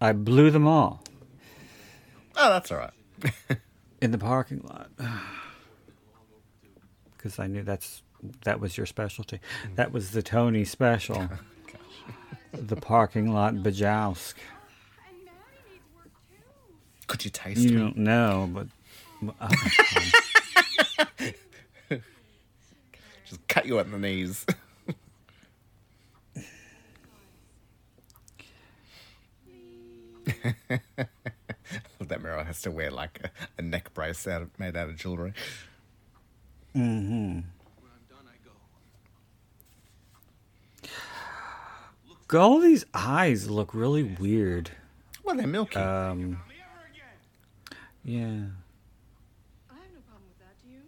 I 0.00 0.12
blew 0.12 0.50
them 0.50 0.66
all 0.66 1.02
Oh, 2.36 2.48
that's 2.50 2.70
all 2.72 2.78
right. 2.78 2.92
in 4.00 4.12
the 4.12 4.18
parking 4.18 4.60
lot 4.62 4.90
because 7.16 7.38
I 7.38 7.46
knew 7.48 7.62
that's 7.62 8.02
that 8.44 8.60
was 8.60 8.76
your 8.76 8.86
specialty. 8.86 9.40
That 9.76 9.92
was 9.92 10.10
the 10.12 10.22
Tony 10.22 10.64
special. 10.64 11.28
the 12.52 12.76
parking 12.76 13.32
lot 13.32 13.54
bajowsk. 13.54 14.34
And 15.06 15.16
Maddie 15.24 15.72
needs 15.72 15.84
work 15.94 16.10
too. 16.28 17.04
Could 17.06 17.24
you 17.24 17.30
taste 17.30 17.60
You 17.60 17.70
me? 17.70 17.76
don't 17.76 17.96
know, 17.96 18.50
but 18.52 18.66
uh, 19.40 19.48
Just 23.28 23.46
cut 23.48 23.66
you 23.66 23.78
at 23.78 23.90
the 23.90 23.98
knees. 23.98 24.44
that 32.00 32.22
Meryl 32.22 32.44
has 32.44 32.60
to 32.62 32.70
wear 32.70 32.90
like 32.90 33.20
a, 33.24 33.30
a 33.58 33.62
neck 33.62 33.92
brace 33.94 34.26
out 34.26 34.42
of, 34.42 34.58
made 34.58 34.76
out 34.76 34.88
of 34.88 34.96
jewelry. 34.96 35.32
When 36.72 36.82
I'm 36.82 37.44
done, 38.08 38.26
I 38.26 38.36
go. 38.44 38.50
All 42.34 42.60
these 42.60 42.84
eyes 42.94 43.50
look 43.50 43.74
really 43.74 44.02
weird. 44.04 44.70
Well, 45.24 45.36
they're 45.36 45.46
milky. 45.46 45.76
Um, 45.76 46.30
Me 46.30 46.36
ever 46.60 46.86
again. 46.92 47.78
yeah. 48.04 48.46
I 49.70 49.74
have 49.74 49.92
no 49.92 50.00
problem 50.08 50.28
with 50.28 50.38
that, 50.38 50.56
do 50.62 50.68
you? 50.70 50.82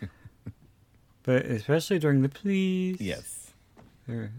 None. 0.00 0.10
But 1.22 1.46
especially 1.46 1.98
during 1.98 2.20
the 2.22 2.28
please. 2.28 3.00
yes. 3.00 3.52
They're- 4.06 4.32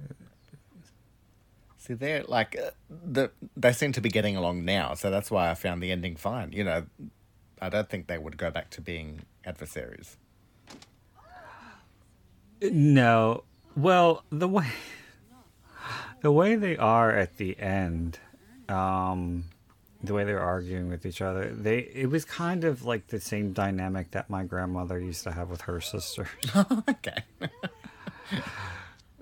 See, 1.78 1.94
they're 1.94 2.24
like 2.24 2.56
uh, 2.58 2.72
the 2.90 3.30
they 3.56 3.72
seem 3.72 3.92
to 3.92 4.02
be 4.02 4.10
getting 4.10 4.36
along 4.36 4.66
now, 4.66 4.96
so 4.96 5.12
that's 5.12 5.30
why 5.30 5.52
I 5.52 5.54
found 5.54 5.84
the 5.84 5.92
ending 5.92 6.16
fine. 6.16 6.52
You 6.52 6.64
know, 6.64 6.86
I 7.62 7.70
don't 7.70 7.88
think 7.88 8.08
they 8.08 8.18
would 8.18 8.38
go 8.38 8.50
back 8.50 8.72
to 8.72 8.82
being 8.82 9.22
adversaries. 9.46 10.18
No. 12.62 13.44
Well, 13.76 14.24
the 14.32 14.48
way 14.48 14.72
the 16.22 16.32
way 16.32 16.56
they 16.56 16.78
are 16.78 17.12
at 17.12 17.38
the 17.38 17.60
end, 17.60 18.20
um, 18.70 19.46
the 20.04 20.14
way 20.14 20.24
they're 20.24 20.40
arguing 20.40 20.90
with 20.90 21.06
each 21.06 21.22
other, 21.22 21.54
they 21.54 21.80
it 21.80 22.10
was 22.10 22.26
kind 22.26 22.64
of 22.64 22.86
like 22.86 23.08
the 23.08 23.20
same 23.20 23.54
dynamic 23.54 24.12
that 24.12 24.30
my 24.30 24.44
grandmother 24.44 25.00
used 25.00 25.24
to 25.24 25.32
have 25.32 25.50
with 25.50 25.62
her 25.62 25.82
sister. 25.82 26.30
okay. 26.90 27.24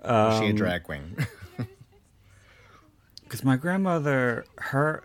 Was 0.04 0.40
she 0.40 0.50
a 0.50 0.54
drag 0.54 0.84
queen? 0.84 1.16
Because 3.24 3.44
my 3.44 3.56
grandmother, 3.56 4.46
her, 4.60 5.04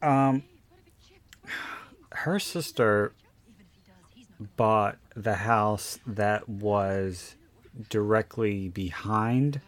um, 0.00 0.42
her 2.12 2.38
sister 2.38 3.12
bought 4.56 4.96
the 5.14 5.34
house 5.34 5.98
that 6.06 6.48
was 6.48 7.36
directly 7.88 8.68
behind 8.68 9.60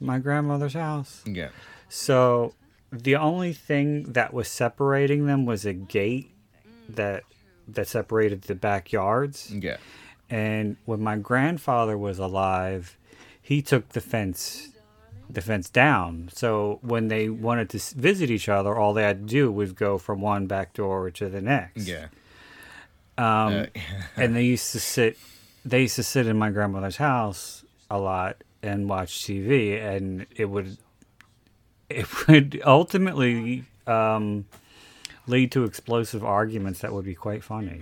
my 0.00 0.18
grandmother's 0.18 0.74
house. 0.74 1.22
yeah. 1.26 1.48
So 1.88 2.54
the 2.92 3.16
only 3.16 3.52
thing 3.52 4.12
that 4.12 4.32
was 4.32 4.48
separating 4.48 5.26
them 5.26 5.46
was 5.46 5.64
a 5.64 5.72
gate 5.72 6.30
that 6.88 7.24
that 7.66 7.88
separated 7.88 8.42
the 8.42 8.54
backyards. 8.54 9.50
Yeah. 9.52 9.76
And 10.30 10.76
when 10.84 11.00
my 11.02 11.16
grandfather 11.16 11.96
was 11.98 12.18
alive, 12.18 12.96
he 13.40 13.62
took 13.62 13.90
the 13.90 14.00
fence 14.00 14.68
the 15.30 15.40
fence 15.42 15.68
down. 15.68 16.30
So 16.32 16.78
when 16.82 17.08
they 17.08 17.28
wanted 17.28 17.68
to 17.70 17.78
visit 17.94 18.30
each 18.30 18.48
other, 18.48 18.74
all 18.74 18.94
they 18.94 19.02
had 19.02 19.20
to 19.20 19.26
do 19.26 19.52
was 19.52 19.72
go 19.72 19.98
from 19.98 20.20
one 20.22 20.46
back 20.46 20.72
door 20.72 21.10
to 21.10 21.28
the 21.28 21.40
next. 21.42 21.86
Yeah. 21.86 22.06
Um, 23.18 23.26
Uh, 23.52 23.66
and 24.16 24.34
they 24.36 24.44
used 24.44 24.72
to 24.72 24.80
sit 24.80 25.18
they 25.64 25.82
used 25.82 25.96
to 25.96 26.02
sit 26.02 26.26
in 26.26 26.36
my 26.38 26.50
grandmother's 26.50 26.96
house 26.96 27.64
a 27.90 27.98
lot 27.98 28.42
and 28.62 28.88
watch 28.88 29.20
TV 29.24 29.82
and 29.82 30.26
it 30.36 30.46
would 30.46 30.76
it 31.88 32.26
would 32.28 32.60
ultimately 32.66 33.64
um, 33.86 34.44
lead 35.26 35.50
to 35.52 35.64
explosive 35.64 36.24
arguments 36.24 36.80
that 36.80 36.92
would 36.92 37.04
be 37.04 37.14
quite 37.14 37.42
funny 37.42 37.80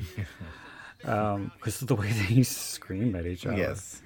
because 1.00 1.82
of 1.82 1.88
the 1.88 1.94
way 1.96 2.10
they 2.12 2.34
used 2.34 2.52
to 2.52 2.58
scream 2.58 3.14
at 3.16 3.26
each 3.26 3.46
other. 3.46 3.56
Yes. 3.56 4.02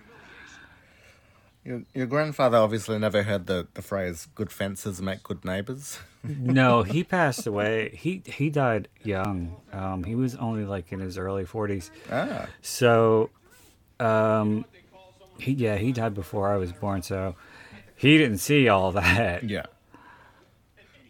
Your, 1.64 1.82
your 1.94 2.06
grandfather 2.06 2.56
obviously 2.56 2.98
never 2.98 3.22
heard 3.22 3.46
the, 3.46 3.68
the 3.74 3.82
phrase 3.82 4.28
"good 4.34 4.50
fences 4.50 5.02
make 5.02 5.22
good 5.22 5.44
neighbors." 5.44 5.98
no, 6.24 6.82
he 6.82 7.04
passed 7.04 7.46
away. 7.46 7.90
He 7.94 8.22
he 8.24 8.48
died 8.48 8.88
young. 9.02 9.56
Um, 9.70 10.04
he 10.04 10.14
was 10.14 10.34
only 10.36 10.64
like 10.64 10.90
in 10.90 11.00
his 11.00 11.18
early 11.18 11.44
forties. 11.44 11.90
Ah, 12.10 12.46
So, 12.62 13.28
um, 14.00 14.64
he 15.38 15.52
yeah 15.52 15.76
he 15.76 15.92
died 15.92 16.14
before 16.14 16.48
I 16.52 16.56
was 16.56 16.72
born. 16.72 17.02
So 17.02 17.34
he 17.96 18.16
didn't 18.18 18.38
see 18.38 18.68
all 18.68 18.92
that. 19.00 19.44
yeah. 19.44 19.66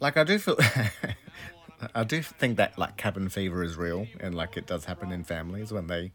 Like 0.00 0.16
I 0.16 0.24
do 0.24 0.38
feel, 0.38 0.56
I 1.94 2.04
do 2.04 2.22
think 2.22 2.56
that 2.56 2.78
like 2.78 2.96
cabin 2.96 3.28
fever 3.28 3.62
is 3.62 3.76
real, 3.76 4.06
and 4.18 4.34
like 4.34 4.56
it 4.56 4.66
does 4.66 4.86
happen 4.86 5.12
in 5.12 5.24
families 5.24 5.72
when 5.72 5.86
they 5.88 6.12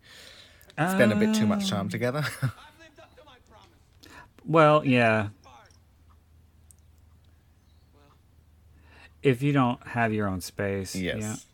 spend 0.75 1.11
a 1.11 1.15
bit 1.15 1.35
too 1.35 1.45
much 1.45 1.69
time 1.69 1.87
together. 1.89 2.19
I've 2.19 2.41
lived 2.41 2.99
up 2.99 3.15
to 3.15 3.23
my 3.25 3.37
promise. 3.47 3.69
Well, 4.43 4.85
yeah. 4.85 5.29
If 9.21 9.41
you 9.41 9.53
don't 9.53 9.81
have 9.87 10.13
your 10.13 10.27
own 10.27 10.41
space, 10.41 10.95
yes. 10.95 11.45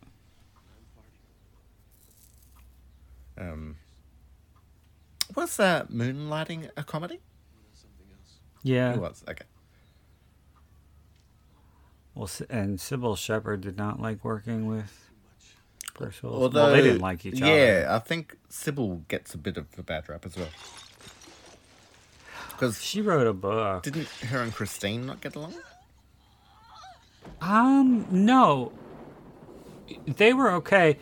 yeah. 3.37 3.49
Um. 3.51 3.77
Was 5.35 5.59
uh, 5.59 5.85
moonlighting 5.91 6.69
a 6.75 6.83
comedy? 6.83 7.19
Yeah. 8.63 8.93
It 8.93 8.99
was 8.99 9.23
okay. 9.29 9.45
Well, 12.13 12.29
and 12.49 12.77
Cybill 12.77 13.17
Shepherd 13.17 13.61
did 13.61 13.77
not 13.77 13.99
like 14.01 14.23
working 14.23 14.67
with 14.67 15.09
Bruce 15.97 16.21
Willis. 16.21 16.41
Although 16.41 16.63
well, 16.65 16.73
they 16.73 16.81
didn't 16.81 17.01
like 17.01 17.25
each 17.25 17.41
other. 17.41 17.55
yeah. 17.55 17.87
I 17.89 17.99
think 17.99 18.37
Sybil 18.49 19.03
gets 19.07 19.33
a 19.33 19.37
bit 19.37 19.57
of 19.57 19.67
a 19.77 19.83
bad 19.83 20.09
rap 20.09 20.25
as 20.25 20.35
well. 20.35 20.49
Because 22.49 22.81
She 22.83 23.01
wrote 23.01 23.25
a 23.25 23.33
book. 23.33 23.83
didn't 23.83 24.07
her 24.07 24.41
and 24.41 24.53
Christine 24.53 25.05
not 25.05 25.21
get 25.21 25.35
along? 25.35 25.55
Um, 27.41 28.05
no. 28.11 28.71
They 30.05 30.33
were 30.33 30.51
okay. 30.51 30.97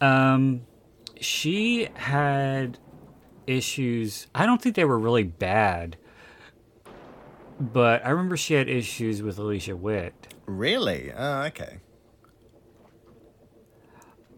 Um, 0.00 0.62
she 1.20 1.88
had 1.94 2.78
issues. 3.46 4.26
I 4.34 4.46
don't 4.46 4.60
think 4.60 4.76
they 4.76 4.84
were 4.84 4.98
really 4.98 5.24
bad. 5.24 5.96
But 7.60 8.04
I 8.04 8.10
remember 8.10 8.36
she 8.36 8.54
had 8.54 8.68
issues 8.68 9.22
with 9.22 9.38
Alicia 9.38 9.76
Witt. 9.76 10.34
Really? 10.46 11.12
Oh, 11.16 11.42
okay. 11.42 11.78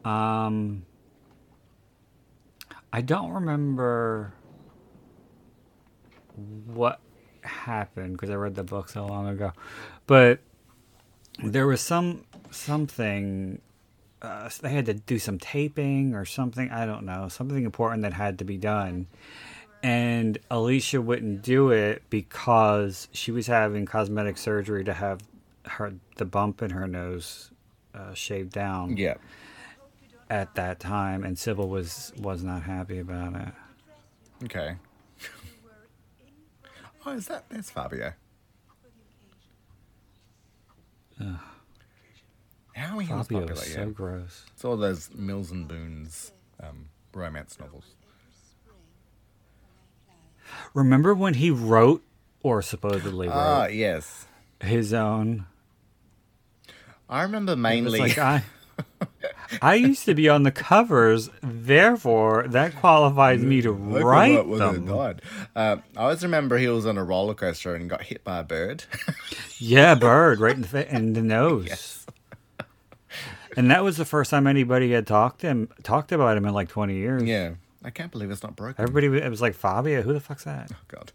Um, 0.05 0.85
I 2.93 3.01
don't 3.01 3.33
remember 3.33 4.35
what 6.67 7.01
happened 7.43 8.13
because 8.13 8.31
I 8.31 8.35
read 8.35 8.55
the 8.55 8.65
book 8.65 8.89
so 8.89 9.07
long 9.07 9.29
ago, 9.29 9.53
but 10.07 10.41
there 11.43 11.67
was 11.67 11.81
some 11.81 12.25
something. 12.51 13.61
Uh, 14.25 14.49
they 14.63 14.71
had 14.71 14.87
to 14.87 14.95
do 14.95 15.19
some 15.19 15.39
taping 15.39 16.15
or 16.15 16.25
something. 16.25 16.71
I 16.71 16.87
don't 16.87 17.05
know 17.05 17.29
something 17.29 17.65
important 17.65 18.03
that 18.03 18.15
had 18.15 18.39
to 18.39 18.45
be 18.45 18.57
done, 18.57 19.07
and 19.83 20.39
Alicia 20.51 21.03
wouldn't 21.03 21.43
do 21.43 21.71
it 21.71 22.03
because 22.09 23.09
she 23.13 23.31
was 23.31 23.47
having 23.47 23.85
cosmetic 23.85 24.39
surgery 24.39 24.83
to 24.85 24.95
have 24.95 25.21
her 25.67 25.93
the 26.17 26.25
bump 26.25 26.63
in 26.63 26.71
her 26.71 26.87
nose 26.87 27.51
uh, 27.95 28.15
shaved 28.15 28.53
down 28.53 28.97
Yeah. 28.97 29.15
at 30.31 30.55
that 30.55 30.81
time, 30.81 31.23
and 31.25 31.37
Cybill 31.37 31.69
was 31.69 32.13
was 32.19 32.43
not 32.43 32.63
happy 32.63 32.99
about 32.99 33.35
it. 33.35 33.49
Okay. 34.45 34.77
oh, 37.05 37.13
is 37.13 37.27
that? 37.29 37.45
that's 37.51 37.71
Fabio. 37.71 38.15
How 42.75 42.99
he 42.99 43.13
was 43.13 43.27
Fabio 43.29 43.41
popular, 43.41 43.47
was 43.61 43.69
yeah. 43.71 43.85
so 43.85 43.91
gross. 43.91 44.45
It's 44.53 44.65
all 44.65 44.77
those 44.77 45.11
Mills 45.15 45.51
and 45.51 45.67
Boons 45.69 46.33
um, 46.63 46.87
romance 47.13 47.59
novels. 47.61 47.85
Remember 50.75 51.15
when 51.15 51.35
he 51.35 51.51
wrote 51.51 52.03
or 52.43 52.63
supposedly 52.63 53.29
wrote 53.29 53.35
Ah, 53.37 53.67
yes. 53.67 54.27
his 54.61 54.93
own? 54.93 55.47
I 57.09 57.23
remember 57.23 57.57
mainly. 57.57 57.99
like 58.01 58.19
I, 58.19 58.43
I 59.63 59.75
used 59.75 60.05
to 60.07 60.15
be 60.15 60.29
on 60.29 60.43
the 60.43 60.51
covers, 60.51 61.31
therefore 61.43 62.47
that 62.49 62.75
qualifies 62.77 63.41
me 63.41 63.63
to 63.63 63.71
I 63.73 63.77
write 63.77 64.03
write 64.37 64.47
when 64.49 64.59
they 64.59 64.73
them. 64.73 64.87
died. 64.87 65.23
Uh, 65.55 65.77
I 65.97 66.01
always 66.03 66.23
remember 66.23 66.59
he 66.59 66.69
was 66.69 66.87
on 66.87 66.99
a 66.99 67.05
roller 67.05 67.35
coaster 67.35 67.75
and 67.75 67.89
got 67.89 68.03
hit 68.03 68.25
by 68.25 68.41
a 68.41 68.45
bird. 68.45 68.85
Yeah, 69.59 69.95
bird 69.95 70.41
right 70.41 70.57
in 70.57 70.63
the 70.63 70.95
in 70.95 71.13
the 71.15 71.23
nose. 71.37 71.67
Yes. 71.69 72.04
And 73.59 73.71
that 73.71 73.85
was 73.85 73.97
the 73.97 74.05
first 74.05 74.31
time 74.31 74.47
anybody 74.47 74.93
had 74.93 75.07
talked 75.07 75.41
to 75.43 75.49
him 75.49 75.69
talked 75.83 76.13
about 76.13 76.37
him 76.37 76.45
in 76.45 76.55
like 76.55 76.69
twenty 76.69 76.97
years. 76.97 77.23
yeah. 77.23 77.55
I 77.87 77.91
can't 77.91 78.11
believe 78.11 78.31
it's 78.31 78.43
not 78.43 78.57
broken. 78.57 78.83
Everybody 78.83 79.07
it 79.23 79.29
was 79.29 79.43
like 79.43 79.55
Fabio, 79.55 80.01
who 80.01 80.15
the 80.15 80.21
fuck's 80.21 80.45
that? 80.45 80.71
Oh, 80.73 80.77
God. 80.89 81.13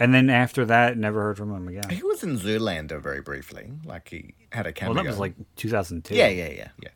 And 0.00 0.12
then 0.12 0.28
after 0.28 0.64
that, 0.64 0.98
never 0.98 1.22
heard 1.22 1.36
from 1.36 1.54
him 1.54 1.68
again. 1.68 1.88
He 1.88 2.02
was 2.02 2.24
in 2.24 2.36
Zoolander 2.36 3.00
very 3.00 3.20
briefly. 3.20 3.70
Like 3.84 4.08
he 4.08 4.34
had 4.50 4.66
a 4.66 4.72
cameo. 4.72 4.94
Well, 4.94 5.04
that 5.04 5.08
was 5.08 5.20
like 5.20 5.34
2002. 5.56 6.14
Yeah, 6.14 6.26
yeah, 6.26 6.48
yeah, 6.48 6.68
yeah. 6.82 6.88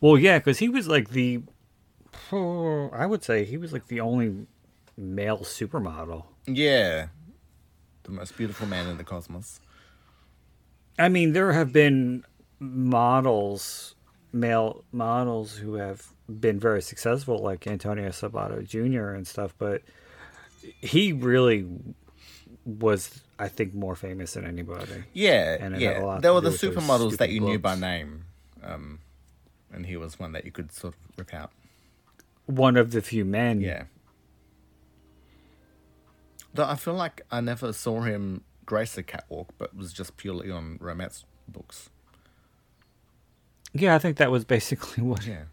Well, 0.00 0.18
yeah, 0.18 0.38
because 0.38 0.58
he 0.58 0.68
was 0.68 0.88
like 0.88 1.10
the. 1.10 1.42
oh, 2.32 2.90
I 2.92 3.06
would 3.06 3.22
say 3.22 3.44
he 3.44 3.56
was 3.56 3.72
like 3.72 3.86
the 3.86 4.00
only 4.00 4.46
male 4.96 5.38
supermodel. 5.38 6.24
Yeah. 6.46 7.06
The 8.02 8.10
most 8.10 8.36
beautiful 8.36 8.66
man 8.66 8.88
in 8.88 8.96
the 8.96 9.04
cosmos. 9.04 9.60
I 10.98 11.08
mean, 11.08 11.32
there 11.32 11.52
have 11.52 11.72
been 11.72 12.24
models, 12.58 13.94
male 14.32 14.84
models, 14.92 15.56
who 15.56 15.74
have 15.74 16.08
been 16.28 16.58
very 16.60 16.82
successful, 16.82 17.38
like 17.38 17.66
Antonio 17.66 18.08
Sabato 18.10 18.66
Jr. 18.66 19.14
and 19.14 19.26
stuff, 19.26 19.54
but 19.58 19.82
he 20.80 21.12
really 21.12 21.66
was, 22.64 23.22
I 23.38 23.48
think, 23.48 23.74
more 23.74 23.96
famous 23.96 24.34
than 24.34 24.46
anybody. 24.46 25.04
Yeah, 25.12 25.56
And 25.60 25.74
it 25.74 25.82
had 25.82 25.96
a 25.96 26.00
yeah. 26.00 26.18
There 26.20 26.34
were 26.34 26.40
the 26.40 26.50
supermodels 26.50 27.16
that 27.18 27.30
you 27.30 27.40
knew 27.40 27.58
by 27.58 27.74
name. 27.74 28.24
Um, 28.62 29.00
and 29.72 29.86
he 29.86 29.96
was 29.96 30.18
one 30.18 30.32
that 30.32 30.44
you 30.44 30.52
could 30.52 30.72
sort 30.72 30.94
of 30.94 31.00
rip 31.16 31.34
out. 31.34 31.50
One 32.46 32.76
of 32.76 32.92
the 32.92 33.02
few 33.02 33.24
men. 33.24 33.60
Yeah. 33.60 33.84
Though 36.54 36.66
I 36.66 36.76
feel 36.76 36.94
like 36.94 37.22
I 37.30 37.40
never 37.40 37.72
saw 37.72 38.02
him 38.02 38.44
grace 38.66 38.94
the 38.94 39.02
catwalk, 39.02 39.50
but 39.58 39.74
was 39.76 39.92
just 39.92 40.16
purely 40.16 40.50
on 40.50 40.78
romance 40.80 41.24
books. 41.48 41.90
Yeah, 43.72 43.94
I 43.94 43.98
think 43.98 44.18
that 44.18 44.30
was 44.30 44.44
basically 44.44 45.02
what. 45.04 45.26
Yeah. 45.26 45.44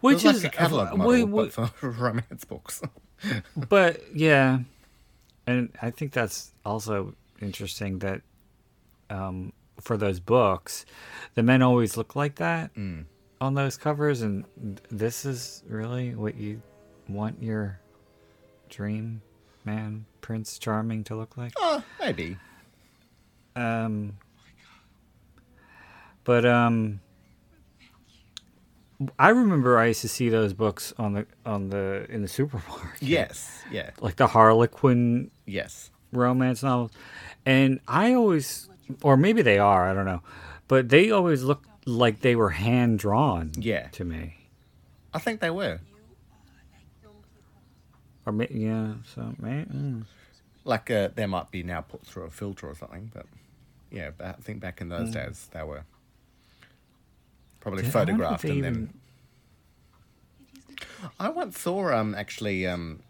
Which 0.00 0.24
is 0.24 0.42
like 0.44 0.54
a 0.54 0.56
catalog 0.56 0.92
uh, 0.92 0.96
model, 0.96 1.10
wait, 1.12 1.24
wait, 1.24 1.54
but 1.54 1.70
for 1.70 1.90
romance 2.06 2.44
books. 2.44 2.80
but 3.56 4.00
yeah, 4.14 4.60
and 5.46 5.70
I 5.82 5.90
think 5.90 6.12
that's 6.12 6.52
also 6.64 7.14
interesting 7.42 7.98
that 7.98 8.22
um, 9.10 9.52
for 9.80 9.96
those 9.96 10.20
books, 10.20 10.86
the 11.34 11.42
men 11.42 11.60
always 11.62 11.96
look 11.96 12.14
like 12.16 12.36
that 12.36 12.74
Mm. 12.74 13.04
on 13.40 13.54
those 13.54 13.76
covers, 13.76 14.22
and 14.22 14.44
this 14.90 15.24
is 15.26 15.62
really 15.68 16.14
what 16.14 16.36
you 16.36 16.62
want 17.08 17.42
your 17.42 17.80
dream 18.70 19.20
man, 19.64 20.06
Prince 20.20 20.58
Charming, 20.58 21.04
to 21.04 21.16
look 21.16 21.36
like. 21.36 21.52
oh, 21.58 21.82
maybe. 22.00 22.36
Um, 23.56 24.18
but 26.24 26.44
um, 26.44 27.00
I 29.18 29.30
remember 29.30 29.78
I 29.78 29.86
used 29.86 30.00
to 30.02 30.08
see 30.08 30.28
those 30.28 30.52
books 30.52 30.92
on 30.98 31.12
the 31.14 31.26
on 31.46 31.70
the 31.70 32.06
in 32.08 32.22
the 32.22 32.28
supermarket. 32.28 33.02
Yes. 33.02 33.62
Yeah. 33.70 33.90
like 34.00 34.16
the 34.16 34.26
Harlequin 34.28 35.30
Yes. 35.46 35.90
romance 36.12 36.62
novels, 36.62 36.90
and 37.46 37.80
I 37.88 38.14
always, 38.14 38.68
or 39.02 39.16
maybe 39.16 39.42
they 39.42 39.58
are, 39.58 39.88
I 39.90 39.94
don't 39.94 40.06
know, 40.06 40.22
but 40.68 40.88
they 40.88 41.10
always 41.10 41.42
looked 41.42 41.68
like 41.86 42.20
they 42.20 42.36
were 42.36 42.50
hand 42.50 42.98
drawn. 42.98 43.52
Yeah. 43.56 43.88
to 43.92 44.04
me, 44.04 44.36
I 45.14 45.18
think 45.18 45.40
they 45.40 45.50
were. 45.50 45.80
Or 48.28 48.32
ma- 48.32 48.44
yeah, 48.50 48.92
so 49.14 49.34
maybe. 49.40 49.70
Mm. 49.70 50.04
Like 50.64 50.90
uh, 50.90 51.08
they 51.14 51.26
might 51.26 51.50
be 51.50 51.62
now 51.62 51.80
put 51.80 52.04
through 52.06 52.24
a 52.24 52.30
filter 52.30 52.68
or 52.68 52.74
something, 52.74 53.10
but 53.14 53.26
yeah, 53.90 54.10
but 54.16 54.26
I 54.26 54.32
think 54.32 54.60
back 54.60 54.80
in 54.80 54.88
those 54.90 55.10
days 55.10 55.48
they 55.52 55.62
were 55.62 55.84
probably 57.60 57.84
Yeah, 57.84 57.90
I 57.94 57.94
wonder 58.04 58.12
if 58.12 58.18
photographed 58.18 58.44
and 58.44 58.52
even- 58.54 58.74
then. 58.74 58.94
I 61.18 61.28
once 61.30 61.58
saw 61.60 61.92
um 61.92 62.14
actually 62.14 62.66
um 62.66 63.00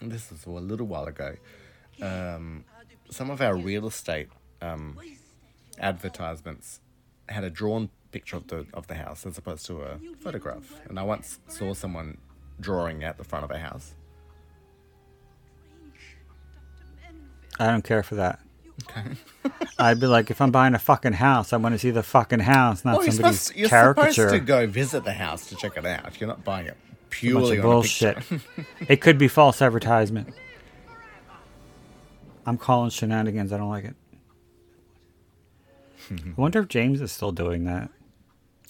this 0.00 0.30
was 0.30 0.46
a 0.46 0.50
little 0.50 0.86
while 0.86 1.04
ago 1.06 1.34
um 2.02 2.64
some 3.10 3.30
of 3.30 3.40
our 3.40 3.56
real 3.56 3.86
estate 3.86 4.28
um 4.62 4.98
advertisements 5.78 6.80
had 7.28 7.44
a 7.44 7.50
drawn 7.50 7.90
picture 8.12 8.36
of 8.36 8.46
the 8.48 8.66
of 8.72 8.86
the 8.86 8.94
house 8.94 9.26
as 9.26 9.36
opposed 9.38 9.66
to 9.66 9.82
a 9.82 9.98
photograph 10.20 10.80
and 10.88 10.98
I 10.98 11.02
once 11.02 11.38
saw 11.48 11.72
someone 11.74 12.18
drawing 12.60 13.02
out 13.04 13.16
the 13.18 13.24
front 13.24 13.44
of 13.44 13.50
a 13.50 13.58
house 13.58 13.94
I 17.58 17.66
don't 17.68 17.82
care 17.84 18.02
for 18.02 18.16
that. 18.16 18.40
Okay. 18.90 19.02
I'd 19.78 20.00
be 20.00 20.06
like, 20.06 20.30
if 20.30 20.40
I'm 20.40 20.50
buying 20.50 20.74
a 20.74 20.78
fucking 20.78 21.12
house, 21.14 21.52
I 21.52 21.56
want 21.58 21.74
to 21.74 21.78
see 21.78 21.90
the 21.90 22.02
fucking 22.02 22.40
house, 22.40 22.84
not 22.84 22.96
Well, 22.96 23.04
you're, 23.04 23.12
somebody's 23.12 23.40
supposed, 23.42 23.58
you're 23.58 23.68
caricature. 23.68 24.12
supposed 24.12 24.34
to 24.34 24.40
go 24.40 24.66
visit 24.66 25.04
the 25.04 25.12
house 25.12 25.46
to 25.50 25.56
check 25.56 25.76
it 25.76 25.86
out. 25.86 26.06
If 26.08 26.20
you're 26.20 26.28
not 26.28 26.44
buying 26.44 26.66
it 26.66 26.76
purely 27.10 27.58
on 27.58 27.62
bullshit. 27.62 28.16
a 28.18 28.20
picture. 28.20 28.40
it 28.88 29.00
could 29.00 29.18
be 29.18 29.28
false 29.28 29.62
advertisement. 29.62 30.34
I'm 32.46 32.58
calling 32.58 32.90
shenanigans. 32.90 33.52
I 33.52 33.58
don't 33.58 33.70
like 33.70 33.84
it. 33.84 33.94
I 36.10 36.16
wonder 36.36 36.58
if 36.60 36.68
James 36.68 37.00
is 37.00 37.12
still 37.12 37.32
doing 37.32 37.64
that. 37.64 37.90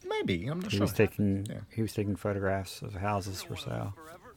Maybe 0.07 0.47
I'm 0.47 0.61
not 0.61 0.71
He 0.71 0.77
sure. 0.77 0.85
was 0.85 0.93
taking 0.93 1.47
Yeah. 1.51 1.61
he 1.75 1.83
was 1.83 1.93
taking 1.93 2.15
photographs 2.15 2.81
of 2.83 2.95
houses 2.95 3.43
for 3.43 3.57
sale. 3.57 3.93
Forever? 3.97 4.37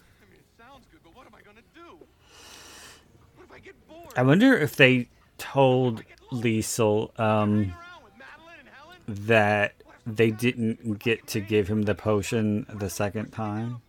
I 0.00 0.30
mean, 0.30 0.38
it 0.40 0.46
sounds 0.58 0.86
good, 0.90 1.00
but 1.04 1.14
what 1.14 1.26
am 1.26 1.34
I 1.34 1.42
gonna 1.42 1.60
do? 1.74 1.98
What 3.36 3.44
if 3.44 3.52
I 3.52 3.58
get 3.58 3.74
bored? 3.86 4.00
I 4.16 4.22
wonder 4.22 4.56
if 4.56 4.76
they 4.76 5.08
told 5.38 6.02
Lisle 6.32 7.12
um, 7.18 7.64
Hang 7.64 7.72
around 7.72 8.04
with 8.04 8.12
Madeline 8.18 8.58
and 8.60 8.68
Helen? 8.68 8.96
that 9.26 9.74
they 10.06 10.30
didn't 10.30 10.98
get 10.98 11.26
to 11.28 11.40
give 11.40 11.68
him 11.68 11.82
the 11.82 11.94
potion 11.94 12.64
the 12.72 12.88
second 12.88 13.30
time. 13.32 13.82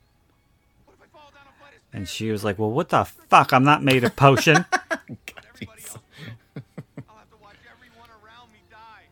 What 0.85 0.95
if 0.95 1.01
I 1.15 1.17
fall 1.17 1.31
down 1.33 1.43
a 1.47 1.57
flight 1.59 1.73
of 1.75 1.79
And 1.93 2.09
she 2.09 2.29
was 2.31 2.43
like, 2.43 2.59
"Well, 2.59 2.71
what 2.71 2.89
the 2.89 3.05
fuck? 3.05 3.53
I'm 3.53 3.63
not 3.63 3.83
made 3.83 4.03
of 4.03 4.15
potion." 4.15 4.65
everybody 4.71 5.67
else? 5.71 5.97
I'll 7.07 7.15
have 7.17 7.29
to 7.29 7.37
watch 7.41 7.55
everyone 7.71 8.09
around 8.21 8.51
me 8.51 8.59
die. 8.69 9.07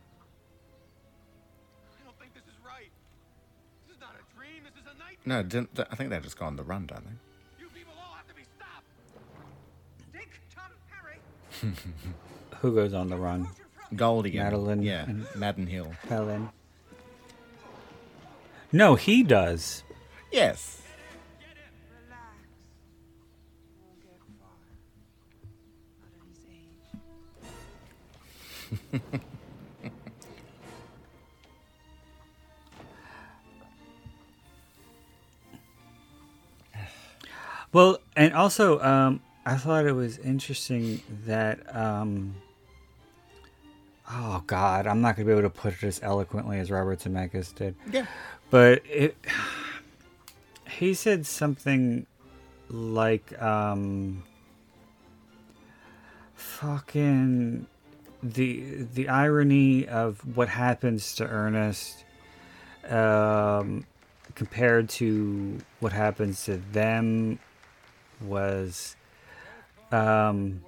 I 2.01 2.03
don't 2.03 2.19
think 2.19 2.33
this 2.33 2.43
is 2.51 2.59
right. 2.65 2.91
This 3.87 3.95
is 3.95 4.01
not 4.01 4.15
a 4.15 4.35
dream. 4.35 4.63
This 4.65 4.73
is 4.81 4.87
a 4.91 4.97
nightmare. 4.99 5.43
No, 5.43 5.43
didn't, 5.43 5.79
I 5.89 5.95
think 5.95 6.09
they 6.09 6.19
just 6.19 6.37
go 6.37 6.45
on 6.45 6.55
the 6.57 6.63
run, 6.63 6.87
don't 6.87 7.05
they? 7.05 7.11
Who 12.61 12.73
goes 12.75 12.93
on 12.93 13.09
the 13.09 13.17
run? 13.17 13.47
Goldie, 13.95 14.37
Madeline 14.37 14.81
yeah, 14.81 15.03
and- 15.05 15.25
Madden 15.35 15.67
Hill. 15.67 15.91
Helen. 16.09 16.49
No, 18.71 18.95
he 18.95 19.21
does. 19.23 19.83
Yes, 20.31 20.81
Relax. 22.07 22.23
Won't 23.81 24.01
get 24.03 24.19
far. 24.39 24.49
Not 26.01 26.19
at 26.19 26.25
his 29.01 29.11
age. 29.13 29.21
Well, 37.71 37.99
and 38.15 38.33
also, 38.33 38.79
um, 38.81 39.21
I 39.45 39.55
thought 39.57 39.85
it 39.85 39.91
was 39.93 40.17
interesting 40.19 41.01
that. 41.25 41.75
Um, 41.75 42.35
oh 44.11 44.43
God, 44.47 44.87
I'm 44.87 45.01
not 45.01 45.15
gonna 45.15 45.25
be 45.25 45.31
able 45.31 45.43
to 45.43 45.49
put 45.49 45.73
it 45.73 45.83
as 45.83 45.99
eloquently 46.03 46.59
as 46.59 46.71
Robert 46.71 46.99
Zemeckis 46.99 47.53
did. 47.53 47.75
yeah, 47.91 48.05
but 48.49 48.81
it 48.89 49.15
he 50.69 50.93
said 50.93 51.25
something 51.25 52.05
like 52.69 53.39
um 53.41 54.23
fucking 56.35 57.67
the 58.23 58.85
the 58.93 59.07
irony 59.09 59.87
of 59.87 60.19
what 60.35 60.49
happens 60.49 61.13
to 61.15 61.25
Ernest 61.27 62.03
um 62.89 63.85
compared 64.33 64.89
to 64.89 65.57
what 65.79 65.91
happens 65.93 66.43
to 66.45 66.57
them 66.57 67.39
was 68.21 68.95
um 69.95 70.61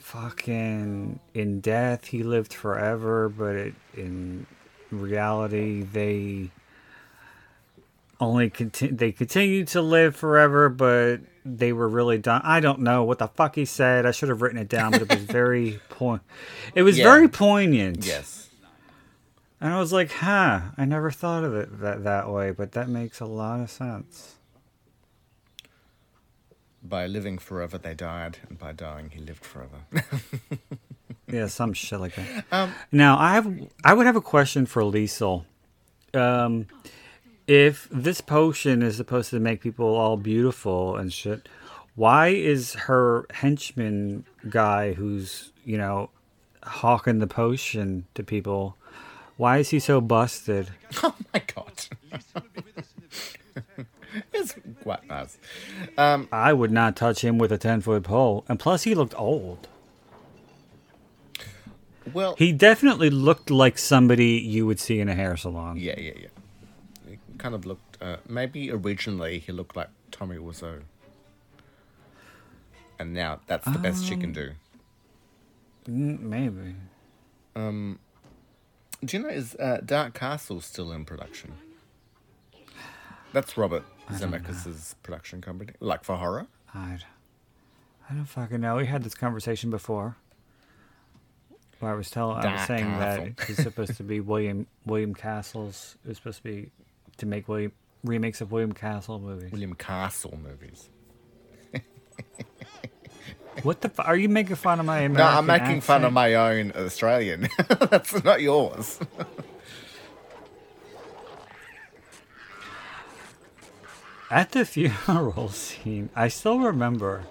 fucking 0.00 1.20
in 1.34 1.60
death 1.60 2.06
he 2.06 2.22
lived 2.22 2.52
forever 2.52 3.28
but 3.28 3.54
it, 3.54 3.74
in 3.96 4.46
reality 4.90 5.82
they 5.82 6.50
only 8.18 8.50
conti- 8.50 8.88
they 8.88 9.12
continued 9.12 9.68
to 9.68 9.80
live 9.80 10.16
forever 10.16 10.68
but 10.68 11.20
they 11.44 11.72
were 11.72 11.88
really 11.88 12.18
done 12.18 12.40
i 12.44 12.58
don't 12.60 12.80
know 12.80 13.04
what 13.04 13.18
the 13.18 13.28
fuck 13.28 13.54
he 13.54 13.64
said 13.64 14.04
i 14.04 14.10
should 14.10 14.28
have 14.28 14.42
written 14.42 14.58
it 14.58 14.68
down 14.68 14.90
but 14.90 15.02
it 15.02 15.10
was 15.14 15.24
very 15.24 15.80
point 15.88 16.22
it 16.74 16.82
was 16.82 16.98
Yeah. 16.98 17.04
very 17.04 17.28
poignant 17.28 18.04
yes. 18.04 18.48
and 19.60 19.72
i 19.72 19.78
was 19.78 19.92
like 19.92 20.10
huh 20.10 20.60
i 20.76 20.84
never 20.84 21.10
thought 21.10 21.44
of 21.44 21.54
it 21.54 21.80
that, 21.80 22.02
that 22.04 22.28
way 22.28 22.50
but 22.50 22.72
that 22.72 22.88
makes 22.88 23.20
a 23.20 23.26
lot 23.26 23.60
of 23.60 23.70
sense 23.70 24.34
By 26.82 27.06
living 27.06 27.38
forever, 27.38 27.76
they 27.78 27.94
died, 27.94 28.38
and 28.48 28.58
by 28.58 28.72
dying, 28.72 29.10
he 29.10 29.20
lived 29.20 29.44
forever. 29.44 29.84
Yeah, 31.32 31.46
some 31.46 31.72
shit 31.72 32.00
like 32.00 32.14
that. 32.16 32.44
Um, 32.50 32.74
now 32.90 33.16
I 33.18 33.34
have 33.34 33.52
I 33.84 33.94
would 33.94 34.06
have 34.06 34.16
a 34.16 34.20
question 34.20 34.66
for 34.66 34.82
Lisle. 34.84 35.46
Um, 36.12 36.66
if 37.46 37.88
this 37.90 38.20
potion 38.20 38.82
is 38.82 38.96
supposed 38.96 39.30
to 39.30 39.40
make 39.40 39.60
people 39.60 39.94
all 39.94 40.16
beautiful 40.16 40.96
and 40.96 41.12
shit, 41.12 41.48
why 41.94 42.28
is 42.28 42.74
her 42.74 43.26
henchman 43.30 44.24
guy 44.48 44.94
who's 44.94 45.52
you 45.64 45.78
know 45.78 46.10
hawking 46.64 47.20
the 47.20 47.26
potion 47.26 48.06
to 48.14 48.22
people? 48.24 48.76
Why 49.36 49.58
is 49.58 49.70
he 49.70 49.78
so 49.78 50.00
busted? 50.00 50.70
Oh 51.02 51.14
my 51.32 51.42
god. 51.54 51.86
it's 54.32 54.54
quite 54.82 55.06
nice. 55.06 55.38
Um, 55.98 56.28
I 56.32 56.52
would 56.52 56.70
not 56.70 56.96
touch 56.96 57.22
him 57.22 57.38
with 57.38 57.52
a 57.52 57.58
10 57.58 57.80
foot 57.82 58.02
pole. 58.04 58.44
And 58.48 58.58
plus, 58.58 58.82
he 58.84 58.94
looked 58.94 59.14
old. 59.18 59.68
well, 62.12 62.34
He 62.38 62.52
definitely 62.52 63.10
looked 63.10 63.50
like 63.50 63.78
somebody 63.78 64.32
you 64.38 64.66
would 64.66 64.80
see 64.80 65.00
in 65.00 65.08
a 65.08 65.14
hair 65.14 65.36
salon. 65.36 65.76
yeah, 65.76 65.98
yeah, 65.98 66.12
yeah. 66.20 66.28
He 67.08 67.18
kind 67.38 67.54
of 67.54 67.66
looked. 67.66 68.02
Uh, 68.02 68.16
maybe 68.28 68.70
originally 68.70 69.38
he 69.38 69.52
looked 69.52 69.76
like 69.76 69.88
Tommy 70.10 70.36
Wiseau, 70.36 70.80
and 72.98 73.12
now 73.12 73.40
that's 73.46 73.66
the 73.70 73.78
best 73.78 74.04
she 74.06 74.16
can 74.16 74.32
do. 74.32 74.52
Mm, 75.88 76.20
Maybe. 76.20 76.74
Do 79.02 79.16
you 79.16 79.22
know 79.22 79.28
is 79.30 79.54
uh, 79.56 79.80
Dark 79.84 80.12
Castle 80.14 80.60
still 80.60 80.92
in 80.92 81.04
production? 81.06 81.52
That's 83.32 83.56
Robert 83.56 83.84
Zemeckis' 84.12 84.94
production 85.02 85.40
company, 85.40 85.72
like 85.80 86.04
for 86.04 86.16
horror. 86.16 86.46
I, 86.74 86.98
I 88.08 88.14
don't 88.14 88.24
fucking 88.26 88.60
know. 88.60 88.76
We 88.76 88.86
had 88.86 89.02
this 89.02 89.14
conversation 89.14 89.70
before. 89.70 90.16
Where 91.80 91.92
I 91.92 91.94
was 91.94 92.10
telling, 92.10 92.36
I 92.44 92.52
was 92.52 92.66
saying 92.66 92.84
Castle. 92.84 93.24
that 93.36 93.48
it's 93.48 93.62
supposed 93.62 93.96
to 93.96 94.02
be 94.02 94.20
William 94.32 94.66
William 94.84 95.14
Castle's. 95.14 95.96
It 96.04 96.08
was 96.08 96.18
supposed 96.18 96.38
to 96.38 96.42
be 96.44 96.70
to 97.16 97.26
make 97.26 97.48
William 97.48 97.72
remakes 98.04 98.40
of 98.42 98.52
William 98.52 98.72
Castle 98.72 99.18
movies. 99.18 99.50
William 99.50 99.74
Castle 99.74 100.38
movies. 100.42 100.88
What 103.62 103.80
the? 103.82 103.88
Fu- 103.90 104.02
are 104.02 104.16
you 104.16 104.28
making 104.28 104.56
fun 104.56 104.80
of 104.80 104.86
my 104.86 105.00
American 105.00 105.16
No, 105.16 105.38
I'm 105.38 105.46
making 105.46 105.80
fun 105.82 106.04
of 106.04 106.12
my 106.12 106.34
own 106.34 106.72
Australian. 106.74 107.48
That's 107.68 108.24
not 108.24 108.40
yours. 108.40 108.98
At 114.30 114.52
the 114.52 114.64
funeral 114.64 115.48
scene, 115.48 116.08
I 116.14 116.28
still 116.28 116.60
remember 116.60 117.24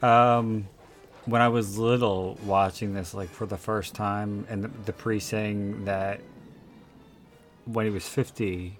um, 0.00 0.68
when 1.26 1.42
I 1.42 1.48
was 1.48 1.78
little 1.78 2.38
watching 2.44 2.94
this, 2.94 3.12
like 3.12 3.28
for 3.28 3.46
the 3.46 3.58
first 3.58 3.94
time, 3.94 4.46
and 4.48 4.64
the, 4.64 4.68
the 4.86 4.92
priest 4.92 5.28
saying 5.28 5.84
that 5.84 6.20
when 7.66 7.84
he 7.84 7.90
was 7.90 8.08
50, 8.08 8.78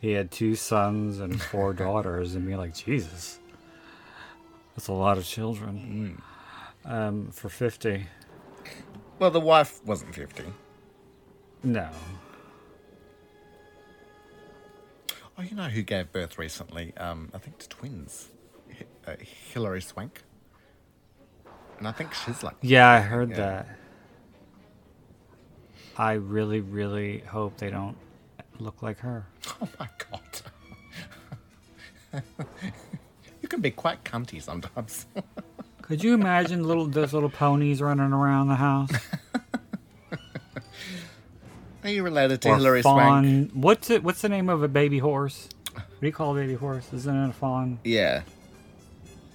he 0.00 0.12
had 0.12 0.30
two 0.30 0.54
sons 0.54 1.20
and 1.20 1.40
four 1.40 1.72
daughters, 1.84 2.34
and 2.34 2.44
being 2.44 2.58
like, 2.58 2.74
Jesus, 2.74 3.38
that's 4.76 4.88
a 4.88 4.92
lot 4.92 5.16
of 5.16 5.24
children 5.24 6.20
um, 6.84 7.30
for 7.30 7.48
50. 7.48 8.06
well, 9.18 9.30
the 9.30 9.40
wife 9.40 9.84
wasn't 9.84 10.14
50. 10.14 10.44
No. 11.62 11.90
Oh, 15.38 15.42
you 15.42 15.54
know 15.54 15.68
who 15.68 15.82
gave 15.82 16.10
birth 16.12 16.36
recently? 16.38 16.92
Um, 16.96 17.30
I 17.32 17.38
think 17.38 17.58
to 17.58 17.68
twins. 17.68 18.28
H- 18.70 18.86
uh, 19.06 19.14
Hilary 19.52 19.80
Swank. 19.80 20.22
And 21.78 21.86
I 21.86 21.92
think 21.92 22.12
she's 22.12 22.42
like. 22.42 22.56
Yeah, 22.60 22.88
I 22.90 22.98
heard 23.00 23.30
Yeah. 23.30 23.36
that. 23.36 23.68
I 25.96 26.12
really, 26.14 26.60
really 26.60 27.18
hope 27.20 27.56
they 27.58 27.70
don't 27.70 27.96
look 28.58 28.82
like 28.82 28.98
her. 29.00 29.26
Oh 29.60 29.68
my 29.80 29.88
god. 32.12 32.22
you 33.42 33.48
can 33.48 33.60
be 33.60 33.72
quite 33.72 34.04
cunty 34.04 34.40
sometimes. 34.40 35.06
Could 35.82 36.04
you 36.04 36.14
imagine 36.14 36.62
little 36.62 36.86
those 36.86 37.12
little 37.12 37.28
ponies 37.30 37.80
running 37.82 38.12
around 38.12 38.46
the 38.48 38.54
house? 38.54 38.90
Are 41.84 41.90
you 41.90 42.02
related 42.02 42.42
to 42.42 42.50
or 42.50 42.56
Hilary 42.56 42.82
fawn? 42.82 43.24
Swank? 43.24 43.50
What's 43.52 43.90
it? 43.90 44.02
What's 44.02 44.20
the 44.22 44.28
name 44.28 44.48
of 44.48 44.62
a 44.62 44.68
baby 44.68 44.98
horse? 44.98 45.48
What 45.74 45.84
do 46.00 46.06
you 46.06 46.12
call 46.12 46.36
a 46.36 46.40
baby 46.40 46.54
horse? 46.54 46.92
Isn't 46.92 47.16
it 47.24 47.30
a 47.30 47.32
fawn 47.32 47.78
Yeah. 47.84 48.22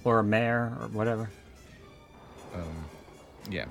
or 0.04 0.18
a 0.18 0.24
mare 0.24 0.76
or 0.80 0.88
whatever? 0.88 1.30
Um, 2.54 2.84
yeah. 3.50 3.64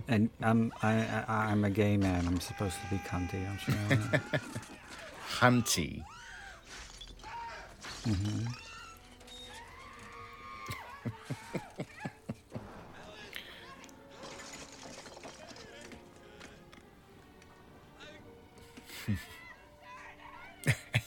And 0.06 0.28
I'm 0.42 0.70
I, 0.82 0.96
I 1.26 1.46
I'm 1.51 1.64
a 1.64 1.70
gay 1.70 1.96
man. 1.96 2.26
I'm 2.26 2.38
supposed 2.38 2.76
to 2.78 2.90
be 2.94 2.98
cunty. 3.09 3.48
I'm 3.48 3.56
sure. 3.56 3.74
of 3.90 4.10
that. 4.10 4.40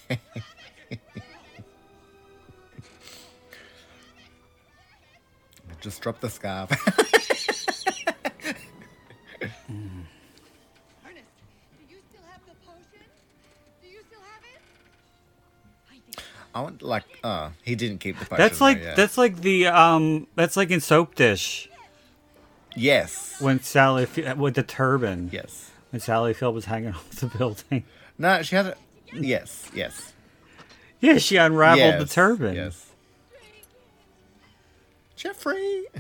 Just 5.82 6.02
drop 6.02 6.20
the 6.20 6.30
scarf. 6.30 6.70
Ernest, 6.98 7.86
do 9.70 9.78
you 11.88 11.98
still 12.10 12.22
have 12.30 12.42
the 12.46 12.54
potion? 12.66 13.06
Do 13.82 13.88
you 13.88 14.00
still 14.08 14.20
have 14.20 14.44
it? 14.44 14.62
I. 16.56 16.60
I 16.60 16.62
want 16.62 16.82
like 16.82 17.04
uh 17.24 17.52
he 17.64 17.76
didn't 17.76 18.00
keep 18.00 18.18
the 18.18 18.26
potion. 18.26 18.38
that's 18.44 18.60
though, 18.60 18.66
like 18.66 18.82
yeah. 18.82 18.96
that's 18.96 19.18
like 19.18 19.42
the 19.42 19.68
um 19.68 20.28
that's 20.36 20.58
like 20.58 20.72
in 20.72 20.80
Soapdish 20.80 21.68
Yes. 22.76 23.36
when 23.40 23.62
Sally 23.62 24.08
with 24.36 24.56
the 24.56 24.64
turban. 24.64 25.30
Yes. 25.32 25.72
When 25.92 26.00
Sally 26.00 26.34
Field 26.34 26.56
was 26.56 26.66
hanging 26.66 26.90
off 26.94 27.10
the 27.12 27.28
building. 27.28 27.84
No, 28.18 28.42
she 28.42 28.56
had 28.56 28.66
it. 28.68 28.78
Yes, 29.14 29.70
yes. 29.74 30.14
Yeah, 31.00 31.18
she 31.18 31.38
unraveled 31.38 32.02
the 32.08 32.12
turban. 32.12 32.56
Yes. 32.56 32.92
Jeffrey. 35.16 35.86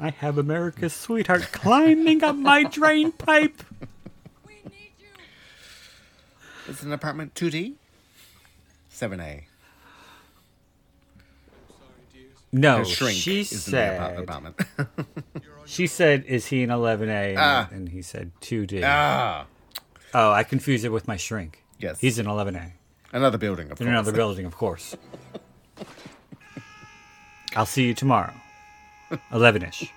I 0.00 0.10
have 0.10 0.38
America's 0.38 0.94
sweetheart 0.94 1.48
climbing 1.52 2.24
up 2.24 2.34
my 2.36 2.62
drain 2.64 3.12
pipe. 3.12 3.62
We 4.46 4.54
need 4.64 4.92
you. 4.98 5.08
It's 6.68 6.82
an 6.82 6.92
apartment 6.92 7.34
2D? 7.34 7.74
7A. 8.90 9.42
No, 12.52 12.82
shrink 12.84 13.16
she 13.16 13.40
is 13.40 13.68
in 13.68 13.72
the 13.72 13.94
apart- 13.94 14.14
said. 14.14 14.22
apartment. 14.24 14.56
She 15.66 15.86
said, 15.86 16.24
"Is 16.26 16.46
he 16.46 16.64
an 16.64 16.70
11A?" 16.70 17.28
And, 17.30 17.38
Ah. 17.38 17.68
and 17.70 17.88
he 17.90 18.02
said, 18.02 18.32
"2D." 18.40 18.82
ah. 18.84 19.46
Oh, 20.12 20.32
I 20.32 20.42
confused 20.42 20.84
it 20.84 20.88
with 20.88 21.06
my 21.06 21.16
shrink. 21.16 21.62
Yes. 21.78 22.00
He's 22.00 22.18
an 22.18 22.26
11A 22.26 22.72
Another 23.12 23.38
building, 23.38 23.66
of 23.70 23.80
in 23.80 23.86
course. 23.86 23.88
another 23.88 24.12
building, 24.12 24.46
of 24.46 24.56
course. 24.56 24.96
I'll 27.54 27.66
see 27.66 27.84
you 27.86 27.94
tomorrow, 27.94 28.34
11ish. 29.30 29.90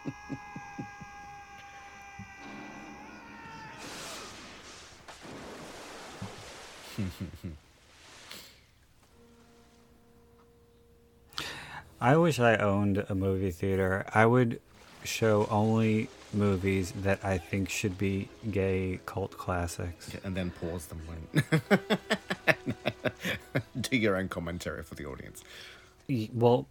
I 12.03 12.17
wish 12.17 12.37
I 12.37 12.57
owned 12.57 13.05
a 13.07 13.15
movie 13.15 13.51
theater. 13.51 14.05
I 14.13 14.25
would 14.25 14.59
show 15.05 15.47
only 15.49 16.09
movies 16.33 16.91
that 17.03 17.23
I 17.23 17.37
think 17.37 17.69
should 17.69 17.97
be 17.97 18.27
gay 18.51 18.99
cult 19.05 19.37
classics. 19.37 20.11
And 20.25 20.35
then 20.35 20.51
pause 20.51 20.87
them 20.87 21.01
when. 21.07 21.43
Do 23.79 23.95
your 23.95 24.17
own 24.17 24.27
commentary 24.27 24.83
for 24.83 24.95
the 24.95 25.05
audience. 25.05 25.45
Well, 26.33 26.67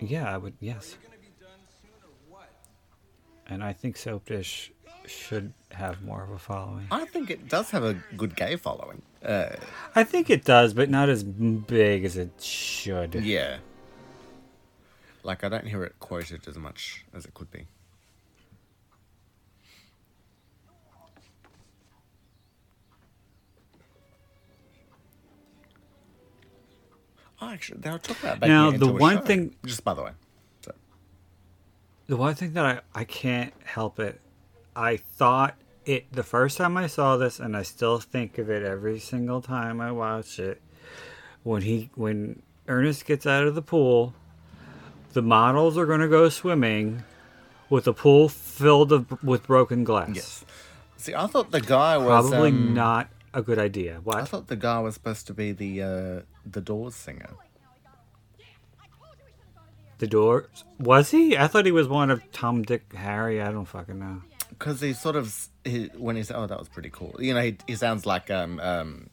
yeah, 0.00 0.34
I 0.34 0.38
would. 0.38 0.54
Yes. 0.58 0.96
And 3.46 3.62
I 3.62 3.74
think 3.74 3.96
Soapdish 3.96 4.70
should 5.04 5.52
have 5.72 6.02
more 6.02 6.24
of 6.24 6.30
a 6.30 6.38
following. 6.38 6.86
I 6.90 7.04
think 7.04 7.28
it 7.28 7.46
does 7.50 7.70
have 7.72 7.84
a 7.84 7.92
good 8.16 8.34
gay 8.34 8.56
following. 8.56 9.02
Uh, 9.22 9.50
I 9.94 10.02
think 10.02 10.30
it 10.30 10.44
does, 10.46 10.72
but 10.72 10.88
not 10.88 11.10
as 11.10 11.22
big 11.24 12.06
as 12.06 12.16
it 12.16 12.30
should. 12.40 13.16
yeah. 13.16 13.58
Like, 15.26 15.42
I 15.42 15.48
don't 15.48 15.66
hear 15.66 15.82
it 15.82 15.96
quoted 15.98 16.46
as 16.46 16.56
much 16.56 17.04
as 17.12 17.24
it 17.24 17.34
could 17.34 17.50
be. 17.50 17.66
Oh, 27.42 27.50
actually, 27.50 27.80
they 27.80 27.90
were 27.90 27.98
talking 27.98 28.22
about 28.28 28.40
making 28.40 28.54
Now, 28.54 28.70
the 28.70 28.86
one 28.92 29.16
show, 29.18 29.22
thing- 29.24 29.56
just 29.66 29.82
by 29.84 29.94
the 29.94 30.02
way. 30.04 30.12
So, 30.62 30.72
The 32.06 32.16
one 32.16 32.34
thing 32.36 32.52
that 32.54 32.64
I, 32.64 33.00
I 33.00 33.04
can't 33.04 33.52
help 33.64 33.98
it, 33.98 34.20
I 34.76 34.96
thought 34.96 35.56
it 35.84 36.10
the 36.12 36.22
first 36.22 36.56
time 36.56 36.76
I 36.76 36.86
saw 36.86 37.16
this, 37.16 37.40
and 37.40 37.56
I 37.56 37.62
still 37.62 37.98
think 37.98 38.38
of 38.38 38.48
it 38.48 38.62
every 38.62 39.00
single 39.00 39.42
time 39.42 39.80
I 39.80 39.90
watch 39.90 40.38
it, 40.38 40.62
when 41.42 41.62
he 41.62 41.90
when 41.96 42.42
Ernest 42.68 43.04
gets 43.06 43.26
out 43.26 43.44
of 43.46 43.54
the 43.56 43.62
pool, 43.62 44.14
the 45.16 45.22
models 45.22 45.78
are 45.78 45.86
going 45.86 46.00
to 46.00 46.08
go 46.08 46.28
swimming 46.28 47.02
with 47.70 47.86
a 47.86 47.92
pool 47.94 48.28
filled 48.28 48.92
of, 48.92 49.22
with 49.24 49.46
broken 49.46 49.82
glass. 49.82 50.10
Yes. 50.12 50.44
See, 50.98 51.14
I 51.14 51.26
thought 51.26 51.50
the 51.52 51.62
guy 51.62 51.96
was 51.96 52.28
Probably 52.28 52.50
um, 52.50 52.74
not 52.74 53.08
a 53.32 53.40
good 53.40 53.58
idea. 53.58 54.00
What? 54.04 54.18
I 54.18 54.24
thought 54.26 54.48
the 54.48 54.56
guy 54.56 54.78
was 54.80 54.92
supposed 54.92 55.26
to 55.28 55.34
be 55.34 55.52
the 55.52 55.82
uh, 55.82 56.20
the 56.44 56.60
Doors 56.60 56.94
singer. 56.94 57.30
The 59.98 60.06
Doors 60.06 60.64
was 60.78 61.10
he? 61.10 61.38
I 61.38 61.46
thought 61.46 61.64
he 61.64 61.72
was 61.72 61.88
one 61.88 62.10
of 62.10 62.20
Tom, 62.32 62.62
Dick, 62.62 62.92
Harry. 62.94 63.40
I 63.40 63.50
don't 63.50 63.64
fucking 63.64 63.98
know. 63.98 64.20
Because 64.50 64.82
he 64.82 64.92
sort 64.92 65.16
of 65.16 65.48
he, 65.64 65.86
when 65.96 66.16
he 66.16 66.24
said, 66.24 66.36
"Oh, 66.36 66.46
that 66.46 66.58
was 66.58 66.68
pretty 66.68 66.90
cool," 66.90 67.16
you 67.20 67.32
know, 67.32 67.40
he, 67.40 67.56
he 67.66 67.74
sounds 67.74 68.04
like 68.04 68.30
um 68.30 68.60
um 68.60 69.08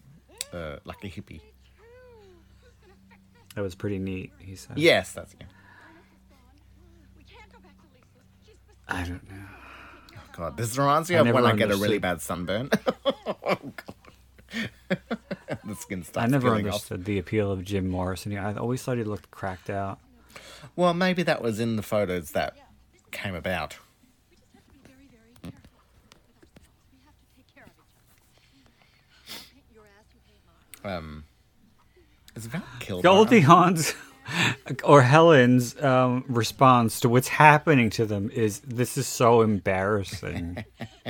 uh, 0.52 0.78
like 0.84 1.02
a 1.06 1.08
hippie. 1.08 1.40
That 3.56 3.62
was 3.62 3.76
pretty 3.76 4.00
neat. 4.00 4.34
He 4.40 4.58
said. 4.58 4.78
Yes, 4.78 5.14
that's 5.14 5.34
yeah. 5.40 5.48
We 7.16 7.24
can't 7.24 7.52
go 7.52 7.60
back 7.60 7.76
to 7.78 7.88
Lisle's. 7.94 8.26
She's 8.46 8.56
beside 8.68 8.73
I 8.88 9.04
don't 9.04 9.30
know. 9.30 9.38
God, 10.36 10.58
this 10.58 10.78
reminds 10.78 11.10
me 11.10 11.16
I 11.16 11.20
of 11.20 11.26
never 11.28 11.42
when 11.42 11.46
I 11.52 11.56
get 11.56 11.72
a 11.72 11.78
really 11.78 12.00
bad 12.00 12.20
sunburn. 12.22 12.70
oh 13.06 13.14
God, 13.36 15.00
the 15.64 15.76
skin 15.76 16.04
starts 16.04 16.26
I 16.26 16.28
never 16.28 16.50
peeling 16.50 16.68
off. 16.68 16.74
understood 16.74 17.06
the 17.06 17.20
appeal 17.20 17.52
of 17.52 17.64
Jim 17.64 17.88
Morrison. 17.88 18.36
I 18.38 18.56
always 18.56 18.82
thought 18.82 18.98
he 18.98 19.04
looked 19.04 19.30
cracked 19.32 19.70
out. 19.70 20.00
Well, 20.76 20.94
maybe 20.96 21.22
that 21.24 21.42
was 21.44 21.60
in 21.60 21.76
the 21.76 21.84
photos 21.84 22.32
that 22.32 22.58
came 23.12 23.36
about. 23.36 23.78
We 24.32 24.38
just 24.38 24.48
have 24.56 24.66
to 24.66 24.72
be 24.74 24.80
very, 24.88 25.08
very 25.08 25.34
careful 25.44 25.54
with 25.68 25.78
ourselves. 25.78 26.90
We 26.92 27.00
have 27.06 27.14
to 27.14 27.26
take 27.36 27.54
care 27.54 27.64
of 27.66 27.70
each 27.70 27.94
other. 27.94 28.14
I'll 29.30 29.54
paint 29.54 29.66
your 29.76 29.84
ass, 29.84 30.06
you 30.16 30.20
paint 30.26 30.42
mine. 30.84 30.98
Um, 30.98 31.24
is 32.36 32.46
Val 32.48 32.64
killed? 32.80 33.04
Goldie 33.04 33.42
Hawn's 33.42 33.94
or 34.84 35.02
Helen's 35.02 35.82
um, 35.82 36.26
response 36.28 37.00
to 37.02 37.10
what's 37.10 37.28
happening 37.28 37.90
to 37.92 38.06
them 38.06 38.30
is 38.32 38.60
this 38.62 38.98
is 38.98 39.08
so 39.08 39.42
embarrassing. 39.42 40.64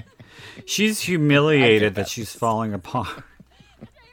she's 0.66 1.02
humiliated 1.02 1.96
that 1.96 2.08
she's 2.08 2.34
falling 2.34 2.74
apart. 2.74 3.24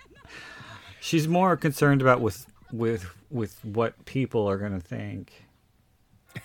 she's 1.00 1.26
more 1.28 1.56
concerned 1.56 2.02
about 2.02 2.20
with 2.20 2.46
with 2.72 3.06
with 3.30 3.64
what 3.64 4.04
people 4.04 4.48
are 4.48 4.58
going 4.58 4.72
to 4.78 4.86
think. 4.86 5.46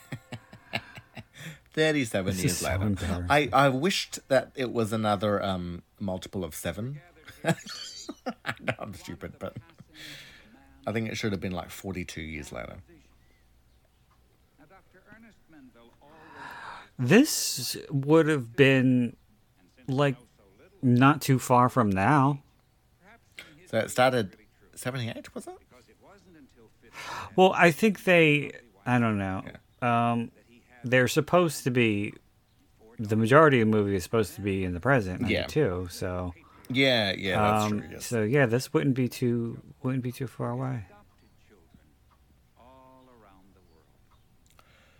Thirty-seven 1.73 2.33
This 2.33 2.43
years 2.43 2.57
so 2.57 2.69
later. 2.69 3.25
I 3.29 3.49
I 3.51 3.69
wished 3.69 4.19
that 4.29 4.51
it 4.55 4.71
was 4.71 4.93
another 4.93 5.43
um 5.43 5.83
multiple 5.99 6.43
of 6.43 6.55
seven. 6.55 7.01
I 7.43 8.53
know 8.61 8.73
I'm 8.79 8.93
stupid, 8.93 9.33
but 9.39 9.57
I 10.87 10.91
think 10.91 11.09
it 11.09 11.15
should 11.17 11.31
have 11.31 11.41
been 11.41 11.51
like 11.53 11.69
forty-two 11.69 12.21
years 12.21 12.51
later. 12.51 12.77
Now, 14.59 14.65
Dr. 14.69 15.01
Ernest 15.17 15.37
Menville 15.51 15.91
always 16.01 17.09
This 17.09 17.77
would 17.89 18.27
have 18.27 18.55
been 18.55 19.15
like 19.87 20.15
not 20.81 21.21
too 21.21 21.39
far 21.39 21.69
from 21.69 21.89
now. 21.89 22.39
So 23.67 23.79
it 23.79 23.89
started 23.89 24.35
seventy-eight, 24.75 25.33
was 25.33 25.47
it? 25.47 25.53
Well, 27.35 27.53
I 27.55 27.71
think 27.71 28.03
they. 28.03 28.51
I 28.85 28.99
don't 28.99 29.17
know. 29.17 29.43
Um, 29.81 30.31
they're 30.83 31.07
supposed 31.07 31.63
to 31.65 31.71
be. 31.71 32.13
The 32.97 33.17
majority 33.17 33.59
of 33.59 33.69
the 33.69 33.75
movie 33.77 33.95
is 33.95 34.03
supposed 34.03 34.35
to 34.35 34.41
be 34.41 34.63
in 34.63 34.73
the 34.73 34.79
present, 34.79 35.27
Yeah. 35.29 35.47
too. 35.47 35.87
So, 35.91 36.33
Yeah, 36.69 37.13
yeah, 37.17 37.41
that's 37.41 37.65
um, 37.65 37.79
true. 37.79 37.89
Yes. 37.91 38.05
so 38.05 38.23
yeah, 38.23 38.45
this 38.45 38.73
wouldn't 38.73 38.95
be 38.95 39.07
too 39.07 39.61
wouldn't 39.83 40.03
be 40.03 40.11
too 40.11 40.27
far 40.27 40.51
away. 40.51 40.85
adopted 40.87 41.29
children 41.47 41.77
all 42.59 43.03
around 43.07 43.45
the 43.53 43.61
world. 43.71 43.85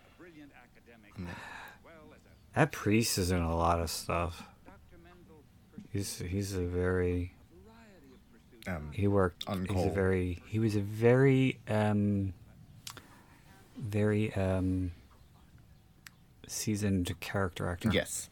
A 0.08 0.22
brilliant 0.22 0.52
academic, 0.54 1.12
as 1.18 1.36
well 1.84 2.14
as 2.14 2.22
a 2.22 2.60
That 2.60 2.72
priest 2.72 3.18
is 3.18 3.32
in 3.32 3.42
a 3.42 3.56
lot 3.56 3.80
of 3.80 3.90
stuff. 3.90 4.44
He's 5.92 6.20
he's 6.20 6.54
a 6.54 6.62
very. 6.62 7.32
Um, 8.68 8.90
he 8.92 9.08
worked. 9.08 9.46
He's 9.48 9.86
a 9.86 9.90
very 9.92 10.42
he 10.48 10.60
was 10.60 10.76
a 10.76 10.82
very 10.82 11.60
um 11.70 12.34
very 13.78 14.34
um 14.34 14.92
seasoned 16.48 17.14
character 17.20 17.70
actor. 17.70 17.90
yes. 17.94 18.30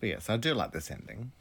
But 0.00 0.08
yes, 0.08 0.30
I 0.30 0.36
do 0.36 0.54
like 0.54 0.72
this 0.72 0.90
ending. 0.90 1.32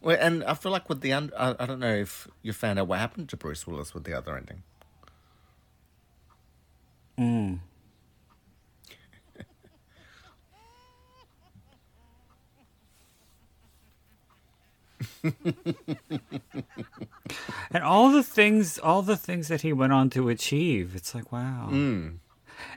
Well, 0.00 0.16
and 0.20 0.44
I 0.44 0.54
feel 0.54 0.72
like 0.72 0.88
with 0.88 1.00
the 1.00 1.12
un- 1.12 1.32
I, 1.36 1.56
I 1.58 1.66
don't 1.66 1.80
know 1.80 1.94
if 1.94 2.28
you 2.42 2.52
found 2.52 2.78
out 2.78 2.88
what 2.88 2.98
happened 3.00 3.28
to 3.30 3.36
Bruce 3.36 3.66
Willis 3.66 3.92
with 3.94 4.04
the 4.04 4.14
other 4.14 4.36
ending. 4.36 4.62
Mm. 7.18 7.60
and 17.70 17.82
all 17.82 18.10
the 18.10 18.22
things, 18.22 18.78
all 18.78 19.02
the 19.02 19.16
things 19.16 19.48
that 19.48 19.62
he 19.62 19.72
went 19.72 19.92
on 19.92 20.10
to 20.10 20.28
achieve, 20.28 20.94
it's 20.94 21.14
like 21.14 21.32
wow. 21.32 21.68
Mm. 21.70 22.18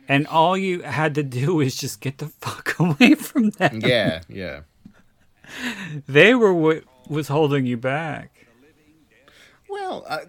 And 0.07 0.25
all 0.27 0.57
you 0.57 0.81
had 0.81 1.13
to 1.15 1.23
do 1.23 1.59
is 1.59 1.75
just 1.75 2.01
get 2.01 2.19
the 2.19 2.27
fuck 2.27 2.79
away 2.79 3.15
from 3.15 3.49
them. 3.51 3.81
Yeah, 3.83 4.21
yeah. 4.29 4.61
They 6.07 6.35
were 6.35 6.53
what 6.53 6.83
was 7.09 7.27
holding 7.29 7.65
you 7.65 7.77
back. 7.77 8.47
Well, 9.69 10.05
I, 10.09 10.23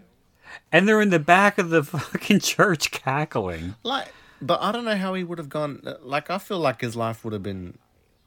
And 0.73 0.89
they're 0.89 1.01
in 1.01 1.11
the 1.11 1.19
back 1.19 1.59
of 1.59 1.71
the 1.71 1.83
fucking 1.95 2.41
church 2.41 2.91
cackling. 2.91 3.75
like, 3.83 4.09
but 4.41 4.61
I 4.63 4.71
don't 4.73 4.85
know 4.85 4.97
how 4.97 5.15
he 5.15 5.25
would 5.25 5.39
have 5.39 5.49
gone. 5.49 5.83
uh, 5.87 5.95
Like, 6.03 6.31
I 6.31 6.39
feel 6.39 6.59
like 6.61 6.81
his 6.81 6.95
life 6.97 7.25
would 7.25 7.33
have 7.33 7.43
been 7.43 7.79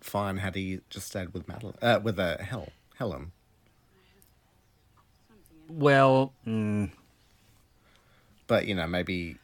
fine 0.02 0.38
had 0.38 0.56
he 0.56 0.82
just 0.90 1.08
stayed 1.08 1.34
with 1.34 1.48
Madeline, 1.48 1.76
uh, 1.82 2.00
with 2.04 2.20
uh, 2.20 2.38
Hel, 2.40 2.70
Helen. 2.98 3.32
Well, 5.70 6.34
mm, 6.46 6.92
But 8.48 8.68
you 8.68 8.76
know, 8.76 8.88
maybe 8.88 9.38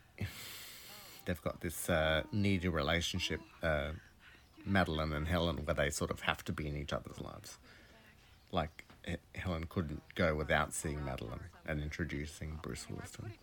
they've 1.25 1.41
got 1.41 1.61
this 1.61 1.89
uh, 1.89 2.23
needy 2.31 2.67
relationship, 2.67 3.39
uh, 3.63 3.91
Madeline 4.67 5.13
and 5.13 5.27
Helen, 5.27 5.57
where 5.65 5.73
they 5.73 5.89
sort 5.89 6.11
of 6.11 6.21
have 6.21 6.43
to 6.45 6.51
be 6.53 6.67
in 6.67 6.75
each 6.77 6.93
other's 6.93 7.19
lives. 7.19 7.57
Like 8.51 8.85
H- 9.05 9.19
Helen 9.35 9.65
couldn't 9.69 10.01
go 10.15 10.35
without 10.35 10.73
seeing 10.73 11.03
Madeline 11.03 11.39
and 11.65 11.81
introducing 11.81 12.59
Bruce 12.61 12.87
Willis 12.89 13.11
to 13.11 13.21
him. 13.23 13.33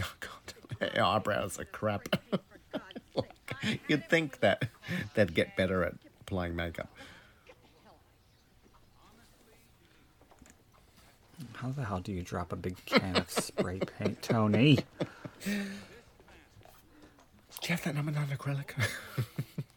Oh 0.00 0.12
God, 0.20 0.92
her 0.94 1.02
eyebrows 1.02 1.58
are 1.58 1.64
crap. 1.64 2.08
Like, 3.16 3.80
you'd 3.88 4.08
think 4.08 4.38
that 4.40 4.68
they'd 5.14 5.34
get 5.34 5.56
better 5.56 5.82
at 5.82 5.94
applying 6.20 6.54
makeup. 6.54 6.88
how 11.54 11.70
the 11.70 11.84
hell 11.84 11.98
do 12.00 12.12
you 12.12 12.22
drop 12.22 12.52
a 12.52 12.56
big 12.56 12.76
can 12.86 13.16
of 13.16 13.28
spray 13.30 13.80
paint, 13.80 14.22
Tony? 14.22 14.78
Do 15.44 15.50
you 17.62 17.68
have 17.70 17.82
that 17.82 17.94
number 17.96 18.12
nine 18.12 18.28
acrylic? 18.28 18.70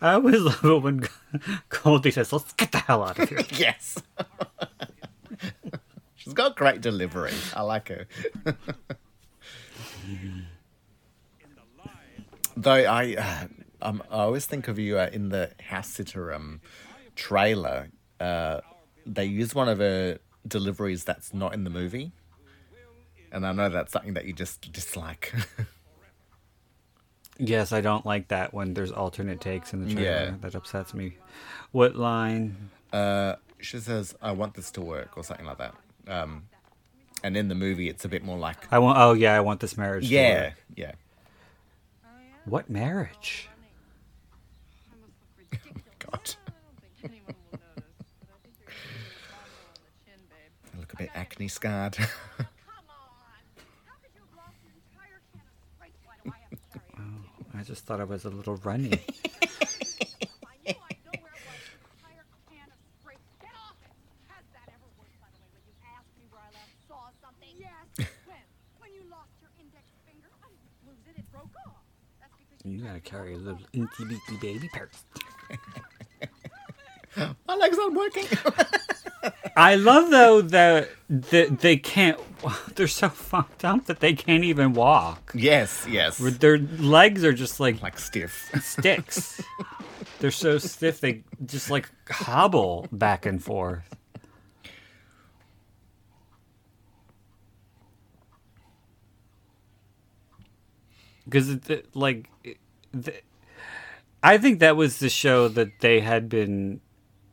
I 0.00 0.12
always 0.14 0.40
love 0.40 0.64
it 0.64 0.82
when 0.82 1.08
Goldie 1.68 2.10
says, 2.10 2.32
"Let's 2.32 2.52
get 2.52 2.72
the 2.72 2.78
hell 2.78 3.04
out 3.04 3.18
of 3.18 3.28
here." 3.28 3.40
yes. 3.56 3.98
She's 6.16 6.32
got 6.32 6.56
great 6.56 6.80
delivery. 6.80 7.32
I 7.54 7.62
like 7.62 7.88
her. 7.88 8.06
Though 12.56 12.72
I, 12.72 13.14
uh, 13.14 13.46
um, 13.82 14.02
I 14.10 14.20
always 14.20 14.46
think 14.46 14.68
of 14.68 14.78
you 14.78 14.98
uh, 14.98 15.10
in 15.12 15.28
the 15.28 15.50
House 15.60 15.88
Sitter 15.88 16.32
um, 16.32 16.60
trailer. 17.14 17.90
Uh, 18.18 18.60
they 19.04 19.26
use 19.26 19.54
one 19.54 19.68
of 19.68 19.78
her 19.78 20.18
deliveries 20.46 21.04
that's 21.04 21.34
not 21.34 21.52
in 21.52 21.64
the 21.64 21.70
movie, 21.70 22.12
and 23.32 23.46
I 23.46 23.52
know 23.52 23.68
that's 23.68 23.92
something 23.92 24.14
that 24.14 24.24
you 24.24 24.32
just 24.32 24.72
dislike. 24.72 25.32
yes, 27.38 27.72
I 27.72 27.80
don't 27.80 28.06
like 28.06 28.28
that 28.28 28.52
when 28.54 28.74
there's 28.74 28.92
alternate 28.92 29.40
takes 29.40 29.72
in 29.72 29.86
the 29.86 29.94
trailer. 29.94 30.10
Yeah. 30.10 30.34
That 30.40 30.54
upsets 30.54 30.94
me. 30.94 31.16
What 31.72 31.96
line? 31.96 32.70
uh, 32.92 33.34
she 33.60 33.78
says, 33.78 34.14
"I 34.22 34.32
want 34.32 34.54
this 34.54 34.70
to 34.72 34.80
work" 34.80 35.16
or 35.16 35.24
something 35.24 35.46
like 35.46 35.58
that. 35.58 35.74
Um, 36.08 36.44
and 37.24 37.36
in 37.36 37.48
the 37.48 37.54
movie, 37.54 37.88
it's 37.88 38.04
a 38.04 38.08
bit 38.08 38.22
more 38.22 38.38
like, 38.38 38.70
I 38.72 38.78
want. 38.78 38.98
Oh 38.98 39.12
yeah, 39.12 39.34
I 39.34 39.40
want 39.40 39.60
this 39.60 39.76
marriage. 39.76 40.08
to 40.08 40.14
yeah, 40.14 40.42
work. 40.44 40.54
yeah. 40.76 40.92
What 42.44 42.70
marriage? 42.70 43.48
I 45.52 45.56
must. 45.74 45.84
God. 45.98 46.12
I 46.12 46.20
don't 46.20 46.78
think 46.80 46.92
anyone 47.04 47.34
will 47.50 47.58
notice, 47.58 47.84
but 48.20 48.28
I 48.30 48.38
think 48.42 48.54
you're 48.60 48.70
gonna 48.70 48.94
do 48.94 49.10
a 49.10 49.26
combo 49.26 49.66
on 49.66 49.74
the 49.82 49.90
chin, 50.04 50.20
babe. 50.30 50.74
I 50.74 50.78
look 50.80 50.92
a 50.92 50.96
bit 50.96 51.10
acne 51.14 51.48
scarred. 51.48 51.96
Come 51.96 52.06
on! 52.38 52.46
How 53.86 53.94
could 54.00 54.12
you 54.14 54.20
have 54.20 54.36
lost 54.36 54.56
your 54.62 54.74
just 57.62 57.84
thought 57.86 58.00
I 58.00 58.04
was 58.04 58.24
a 58.24 58.30
little 58.30 58.56
runny. 58.56 58.92
I 58.92 58.98
knew 60.64 60.74
I 60.76 60.94
know 61.04 61.14
where 61.20 61.34
it 61.34 61.44
was. 61.46 61.60
Entire 61.96 62.24
can 62.50 62.66
of 62.68 62.78
spray. 63.00 63.16
Get 63.40 63.54
off 63.56 63.76
it! 63.84 63.92
Has 64.28 64.44
that 64.52 64.68
ever 64.68 64.88
worked, 64.98 65.16
by 65.20 65.28
the 65.32 65.38
way, 65.40 65.48
when 65.54 65.62
you 65.64 65.74
asked 65.94 66.12
me 66.18 66.24
where 66.30 66.42
I 66.42 66.50
last 66.52 66.74
saw 66.88 67.08
something? 67.22 67.54
Yes. 67.56 67.86
when? 68.26 68.44
When 68.78 68.90
you 68.94 69.02
lost 69.10 69.32
your 69.40 69.50
index 69.60 69.86
finger? 70.04 70.28
I 70.42 70.48
didn't 70.50 70.70
lose 70.84 71.04
it. 71.08 71.16
It 71.18 71.26
broke 71.32 71.54
off. 71.66 71.84
That's 72.20 72.34
because 72.36 72.60
you 72.64 72.82
gotta 72.84 73.00
carry 73.00 73.34
a 73.34 73.38
little 73.38 73.64
inky 73.72 74.04
beaky 74.04 74.36
baby 74.40 74.68
purse. 74.72 75.04
My 77.46 77.54
legs 77.54 77.78
aren't 77.78 77.94
working. 77.96 78.26
I 79.56 79.74
love 79.76 80.10
though 80.10 80.42
that 80.42 80.90
that 81.08 81.60
they 81.60 81.76
can't. 81.78 82.20
They're 82.76 82.86
so 82.88 83.08
fucked 83.08 83.64
up 83.64 83.86
that 83.86 84.00
they 84.00 84.12
can't 84.14 84.44
even 84.44 84.74
walk. 84.74 85.32
yes, 85.34 85.86
yes. 85.88 86.18
Their 86.18 86.58
legs 86.58 87.24
are 87.24 87.32
just 87.32 87.58
like 87.58 87.80
Like 87.82 87.98
stiff. 87.98 88.50
sticks. 88.62 89.40
They're 90.20 90.30
so 90.30 90.58
stiff 90.58 91.00
they 91.00 91.24
just 91.44 91.70
like 91.70 91.88
hobble 92.10 92.86
back 92.92 93.24
and 93.26 93.42
forth. 93.42 93.88
Because 101.24 101.58
like, 101.94 102.28
it- 102.44 102.58
the, 102.92 103.14
I 104.22 104.38
think 104.38 104.60
that 104.60 104.76
was 104.76 104.98
the 104.98 105.08
show 105.08 105.48
that 105.48 105.80
they 105.80 106.00
had 106.00 106.28
been 106.28 106.80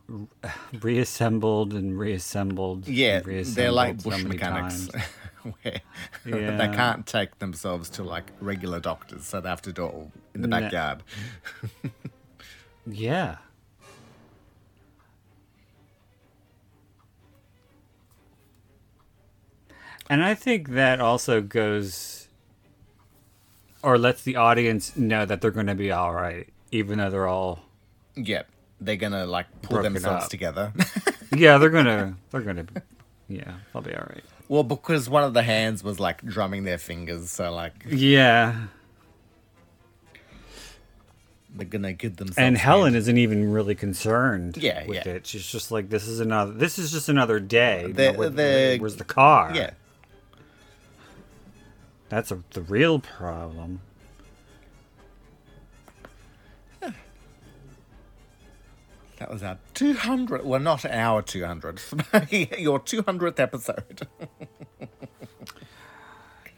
reassembled 0.82 1.74
and 1.74 1.98
reassembled. 1.98 2.88
and 2.88 2.96
Yeah, 2.96 3.20
they're 3.22 3.72
like 3.72 3.96
reassembled 3.96 4.02
so 4.02 4.10
bush 4.10 4.24
mechanics. 4.24 4.90
where 5.62 5.82
Yeah. 6.26 6.56
they 6.58 6.68
can't 6.76 7.06
take 7.06 7.40
themselves 7.40 7.90
to 7.92 8.04
like 8.04 8.32
regular 8.40 8.80
doctors, 8.80 9.26
so 9.26 9.42
they 9.42 9.50
have 9.50 9.62
to 9.64 9.74
do 9.74 9.86
it 9.86 9.94
all 9.94 10.12
in 10.34 10.42
the 10.42 10.48
backyard. 10.48 11.04
Yeah. 12.86 13.38
And 20.10 20.24
I 20.24 20.34
think 20.36 20.70
that 20.70 21.00
also 21.00 21.42
goes 21.42 22.28
or 23.82 23.98
lets 23.98 24.24
the 24.24 24.36
audience 24.36 24.96
know 24.96 25.26
that 25.26 25.42
they're 25.42 25.52
going 25.52 25.68
to 25.68 25.76
be 25.76 25.92
all 25.92 26.14
right, 26.14 26.48
even 26.72 26.98
though 27.00 27.10
they're 27.10 27.28
all 27.28 27.60
Yeah, 28.16 28.44
they're 28.86 28.96
gonna 28.98 29.26
like 29.26 29.48
pull 29.62 29.78
Broken 29.78 29.94
themselves 29.94 30.26
up. 30.26 30.30
together. 30.30 30.74
yeah, 31.36 31.58
they're 31.58 31.70
gonna 31.70 32.16
they're 32.32 32.42
gonna 32.42 32.66
yeah, 33.28 33.54
they'll 33.74 33.82
be 33.82 33.94
all 33.96 34.06
right. 34.10 34.24
well, 34.48 34.64
because 34.64 35.10
one 35.10 35.24
of 35.24 35.34
the 35.34 35.44
hands 35.44 35.84
was 35.84 36.00
like 36.00 36.24
drumming 36.24 36.64
their 36.64 36.78
fingers, 36.78 37.30
so 37.32 37.52
like 37.54 37.74
Yeah, 37.90 38.68
they're 41.56 41.68
gonna 41.68 41.94
give 41.94 42.18
themselves. 42.18 42.38
and 42.38 42.58
Helen 42.58 42.86
hand. 42.94 42.96
isn't 42.96 43.18
even 43.18 43.52
really 43.52 43.76
concerned 43.76 44.58
Yeah, 44.58 44.86
with 44.88 45.06
yeah. 45.06 45.14
it. 45.14 45.28
She's 45.28 45.46
just 45.46 45.72
like, 45.72 45.90
this 45.90 46.08
is 46.08 46.20
another 46.20 46.52
this 46.54 46.80
is 46.80 46.92
just 46.92 47.10
another 47.10 47.40
day. 47.40 47.84
You 47.88 47.94
know, 47.94 48.30
the- 48.30 48.78
where's 48.80 48.96
the 48.98 49.04
car? 49.04 49.52
Yeah, 49.54 49.72
That's 52.10 52.32
a, 52.32 52.40
the 52.52 52.62
real 52.62 53.00
problem. 53.00 53.82
That 59.18 59.30
was 59.32 59.44
our 59.44 59.58
two 59.74 59.94
hundred. 59.94 60.44
Well, 60.46 60.60
not 60.60 60.86
our 60.86 61.22
two 61.22 61.46
hundredth, 61.46 61.94
your 62.60 62.80
two 62.80 63.02
hundredth 63.04 63.40
episode. 63.40 64.08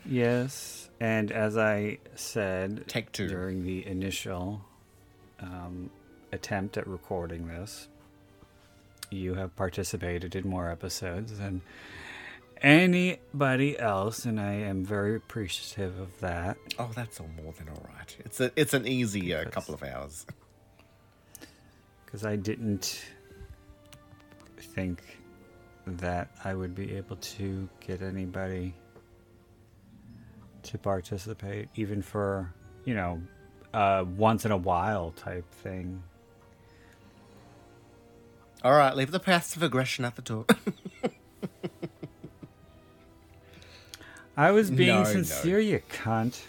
Yes, 0.08 0.90
and 1.00 1.32
as 1.32 1.58
I 1.58 1.98
said 2.16 2.88
Take 2.88 3.12
two. 3.12 3.28
during 3.28 3.64
the 3.64 3.86
initial 3.88 4.62
um, 5.40 5.90
attempt 6.32 6.78
at 6.78 6.86
recording 6.86 7.48
this, 7.48 7.88
you 9.10 9.34
have 9.34 9.56
participated 9.56 10.36
in 10.36 10.48
more 10.48 10.70
episodes 10.70 11.40
than 11.40 11.62
anybody 12.62 13.80
else, 13.80 14.26
and 14.26 14.40
I 14.40 14.54
am 14.54 14.86
very 14.86 15.16
appreciative 15.16 16.00
of 16.00 16.20
that. 16.20 16.58
oh, 16.78 16.92
that's 16.94 17.20
all 17.20 17.30
more 17.44 17.54
than 17.58 17.70
all 17.70 17.84
right. 17.98 18.16
It's 18.20 18.40
a 18.40 18.52
it's 18.56 18.76
an 18.76 18.88
easy 18.88 19.34
uh, 19.34 19.46
couple 19.50 19.74
of 19.74 19.82
hours. 19.82 20.28
Because 22.16 22.26
I 22.26 22.38
didn't 22.38 23.04
think 24.58 25.02
that 25.86 26.30
I 26.46 26.54
would 26.54 26.74
be 26.74 26.96
able 26.96 27.18
to 27.18 27.68
get 27.86 28.02
anybody 28.02 28.74
to 30.64 30.78
participate, 30.78 31.68
even 31.76 32.02
for 32.02 32.54
you 32.86 32.94
know, 32.94 33.22
uh, 33.74 34.06
once 34.16 34.46
in 34.46 34.52
a 34.52 34.58
while 34.58 35.12
type 35.12 35.44
thing. 35.56 36.02
All 38.64 38.72
right, 38.72 38.96
leave 38.96 39.12
the 39.12 39.20
passive 39.20 39.62
aggression 39.62 40.06
at 40.06 40.16
the 40.16 40.22
door. 40.22 40.46
I 44.38 44.52
was 44.52 44.72
being 44.72 44.88
No, 44.88 45.04
no. 45.04 45.10
sincere, 45.12 45.60
you 45.60 45.82
cunt. 45.92 46.42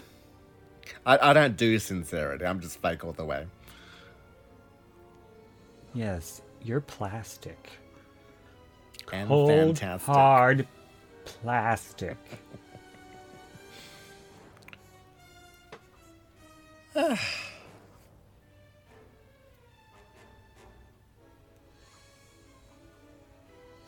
I, 1.05 1.17
I 1.31 1.33
don't 1.33 1.57
do 1.57 1.77
sincerity. 1.77 2.45
I'm 2.45 2.61
just 2.61 2.81
fake 2.81 3.03
all 3.03 3.11
the 3.11 3.25
way. 3.25 3.47
Yes, 5.97 6.43
you're 6.63 6.79
plastic. 6.81 7.71
And 9.11 9.27
Cold, 9.27 9.49
fantastic. 9.49 10.05
hard 10.13 10.67
plastic. 11.25 12.17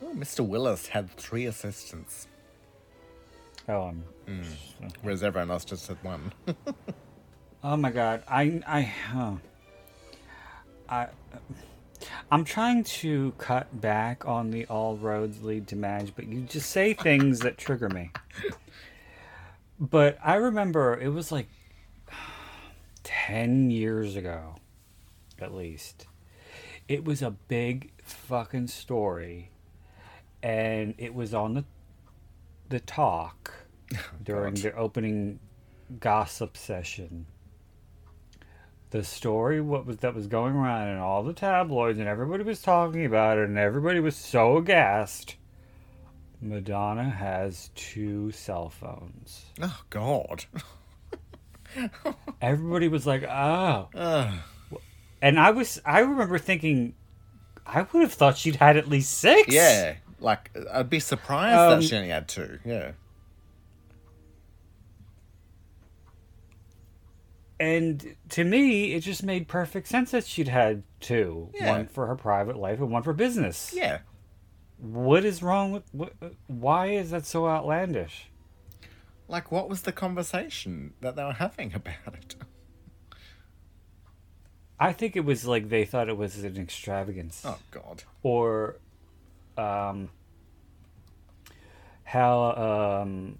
Oh, 0.02 0.14
Mr. 0.14 0.40
Willis 0.46 0.86
had 0.88 1.10
three 1.10 1.44
assistants, 1.44 2.26
Oh, 3.68 3.82
I'm 3.82 4.02
hmm. 4.26 4.42
whereas 5.02 5.22
everyone 5.22 5.50
else 5.50 5.64
just 5.64 5.86
had 5.88 6.02
one. 6.02 6.32
Oh 7.62 7.76
my 7.76 7.90
god, 7.90 8.22
I 8.26 8.62
I 8.66 8.80
huh. 8.80 9.34
I 10.88 11.08
I'm 12.30 12.44
trying 12.44 12.84
to 12.84 13.32
cut 13.38 13.80
back 13.80 14.26
on 14.26 14.50
the 14.50 14.66
all 14.66 14.96
roads 14.96 15.42
lead 15.42 15.66
to 15.68 15.76
Madge, 15.76 16.12
but 16.14 16.26
you 16.26 16.42
just 16.42 16.70
say 16.70 16.94
things 16.94 17.40
that 17.40 17.58
trigger 17.58 17.88
me. 17.88 18.10
But 19.78 20.18
I 20.22 20.34
remember 20.34 20.98
it 21.00 21.08
was 21.08 21.32
like 21.32 21.48
10 23.02 23.70
years 23.70 24.16
ago 24.16 24.56
at 25.38 25.54
least. 25.54 26.06
It 26.88 27.04
was 27.04 27.22
a 27.22 27.30
big 27.30 27.92
fucking 28.02 28.68
story 28.68 29.50
and 30.42 30.94
it 30.98 31.14
was 31.14 31.34
on 31.34 31.54
the 31.54 31.64
the 32.68 32.80
talk 32.80 33.52
oh, 33.94 33.98
during 34.22 34.54
God. 34.54 34.62
the 34.62 34.74
opening 34.74 35.40
gossip 35.98 36.56
session 36.56 37.26
the 38.90 39.04
story 39.04 39.60
what 39.60 39.86
was 39.86 39.98
that 39.98 40.14
was 40.14 40.26
going 40.26 40.54
around 40.54 40.88
in 40.88 40.98
all 40.98 41.22
the 41.22 41.32
tabloids 41.32 41.98
and 41.98 42.08
everybody 42.08 42.42
was 42.42 42.60
talking 42.60 43.04
about 43.04 43.38
it 43.38 43.48
and 43.48 43.58
everybody 43.58 44.00
was 44.00 44.16
so 44.16 44.56
aghast 44.56 45.36
madonna 46.40 47.08
has 47.08 47.70
two 47.74 48.30
cell 48.32 48.68
phones 48.68 49.44
oh, 49.62 49.80
God. 49.90 50.44
everybody 52.42 52.88
was 52.88 53.06
like 53.06 53.22
oh 53.24 53.88
and 55.22 55.38
i 55.38 55.50
was 55.50 55.80
i 55.84 56.00
remember 56.00 56.38
thinking 56.38 56.94
i 57.66 57.86
would 57.92 58.02
have 58.02 58.12
thought 58.12 58.36
she'd 58.36 58.56
had 58.56 58.76
at 58.76 58.88
least 58.88 59.12
six 59.18 59.52
yeah, 59.52 59.94
like, 60.20 60.50
I'd 60.72 60.90
be 60.90 61.00
surprised 61.00 61.56
Um, 61.58 61.80
that 61.80 61.86
she 61.86 61.96
only 61.96 62.08
had 62.10 62.28
two. 62.28 62.58
Yeah. 62.64 62.92
And 67.60 68.16
to 68.30 68.42
me 68.42 68.94
it 68.94 69.00
just 69.00 69.22
made 69.22 69.46
perfect 69.46 69.86
sense 69.86 70.10
that 70.10 70.24
she'd 70.26 70.48
had 70.48 70.82
two 70.98 71.50
Yeah. 71.54 71.68
one 71.76 71.86
for 71.86 72.06
her 72.06 72.16
private 72.16 72.56
life 72.56 72.80
and 72.80 72.90
one 72.90 73.02
for 73.04 73.12
business 73.12 73.72
Yeah. 73.74 73.98
what 74.78 75.24
is 75.24 75.42
wrong 75.42 75.70
with 75.72 75.84
what, 75.92 76.14
why 76.48 76.86
is 76.86 77.10
that 77.10 77.26
so 77.26 77.46
outlandish 77.46 78.30
Like, 79.28 79.52
what 79.52 79.68
was 79.68 79.82
the 79.82 79.92
conversation 79.92 80.94
that 81.02 81.14
they 81.16 81.22
were 81.22 81.34
having 81.34 81.72
about 81.80 82.14
it? 82.14 82.34
I 84.80 84.92
think 84.94 85.14
it 85.14 85.24
was 85.26 85.46
like 85.46 85.68
they 85.68 85.84
thought 85.84 86.08
it 86.08 86.16
was 86.16 86.42
an 86.42 86.56
extravagance, 86.56 87.42
Oh, 87.44 87.58
God. 87.70 88.02
or 88.22 88.76
um, 89.58 90.08
how 92.02 93.02
um, 93.02 93.38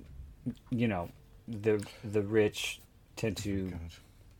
you 0.70 0.86
know 0.86 1.08
the 1.48 1.82
the 2.04 2.20
rich 2.22 2.80
tend 3.16 3.38
to 3.38 3.72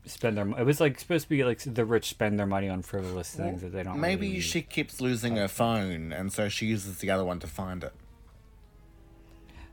spend 0.05 0.37
their. 0.37 0.47
It 0.59 0.65
was 0.65 0.79
like 0.79 0.99
supposed 0.99 1.23
to 1.25 1.29
be 1.29 1.43
like 1.43 1.59
the 1.59 1.85
rich 1.85 2.09
spend 2.09 2.39
their 2.39 2.47
money 2.47 2.69
on 2.69 2.81
frivolous 2.81 3.33
things 3.33 3.61
well, 3.61 3.71
that 3.71 3.77
they 3.77 3.83
don't. 3.83 3.99
Maybe 3.99 4.27
really 4.27 4.39
she 4.41 4.61
keeps 4.61 5.01
losing 5.01 5.35
her 5.35 5.47
phone, 5.47 6.11
and 6.11 6.31
so 6.31 6.49
she 6.49 6.65
uses 6.65 6.99
the 6.99 7.11
other 7.11 7.25
one 7.25 7.39
to 7.39 7.47
find 7.47 7.83
it. 7.83 7.93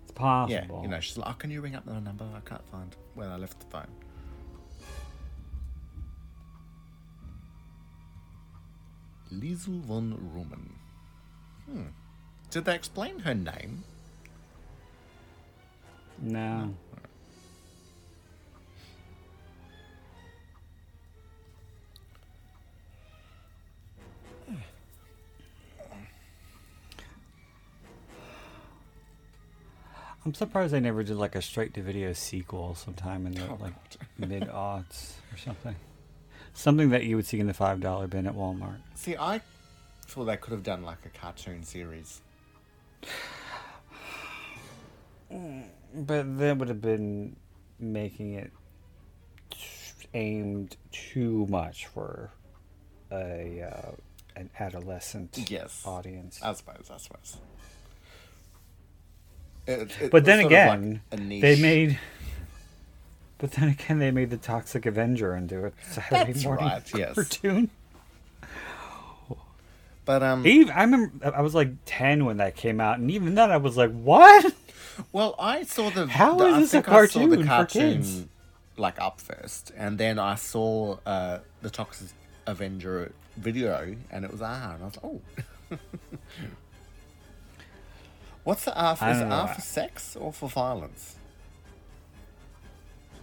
It's 0.03 0.13
possible. 0.13 0.77
Yeah, 0.77 0.83
you 0.83 0.89
know, 0.89 1.01
she's 1.01 1.17
like, 1.17 1.31
"Oh, 1.31 1.35
can 1.35 1.51
you 1.51 1.61
ring 1.61 1.75
up 1.75 1.85
the 1.85 2.01
number? 2.01 2.27
I 2.35 2.41
can't 2.49 2.67
find 2.71 2.95
where 3.15 3.29
I 3.29 3.37
left 3.37 3.61
the 3.61 3.67
phone." 3.67 3.89
Lisle 9.31 9.81
von 9.81 10.33
Rhoman. 10.35 10.73
Hmm. 11.67 11.89
Did 12.51 12.65
they 12.65 12.75
explain 12.75 13.19
her 13.21 13.35
name? 13.35 13.85
No. 16.21 16.65
no. 16.65 16.75
I'm 30.25 30.35
surprised 30.35 30.73
they 30.73 30.81
never 30.81 31.03
did 31.03 31.17
like 31.17 31.35
a 31.37 31.43
straight 31.43 31.73
to 31.75 31.83
video 31.83 32.13
sequel 32.13 32.75
sometime 32.75 33.27
in 33.27 33.33
the 33.33 33.47
Oh, 33.49 33.57
like 33.61 33.73
mid 34.19 34.43
aughts 34.45 35.13
or 35.33 35.39
something. 35.39 35.75
Something 36.55 36.91
that 36.91 37.05
you 37.05 37.17
would 37.17 37.25
see 37.27 37.39
in 37.41 37.47
the 37.47 37.55
five 37.55 37.81
dollar 37.81 38.07
bin 38.09 38.27
at 38.27 38.35
Walmart. 38.35 38.79
See, 38.95 39.17
I 39.19 39.41
thought 40.07 40.25
they 40.25 40.37
could 40.37 40.53
have 40.53 40.63
done 40.65 40.83
like 40.83 40.99
a 41.07 41.09
cartoon 41.19 41.63
series. 41.65 42.21
But 45.95 46.39
that 46.39 46.57
would 46.59 46.69
have 46.69 46.81
been 46.81 47.37
making 47.79 48.35
it 48.35 48.51
aimed 50.15 50.77
too 50.91 51.47
much 51.51 51.87
for 51.87 52.31
a 53.13 53.63
uh, 53.63 53.91
an 54.37 54.49
adolescent 54.59 55.51
Yes. 55.51 55.83
audience. 55.87 56.41
I 56.43 56.53
suppose, 56.55 56.91
I 56.93 56.97
suppose. 56.99 57.37
It- 59.69 59.97
it 60.01 60.11
but 60.11 60.25
then 60.25 60.41
sort 60.41 60.53
of 60.53 60.59
like 60.59 60.79
again, 60.79 61.41
they 61.41 61.61
made. 61.61 61.99
But 63.37 63.53
then 63.53 63.69
again, 63.69 63.99
they 64.01 64.11
made 64.11 64.31
the 64.31 64.37
Toxic 64.37 64.87
Avenger 64.87 65.37
into 65.37 65.67
a 65.67 65.73
Saturday 65.89 66.33
That's 66.33 66.45
morning 66.45 66.67
right, 66.67 66.93
yes. 66.97 67.15
cartoon. 67.15 67.71
But 70.05 70.23
um, 70.23 70.47
Even 70.47 70.71
I 70.73 70.81
remember 70.85 71.33
I 71.37 71.43
was 71.43 71.55
like 71.55 71.69
ten 71.85 72.25
when 72.25 72.39
that 72.39 72.57
came 72.57 72.81
out, 72.81 72.99
and 72.99 73.11
even 73.11 73.35
then 73.35 73.51
I 73.51 73.59
was 73.59 73.77
like, 73.77 73.93
"What?" 73.93 74.55
well, 75.13 75.35
I 75.39 75.65
saw 75.65 75.91
the. 75.91 76.07
How 76.07 76.35
the, 76.37 76.47
is 76.47 76.55
I 76.55 76.61
this 76.61 76.69
a 76.69 76.73
think 76.83 76.89
I 76.89 77.07
saw 77.07 77.27
the 77.27 77.45
cartoon 77.45 77.47
for 77.47 77.65
kids? 77.67 78.25
Like 78.79 78.99
up 79.01 79.21
first, 79.21 79.71
and 79.77 79.99
then 79.99 80.19
I 80.19 80.37
saw 80.37 80.97
uh, 81.05 81.41
the 81.61 81.69
Toxic 81.69 82.09
Avenger 82.47 83.13
video, 83.37 83.95
and 84.11 84.25
it 84.25 84.31
was 84.33 84.41
R, 84.41 84.75
and 84.75 84.83
I 84.83 84.87
was 84.87 84.97
like, 84.97 85.05
oh. 85.05 85.21
What's 88.49 88.65
the 88.65 88.75
R 88.75 88.97
for? 88.97 89.09
Is 89.11 89.21
it. 89.21 89.25
R 89.31 89.47
for 89.49 89.61
sex 89.61 90.17
or 90.17 90.33
for 90.33 90.49
violence? 90.49 91.17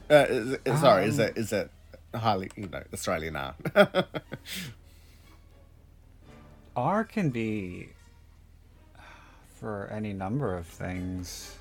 Uh, 0.08 0.26
is 0.30 0.52
it, 0.52 0.62
sorry, 0.78 1.06
is 1.06 1.20
Um, 1.20 1.26
it 1.26 1.38
is 1.38 1.52
it 1.52 1.72
highly 2.14 2.52
you 2.56 2.68
know 2.68 2.84
Australian 2.94 3.36
R? 3.36 3.56
R 6.76 7.04
can 7.06 7.32
be 7.32 7.90
for 9.56 9.88
any 9.92 10.14
number 10.14 10.56
of 10.56 10.68
things. 10.68 11.56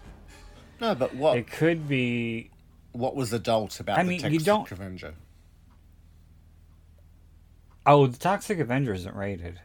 no, 0.80 0.94
but 0.94 1.14
what 1.14 1.38
It 1.38 1.46
could 1.46 1.88
be 1.88 2.50
what 2.92 3.16
was 3.16 3.32
adult 3.32 3.80
about 3.80 3.98
I 3.98 4.02
the 4.02 4.08
mean, 4.10 4.20
you 4.20 4.40
Toxic 4.40 4.44
don't- 4.44 4.72
Avenger? 4.72 5.14
oh, 7.86 8.06
the 8.08 8.18
Toxic 8.18 8.58
Avenger 8.58 8.92
isn't 8.92 9.14
rated. 9.16 9.58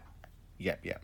Yep, 0.57 0.80
yep. 0.85 1.01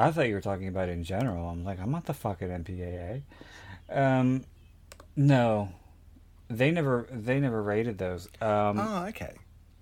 I 0.00 0.10
thought 0.10 0.28
you 0.28 0.34
were 0.34 0.40
talking 0.40 0.68
about 0.68 0.88
in 0.88 1.04
general. 1.04 1.48
I'm 1.48 1.64
like, 1.64 1.80
I'm 1.80 1.90
not 1.90 2.06
the 2.06 2.14
fucking 2.14 2.48
MPAA. 2.48 3.22
Um, 3.90 4.44
no, 5.16 5.70
they 6.48 6.70
never 6.70 7.06
they 7.10 7.40
never 7.40 7.62
rated 7.62 7.98
those. 7.98 8.26
Um, 8.40 8.78
Oh, 8.78 9.06
okay. 9.08 9.34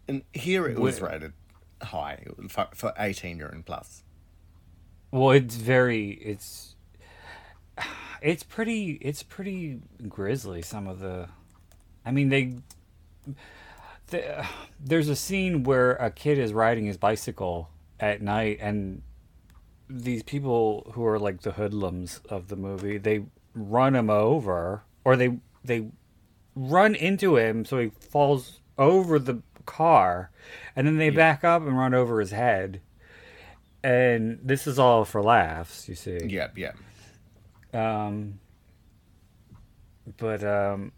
And 0.09 0.23
here 0.33 0.67
it 0.67 0.79
was 0.79 1.01
rated 1.01 1.33
high 1.83 2.25
for, 2.49 2.69
for 2.75 2.93
18 2.99 3.37
year 3.39 3.49
and 3.49 3.65
plus. 3.65 4.03
Well, 5.11 5.31
it's 5.31 5.55
very 5.57 6.11
it's 6.11 6.75
it's 8.23 8.43
pretty 8.43 8.99
it's 9.01 9.23
pretty 9.23 9.81
grisly. 10.09 10.63
Some 10.63 10.87
of 10.87 11.01
the, 11.01 11.29
I 12.05 12.11
mean 12.11 12.29
they. 12.29 12.57
The, 14.09 14.47
there's 14.83 15.11
a 15.11 15.17
scene 15.17 15.65
where 15.65 15.93
a 15.93 16.11
kid 16.11 16.39
is 16.39 16.55
riding 16.55 16.87
his 16.87 16.97
bicycle 16.97 17.69
at 18.01 18.23
night, 18.23 18.57
and 18.59 19.03
these 19.89 20.23
people 20.23 20.91
who 20.95 21.05
are 21.07 21.19
like 21.19 21.43
the 21.43 21.53
hoodlums 21.53 22.21
of 22.29 22.49
the 22.49 22.57
movie, 22.57 22.99
they 22.99 23.25
run 23.55 23.97
him 23.97 24.11
over, 24.11 24.83
or 25.05 25.17
they 25.17 25.39
they 25.65 25.89
run 26.55 26.95
into 26.95 27.37
him 27.37 27.65
so 27.65 27.79
he 27.79 27.89
falls 27.89 28.61
over 28.77 29.19
the 29.19 29.43
car, 29.67 30.31
and 30.75 30.87
then 30.87 30.97
they 30.97 31.11
back 31.11 31.45
up 31.45 31.63
and 31.63 31.77
run 31.77 31.95
over 31.95 32.21
his 32.21 32.31
head. 32.31 32.81
And 33.83 34.41
this 34.43 34.67
is 34.67 34.79
all 34.79 35.05
for 35.05 35.23
laughs, 35.23 35.89
you 35.89 35.95
see. 35.95 36.19
Yep, 36.25 36.59
yep. 36.59 36.77
Um, 37.73 38.41
but 40.17 40.43
um, 40.43 40.93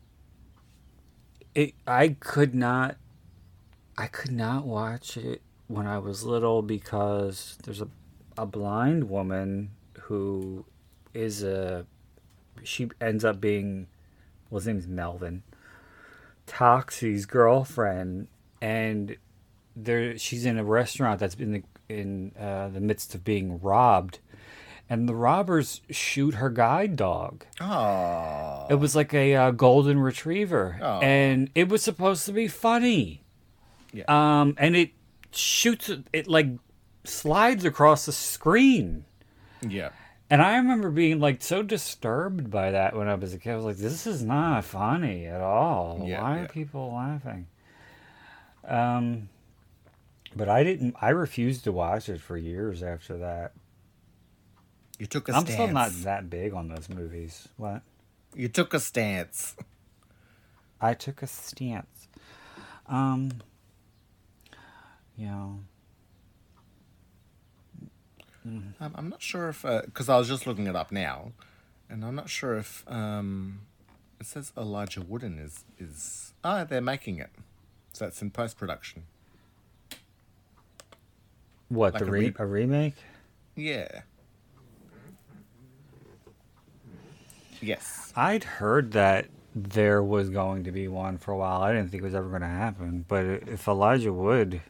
it 1.55 1.75
I 1.87 2.17
could 2.21 2.55
not, 2.55 2.97
I 3.99 4.07
could 4.07 4.33
not 4.33 4.65
watch 4.65 5.17
it 5.17 5.43
when 5.69 5.87
I 5.87 5.99
was 5.99 6.25
little 6.25 6.63
because 6.63 7.59
there's 7.65 7.81
a 7.81 7.89
a 8.41 8.47
blind 8.47 9.11
woman 9.11 9.71
who 10.03 10.65
is 11.13 11.43
a 11.43 11.85
she 12.63 12.89
ends 13.01 13.25
up 13.25 13.41
being 13.41 13.87
well 14.49 14.59
his 14.61 14.67
name's 14.67 14.87
Melvin 14.87 15.43
Toxie's 16.47 17.27
girlfriend 17.27 18.29
and 18.61 19.17
there 19.77 20.17
she's 20.19 20.45
in 20.47 20.59
a 20.59 20.65
restaurant 20.65 21.21
that's 21.21 21.35
in 21.37 21.53
the 21.53 21.63
in 21.89 22.33
uh, 22.39 22.69
the 22.69 22.81
midst 22.81 23.15
of 23.15 23.25
being 23.25 23.61
robbed 23.61 24.19
and 24.89 25.09
the 25.09 25.15
robbers 25.15 25.81
shoot 25.91 26.35
her 26.35 26.51
guide 26.51 26.97
dog 26.97 27.45
Oh. 27.61 28.67
it 28.71 28.75
was 28.77 28.97
like 28.97 29.13
a 29.15 29.35
uh, 29.37 29.51
golden 29.53 29.99
retriever, 30.01 30.79
Oh. 30.83 30.99
and 31.01 31.51
it 31.55 31.69
was 31.69 31.83
supposed 31.83 32.27
to 32.27 32.33
be 32.33 32.49
funny. 32.49 33.23
Yeah. 33.93 34.05
Um, 34.09 34.55
and 34.59 34.75
it 34.77 34.91
shoots 35.33 35.91
it 36.13 36.27
like 36.27 36.49
slides 37.05 37.65
across 37.65 38.07
the 38.07 38.13
screen, 38.13 39.05
Yeah. 39.63 39.91
and 40.29 40.43
I 40.43 40.57
remember 40.57 40.91
being 40.91 41.19
like 41.21 41.43
so 41.43 41.63
disturbed 41.63 42.51
by 42.51 42.71
that 42.73 42.95
when 42.97 43.09
I 43.09 43.15
was 43.15 43.35
a 43.35 43.39
kid. 43.39 43.53
I 43.53 43.57
was 43.57 43.65
like, 43.65 43.77
"This 43.77 44.07
is 44.07 44.23
not 44.23 44.65
funny 44.65 45.27
at 45.27 45.41
all. 45.41 46.03
Yeah, 46.07 46.23
Why 46.23 46.37
yeah. 46.37 46.43
are 46.43 46.49
people 46.49 46.93
laughing?" 46.95 47.47
Um, 48.65 49.29
but 50.37 50.49
I 50.49 50.63
didn't. 50.63 50.95
I 51.01 51.09
refused 51.11 51.65
to 51.65 51.73
watch 51.73 52.09
it 52.09 52.21
for 52.21 52.37
years 52.37 52.83
after 52.83 53.19
that. 53.19 53.53
You 54.99 55.07
took 55.07 55.29
a 55.29 55.33
I'm 55.33 55.43
stance. 55.43 55.55
still 55.55 55.69
not 55.69 55.91
that 56.05 56.29
big 56.29 56.53
on 56.53 56.69
those 56.69 56.89
movies. 56.91 57.49
What? 57.57 57.83
You 58.35 58.49
took 58.49 58.75
a 58.75 58.81
stance. 58.81 59.57
I 60.81 60.95
took 60.95 61.23
a 61.23 61.27
stance. 61.27 62.07
Um, 62.87 63.31
you 65.17 65.27
know, 65.27 65.61
Um, 68.45 68.75
I'm 68.81 69.09
not 69.11 69.23
sure 69.23 69.49
if 69.51 69.63
because 69.63 70.09
I 70.09 70.17
was 70.17 70.29
just 70.29 70.47
looking 70.47 70.67
it 70.67 70.75
up 70.77 70.91
now, 70.91 71.33
and 71.89 72.05
I'm 72.05 72.15
not 72.15 72.31
sure 72.31 72.57
if 72.57 72.85
um, 72.89 73.61
it 74.19 74.27
says 74.27 74.53
Elijah 74.57 75.03
Wooden 75.03 75.39
is 75.39 75.65
is 75.79 76.33
ah 76.43 76.65
they're 76.65 76.81
making 76.81 77.19
it, 77.19 77.31
so 77.93 78.07
it's 78.07 78.23
in 78.23 78.31
post 78.31 78.57
production. 78.57 79.05
what 81.69 81.95
Like 81.95 82.03
the 82.03 82.09
a 82.09 82.11
re- 82.11 82.21
re- 82.29 82.35
a 82.39 82.47
remake? 82.47 82.95
Yeah. 83.57 84.03
Yes. 87.61 88.13
I'd 88.17 88.45
heard 88.45 88.93
that 88.93 89.27
there 89.55 90.03
was 90.03 90.31
going 90.31 90.65
to 90.65 90.73
be 90.73 90.89
one 90.89 91.19
for 91.19 91.33
a 91.33 91.37
while. 91.37 91.61
I 91.63 91.73
didn't 91.73 91.91
think 91.91 92.03
it 92.03 92.07
was 92.07 92.15
ever 92.15 92.29
going 92.29 92.41
to 92.43 92.47
happen. 92.47 93.05
But 93.07 93.27
if 93.27 93.69
Elijah 93.69 94.13
Wood, 94.13 94.63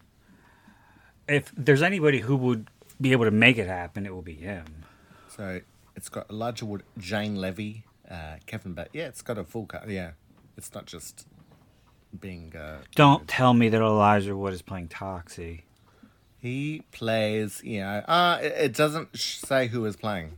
if 1.28 1.52
there's 1.56 1.82
anybody 1.82 2.20
who 2.20 2.36
would 2.36 2.69
be 3.00 3.12
able 3.12 3.24
to 3.24 3.30
make 3.30 3.58
it 3.58 3.66
happen, 3.66 4.06
it 4.06 4.14
will 4.14 4.22
be 4.22 4.34
him. 4.34 4.64
So 5.36 5.60
it's 5.96 6.08
got 6.08 6.28
Elijah 6.30 6.66
Wood, 6.66 6.82
Jane 6.98 7.36
Levy, 7.36 7.84
uh, 8.10 8.36
Kevin 8.46 8.74
Bat. 8.74 8.90
Yeah, 8.92 9.06
it's 9.06 9.22
got 9.22 9.38
a 9.38 9.44
full 9.44 9.66
cut. 9.66 9.88
Yeah, 9.88 10.12
it's 10.56 10.74
not 10.74 10.86
just 10.86 11.26
being. 12.18 12.54
Uh, 12.54 12.78
Don't 12.94 13.26
tell 13.28 13.54
me 13.54 13.68
that 13.68 13.80
Elijah 13.80 14.36
Wood 14.36 14.52
is 14.52 14.62
playing 14.62 14.88
Toxie. 14.88 15.62
He 16.38 16.82
plays, 16.90 17.60
you 17.62 17.80
know, 17.80 18.02
uh, 18.08 18.38
it, 18.42 18.52
it 18.56 18.74
doesn't 18.74 19.16
say 19.18 19.68
who 19.68 19.84
is 19.84 19.96
playing. 19.96 20.32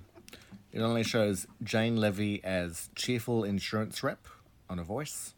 It 0.72 0.80
only 0.80 1.04
shows 1.04 1.46
Jane 1.62 1.96
Levy 1.96 2.42
as 2.42 2.90
cheerful 2.96 3.44
insurance 3.44 4.02
rep 4.02 4.26
on 4.68 4.78
a 4.78 4.82
voice, 4.84 5.34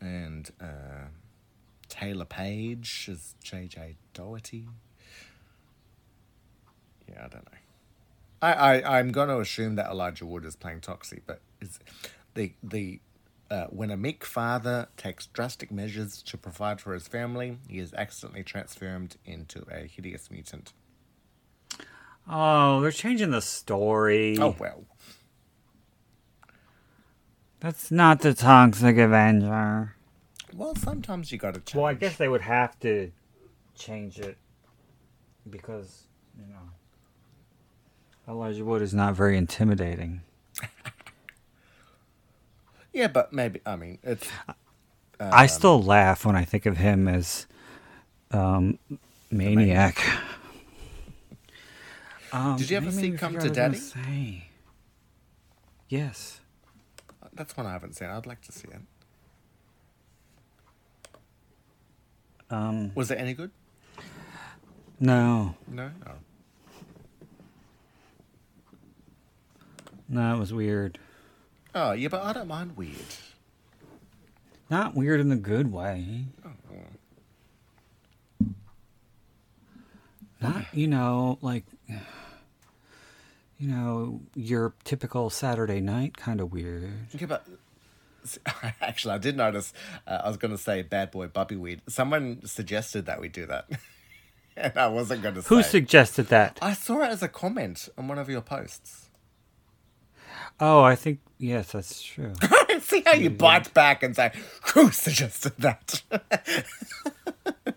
and 0.00 0.50
uh, 0.60 1.08
Taylor 1.88 2.24
Paige 2.24 3.08
as 3.10 3.34
JJ 3.44 3.96
Doherty. 4.14 4.68
Yeah, 7.10 7.24
I 7.24 7.28
don't 7.28 7.44
know. 7.44 7.58
I, 8.42 8.52
I 8.52 8.98
I'm 8.98 9.12
going 9.12 9.28
to 9.28 9.40
assume 9.40 9.74
that 9.76 9.90
Elijah 9.90 10.26
Wood 10.26 10.44
is 10.44 10.56
playing 10.56 10.80
Toxie, 10.80 11.20
but 11.26 11.40
is 11.60 11.78
the 12.34 12.54
the 12.62 13.00
uh, 13.50 13.66
when 13.66 13.90
a 13.90 13.96
meek 13.96 14.24
father 14.24 14.88
takes 14.96 15.26
drastic 15.26 15.72
measures 15.72 16.22
to 16.22 16.38
provide 16.38 16.80
for 16.80 16.94
his 16.94 17.08
family, 17.08 17.58
he 17.68 17.78
is 17.78 17.92
accidentally 17.94 18.44
transformed 18.44 19.16
into 19.24 19.66
a 19.70 19.86
hideous 19.86 20.30
mutant. 20.30 20.72
Oh, 22.28 22.80
they're 22.80 22.92
changing 22.92 23.30
the 23.30 23.42
story. 23.42 24.38
Oh 24.38 24.54
well. 24.58 24.84
That's 27.58 27.90
not 27.90 28.20
the 28.20 28.32
Toxic 28.32 28.96
Avenger. 28.96 29.94
Well, 30.54 30.74
sometimes 30.76 31.30
you 31.30 31.38
gotta 31.38 31.60
change. 31.60 31.74
Well, 31.74 31.86
I 31.86 31.94
guess 31.94 32.16
they 32.16 32.28
would 32.28 32.40
have 32.40 32.78
to 32.80 33.10
change 33.74 34.18
it 34.18 34.38
because, 35.48 36.04
you 36.38 36.46
know, 36.52 36.70
Elijah 38.30 38.64
Wood 38.64 38.80
is 38.80 38.94
not 38.94 39.14
very 39.14 39.36
intimidating. 39.36 40.22
Yeah, 42.92 43.06
but 43.06 43.32
maybe 43.32 43.60
I 43.64 43.76
mean 43.76 43.98
it's 44.02 44.28
I 45.20 45.46
still 45.46 45.80
laugh 45.80 46.24
when 46.24 46.34
I 46.34 46.44
think 46.44 46.66
of 46.66 46.76
him 46.76 47.06
as 47.06 47.46
um, 48.32 48.80
Maniac. 49.30 50.02
Um, 52.32 52.56
Did 52.56 52.70
you 52.70 52.76
ever 52.76 52.90
see 52.90 53.12
Come 53.12 53.34
to 53.34 53.38
what 53.48 53.58
I 53.58 53.68
was 53.68 53.92
Daddy? 54.02 54.08
say. 54.08 54.44
Yes. 55.88 56.40
that's 57.32 57.56
one 57.56 57.66
I 57.66 57.72
haven't 57.72 57.94
seen. 57.94 58.08
I'd 58.08 58.26
like 58.26 58.40
to 58.42 58.52
see 58.52 58.66
it. 58.68 58.80
Um, 62.50 62.90
Was 62.96 63.10
it 63.12 63.18
any 63.18 63.34
good? 63.34 63.52
no, 64.98 65.54
No. 65.68 65.90
Oh. 66.08 66.12
No, 70.10 70.34
it 70.34 70.38
was 70.38 70.52
weird. 70.52 70.98
Oh 71.74 71.92
yeah, 71.92 72.08
but 72.08 72.22
I 72.22 72.32
don't 72.32 72.48
mind 72.48 72.76
weird. 72.76 72.96
Not 74.68 74.94
weird 74.94 75.20
in 75.20 75.32
a 75.32 75.36
good 75.36 75.72
way. 75.72 76.26
Not, 80.40 80.64
you 80.72 80.86
know, 80.86 81.38
like, 81.42 81.64
you 83.58 83.68
know, 83.68 84.20
your 84.34 84.72
typical 84.84 85.28
Saturday 85.28 85.80
night 85.80 86.16
kind 86.16 86.40
of 86.40 86.50
weird. 86.50 86.90
Yeah, 87.12 87.26
but 87.26 87.46
actually, 88.80 89.14
I 89.14 89.18
did 89.18 89.36
notice. 89.36 89.72
Uh, 90.06 90.22
I 90.24 90.28
was 90.28 90.38
going 90.38 90.52
to 90.52 90.58
say 90.58 90.82
bad 90.82 91.10
boy 91.10 91.26
Bubby 91.26 91.56
weed. 91.56 91.82
Someone 91.88 92.44
suggested 92.46 93.06
that 93.06 93.20
we 93.20 93.28
do 93.28 93.44
that, 93.46 93.68
and 94.56 94.76
I 94.78 94.86
wasn't 94.86 95.22
going 95.22 95.34
to 95.34 95.42
say. 95.42 95.48
Who 95.48 95.62
suggested 95.62 96.28
that? 96.28 96.58
I 96.62 96.72
saw 96.72 97.02
it 97.02 97.08
as 97.08 97.22
a 97.22 97.28
comment 97.28 97.88
on 97.98 98.08
one 98.08 98.18
of 98.18 98.30
your 98.30 98.40
posts. 98.40 99.09
Oh, 100.60 100.82
I 100.82 100.94
think, 100.94 101.20
yes, 101.38 101.72
that's 101.72 102.02
true. 102.02 102.32
See 102.80 103.02
how 103.06 103.12
you 103.14 103.30
bite 103.30 103.72
back 103.74 104.02
and 104.02 104.14
say, 104.14 104.32
"Who 104.74 104.90
suggested 104.90 105.54
that?" 105.58 106.02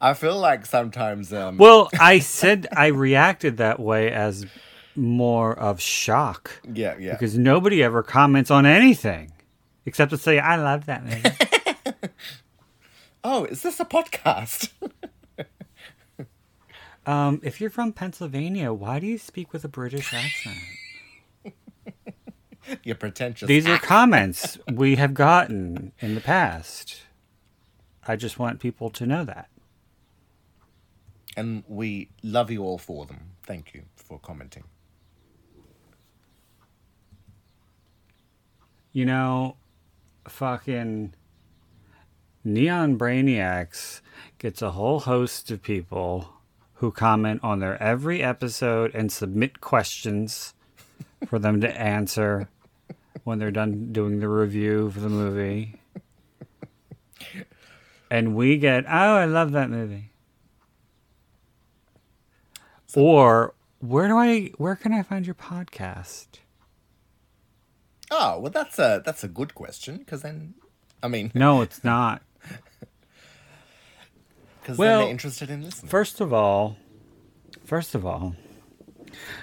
I 0.00 0.14
feel 0.14 0.38
like 0.38 0.66
sometimes. 0.66 1.32
Um, 1.32 1.56
Well, 1.56 1.88
I 1.98 2.18
said 2.18 2.66
I 2.76 2.86
reacted 2.88 3.56
that 3.58 3.80
way 3.80 4.10
as 4.10 4.46
more 4.96 5.58
of 5.58 5.80
shock. 5.80 6.60
yeah, 6.72 6.96
yeah. 6.98 7.12
Because 7.12 7.38
nobody 7.38 7.82
ever 7.82 8.02
comments 8.02 8.50
on 8.50 8.66
anything 8.66 9.32
except 9.86 10.10
to 10.10 10.18
say, 10.18 10.38
I 10.38 10.56
love 10.56 10.86
that 10.86 11.04
movie. 11.04 12.08
oh, 13.24 13.44
is 13.44 13.62
this 13.62 13.80
a 13.80 13.84
podcast? 13.84 14.70
Um, 17.06 17.40
if 17.44 17.60
you're 17.60 17.70
from 17.70 17.92
Pennsylvania, 17.92 18.72
why 18.72 18.98
do 19.00 19.06
you 19.06 19.18
speak 19.18 19.52
with 19.52 19.64
a 19.64 19.68
British 19.68 20.14
accent? 20.14 20.56
You're 22.84 22.96
pretentious. 22.96 23.48
These 23.48 23.66
are 23.68 23.78
comments 23.78 24.58
we 24.72 24.96
have 24.96 25.14
gotten 25.14 25.92
in 26.00 26.14
the 26.14 26.20
past. 26.22 27.02
I 28.08 28.16
just 28.16 28.38
want 28.38 28.60
people 28.60 28.90
to 28.90 29.06
know 29.06 29.24
that. 29.24 29.48
and 31.36 31.64
we 31.68 32.10
love 32.22 32.50
you 32.50 32.62
all 32.64 32.78
for 32.78 33.06
them. 33.06 33.20
Thank 33.44 33.74
you 33.74 33.84
for 33.96 34.18
commenting. 34.20 34.64
You 38.92 39.06
know, 39.06 39.56
fucking 40.28 41.14
Neon 42.44 42.98
Brainiacs 42.98 44.00
gets 44.38 44.62
a 44.62 44.72
whole 44.72 45.00
host 45.00 45.50
of 45.50 45.62
people 45.62 46.34
who 46.74 46.90
comment 46.90 47.40
on 47.42 47.60
their 47.60 47.80
every 47.82 48.22
episode 48.22 48.94
and 48.94 49.10
submit 49.10 49.60
questions 49.60 50.54
for 51.26 51.38
them 51.38 51.60
to 51.60 51.80
answer 51.80 52.48
when 53.24 53.38
they're 53.38 53.50
done 53.50 53.92
doing 53.92 54.20
the 54.20 54.28
review 54.28 54.90
for 54.90 55.00
the 55.00 55.08
movie. 55.08 55.80
And 58.10 58.34
we 58.34 58.58
get, 58.58 58.84
oh, 58.86 59.16
I 59.16 59.24
love 59.24 59.52
that 59.52 59.70
movie. 59.70 60.10
Or 62.96 63.54
where 63.80 64.08
do 64.08 64.16
I 64.16 64.52
where 64.56 64.76
can 64.76 64.92
I 64.92 65.02
find 65.02 65.26
your 65.26 65.34
podcast? 65.34 66.26
Oh 68.10 68.38
well, 68.38 68.50
that's 68.50 68.78
a 68.78 69.02
that's 69.04 69.24
a 69.24 69.28
good 69.28 69.54
question 69.54 69.96
because 69.98 70.22
then, 70.22 70.54
I 71.02 71.08
mean, 71.08 71.32
No, 71.34 71.62
it's 71.62 71.82
not. 71.82 72.22
Because 74.64 74.78
Well, 74.78 75.00
they're 75.00 75.10
interested 75.10 75.50
in 75.50 75.62
listening. 75.62 75.90
First 75.90 76.22
of 76.22 76.32
all, 76.32 76.78
first 77.64 77.94
of 77.94 78.06
all, 78.06 78.34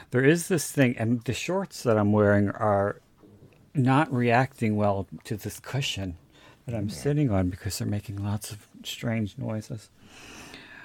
there 0.09 0.25
is 0.25 0.47
this 0.47 0.71
thing, 0.71 0.97
and 0.97 1.21
the 1.25 1.33
shorts 1.33 1.83
that 1.83 1.95
I'm 1.95 2.11
wearing 2.11 2.49
are 2.49 2.99
not 3.75 4.11
reacting 4.11 4.75
well 4.75 5.07
to 5.25 5.37
this 5.37 5.59
cushion 5.59 6.17
that 6.65 6.75
I'm 6.75 6.89
sitting 6.89 7.29
on 7.29 7.49
because 7.49 7.77
they're 7.77 7.87
making 7.87 8.23
lots 8.23 8.51
of 8.51 8.67
strange 8.83 9.37
noises. 9.37 9.91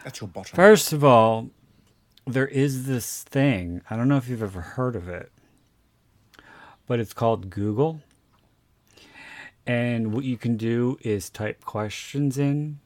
That's 0.05 0.21
your 0.21 0.29
bottom. 0.29 0.55
First 0.55 0.93
of 0.93 1.03
all, 1.03 1.49
there 2.27 2.47
is 2.47 2.87
this 2.87 3.23
thing. 3.23 3.81
I 3.89 3.97
don't 3.97 4.07
know 4.07 4.19
if 4.19 4.29
you've 4.29 4.43
ever 4.43 4.61
heard 4.61 4.97
of 4.97 5.09
it, 5.09 5.33
but 6.87 7.01
it's 7.01 7.15
called 7.15 7.49
Google. 7.49 8.03
And 9.67 10.13
what 10.13 10.25
you 10.25 10.37
can 10.37 10.59
do 10.59 10.99
is 11.01 11.31
type 11.31 11.65
questions 11.65 12.39
in, 12.39 12.81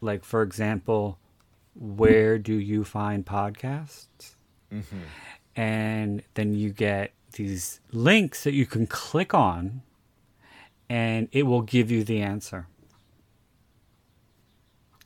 like, 0.00 0.24
for 0.24 0.42
example, 0.42 1.18
where 1.74 2.38
do 2.38 2.54
you 2.54 2.84
find 2.84 3.24
podcasts? 3.24 4.34
And 5.54 6.22
then 6.34 6.54
you 6.54 6.70
get 6.70 7.12
these 7.32 7.80
links 7.92 8.44
that 8.44 8.52
you 8.52 8.66
can 8.66 8.86
click 8.86 9.32
on, 9.34 9.82
and 10.88 11.28
it 11.32 11.44
will 11.44 11.62
give 11.62 11.90
you 11.90 12.04
the 12.04 12.20
answer. 12.20 12.66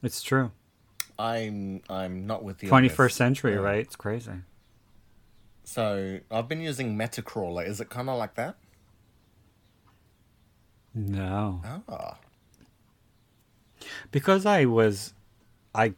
It's 0.03 0.23
true. 0.23 0.51
I'm 1.19 1.83
I'm 1.89 2.27
not 2.27 2.43
with 2.43 2.63
on 2.63 2.69
Twenty 2.69 2.89
century, 3.15 3.53
Yeah. 3.53 3.59
right? 3.59 3.81
It's 3.81 3.97
crazy. 3.97 4.33
So 5.65 6.19
I've 6.31 6.49
been 6.49 6.63
using 6.63 6.97
Metacrawler. 6.97 7.67
Is 7.67 7.81
it 7.81 7.91
kind 7.91 8.09
of 8.09 8.19
like 8.19 8.35
that? 8.35 8.57
No, 10.95 11.61
Ah, 11.89 12.19
because 14.11 14.47
I 14.47 14.65
was, 14.65 15.15
I, 15.75 15.95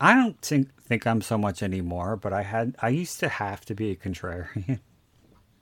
I 0.00 0.14
don't 0.14 0.40
think 0.40 0.68
think 0.82 1.06
I'm 1.06 1.20
so 1.20 1.36
much 1.36 1.62
anymore. 1.62 2.16
But 2.16 2.32
I 2.32 2.42
had, 2.42 2.74
I 2.80 2.88
used 2.88 3.20
to 3.20 3.28
have 3.28 3.64
to 3.66 3.74
be 3.74 3.90
a 3.90 3.96
contrarian, 3.96 4.80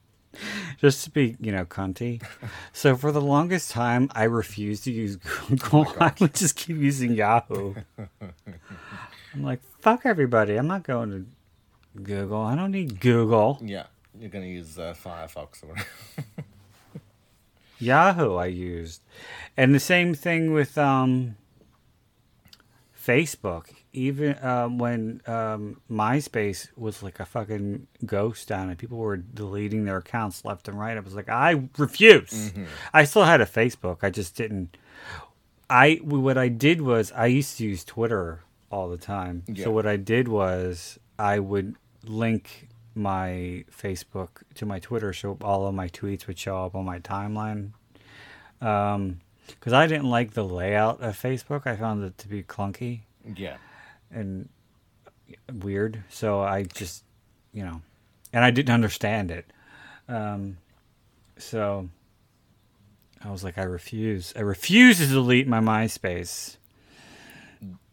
just 0.79 1.05
to 1.05 1.11
be, 1.11 1.37
you 1.41 1.51
know, 1.53 1.65
cunty. 1.65 2.23
so 2.73 2.97
for 2.97 3.11
the 3.13 3.21
longest 3.21 3.71
time, 3.71 4.09
I 4.15 4.25
refused 4.25 4.85
to 4.85 4.93
use 4.93 5.17
Google. 5.49 5.93
I 6.01 6.13
would 6.21 6.35
just 6.35 6.57
keep 6.57 6.77
using 6.77 7.13
Yahoo. 7.13 7.75
I'm 9.35 9.43
like, 9.43 9.61
fuck 9.81 10.07
everybody. 10.07 10.57
I'm 10.57 10.69
not 10.69 10.83
going 10.85 11.11
to 11.11 12.01
Google. 12.03 12.41
I 12.41 12.55
don't 12.55 12.71
need 12.73 13.01
Google. 13.01 13.59
yeah. 13.63 13.87
You're 14.19 14.31
gonna 14.31 14.47
use 14.47 14.79
uh, 14.79 14.95
Firefox 15.05 15.63
or 15.63 15.67
whatever. 15.67 15.89
Yahoo 17.79 18.37
I 18.37 18.47
used. 18.47 19.03
And 19.59 19.75
the 19.75 19.81
same 19.81 20.15
thing 20.15 20.55
with 20.55 20.79
um 20.79 21.37
Facebook. 23.07 23.67
Even 23.93 24.37
um, 24.45 24.79
when 24.79 25.23
um, 25.27 25.81
MySpace 25.91 26.69
was 26.77 27.03
like 27.03 27.21
a 27.21 27.25
fucking 27.25 27.87
ghost 28.05 28.49
down 28.49 28.69
and 28.69 28.79
people 28.79 28.99
were 28.99 29.17
deleting 29.17 29.85
their 29.85 29.99
accounts 29.99 30.45
left 30.45 30.69
and 30.69 30.79
right, 30.79 30.97
I 30.97 31.01
was 31.01 31.15
like, 31.15 31.29
I 31.29 31.69
refuse. 31.79 32.53
I 32.93 33.05
still 33.05 33.25
had 33.25 33.41
a 33.41 33.47
Facebook. 33.47 33.99
I 34.03 34.11
just 34.11 34.37
didn't. 34.37 34.77
I 35.69 36.01
what 36.03 36.39
I 36.39 36.49
did 36.49 36.81
was 36.83 37.13
I 37.13 37.27
used 37.27 37.59
to 37.59 37.65
use 37.65 37.85
Twitter 37.85 38.41
all 38.71 38.89
the 38.89 38.99
time. 38.99 39.43
Yeah. 39.47 39.65
So 39.65 39.71
what 39.71 39.87
I 39.87 39.97
did 39.97 40.29
was 40.29 40.99
I 41.19 41.39
would 41.39 41.77
link 42.05 42.69
my 42.95 43.65
Facebook 43.71 44.43
to 44.55 44.67
my 44.67 44.79
Twitter, 44.79 45.13
so 45.13 45.37
all 45.43 45.67
of 45.67 45.75
my 45.75 45.89
tweets 45.89 46.27
would 46.27 46.39
show 46.39 46.65
up 46.65 46.75
on 46.75 46.85
my 46.85 46.99
timeline. 47.01 47.73
Um, 48.61 49.21
because 49.47 49.73
I 49.73 49.87
didn't 49.87 50.11
like 50.11 50.35
the 50.35 50.45
layout 50.45 51.01
of 51.01 51.21
Facebook. 51.21 51.67
I 51.67 51.77
found 51.77 52.05
it 52.05 52.19
to 52.19 52.29
be 52.29 52.43
clunky 52.43 53.01
yeah. 53.35 53.57
and 54.11 54.49
weird. 55.53 56.03
So 56.09 56.41
I 56.41 56.65
just, 56.65 57.05
you 57.53 57.65
know, 57.65 57.83
and 58.33 58.45
I 58.45 58.51
didn't 58.51 58.75
understand 58.75 59.31
it. 59.31 59.47
Um, 60.09 60.59
so 61.39 61.89
I 63.25 63.31
was 63.31 63.43
like, 63.43 63.59
I 63.59 63.63
refuse. 63.63 64.33
I 64.37 64.41
refuse 64.41 64.99
to 64.99 65.07
delete 65.07 65.49
my 65.49 65.61
MySpace. 65.61 66.57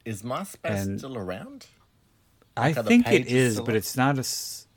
Is 0.05 0.21
MySpace 0.21 0.57
And- 0.63 0.99
still 0.99 1.17
around? 1.17 1.67
I 2.55 2.71
think 2.71 3.07
it 3.09 3.25
is, 3.25 3.59
but 3.59 3.75
it's 3.75 3.97
not 3.97 4.19
a. 4.19 4.25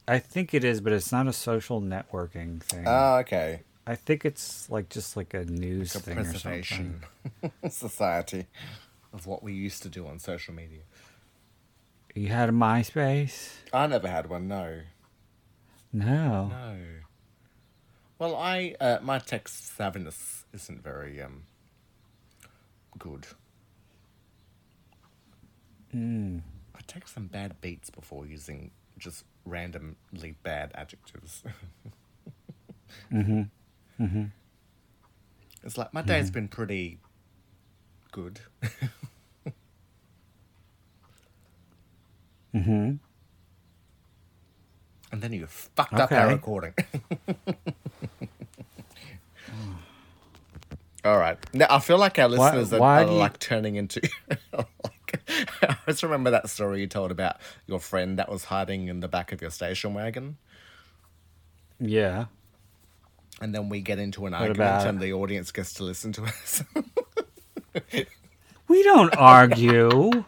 I 0.09 0.19
think 0.19 0.55
it 0.55 0.65
is, 0.65 0.81
but 0.81 0.95
it's 0.95 1.13
not 1.13 1.27
a 1.27 1.33
social 1.33 1.83
networking 1.83 2.63
thing. 2.63 2.85
Oh, 2.87 3.17
okay. 3.17 3.65
I 3.87 3.95
think 3.95 4.25
it's 4.25 4.69
like 4.69 4.89
just 4.89 5.17
like 5.17 5.33
a 5.35 5.45
news 5.45 5.95
A 5.95 6.01
thing 6.01 6.19
or 6.19 6.25
something. 6.35 7.03
society 7.71 8.47
of 9.13 9.27
what 9.27 9.43
we 9.43 9.53
used 9.53 9.83
to 9.85 9.89
do 9.89 10.07
on 10.07 10.19
social 10.19 10.53
media. 10.55 10.81
You 12.15 12.29
had 12.29 12.49
a 12.49 12.53
MySpace? 12.53 13.51
I 13.73 13.87
never 13.87 14.09
had 14.09 14.29
one. 14.29 14.49
No, 14.49 14.81
No. 15.93 16.49
no. 16.49 16.77
Well, 18.19 18.35
I 18.35 18.75
uh, 18.81 18.99
my 19.03 19.19
tech 19.19 19.45
savviness 19.45 20.45
isn't 20.53 20.83
very 20.83 21.21
um 21.21 21.43
good. 22.99 23.27
Mm. 25.95 26.41
I 26.75 26.79
take 26.87 27.07
some 27.09 27.27
bad 27.27 27.61
beats 27.61 27.91
before 27.91 28.27
using 28.27 28.71
just 28.99 29.25
randomly 29.45 30.35
bad 30.43 30.73
adjectives. 30.75 31.43
Mm-hmm. 33.13 33.43
Mm-hmm. 34.01 34.25
It's 35.65 35.77
like 35.79 35.93
my 35.95 36.03
day's 36.03 36.31
been 36.31 36.49
pretty 36.49 36.99
good. 38.13 38.41
Mm-hmm. 42.55 42.95
And 45.13 45.23
then 45.23 45.33
you 45.33 45.47
fucked 45.47 45.95
up 45.95 46.11
our 46.11 46.25
Okay. 46.27 46.33
recording. 46.35 46.75
All 51.05 51.19
right. 51.19 51.39
Now 51.55 51.67
I 51.71 51.79
feel 51.79 51.99
like 51.99 52.19
our 52.19 52.29
listeners 52.29 52.73
are, 52.73 52.81
why 52.81 53.03
are 53.03 53.07
do 53.07 53.13
you- 53.13 53.19
like 53.19 53.39
turning 53.39 53.77
into. 53.77 54.01
like, 54.53 55.21
I 55.63 55.77
just 55.87 56.03
remember 56.03 56.31
that 56.31 56.49
story 56.51 56.81
you 56.81 56.87
told 56.89 57.11
about 57.13 57.37
your 57.67 57.79
friend 57.79 58.19
that 58.19 58.29
was 58.31 58.45
hiding 58.45 58.89
in 58.89 59.01
the 59.01 59.09
back 59.09 59.31
of 59.33 59.41
your 59.41 59.51
station 59.51 59.95
wagon, 59.95 60.39
Yeah. 61.79 62.27
And 63.41 63.55
then 63.55 63.69
we 63.69 63.81
get 63.81 63.99
into 63.99 64.27
an 64.27 64.33
What 64.33 64.43
argument, 64.43 64.87
and 64.87 65.01
the 65.01 65.13
audience 65.13 65.51
gets 65.53 65.73
to 65.75 65.85
listen 65.85 66.13
to 66.13 66.25
us. 66.25 66.65
We 68.69 68.83
don't 68.83 69.17
argue. 69.17 70.25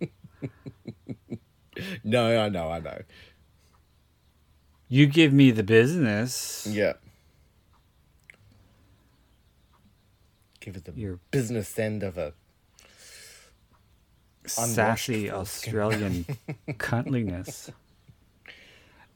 no, 2.04 2.40
I 2.40 2.48
know, 2.48 2.70
I 2.70 2.80
know. 2.80 3.02
You 4.88 5.06
give 5.06 5.32
me 5.32 5.50
the 5.50 5.62
business. 5.62 6.66
Yeah. 6.68 6.94
Give 10.60 10.76
it 10.76 10.84
the 10.84 10.92
Your 10.92 11.18
business 11.30 11.78
end 11.78 12.02
of 12.02 12.16
a 12.16 12.32
sassy. 14.46 15.30
Australian 15.30 16.24
cuntliness 16.70 17.70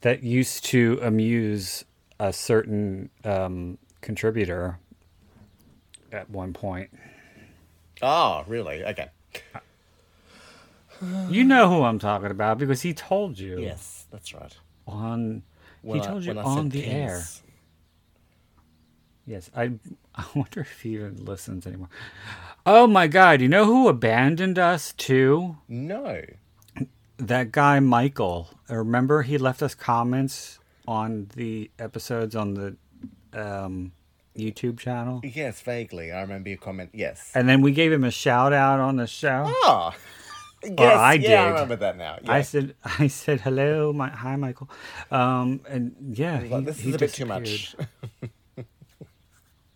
that 0.02 0.22
used 0.22 0.64
to 0.66 0.98
amuse 1.02 1.84
a 2.20 2.32
certain 2.32 3.08
um, 3.24 3.78
contributor 4.02 4.78
at 6.12 6.28
one 6.30 6.52
point. 6.52 6.90
Oh, 8.02 8.44
really? 8.46 8.84
Okay. 8.84 9.08
You 11.30 11.44
know 11.44 11.68
who 11.70 11.82
I'm 11.82 11.98
talking 11.98 12.30
about 12.30 12.58
because 12.58 12.82
he 12.82 12.92
told 12.92 13.38
you 13.38 13.58
Yes, 13.58 14.06
that's 14.10 14.34
right. 14.34 14.54
on. 14.86 15.42
When 15.82 15.98
he 16.00 16.04
I- 16.06 16.10
told 16.10 16.24
you 16.24 16.38
on 16.38 16.68
the 16.68 16.84
air. 16.86 17.22
Yes, 19.26 19.50
I. 19.56 19.72
I 20.14 20.24
wonder 20.34 20.60
if 20.60 20.80
he 20.82 20.94
even 20.94 21.24
listens 21.24 21.66
anymore. 21.66 21.88
Oh 22.66 22.86
my 22.86 23.06
God! 23.06 23.40
You 23.40 23.48
know 23.48 23.64
who 23.64 23.88
abandoned 23.88 24.58
us 24.58 24.92
too? 24.92 25.56
No. 25.68 26.20
That 27.16 27.50
guy 27.52 27.80
Michael. 27.80 28.50
Remember, 28.68 29.22
he 29.22 29.38
left 29.38 29.62
us 29.62 29.74
comments 29.74 30.58
on 30.88 31.28
the 31.36 31.70
episodes 31.78 32.34
on 32.36 32.54
the 32.54 32.76
um, 33.32 33.92
YouTube 34.36 34.78
channel, 34.78 35.20
Yes, 35.24 35.60
vaguely. 35.60 36.12
I 36.12 36.20
remember 36.22 36.48
your 36.48 36.58
comment. 36.58 36.90
Yes. 36.92 37.30
and 37.34 37.48
then 37.48 37.60
we 37.62 37.72
gave 37.72 37.92
him 37.92 38.04
a 38.04 38.10
shout 38.10 38.52
out 38.52 38.80
on 38.80 38.96
the 38.96 39.06
show. 39.06 39.44
Oh. 39.46 39.92
Yes, 40.62 40.78
I 40.78 41.14
yeah, 41.14 41.42
I 41.42 41.46
did. 41.46 41.50
remember 41.52 41.76
that 41.76 41.96
now. 41.96 42.18
Yeah. 42.22 42.32
I 42.32 42.42
said, 42.42 42.74
I 42.98 43.06
said 43.06 43.40
hello, 43.40 43.92
my 43.94 44.10
hi 44.10 44.36
Michael, 44.36 44.68
um, 45.10 45.60
and 45.68 45.94
yeah, 46.12 46.36
I 46.36 46.42
he- 46.46 46.60
this 46.64 46.84
is 46.84 46.94
a 46.94 46.98
bit 46.98 47.14
too 47.14 47.24
much. 47.26 47.74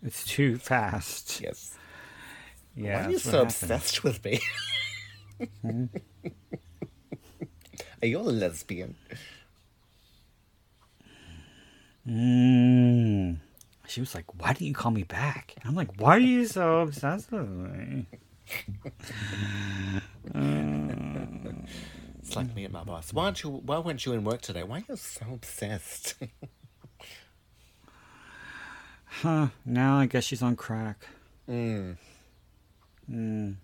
It's 0.03 0.25
too 0.27 0.59
fast. 0.59 1.41
yes. 1.41 1.79
Yeah, 2.77 3.01
Why 3.01 3.07
are 3.07 3.11
you 3.13 3.19
so 3.19 3.31
happened. 3.31 3.47
obsessed 3.49 4.05
with 4.05 4.23
me? 4.25 4.41
are 8.03 8.07
you 8.07 8.19
a 8.19 8.21
lesbian? 8.21 8.97
Mm. 12.09 13.39
She 13.87 14.01
was 14.01 14.15
like, 14.15 14.25
"Why 14.41 14.49
didn't 14.53 14.67
you 14.69 14.75
call 14.75 14.91
me 14.91 15.03
back?" 15.05 15.55
And 15.57 15.65
I'm 15.69 15.75
like, 15.75 16.01
"Why 16.01 16.17
are 16.17 16.19
you 16.19 16.47
so 16.47 16.81
obsessed 16.81 17.31
with 17.33 17.49
me?" 17.49 18.07
It's 22.19 22.37
like 22.37 22.55
me 22.55 22.65
and 22.65 22.73
my 22.73 22.85
boss. 22.85 23.13
Why 23.13 23.25
aren't 23.25 23.43
you? 23.43 23.51
Why 23.51 23.79
weren't 23.79 24.05
you 24.07 24.13
in 24.15 24.25
work 24.25 24.41
today? 24.41 24.63
Why 24.63 24.79
are 24.79 24.85
you 24.89 24.97
so 24.97 25.27
obsessed? 25.33 26.15
Huh? 29.23 29.49
Now 29.65 29.99
I 29.99 30.07
guess 30.07 30.25
she's 30.25 30.43
on 30.43 30.57
crack. 30.57 31.07
mm. 31.49 31.97
Mm. 33.09 33.55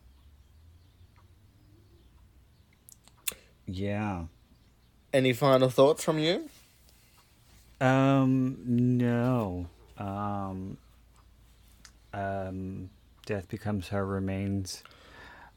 Yeah. 3.67 4.25
Any 5.13 5.33
final 5.33 5.69
thoughts 5.69 6.05
from 6.05 6.19
you? 6.21 6.50
Um. 7.81 8.59
No. 8.67 9.67
Um. 9.99 10.77
Um. 12.13 12.91
Death 13.27 13.49
becomes 13.49 13.89
her 13.89 14.05
remains 14.05 14.83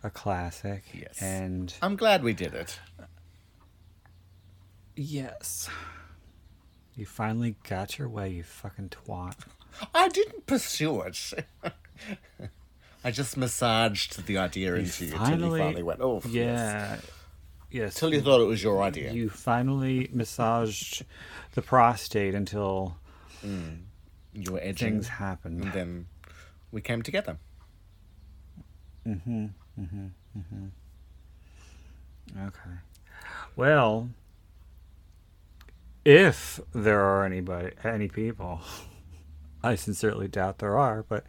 a 0.03 0.09
classic. 0.09 0.83
Yes. 0.93 1.21
And 1.21 1.73
I'm 1.81 1.95
glad 1.95 2.23
we 2.23 2.33
did 2.33 2.53
it. 2.53 2.79
yes. 4.95 5.69
You 6.95 7.05
finally 7.07 7.55
got 7.67 7.97
your 7.97 8.07
way, 8.07 8.29
you 8.29 8.43
fucking 8.43 8.89
twat. 8.89 9.35
I 9.95 10.09
didn't 10.09 10.45
pursue 10.45 11.01
it. 11.01 11.33
I 13.03 13.09
just 13.11 13.35
massaged 13.35 14.27
the 14.27 14.37
idea 14.37 14.75
into 14.75 15.05
you 15.05 15.13
until 15.15 15.39
you 15.51 15.57
finally 15.57 15.83
went, 15.83 16.01
oh, 16.01 16.21
yeah. 16.29 16.97
Yes. 16.97 17.05
Till 17.95 18.13
you 18.13 18.21
thought 18.21 18.39
it 18.41 18.45
was 18.45 18.61
your 18.61 18.83
idea. 18.83 19.11
You 19.11 19.29
finally 19.29 20.09
massaged 20.13 21.03
the 21.53 21.61
prostate 21.61 22.35
until 22.35 22.97
You 23.43 24.51
were 24.51 24.59
edging, 24.61 24.93
things 24.93 25.07
happened. 25.07 25.63
and 25.63 25.73
then 25.73 26.05
we 26.71 26.81
came 26.81 27.01
together. 27.01 27.37
Mm-hmm. 29.07 29.45
Mm-hmm. 29.79 30.05
Mm-hmm. 30.37 30.65
Okay. 32.47 32.77
Well, 33.55 34.09
if 36.05 36.59
there 36.73 37.01
are 37.01 37.25
anybody, 37.25 37.71
any 37.83 38.07
people, 38.07 38.61
I 39.63 39.75
sincerely 39.75 40.27
doubt 40.27 40.59
there 40.59 40.77
are, 40.77 41.03
but 41.03 41.25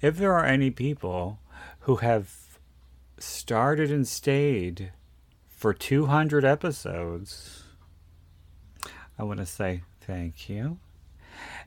if 0.00 0.16
there 0.16 0.32
are 0.34 0.44
any 0.44 0.70
people 0.70 1.38
who 1.80 1.96
have 1.96 2.34
started 3.18 3.90
and 3.90 4.06
stayed 4.08 4.92
for 5.64 5.72
200 5.72 6.44
episodes, 6.44 7.62
I 9.18 9.22
want 9.22 9.38
to 9.38 9.46
say 9.46 9.80
thank 10.02 10.46
you. 10.50 10.76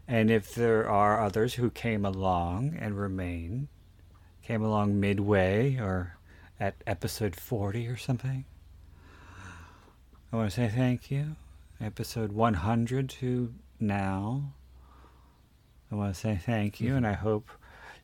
And 0.08 0.30
if 0.30 0.54
there 0.54 0.88
are 0.88 1.20
others 1.20 1.56
who 1.56 1.72
came 1.72 2.06
along 2.06 2.78
and 2.80 2.96
remain, 2.96 3.70
came 4.44 4.62
along 4.62 5.00
midway 5.00 5.78
or 5.78 6.16
at 6.60 6.76
episode 6.86 7.36
40 7.36 7.88
or 7.88 7.98
something, 7.98 8.46
I 10.32 10.36
want 10.36 10.52
to 10.52 10.56
say 10.56 10.70
thank 10.70 11.10
you. 11.10 11.36
Episode 11.82 12.34
100 12.34 13.10
to 13.10 13.52
now, 13.80 14.54
I 15.92 15.96
want 15.96 16.14
to 16.14 16.20
say 16.20 16.40
thank 16.46 16.80
you, 16.80 16.96
and 16.96 17.08
I 17.08 17.14
hope 17.14 17.50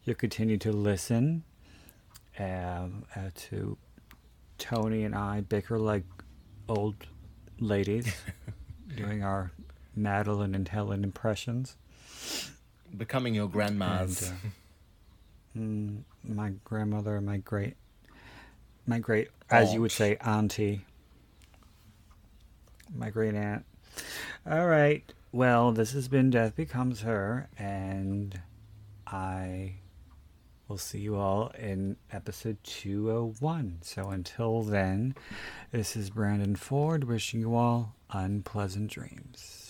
you'll 0.03 0.15
continue 0.15 0.57
to 0.57 0.71
listen 0.71 1.43
um, 2.39 3.05
uh, 3.15 3.29
to 3.35 3.77
Tony 4.63 5.03
and 5.03 5.13
I 5.13 5.41
bicker 5.41 5.77
like 5.77 6.05
old 6.69 6.95
ladies 7.59 8.07
doing 8.95 9.21
our 9.21 9.51
Madeline 9.93 10.55
and 10.55 10.65
Helen 10.65 11.03
impressions. 11.03 11.75
Becoming 12.95 13.35
your 13.35 13.49
grandma's. 13.49 14.31
And, 15.53 16.05
uh, 16.23 16.31
mm, 16.31 16.35
my 16.35 16.53
grandmother, 16.63 17.19
my 17.19 17.37
great, 17.37 17.75
my 18.87 18.99
great, 18.99 19.27
as 19.49 19.73
you 19.73 19.81
would 19.81 19.91
say, 19.91 20.15
auntie, 20.21 20.85
my 22.95 23.09
great 23.09 23.35
aunt. 23.35 23.65
All 24.49 24.65
right. 24.65 25.03
Well, 25.33 25.73
this 25.73 25.91
has 25.91 26.07
been 26.07 26.29
Death 26.29 26.55
Becomes 26.55 27.01
Her, 27.01 27.49
and 27.59 28.39
I 29.05 29.73
will 30.73 30.79
see 30.79 30.97
you 30.97 31.15
all 31.15 31.49
in 31.49 31.95
episode 32.11 32.57
201. 32.63 33.77
So 33.83 34.09
until 34.09 34.63
then, 34.63 35.13
this 35.71 35.95
is 35.95 36.09
Brandon 36.09 36.55
Ford 36.55 37.03
wishing 37.03 37.41
you 37.41 37.53
all 37.53 37.93
unpleasant 38.09 38.89
dreams. 38.89 39.62